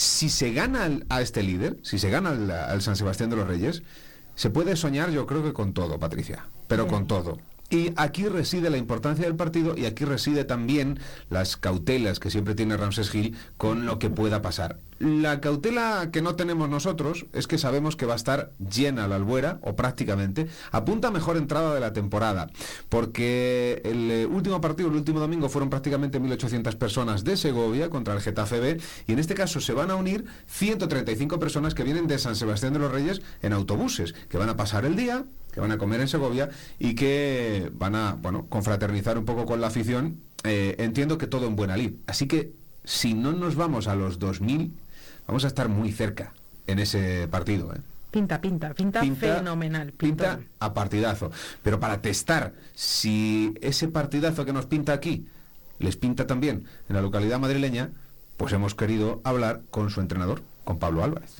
Si 0.00 0.30
se 0.30 0.52
gana 0.54 0.84
al- 0.84 1.04
a 1.10 1.20
este 1.20 1.42
líder, 1.42 1.76
si 1.82 1.98
se 1.98 2.08
gana 2.08 2.30
al, 2.30 2.50
al 2.50 2.80
San 2.80 2.96
Sebastián 2.96 3.28
de 3.28 3.36
los 3.36 3.46
Reyes, 3.46 3.82
se 4.34 4.48
puede 4.48 4.74
soñar 4.74 5.10
yo 5.10 5.26
creo 5.26 5.42
que 5.42 5.52
con 5.52 5.74
todo, 5.74 5.98
Patricia, 5.98 6.46
pero 6.68 6.86
con 6.86 7.06
todo. 7.06 7.36
Y 7.70 7.92
aquí 7.96 8.26
reside 8.26 8.68
la 8.68 8.78
importancia 8.78 9.24
del 9.24 9.36
partido 9.36 9.76
y 9.78 9.86
aquí 9.86 10.04
reside 10.04 10.44
también 10.44 10.98
las 11.28 11.56
cautelas 11.56 12.18
que 12.18 12.30
siempre 12.30 12.56
tiene 12.56 12.76
Ramses 12.76 13.10
Gil 13.10 13.36
con 13.56 13.86
lo 13.86 14.00
que 14.00 14.10
pueda 14.10 14.42
pasar. 14.42 14.80
La 15.00 15.40
cautela 15.40 16.10
que 16.12 16.20
no 16.20 16.34
tenemos 16.34 16.68
nosotros 16.68 17.24
es 17.32 17.46
que 17.46 17.56
sabemos 17.56 17.96
que 17.96 18.04
va 18.04 18.12
a 18.12 18.16
estar 18.16 18.50
llena 18.58 19.08
la 19.08 19.16
albuera, 19.16 19.58
o 19.62 19.74
prácticamente, 19.74 20.48
apunta 20.72 21.08
a 21.08 21.10
mejor 21.10 21.38
entrada 21.38 21.72
de 21.72 21.80
la 21.80 21.94
temporada, 21.94 22.50
porque 22.90 23.80
el 23.82 24.10
eh, 24.10 24.26
último 24.26 24.60
partido, 24.60 24.90
el 24.90 24.96
último 24.96 25.18
domingo, 25.18 25.48
fueron 25.48 25.70
prácticamente 25.70 26.20
1.800 26.20 26.76
personas 26.76 27.24
de 27.24 27.38
Segovia 27.38 27.88
contra 27.88 28.12
el 28.12 28.20
Getafe 28.20 28.60
B, 28.60 28.80
y 29.06 29.12
en 29.12 29.18
este 29.18 29.32
caso 29.32 29.62
se 29.62 29.72
van 29.72 29.90
a 29.90 29.94
unir 29.94 30.26
135 30.48 31.38
personas 31.38 31.74
que 31.74 31.84
vienen 31.84 32.06
de 32.06 32.18
San 32.18 32.36
Sebastián 32.36 32.74
de 32.74 32.80
los 32.80 32.92
Reyes 32.92 33.22
en 33.40 33.54
autobuses, 33.54 34.12
que 34.28 34.36
van 34.36 34.50
a 34.50 34.58
pasar 34.58 34.84
el 34.84 34.96
día, 34.96 35.24
que 35.52 35.60
van 35.60 35.72
a 35.72 35.78
comer 35.78 36.00
en 36.00 36.08
Segovia 36.08 36.48
y 36.78 36.94
que 36.94 37.70
van 37.74 37.94
a, 37.94 38.12
bueno, 38.14 38.46
confraternizar 38.48 39.18
un 39.18 39.24
poco 39.24 39.46
con 39.46 39.60
la 39.60 39.66
afición. 39.68 40.16
Eh, 40.44 40.76
entiendo 40.78 41.18
que 41.18 41.26
todo 41.26 41.46
en 41.46 41.56
buena 41.56 41.76
lid. 41.76 41.94
Así 42.06 42.26
que 42.26 42.52
si 42.84 43.14
no 43.14 43.32
nos 43.32 43.56
vamos 43.56 43.88
a 43.88 43.94
los 43.94 44.18
2.000, 44.18 44.70
vamos 45.26 45.44
a 45.44 45.48
estar 45.48 45.68
muy 45.68 45.92
cerca 45.92 46.32
en 46.66 46.78
ese 46.78 47.28
partido. 47.28 47.74
¿eh? 47.74 47.78
Pinta, 48.10 48.40
pinta, 48.40 48.72
pinta, 48.74 49.00
Pinta- 49.00 49.20
fenomenal. 49.38 49.92
Pinta 49.92 50.40
a 50.58 50.72
partidazo. 50.74 51.30
Pero 51.62 51.78
para 51.78 52.00
testar 52.00 52.54
si 52.74 53.54
ese 53.60 53.88
partidazo 53.88 54.44
que 54.44 54.52
nos 54.52 54.66
pinta 54.66 54.92
aquí 54.92 55.26
les 55.78 55.96
pinta 55.96 56.26
también 56.26 56.64
en 56.88 56.96
la 56.96 57.02
localidad 57.02 57.38
madrileña, 57.38 57.90
pues 58.36 58.52
hemos 58.52 58.74
querido 58.74 59.20
hablar 59.24 59.60
con 59.70 59.90
su 59.90 60.00
entrenador, 60.00 60.42
con 60.64 60.78
Pablo 60.78 61.04
Álvarez. 61.04 61.36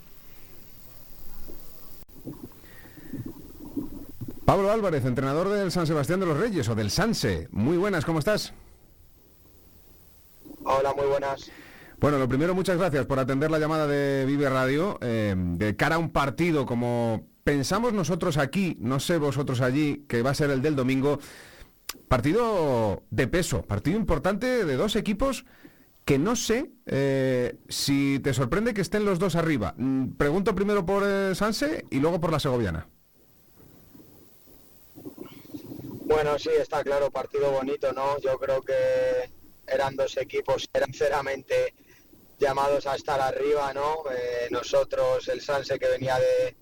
Pablo 4.44 4.70
Álvarez, 4.70 5.04
entrenador 5.04 5.48
del 5.48 5.70
San 5.70 5.86
Sebastián 5.86 6.20
de 6.20 6.26
los 6.26 6.38
Reyes 6.38 6.68
o 6.68 6.74
del 6.74 6.90
Sanse. 6.90 7.48
Muy 7.52 7.76
buenas, 7.76 8.04
¿cómo 8.04 8.18
estás? 8.18 8.52
Hola, 10.64 10.92
muy 10.94 11.06
buenas. 11.06 11.50
Bueno, 12.00 12.18
lo 12.18 12.28
primero, 12.28 12.54
muchas 12.54 12.78
gracias 12.78 13.06
por 13.06 13.18
atender 13.18 13.50
la 13.50 13.58
llamada 13.58 13.86
de 13.86 14.24
Vive 14.26 14.48
Radio. 14.48 14.98
eh, 15.02 15.34
de 15.36 15.76
cara 15.76 15.96
a 15.96 15.98
un 15.98 16.10
partido 16.10 16.66
como 16.66 17.26
pensamos 17.44 17.92
nosotros 17.92 18.38
aquí, 18.38 18.76
no 18.80 19.00
sé 19.00 19.18
vosotros 19.18 19.60
allí, 19.60 20.04
que 20.08 20.22
va 20.22 20.30
a 20.30 20.34
ser 20.34 20.50
el 20.50 20.62
del 20.62 20.76
domingo. 20.76 21.18
Partido 22.08 23.02
de 23.10 23.26
peso, 23.28 23.62
partido 23.62 23.96
importante 23.98 24.64
de 24.64 24.76
dos 24.76 24.96
equipos 24.96 25.44
que 26.04 26.18
no 26.18 26.34
sé 26.34 26.70
eh, 26.86 27.56
si 27.68 28.18
te 28.22 28.32
sorprende 28.34 28.74
que 28.74 28.80
estén 28.80 29.04
los 29.04 29.18
dos 29.18 29.36
arriba. 29.36 29.74
Mm, 29.76 30.12
Pregunto 30.16 30.54
primero 30.54 30.84
por 30.84 31.04
el 31.04 31.36
Sanse 31.36 31.84
y 31.90 32.00
luego 32.00 32.20
por 32.20 32.32
la 32.32 32.40
Segoviana. 32.40 32.88
Bueno, 36.10 36.36
sí, 36.40 36.50
está 36.58 36.82
claro, 36.82 37.08
partido 37.12 37.52
bonito, 37.52 37.92
¿no? 37.92 38.18
Yo 38.18 38.36
creo 38.36 38.60
que 38.62 39.30
eran 39.64 39.94
dos 39.94 40.16
equipos 40.16 40.68
sinceramente 40.74 41.72
llamados 42.36 42.84
a 42.88 42.96
estar 42.96 43.20
arriba, 43.20 43.72
¿no? 43.72 44.02
Eh, 44.10 44.48
nosotros, 44.50 45.28
el 45.28 45.40
Sanse 45.40 45.78
que 45.78 45.86
venía 45.86 46.18
de, 46.18 46.56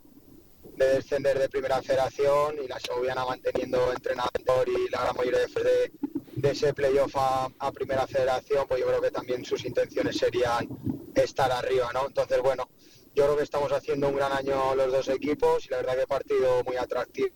de 0.76 0.88
descender 0.96 1.38
de 1.38 1.48
primera 1.48 1.80
federación 1.80 2.56
y 2.62 2.68
la 2.68 2.78
Segoviana 2.78 3.24
manteniendo 3.24 3.90
entrenador 3.90 4.68
y 4.68 4.90
la 4.90 5.00
gran 5.00 5.16
mayoría 5.16 5.40
de, 5.40 5.62
de, 5.64 5.92
de 6.42 6.50
ese 6.50 6.74
playoff 6.74 7.16
a, 7.16 7.48
a 7.58 7.72
primera 7.72 8.06
federación, 8.06 8.68
pues 8.68 8.80
yo 8.82 8.86
creo 8.88 9.00
que 9.00 9.10
también 9.10 9.46
sus 9.46 9.64
intenciones 9.64 10.18
serían 10.18 10.68
estar 11.14 11.50
arriba, 11.50 11.90
¿no? 11.94 12.06
Entonces, 12.06 12.38
bueno, 12.42 12.68
yo 13.14 13.24
creo 13.24 13.36
que 13.38 13.44
estamos 13.44 13.72
haciendo 13.72 14.10
un 14.10 14.16
gran 14.16 14.30
año 14.30 14.74
los 14.74 14.92
dos 14.92 15.08
equipos 15.08 15.64
y 15.64 15.70
la 15.70 15.78
verdad 15.78 15.96
que 15.96 16.06
partido 16.06 16.62
muy 16.64 16.76
atractivo. 16.76 17.32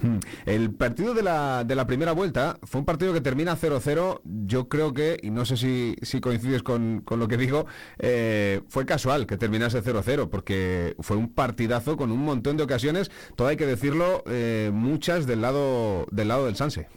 Hmm. 0.00 0.18
El 0.46 0.72
partido 0.74 1.12
de 1.12 1.22
la, 1.22 1.64
de 1.64 1.74
la 1.74 1.86
primera 1.86 2.12
vuelta 2.12 2.58
fue 2.62 2.80
un 2.80 2.84
partido 2.84 3.12
que 3.12 3.20
termina 3.20 3.56
0-0. 3.56 4.20
Yo 4.24 4.68
creo 4.68 4.94
que, 4.94 5.18
y 5.22 5.30
no 5.30 5.44
sé 5.44 5.56
si, 5.56 5.96
si 6.02 6.20
coincides 6.20 6.62
con, 6.62 7.00
con 7.00 7.18
lo 7.18 7.28
que 7.28 7.36
digo, 7.36 7.66
eh, 7.98 8.62
fue 8.68 8.86
casual 8.86 9.26
que 9.26 9.36
terminase 9.36 9.82
0-0, 9.82 10.28
porque 10.28 10.94
fue 11.00 11.16
un 11.16 11.32
partidazo 11.32 11.96
con 11.96 12.12
un 12.12 12.20
montón 12.24 12.56
de 12.56 12.62
ocasiones, 12.62 13.10
todo 13.36 13.48
hay 13.48 13.56
que 13.56 13.66
decirlo, 13.66 14.22
eh, 14.26 14.70
muchas 14.72 15.26
del 15.26 15.42
lado 15.42 16.06
del 16.10 16.28
lado 16.28 16.46
del 16.46 16.56
Sanse. 16.56 16.88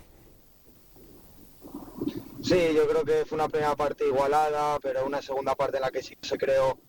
Sí, 2.44 2.58
yo 2.76 2.88
creo 2.88 3.04
que 3.04 3.26
fue 3.26 3.36
una 3.36 3.50
primera 3.50 3.76
parte 3.76 4.08
igualada, 4.08 4.80
pero 4.80 5.06
una 5.06 5.22
segunda 5.22 5.56
parte 5.56 5.78
en 5.78 5.82
la 5.84 5.92
que 5.92 6.02
sí 6.02 6.18
se 6.22 6.38
creó 6.38 6.80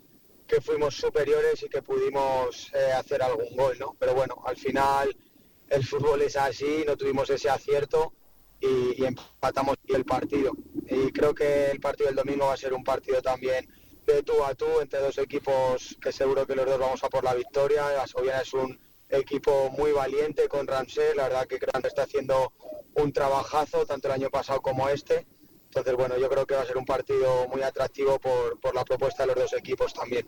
que 0.46 0.60
fuimos 0.60 0.94
superiores 0.96 1.62
y 1.62 1.68
que 1.68 1.82
pudimos 1.82 2.70
eh, 2.74 2.92
hacer 2.92 3.22
algún 3.22 3.54
gol, 3.56 3.76
¿no? 3.78 3.94
Pero 3.98 4.14
bueno, 4.14 4.42
al 4.44 4.56
final 4.56 5.14
el 5.72 5.86
fútbol 5.86 6.20
es 6.20 6.36
así, 6.36 6.84
no 6.86 6.96
tuvimos 6.96 7.30
ese 7.30 7.48
acierto 7.48 8.12
y, 8.60 9.04
empatamos 9.04 9.76
el 9.88 10.04
partido. 10.04 10.52
Y 10.86 11.10
creo 11.12 11.34
que 11.34 11.70
el 11.70 11.80
partido 11.80 12.08
del 12.08 12.16
domingo 12.16 12.46
va 12.46 12.54
a 12.54 12.58
ser 12.58 12.74
un 12.74 12.84
partido 12.84 13.22
también 13.22 13.68
de 14.06 14.22
tú 14.22 14.44
a 14.44 14.54
tú 14.54 14.80
entre 14.80 15.00
dos 15.00 15.16
equipos 15.18 15.96
que 16.00 16.12
seguro 16.12 16.46
que 16.46 16.54
los 16.54 16.66
dos 16.66 16.78
vamos 16.78 17.02
a 17.02 17.08
por 17.08 17.24
la 17.24 17.34
victoria. 17.34 17.90
La 17.92 18.06
Soviana 18.06 18.42
es 18.42 18.52
un 18.52 18.78
equipo 19.08 19.70
muy 19.70 19.92
valiente 19.92 20.46
con 20.46 20.66
Ramsey, 20.66 21.14
la 21.16 21.24
verdad 21.24 21.46
que 21.46 21.58
creo 21.58 21.80
que 21.80 21.88
está 21.88 22.02
haciendo 22.02 22.52
un 22.94 23.12
trabajazo 23.12 23.86
tanto 23.86 24.08
el 24.08 24.14
año 24.14 24.30
pasado 24.30 24.60
como 24.60 24.88
este. 24.90 25.26
Entonces, 25.74 25.94
bueno, 25.94 26.18
yo 26.18 26.28
creo 26.28 26.44
que 26.44 26.54
va 26.54 26.60
a 26.60 26.66
ser 26.66 26.76
un 26.76 26.84
partido 26.84 27.48
muy 27.48 27.62
atractivo 27.62 28.18
por, 28.18 28.60
por 28.60 28.74
la 28.74 28.84
propuesta 28.84 29.22
de 29.22 29.28
los 29.28 29.36
dos 29.36 29.52
equipos 29.54 29.94
también. 29.94 30.26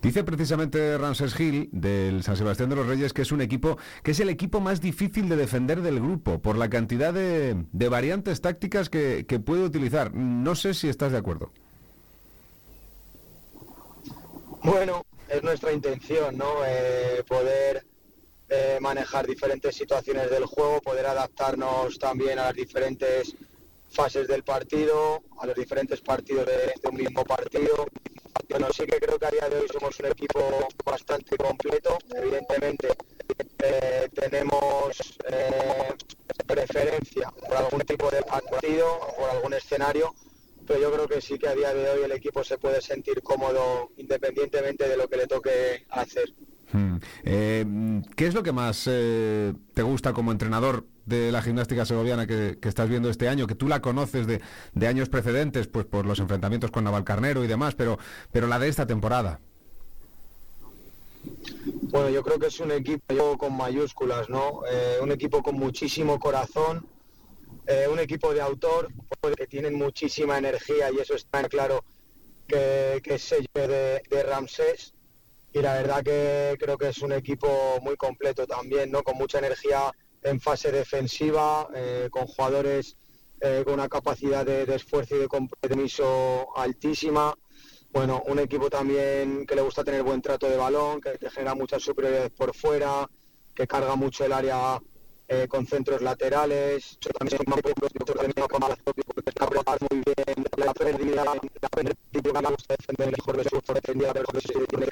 Dice 0.00 0.22
precisamente 0.22 0.96
Ramses 0.96 1.34
Gil 1.34 1.68
del 1.72 2.22
San 2.22 2.36
Sebastián 2.36 2.70
de 2.70 2.76
los 2.76 2.86
Reyes 2.86 3.12
que 3.12 3.22
es 3.22 3.32
un 3.32 3.40
equipo 3.40 3.78
que 4.04 4.12
es 4.12 4.20
el 4.20 4.28
equipo 4.28 4.60
más 4.60 4.80
difícil 4.80 5.28
de 5.28 5.34
defender 5.34 5.82
del 5.82 5.98
grupo 5.98 6.40
por 6.40 6.56
la 6.56 6.70
cantidad 6.70 7.12
de, 7.12 7.56
de 7.72 7.88
variantes 7.88 8.40
tácticas 8.40 8.88
que, 8.88 9.26
que 9.26 9.40
puede 9.40 9.64
utilizar. 9.64 10.14
No 10.14 10.54
sé 10.54 10.72
si 10.72 10.88
estás 10.88 11.10
de 11.10 11.18
acuerdo. 11.18 11.50
Bueno, 14.62 15.04
es 15.28 15.42
nuestra 15.42 15.72
intención, 15.72 16.38
¿no? 16.38 16.64
Eh, 16.64 17.24
poder 17.26 17.84
eh, 18.48 18.78
manejar 18.80 19.26
diferentes 19.26 19.74
situaciones 19.74 20.30
del 20.30 20.44
juego, 20.44 20.80
poder 20.80 21.06
adaptarnos 21.06 21.98
también 21.98 22.38
a 22.38 22.44
las 22.44 22.54
diferentes 22.54 23.34
fases 23.90 24.28
del 24.28 24.42
partido, 24.42 25.22
a 25.38 25.46
los 25.46 25.56
diferentes 25.56 26.00
partidos 26.00 26.46
de, 26.46 26.72
un 26.88 26.96
mismo 26.96 27.24
partido. 27.24 27.86
Bueno, 28.48 28.68
sí 28.72 28.84
que 28.84 28.98
creo 28.98 29.18
que 29.18 29.26
a 29.26 29.30
día 29.30 29.48
de 29.48 29.60
hoy 29.60 29.68
somos 29.68 29.98
un 30.00 30.06
equipo 30.06 30.68
bastante 30.84 31.36
completo. 31.36 31.98
Evidentemente 32.14 32.88
eh, 33.62 34.08
tenemos 34.14 35.18
eh, 35.28 35.94
preferencia 36.46 37.30
por 37.30 37.56
algún 37.56 37.80
tipo 37.80 38.10
de 38.10 38.22
partido 38.22 38.86
o 38.92 39.16
por 39.16 39.30
algún 39.30 39.54
escenario, 39.54 40.14
pero 40.66 40.80
yo 40.80 40.92
creo 40.92 41.08
que 41.08 41.20
sí 41.20 41.38
que 41.38 41.48
a 41.48 41.54
día 41.54 41.72
de 41.74 41.90
hoy 41.90 42.02
el 42.04 42.12
equipo 42.12 42.42
se 42.42 42.58
puede 42.58 42.80
sentir 42.80 43.22
cómodo 43.22 43.90
independientemente 43.96 44.88
de 44.88 44.96
lo 44.96 45.08
que 45.08 45.16
le 45.16 45.26
toque 45.26 45.86
hacer. 45.90 46.32
Hmm. 46.72 46.96
Eh, 47.24 48.02
¿Qué 48.16 48.26
es 48.26 48.34
lo 48.34 48.42
que 48.42 48.52
más 48.52 48.84
eh, 48.86 49.52
te 49.74 49.82
gusta 49.82 50.12
como 50.12 50.32
entrenador 50.32 50.86
de 51.04 51.32
la 51.32 51.42
gimnástica 51.42 51.84
segoviana 51.84 52.26
que, 52.26 52.58
estás 52.62 52.88
viendo 52.88 53.10
este 53.10 53.28
año? 53.28 53.46
Que 53.46 53.54
tú 53.54 53.68
la 53.68 53.80
conoces 53.80 54.26
de, 54.26 54.40
de, 54.74 54.86
años 54.86 55.08
precedentes, 55.08 55.66
pues 55.66 55.86
por 55.86 56.06
los 56.06 56.20
enfrentamientos 56.20 56.70
con 56.70 56.84
Navalcarnero 56.84 57.44
y 57.44 57.48
demás, 57.48 57.74
pero, 57.74 57.98
pero 58.30 58.46
la 58.46 58.58
de 58.58 58.68
esta 58.68 58.86
temporada. 58.86 59.40
Bueno, 61.90 62.08
yo 62.08 62.22
creo 62.22 62.38
que 62.38 62.46
es 62.46 62.60
un 62.60 62.70
equipo 62.70 63.36
con 63.36 63.56
mayúsculas, 63.56 64.30
¿no? 64.30 64.62
Eh, 64.70 64.98
un 65.02 65.12
equipo 65.12 65.42
con 65.42 65.56
muchísimo 65.56 66.18
corazón, 66.18 66.86
un 67.92 68.00
equipo 68.00 68.34
de 68.34 68.40
autor 68.40 68.88
que 69.36 69.46
tienen 69.46 69.74
muchísima 69.74 70.36
energía 70.36 70.90
y 70.90 70.98
eso 70.98 71.14
está 71.14 71.48
claro 71.48 71.84
que, 72.48 73.00
que 73.00 73.14
es 73.14 73.22
sello 73.22 73.46
de, 73.54 74.02
de 74.10 74.22
Ramsés 74.24 74.92
y 75.52 75.60
la 75.60 75.74
verdad 75.74 76.02
que 76.02 76.56
creo 76.58 76.78
que 76.78 76.88
es 76.88 76.98
un 76.98 77.12
equipo 77.12 77.78
muy 77.82 77.96
completo 77.96 78.46
también, 78.46 78.90
¿no? 78.90 79.02
Con 79.02 79.16
mucha 79.16 79.38
energía 79.38 79.92
en 80.22 80.40
fase 80.40 80.70
defensiva, 80.70 81.68
eh, 81.74 82.08
con 82.10 82.26
jugadores 82.26 82.96
eh, 83.42 83.62
con 83.64 83.74
una 83.74 83.88
capacidad 83.88 84.44
de, 84.44 84.62
esfuerzo 84.74 85.16
y 85.16 85.20
de 85.20 85.28
compromiso 85.28 86.56
altísima. 86.56 87.34
bueno, 87.90 88.22
un 88.26 88.38
equipo 88.38 88.68
también 88.68 89.46
que 89.46 89.54
le 89.54 89.62
gusta 89.62 89.82
tener 89.82 90.02
buen 90.02 90.20
trato 90.20 90.48
de 90.48 90.56
balón, 90.58 91.00
que 91.00 91.18
genera 91.30 91.54
muchas 91.54 91.82
superioridades 91.82 92.30
por 92.32 92.54
fuera, 92.54 93.08
que 93.54 93.66
carga 93.66 93.96
mucho 93.96 94.24
el 94.26 94.32
área 94.32 94.78
eh, 95.32 95.46
con 95.46 95.64
centros 95.64 96.02
laterales. 96.02 96.98
También 97.16 97.38
porque 99.06 99.30
está 99.30 99.46
preparado 99.46 99.86
muy 99.88 100.02
bien 100.04 100.46
la 100.56 100.74
pérdida, 100.74 101.24
mejor 102.98 103.36
de 103.36 103.44
su 103.44 103.60
que 103.60 103.80
tiene 104.72 104.86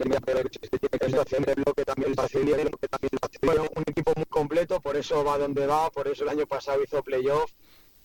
que 3.40 3.68
un 3.74 3.84
equipo 3.84 4.12
muy 4.14 4.26
completo, 4.26 4.80
por 4.80 4.96
eso 4.96 5.24
va 5.24 5.38
donde 5.38 5.66
va, 5.66 5.90
por 5.90 6.06
eso 6.06 6.22
el 6.22 6.30
año 6.30 6.46
pasado 6.46 6.84
hizo 6.84 7.02
playoff. 7.02 7.50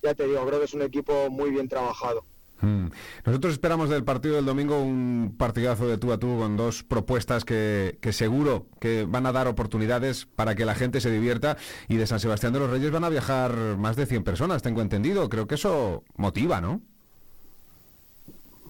Ya 0.02 0.16
te 0.16 0.26
digo, 0.26 0.44
creo 0.48 0.58
que 0.58 0.66
es 0.66 0.74
un 0.74 0.82
equipo 0.82 1.30
muy 1.30 1.52
bien 1.52 1.70
trabajado. 1.70 2.26
Mm. 2.64 2.92
Nosotros 3.26 3.54
esperamos 3.54 3.90
del 3.90 4.06
partido 4.06 4.36
del 4.36 4.46
domingo 4.46 4.82
un 4.82 5.36
partidazo 5.38 5.86
de 5.86 5.98
tú 5.98 6.14
a 6.14 6.18
tú 6.18 6.38
con 6.38 6.56
dos 6.56 6.84
propuestas 6.84 7.44
que, 7.44 7.98
seguro 8.14 8.68
que 8.80 9.04
van 9.04 9.26
a 9.26 9.34
dar 9.34 9.50
oportunidades 9.50 10.26
para 10.26 10.56
que 10.56 10.64
la 10.64 10.74
gente 10.74 11.02
se 11.02 11.12
divierta 11.12 11.58
y 11.90 11.98
de 11.98 12.08
San 12.08 12.22
Sebastián 12.22 12.54
de 12.54 12.60
los 12.60 12.70
Reyes 12.70 12.90
van 12.90 13.04
a 13.04 13.10
viajar 13.10 13.54
más 13.78 13.98
de 13.98 14.06
100 14.06 14.24
personas, 14.24 14.62
tengo 14.62 14.82
entendido. 14.82 15.28
Creo 15.28 15.46
que 15.46 15.56
eso 15.56 16.04
motiva, 16.16 16.62
¿no? 16.62 16.80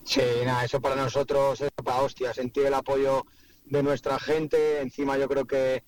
Sí, 0.06 0.22
nada, 0.44 0.66
eso 0.66 0.82
para 0.82 0.96
nosotros 0.96 1.62
es 1.62 1.70
para 1.72 2.02
hostia, 2.02 2.34
sentir 2.34 2.66
el 2.66 2.74
apoyo 2.74 3.26
de 3.66 3.84
nuestra 3.84 4.20
gente, 4.20 4.82
encima 4.82 5.20
yo 5.20 5.30
creo 5.30 5.46
que 5.46 5.84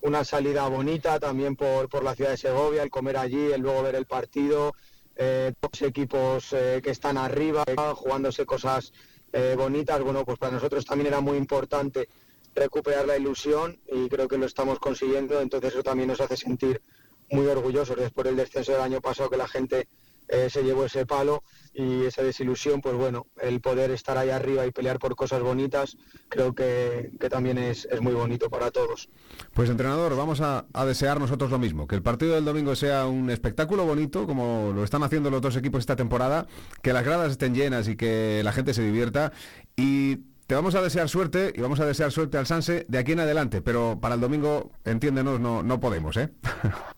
una 0.00 0.24
salida 0.24 0.66
bonita 0.68 1.20
también 1.20 1.54
por, 1.54 1.90
por 1.90 2.02
la 2.02 2.14
ciudad 2.14 2.30
de 2.30 2.38
Segovia, 2.38 2.82
el 2.82 2.90
comer 2.90 3.18
allí, 3.18 3.52
el 3.52 3.60
luego 3.60 3.82
ver 3.82 3.94
el 3.94 4.06
partido, 4.06 4.72
eh, 5.16 5.52
dos 5.60 5.82
equipos 5.82 6.52
eh, 6.52 6.80
que 6.82 6.90
están 6.90 7.18
arriba, 7.18 7.64
jugándose 7.94 8.46
cosas 8.46 8.92
eh, 9.32 9.54
bonitas, 9.56 10.00
bueno, 10.02 10.24
pues 10.24 10.38
para 10.38 10.52
nosotros 10.52 10.84
también 10.84 11.08
era 11.08 11.20
muy 11.20 11.36
importante 11.36 12.08
recuperar 12.54 13.06
la 13.06 13.16
ilusión 13.16 13.78
y 13.90 14.08
creo 14.08 14.28
que 14.28 14.38
lo 14.38 14.46
estamos 14.46 14.78
consiguiendo, 14.78 15.40
entonces 15.40 15.72
eso 15.72 15.82
también 15.82 16.08
nos 16.08 16.20
hace 16.20 16.36
sentir 16.36 16.82
muy 17.30 17.46
orgullosos. 17.46 17.96
Después 17.96 18.26
del 18.26 18.36
descenso 18.36 18.72
del 18.72 18.82
año 18.82 19.00
pasado 19.00 19.30
que 19.30 19.36
la 19.38 19.48
gente 19.48 19.88
eh, 20.32 20.48
se 20.48 20.62
llevó 20.62 20.86
ese 20.86 21.04
palo 21.04 21.44
y 21.74 22.04
esa 22.04 22.22
desilusión, 22.22 22.80
pues 22.80 22.94
bueno, 22.94 23.26
el 23.40 23.60
poder 23.60 23.90
estar 23.90 24.16
ahí 24.16 24.30
arriba 24.30 24.66
y 24.66 24.70
pelear 24.70 24.98
por 24.98 25.14
cosas 25.14 25.42
bonitas, 25.42 25.98
creo 26.30 26.54
que, 26.54 27.12
que 27.20 27.28
también 27.28 27.58
es, 27.58 27.86
es 27.90 28.00
muy 28.00 28.14
bonito 28.14 28.48
para 28.48 28.70
todos. 28.70 29.10
Pues 29.52 29.68
entrenador, 29.68 30.16
vamos 30.16 30.40
a, 30.40 30.64
a 30.72 30.86
desear 30.86 31.20
nosotros 31.20 31.50
lo 31.50 31.58
mismo, 31.58 31.86
que 31.86 31.96
el 31.96 32.02
partido 32.02 32.34
del 32.34 32.46
domingo 32.46 32.74
sea 32.74 33.06
un 33.06 33.28
espectáculo 33.28 33.84
bonito, 33.84 34.26
como 34.26 34.72
lo 34.74 34.84
están 34.84 35.02
haciendo 35.02 35.30
los 35.30 35.42
dos 35.42 35.56
equipos 35.56 35.80
esta 35.80 35.96
temporada, 35.96 36.46
que 36.82 36.94
las 36.94 37.04
gradas 37.04 37.32
estén 37.32 37.54
llenas 37.54 37.86
y 37.88 37.96
que 37.96 38.40
la 38.42 38.52
gente 38.52 38.72
se 38.72 38.82
divierta 38.82 39.32
y 39.76 40.16
te 40.46 40.54
vamos 40.54 40.74
a 40.74 40.82
desear 40.82 41.08
suerte 41.08 41.52
y 41.54 41.60
vamos 41.60 41.80
a 41.80 41.86
desear 41.86 42.10
suerte 42.10 42.38
al 42.38 42.46
Sanse 42.46 42.86
de 42.88 42.98
aquí 42.98 43.12
en 43.12 43.20
adelante, 43.20 43.62
pero 43.62 43.98
para 44.00 44.14
el 44.14 44.20
domingo, 44.20 44.70
entiéndenos, 44.84 45.40
no, 45.40 45.62
no 45.62 45.80
podemos, 45.80 46.16
¿eh? 46.16 46.30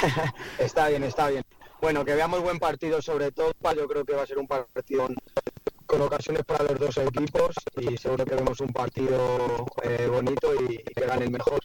está 0.58 0.88
bien, 0.88 1.04
está 1.04 1.28
bien. 1.28 1.42
Bueno, 1.80 2.04
que 2.04 2.14
veamos 2.14 2.42
buen 2.42 2.58
partido 2.58 3.00
sobre 3.00 3.32
todo, 3.32 3.52
yo 3.74 3.88
creo 3.88 4.04
que 4.04 4.14
va 4.14 4.22
a 4.22 4.26
ser 4.26 4.38
un 4.38 4.46
partido 4.46 5.08
con 5.86 6.02
ocasiones 6.02 6.44
para 6.44 6.64
los 6.64 6.78
dos 6.78 6.96
equipos 6.98 7.54
y 7.76 7.96
seguro 7.96 8.24
que 8.24 8.36
vemos 8.36 8.60
un 8.60 8.72
partido 8.72 9.66
eh, 9.82 10.08
bonito 10.10 10.52
y, 10.54 10.74
y 10.74 10.94
que 10.94 11.06
gane 11.06 11.24
el 11.24 11.30
mejor. 11.30 11.58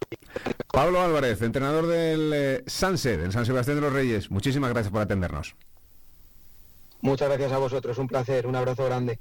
Pablo 0.71 1.01
Álvarez, 1.01 1.41
entrenador 1.41 1.87
del 1.87 2.31
eh, 2.33 2.63
Sanse, 2.65 3.17
del 3.17 3.31
San 3.31 3.45
Sebastián 3.45 3.77
de 3.77 3.81
los 3.81 3.93
Reyes, 3.93 4.31
muchísimas 4.31 4.71
gracias 4.71 4.91
por 4.91 5.01
atendernos. 5.01 5.55
Muchas 7.01 7.29
gracias 7.29 7.51
a 7.51 7.59
vosotros, 7.59 7.97
un 7.97 8.07
placer, 8.07 8.47
un 8.47 8.55
abrazo 8.55 8.85
grande. 8.85 9.19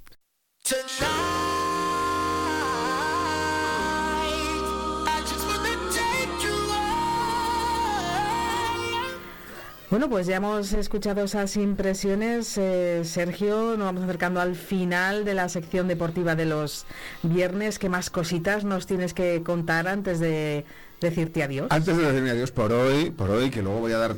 Bueno, 9.94 10.10
pues 10.10 10.26
ya 10.26 10.38
hemos 10.38 10.72
escuchado 10.72 11.22
esas 11.22 11.56
impresiones. 11.56 12.58
eh, 12.58 13.02
Sergio, 13.04 13.76
nos 13.76 13.86
vamos 13.86 14.02
acercando 14.02 14.40
al 14.40 14.56
final 14.56 15.24
de 15.24 15.34
la 15.34 15.48
sección 15.48 15.86
deportiva 15.86 16.34
de 16.34 16.46
los 16.46 16.84
viernes. 17.22 17.78
¿Qué 17.78 17.88
más 17.88 18.10
cositas 18.10 18.64
nos 18.64 18.88
tienes 18.88 19.14
que 19.14 19.44
contar 19.44 19.86
antes 19.86 20.18
de 20.18 20.64
decirte 21.00 21.44
adiós? 21.44 21.68
Antes 21.70 21.96
de 21.96 22.06
decirme 22.06 22.30
adiós 22.30 22.50
por 22.50 22.72
hoy, 22.72 23.12
por 23.12 23.30
hoy, 23.30 23.50
que 23.50 23.62
luego 23.62 23.78
voy 23.78 23.92
a 23.92 23.98
dar 23.98 24.16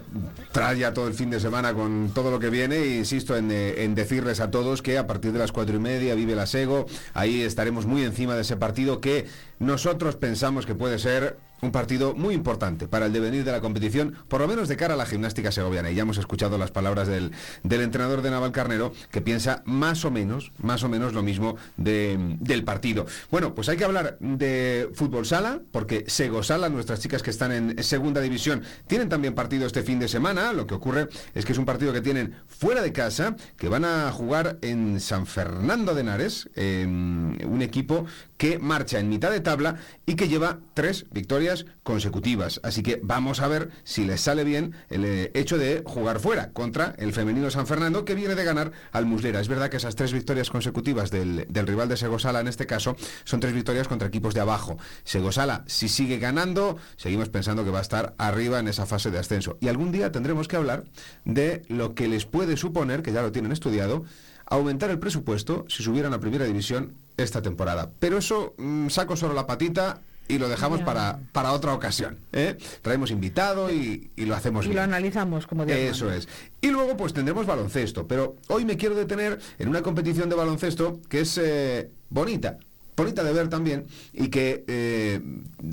tralla 0.51 0.94
todo 0.94 1.09
el 1.09 1.12
fin 1.12 1.28
de 1.28 1.40
semana 1.40 1.74
con 1.74 2.11
todo 2.15 2.31
lo 2.31 2.39
que 2.39 2.48
viene, 2.48 2.77
e 2.77 2.97
insisto 2.97 3.36
en, 3.36 3.51
eh, 3.51 3.85
en 3.85 3.94
decirles 3.94 4.40
a 4.40 4.51
todos 4.51 4.81
que 4.81 4.97
a 4.97 5.07
partir 5.07 5.32
de 5.32 5.40
las 5.40 5.53
cuatro 5.53 5.77
y 5.77 5.78
media 5.78 6.15
vive 6.15 6.35
la 6.35 6.47
Sego, 6.47 6.86
ahí 7.12 7.43
estaremos 7.43 7.85
muy 7.85 8.03
encima 8.03 8.35
de 8.35 8.40
ese 8.40 8.57
partido 8.57 9.03
que 9.03 9.27
nosotros 9.59 10.16
pensamos 10.16 10.65
que 10.65 10.74
puede 10.74 10.98
ser 10.98 11.36
un 11.62 11.73
partido 11.73 12.15
muy 12.15 12.35
importante 12.35 12.87
para 12.87 13.07
el 13.07 13.12
devenir 13.12 13.45
de 13.45 13.53
la 13.53 13.61
competición, 13.61 14.15
por 14.28 14.41
lo 14.41 14.49
menos 14.49 14.69
de 14.69 14.77
cara 14.77 14.95
a 14.95 14.97
la 14.97 15.07
gimnástica 15.07 15.51
segoviana. 15.53 15.91
Y 15.91 15.95
ya 15.95 16.03
hemos 16.03 16.19
escuchado 16.19 16.59
las 16.59 16.70
palabras 16.70 17.09
del, 17.09 17.33
del 17.62 17.81
entrenador 17.81 18.23
de 18.23 18.31
Naval 18.31 18.53
Carnero, 18.53 18.93
que 19.11 19.20
piensa 19.20 19.62
más 19.65 20.05
o 20.05 20.11
menos, 20.11 20.53
más 20.59 20.83
o 20.83 20.89
menos 20.89 21.15
lo 21.15 21.23
mismo 21.23 21.57
de- 21.77 22.37
del 22.41 22.65
partido. 22.65 23.07
Bueno, 23.31 23.55
pues 23.55 23.69
hay 23.69 23.77
que 23.77 23.85
hablar 23.85 24.19
de 24.20 24.91
fútbol 24.95 25.24
sala, 25.27 25.61
porque 25.73 26.05
Sego 26.09 26.43
Sala, 26.43 26.69
nuestras 26.69 27.01
chicas 27.01 27.23
que 27.23 27.31
están 27.31 27.53
en 27.53 27.83
segunda 27.83 28.20
división, 28.20 28.62
tienen 28.87 29.09
también 29.09 29.35
partido 29.35 29.66
este 29.66 29.83
fin 29.83 29.99
de 29.99 30.09
semana. 30.09 30.53
Lo 30.53 30.66
que 30.66 30.74
ocurre 30.74 31.09
es 31.35 31.45
que 31.45 31.53
es 31.53 31.59
un 31.59 31.65
partido 31.65 31.93
que 31.93 32.01
tienen 32.03 32.35
fuera 32.47 32.83
de 32.83 32.93
casa, 32.93 33.37
que 33.57 33.69
van 33.69 33.85
a 33.85 34.11
jugar 34.12 34.59
en 34.62 35.01
San 35.01 35.27
Fernando 35.27 35.95
de 35.95 36.01
Henares, 36.03 36.49
en 36.55 37.39
un 37.49 37.62
equipo 37.62 38.05
que 38.37 38.59
marcha 38.59 38.99
en 38.99 39.09
mitad 39.09 39.31
de 39.31 39.41
tabla 39.41 39.77
y 40.05 40.15
que 40.15 40.28
lleva 40.28 40.59
tres 40.74 41.07
victorias 41.11 41.45
consecutivas. 41.82 42.60
Así 42.62 42.82
que 42.82 43.01
vamos 43.02 43.40
a 43.40 43.48
ver 43.48 43.70
si 43.85 44.05
les 44.05 44.20
sale 44.20 44.44
bien 44.44 44.74
el 44.90 45.05
eh, 45.05 45.31
hecho 45.35 45.59
de 45.59 45.82
jugar 45.85 46.20
fuera 46.20 46.51
contra 46.52 46.94
el 46.98 47.12
femenino 47.12 47.51
San 47.51 47.66
Fernando 47.66 48.05
que 48.05 48.14
viene 48.14 48.35
de 48.35 48.44
ganar 48.44 48.73
al 48.93 49.06
Muslera. 49.06 49.40
Es 49.40 49.48
verdad 49.48 49.70
que 49.70 49.77
esas 49.77 49.97
tres 49.97 50.12
victorias 50.12 50.51
consecutivas 50.51 51.10
del, 51.10 51.47
del 51.48 51.66
rival 51.66 51.89
de 51.89 51.97
Segosala 51.97 52.40
en 52.40 52.48
este 52.48 52.66
caso 52.66 52.97
son 53.24 53.40
tres 53.40 53.52
victorias 53.55 53.89
contra 53.89 54.09
equipos 54.09 54.35
de 54.35 54.40
abajo. 54.40 54.77
Segosala, 55.05 55.64
si 55.66 55.89
sigue 55.89 56.18
ganando, 56.18 56.77
seguimos 56.97 57.28
pensando 57.28 57.64
que 57.64 57.70
va 57.70 57.78
a 57.78 57.82
estar 57.82 58.14
arriba 58.18 58.59
en 58.59 58.68
esa 58.68 58.86
fase 58.86 59.10
de 59.10 59.18
ascenso. 59.18 59.56
Y 59.60 59.68
algún 59.68 59.93
día 59.93 60.12
tendremos 60.12 60.48
que 60.48 60.56
hablar 60.56 60.85
de 61.24 61.62
lo 61.68 61.94
que 61.94 62.09
les 62.09 62.27
puede 62.27 62.56
suponer, 62.56 63.02
que 63.02 63.12
ya 63.12 63.23
lo 63.23 63.32
tienen 63.32 63.52
estudiado, 63.52 64.05
aumentar 64.47 64.90
el 64.90 64.98
presupuesto 64.98 65.64
si 65.68 65.82
subieran 65.82 66.14
a 66.14 66.20
primera 66.20 66.44
división 66.44 66.94
esta 67.16 67.43
temporada. 67.43 67.90
Pero 67.98 68.18
eso 68.18 68.55
mm, 68.59 68.89
saco 68.89 69.16
solo 69.16 69.35
la 69.35 69.47
patita 69.47 70.01
y 70.28 70.39
lo 70.39 70.48
dejamos 70.48 70.81
Ya. 70.81 70.85
para, 70.85 71.19
para 71.32 71.53
otra 71.53 71.73
ocasión. 71.74 72.19
¿eh? 72.32 72.57
Traemos 72.82 73.11
invitado 73.11 73.70
y, 73.73 74.11
y 74.16 74.24
lo 74.24 74.35
hacemos 74.35 74.65
Y 74.65 74.69
bien. 74.69 74.77
lo 74.77 74.82
analizamos 74.82 75.47
como 75.47 75.65
Dios 75.65 75.78
Eso 75.78 76.05
manda. 76.07 76.19
es. 76.19 76.28
Y 76.61 76.69
luego 76.69 76.97
pues 76.97 77.12
tendremos 77.12 77.47
baloncesto, 77.47 78.07
pero 78.07 78.36
hoy 78.48 78.65
me 78.65 78.77
quiero 78.77 78.94
detener 78.94 79.39
en 79.59 79.69
una 79.69 79.82
competición 79.82 80.28
de 80.28 80.36
baloncesto 80.36 81.01
que 81.09 81.20
es 81.20 81.39
eh, 81.43 81.90
bonita. 82.11 82.59
Bonita 82.97 83.23
de 83.23 83.32
ver 83.35 83.48
también 83.51 83.85
y 84.15 84.28
que 84.28 84.65
eh, 84.69 85.20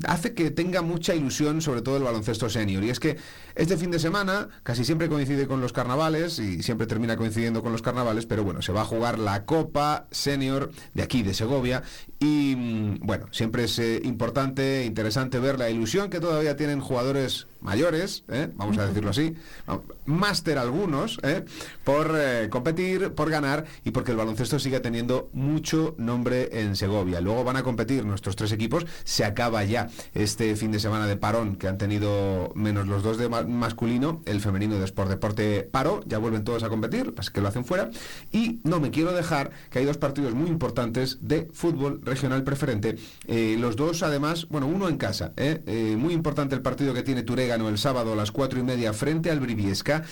hace 0.06 0.34
que 0.34 0.50
tenga 0.50 0.82
mucha 0.82 1.14
ilusión 1.14 1.62
sobre 1.62 1.80
todo 1.80 1.96
el 1.96 2.02
baloncesto 2.02 2.50
senior. 2.50 2.84
Y 2.84 2.90
es 2.90 3.00
que 3.00 3.16
este 3.54 3.76
fin 3.76 3.90
de 3.90 3.98
semana 3.98 4.48
casi 4.62 4.84
siempre 4.84 5.08
coincide 5.08 5.46
con 5.46 5.60
los 5.60 5.72
carnavales 5.72 6.38
y 6.38 6.62
siempre 6.62 6.86
termina 6.86 7.16
coincidiendo 7.16 7.62
con 7.62 7.72
los 7.72 7.82
carnavales, 7.82 8.26
pero 8.26 8.44
bueno, 8.44 8.62
se 8.62 8.72
va 8.72 8.82
a 8.82 8.84
jugar 8.84 9.18
la 9.18 9.44
Copa 9.44 10.06
Senior 10.10 10.72
de 10.94 11.02
aquí, 11.02 11.22
de 11.22 11.34
Segovia. 11.34 11.82
Y 12.18 12.54
mm, 12.56 13.06
bueno, 13.06 13.26
siempre 13.30 13.64
es 13.64 13.78
eh, 13.78 14.00
importante, 14.04 14.84
interesante 14.84 15.38
ver 15.38 15.58
la 15.58 15.70
ilusión 15.70 16.10
que 16.10 16.20
todavía 16.20 16.56
tienen 16.56 16.80
jugadores 16.80 17.46
mayores, 17.64 18.24
¿eh? 18.28 18.50
vamos 18.54 18.76
a 18.76 18.86
decirlo 18.86 19.10
así, 19.10 19.34
no, 19.66 19.82
máster 20.04 20.58
algunos, 20.58 21.18
¿eh? 21.22 21.44
por 21.82 22.14
eh, 22.14 22.48
competir, 22.50 23.14
por 23.14 23.30
ganar 23.30 23.64
y 23.84 23.90
porque 23.90 24.10
el 24.10 24.18
baloncesto 24.18 24.58
sigue 24.58 24.80
teniendo 24.80 25.30
mucho 25.32 25.94
nombre 25.96 26.60
en 26.60 26.76
Segovia. 26.76 27.22
Luego 27.22 27.42
van 27.42 27.56
a 27.56 27.62
competir 27.62 28.04
nuestros 28.04 28.36
tres 28.36 28.52
equipos, 28.52 28.86
se 29.04 29.24
acaba 29.24 29.64
ya 29.64 29.88
este 30.12 30.54
fin 30.56 30.72
de 30.72 30.78
semana 30.78 31.06
de 31.06 31.16
parón 31.16 31.56
que 31.56 31.66
han 31.66 31.78
tenido 31.78 32.52
menos 32.54 32.86
los 32.86 33.02
dos 33.02 33.16
de 33.16 33.28
masculino, 33.44 34.22
el 34.26 34.40
femenino 34.40 34.78
de 34.78 34.84
Sport 34.84 35.10
Deporte 35.10 35.68
paró, 35.70 36.00
ya 36.06 36.18
vuelven 36.18 36.44
todos 36.44 36.62
a 36.62 36.68
competir, 36.68 37.14
es 37.18 37.30
que 37.30 37.40
lo 37.40 37.48
hacen 37.48 37.64
fuera 37.64 37.90
y 38.32 38.60
no 38.64 38.80
me 38.80 38.90
quiero 38.90 39.12
dejar 39.12 39.50
que 39.70 39.78
hay 39.78 39.84
dos 39.84 39.98
partidos 39.98 40.34
muy 40.34 40.48
importantes 40.48 41.18
de 41.20 41.48
fútbol 41.52 42.00
regional 42.02 42.44
preferente, 42.44 42.96
eh, 43.26 43.56
los 43.58 43.76
dos 43.76 44.02
además, 44.02 44.46
bueno, 44.48 44.66
uno 44.66 44.88
en 44.88 44.96
casa, 44.96 45.32
¿eh? 45.36 45.62
Eh, 45.66 45.96
muy 45.98 46.14
importante 46.14 46.54
el 46.54 46.62
partido 46.62 46.94
que 46.94 47.02
tiene 47.02 47.22
Turegano 47.22 47.68
el 47.68 47.78
sábado 47.78 48.12
a 48.12 48.16
las 48.16 48.30
cuatro 48.30 48.58
y 48.58 48.62
media 48.62 48.92
frente 48.92 49.30
al 49.30 49.40
Briviesca. 49.40 50.04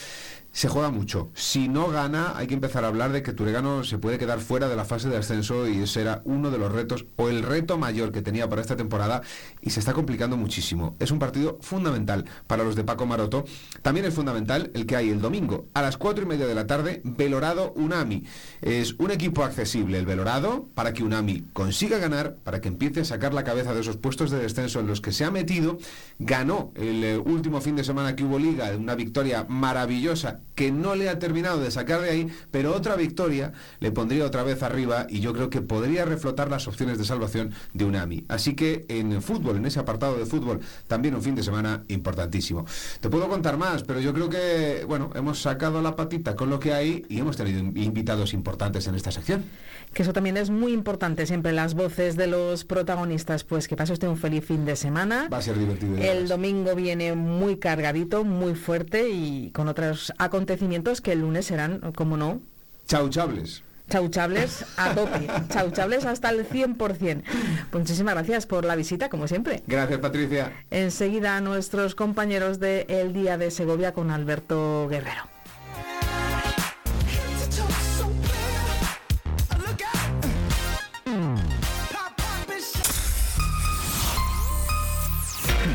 se 0.53 0.69
juega 0.69 0.91
mucho. 0.91 1.31
Si 1.35 1.69
no 1.69 1.89
gana, 1.89 2.35
hay 2.37 2.47
que 2.47 2.53
empezar 2.55 2.85
a 2.85 2.89
hablar 2.89 3.11
de 3.11 3.23
que 3.23 3.33
Turegano 3.33 3.85
se 3.85 3.97
puede 3.97 4.19
quedar 4.19 4.39
fuera 4.39 4.69
de 4.69 4.77
la 4.77 4.85
fase 4.85 5.09
de 5.09 5.17
ascenso 5.17 5.67
y 5.67 5.83
ese 5.83 6.03
era 6.03 6.21
uno 6.25 6.51
de 6.51 6.59
los 6.59 6.71
retos 6.71 7.07
o 7.17 7.31
el 7.31 7.43
reto 7.43 7.79
mayor 7.79 8.13
que 8.13 8.21
tenía 8.21 8.49
para 8.51 8.61
esta 8.61 8.77
temporada 8.77 9.23
y 9.63 9.71
se 9.71 9.81
está 9.81 9.93
complicando 9.93 10.37
muchísimo. 10.37 10.97
Es 10.99 11.11
un 11.11 11.19
partido 11.19 11.59
fundamental 11.61 12.25
para 12.47 12.65
los 12.65 12.77
de 12.77 12.85
Paco 12.85 13.07
Maroto. 13.07 13.45
También 13.81 14.07
es 14.07 14.15
fundamental 14.15 14.71
el 14.75 14.87
que 14.87 14.97
hay 14.97 15.11
el 15.11 15.21
domingo 15.21 15.67
a 15.73 15.83
las 15.83 15.97
cuatro 15.97 16.25
y 16.25 16.27
media 16.27 16.47
de 16.47 16.55
la 16.55 16.67
tarde, 16.67 17.01
Belorado 17.05 17.73
Unami. 17.77 18.25
Es 18.61 18.95
un 18.99 19.11
equipo 19.11 19.45
accesible 19.45 19.99
el 19.99 20.07
Belorado 20.07 20.67
para 20.75 20.93
que 20.93 21.05
Unami 21.05 21.45
consiga 21.53 21.99
ganar, 21.99 22.37
para 22.43 22.61
que 22.61 22.69
empiece 22.69 23.01
a 23.01 23.05
sacar 23.05 23.33
la 23.33 23.45
cabeza 23.45 23.73
de 23.73 23.81
esos 23.81 23.97
puestos 23.97 24.31
de 24.31 24.39
descenso 24.39 24.81
en 24.81 24.89
los 24.89 25.01
que 25.01 25.13
se 25.13 25.25
ha 25.25 25.31
metido. 25.31 25.79
Ganó 26.19 26.73
el 26.75 27.05
eh, 27.05 27.19
último 27.19 27.61
fin 27.61 27.77
de 27.77 27.85
semana 27.85 28.17
que 28.17 28.25
hubo 28.25 28.39
liga, 28.39 28.71
una 28.77 28.95
victoria 28.95 29.47
maravillosa 29.49 30.41
que 30.55 30.73
no 30.73 30.95
le 30.95 31.09
ha 31.09 31.19
terminado 31.19 31.61
de 31.61 31.71
sacar 31.71 32.01
de 32.01 32.11
ahí, 32.11 32.29
pero 32.51 32.75
otra 32.75 32.97
victoria 32.97 33.53
le 33.81 33.93
pondría 33.93 34.25
otra 34.25 34.43
vez 34.43 34.63
arriba 34.63 35.07
y 35.09 35.21
yo 35.21 35.33
creo 35.33 35.51
que 35.51 35.61
podría 35.61 36.05
reflotar 36.05 36.51
las 36.51 36.67
opciones 36.69 36.99
de 36.99 37.05
salvación 37.05 37.53
de 37.75 37.85
Unami. 37.85 38.25
Así 38.29 38.55
que 38.55 38.85
en 38.89 39.23
fútbol, 39.23 39.52
en 39.57 39.67
ese 39.67 39.81
apartado 39.81 40.17
de 40.17 40.27
fútbol, 40.27 40.61
también 40.87 41.15
un 41.15 41.23
fin 41.23 41.35
de 41.35 41.43
semana 41.43 41.83
importantísimo. 41.89 42.67
Te 43.01 43.09
puedo 43.09 43.29
contar 43.29 43.57
más, 43.57 43.83
pero 43.83 44.01
yo 44.01 44.13
creo 44.13 44.29
que, 44.29 44.85
bueno, 44.87 45.11
hemos 45.15 45.41
sacado 45.41 45.83
la 45.83 45.97
patita 45.97 46.37
con 46.37 46.51
lo 46.51 46.61
que 46.61 46.73
hay 46.73 47.05
y 47.09 47.19
hemos 47.19 47.37
tenido 47.37 47.59
invitados 47.61 48.35
importantes 48.35 48.87
en 48.87 48.95
esta 48.95 49.11
sección. 49.11 49.45
Que 49.93 50.03
eso 50.03 50.13
también 50.13 50.39
es 50.39 50.49
muy 50.49 50.73
importante, 50.73 51.27
siempre 51.27 51.53
las 51.53 51.75
voces 51.75 52.17
de 52.17 52.27
los 52.27 52.65
protagonistas. 52.65 53.45
Pues 53.45 53.69
que 53.69 53.77
pase 53.77 53.93
usted 53.93 54.09
un 54.09 54.17
feliz 54.17 54.45
fin 54.45 54.65
de 54.65 54.75
semana. 54.77 55.29
Va 55.31 55.39
a 55.39 55.43
ser 55.43 55.59
divertido. 55.59 55.97
El 55.99 56.29
domingo 56.29 56.75
viene 56.75 57.15
muy 57.15 57.57
cargadito, 57.57 58.25
muy 58.25 58.55
fuerte 58.55 59.11
y 59.11 59.51
con 59.51 59.69
otros 59.69 60.13
acontecimientos 60.17 61.03
que 61.03 61.13
el 61.13 61.21
lunes 61.21 61.47
serán, 61.47 61.93
como 61.93 62.17
no, 62.17 62.41
Chauchables. 62.87 63.63
Chauchables 63.93 64.65
a 64.79 64.95
tope, 64.95 65.29
chauchables 65.51 66.07
hasta 66.07 66.31
el 66.31 66.49
100%. 66.49 66.77
Pues 66.79 67.83
muchísimas 67.83 68.15
gracias 68.15 68.47
por 68.47 68.65
la 68.65 68.75
visita, 68.75 69.11
como 69.11 69.29
siempre. 69.29 69.63
Gracias, 69.67 70.01
Patricia. 70.01 70.51
Enseguida 70.71 71.39
nuestros 71.43 71.95
compañeros 71.95 72.59
de 72.59 72.87
El 72.89 73.13
Día 73.13 73.37
de 73.37 73.51
Segovia 73.51 73.93
con 73.93 74.11
Alberto 74.11 74.89
Guerrero. 74.89 75.25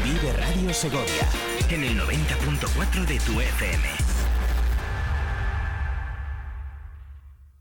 Vive 0.04 0.34
Radio 0.34 0.74
Segovia 0.74 1.28
en 1.70 1.84
el 1.84 2.00
90.4 2.00 3.06
de 3.06 3.20
tu 3.20 3.40
FM. 3.40 4.07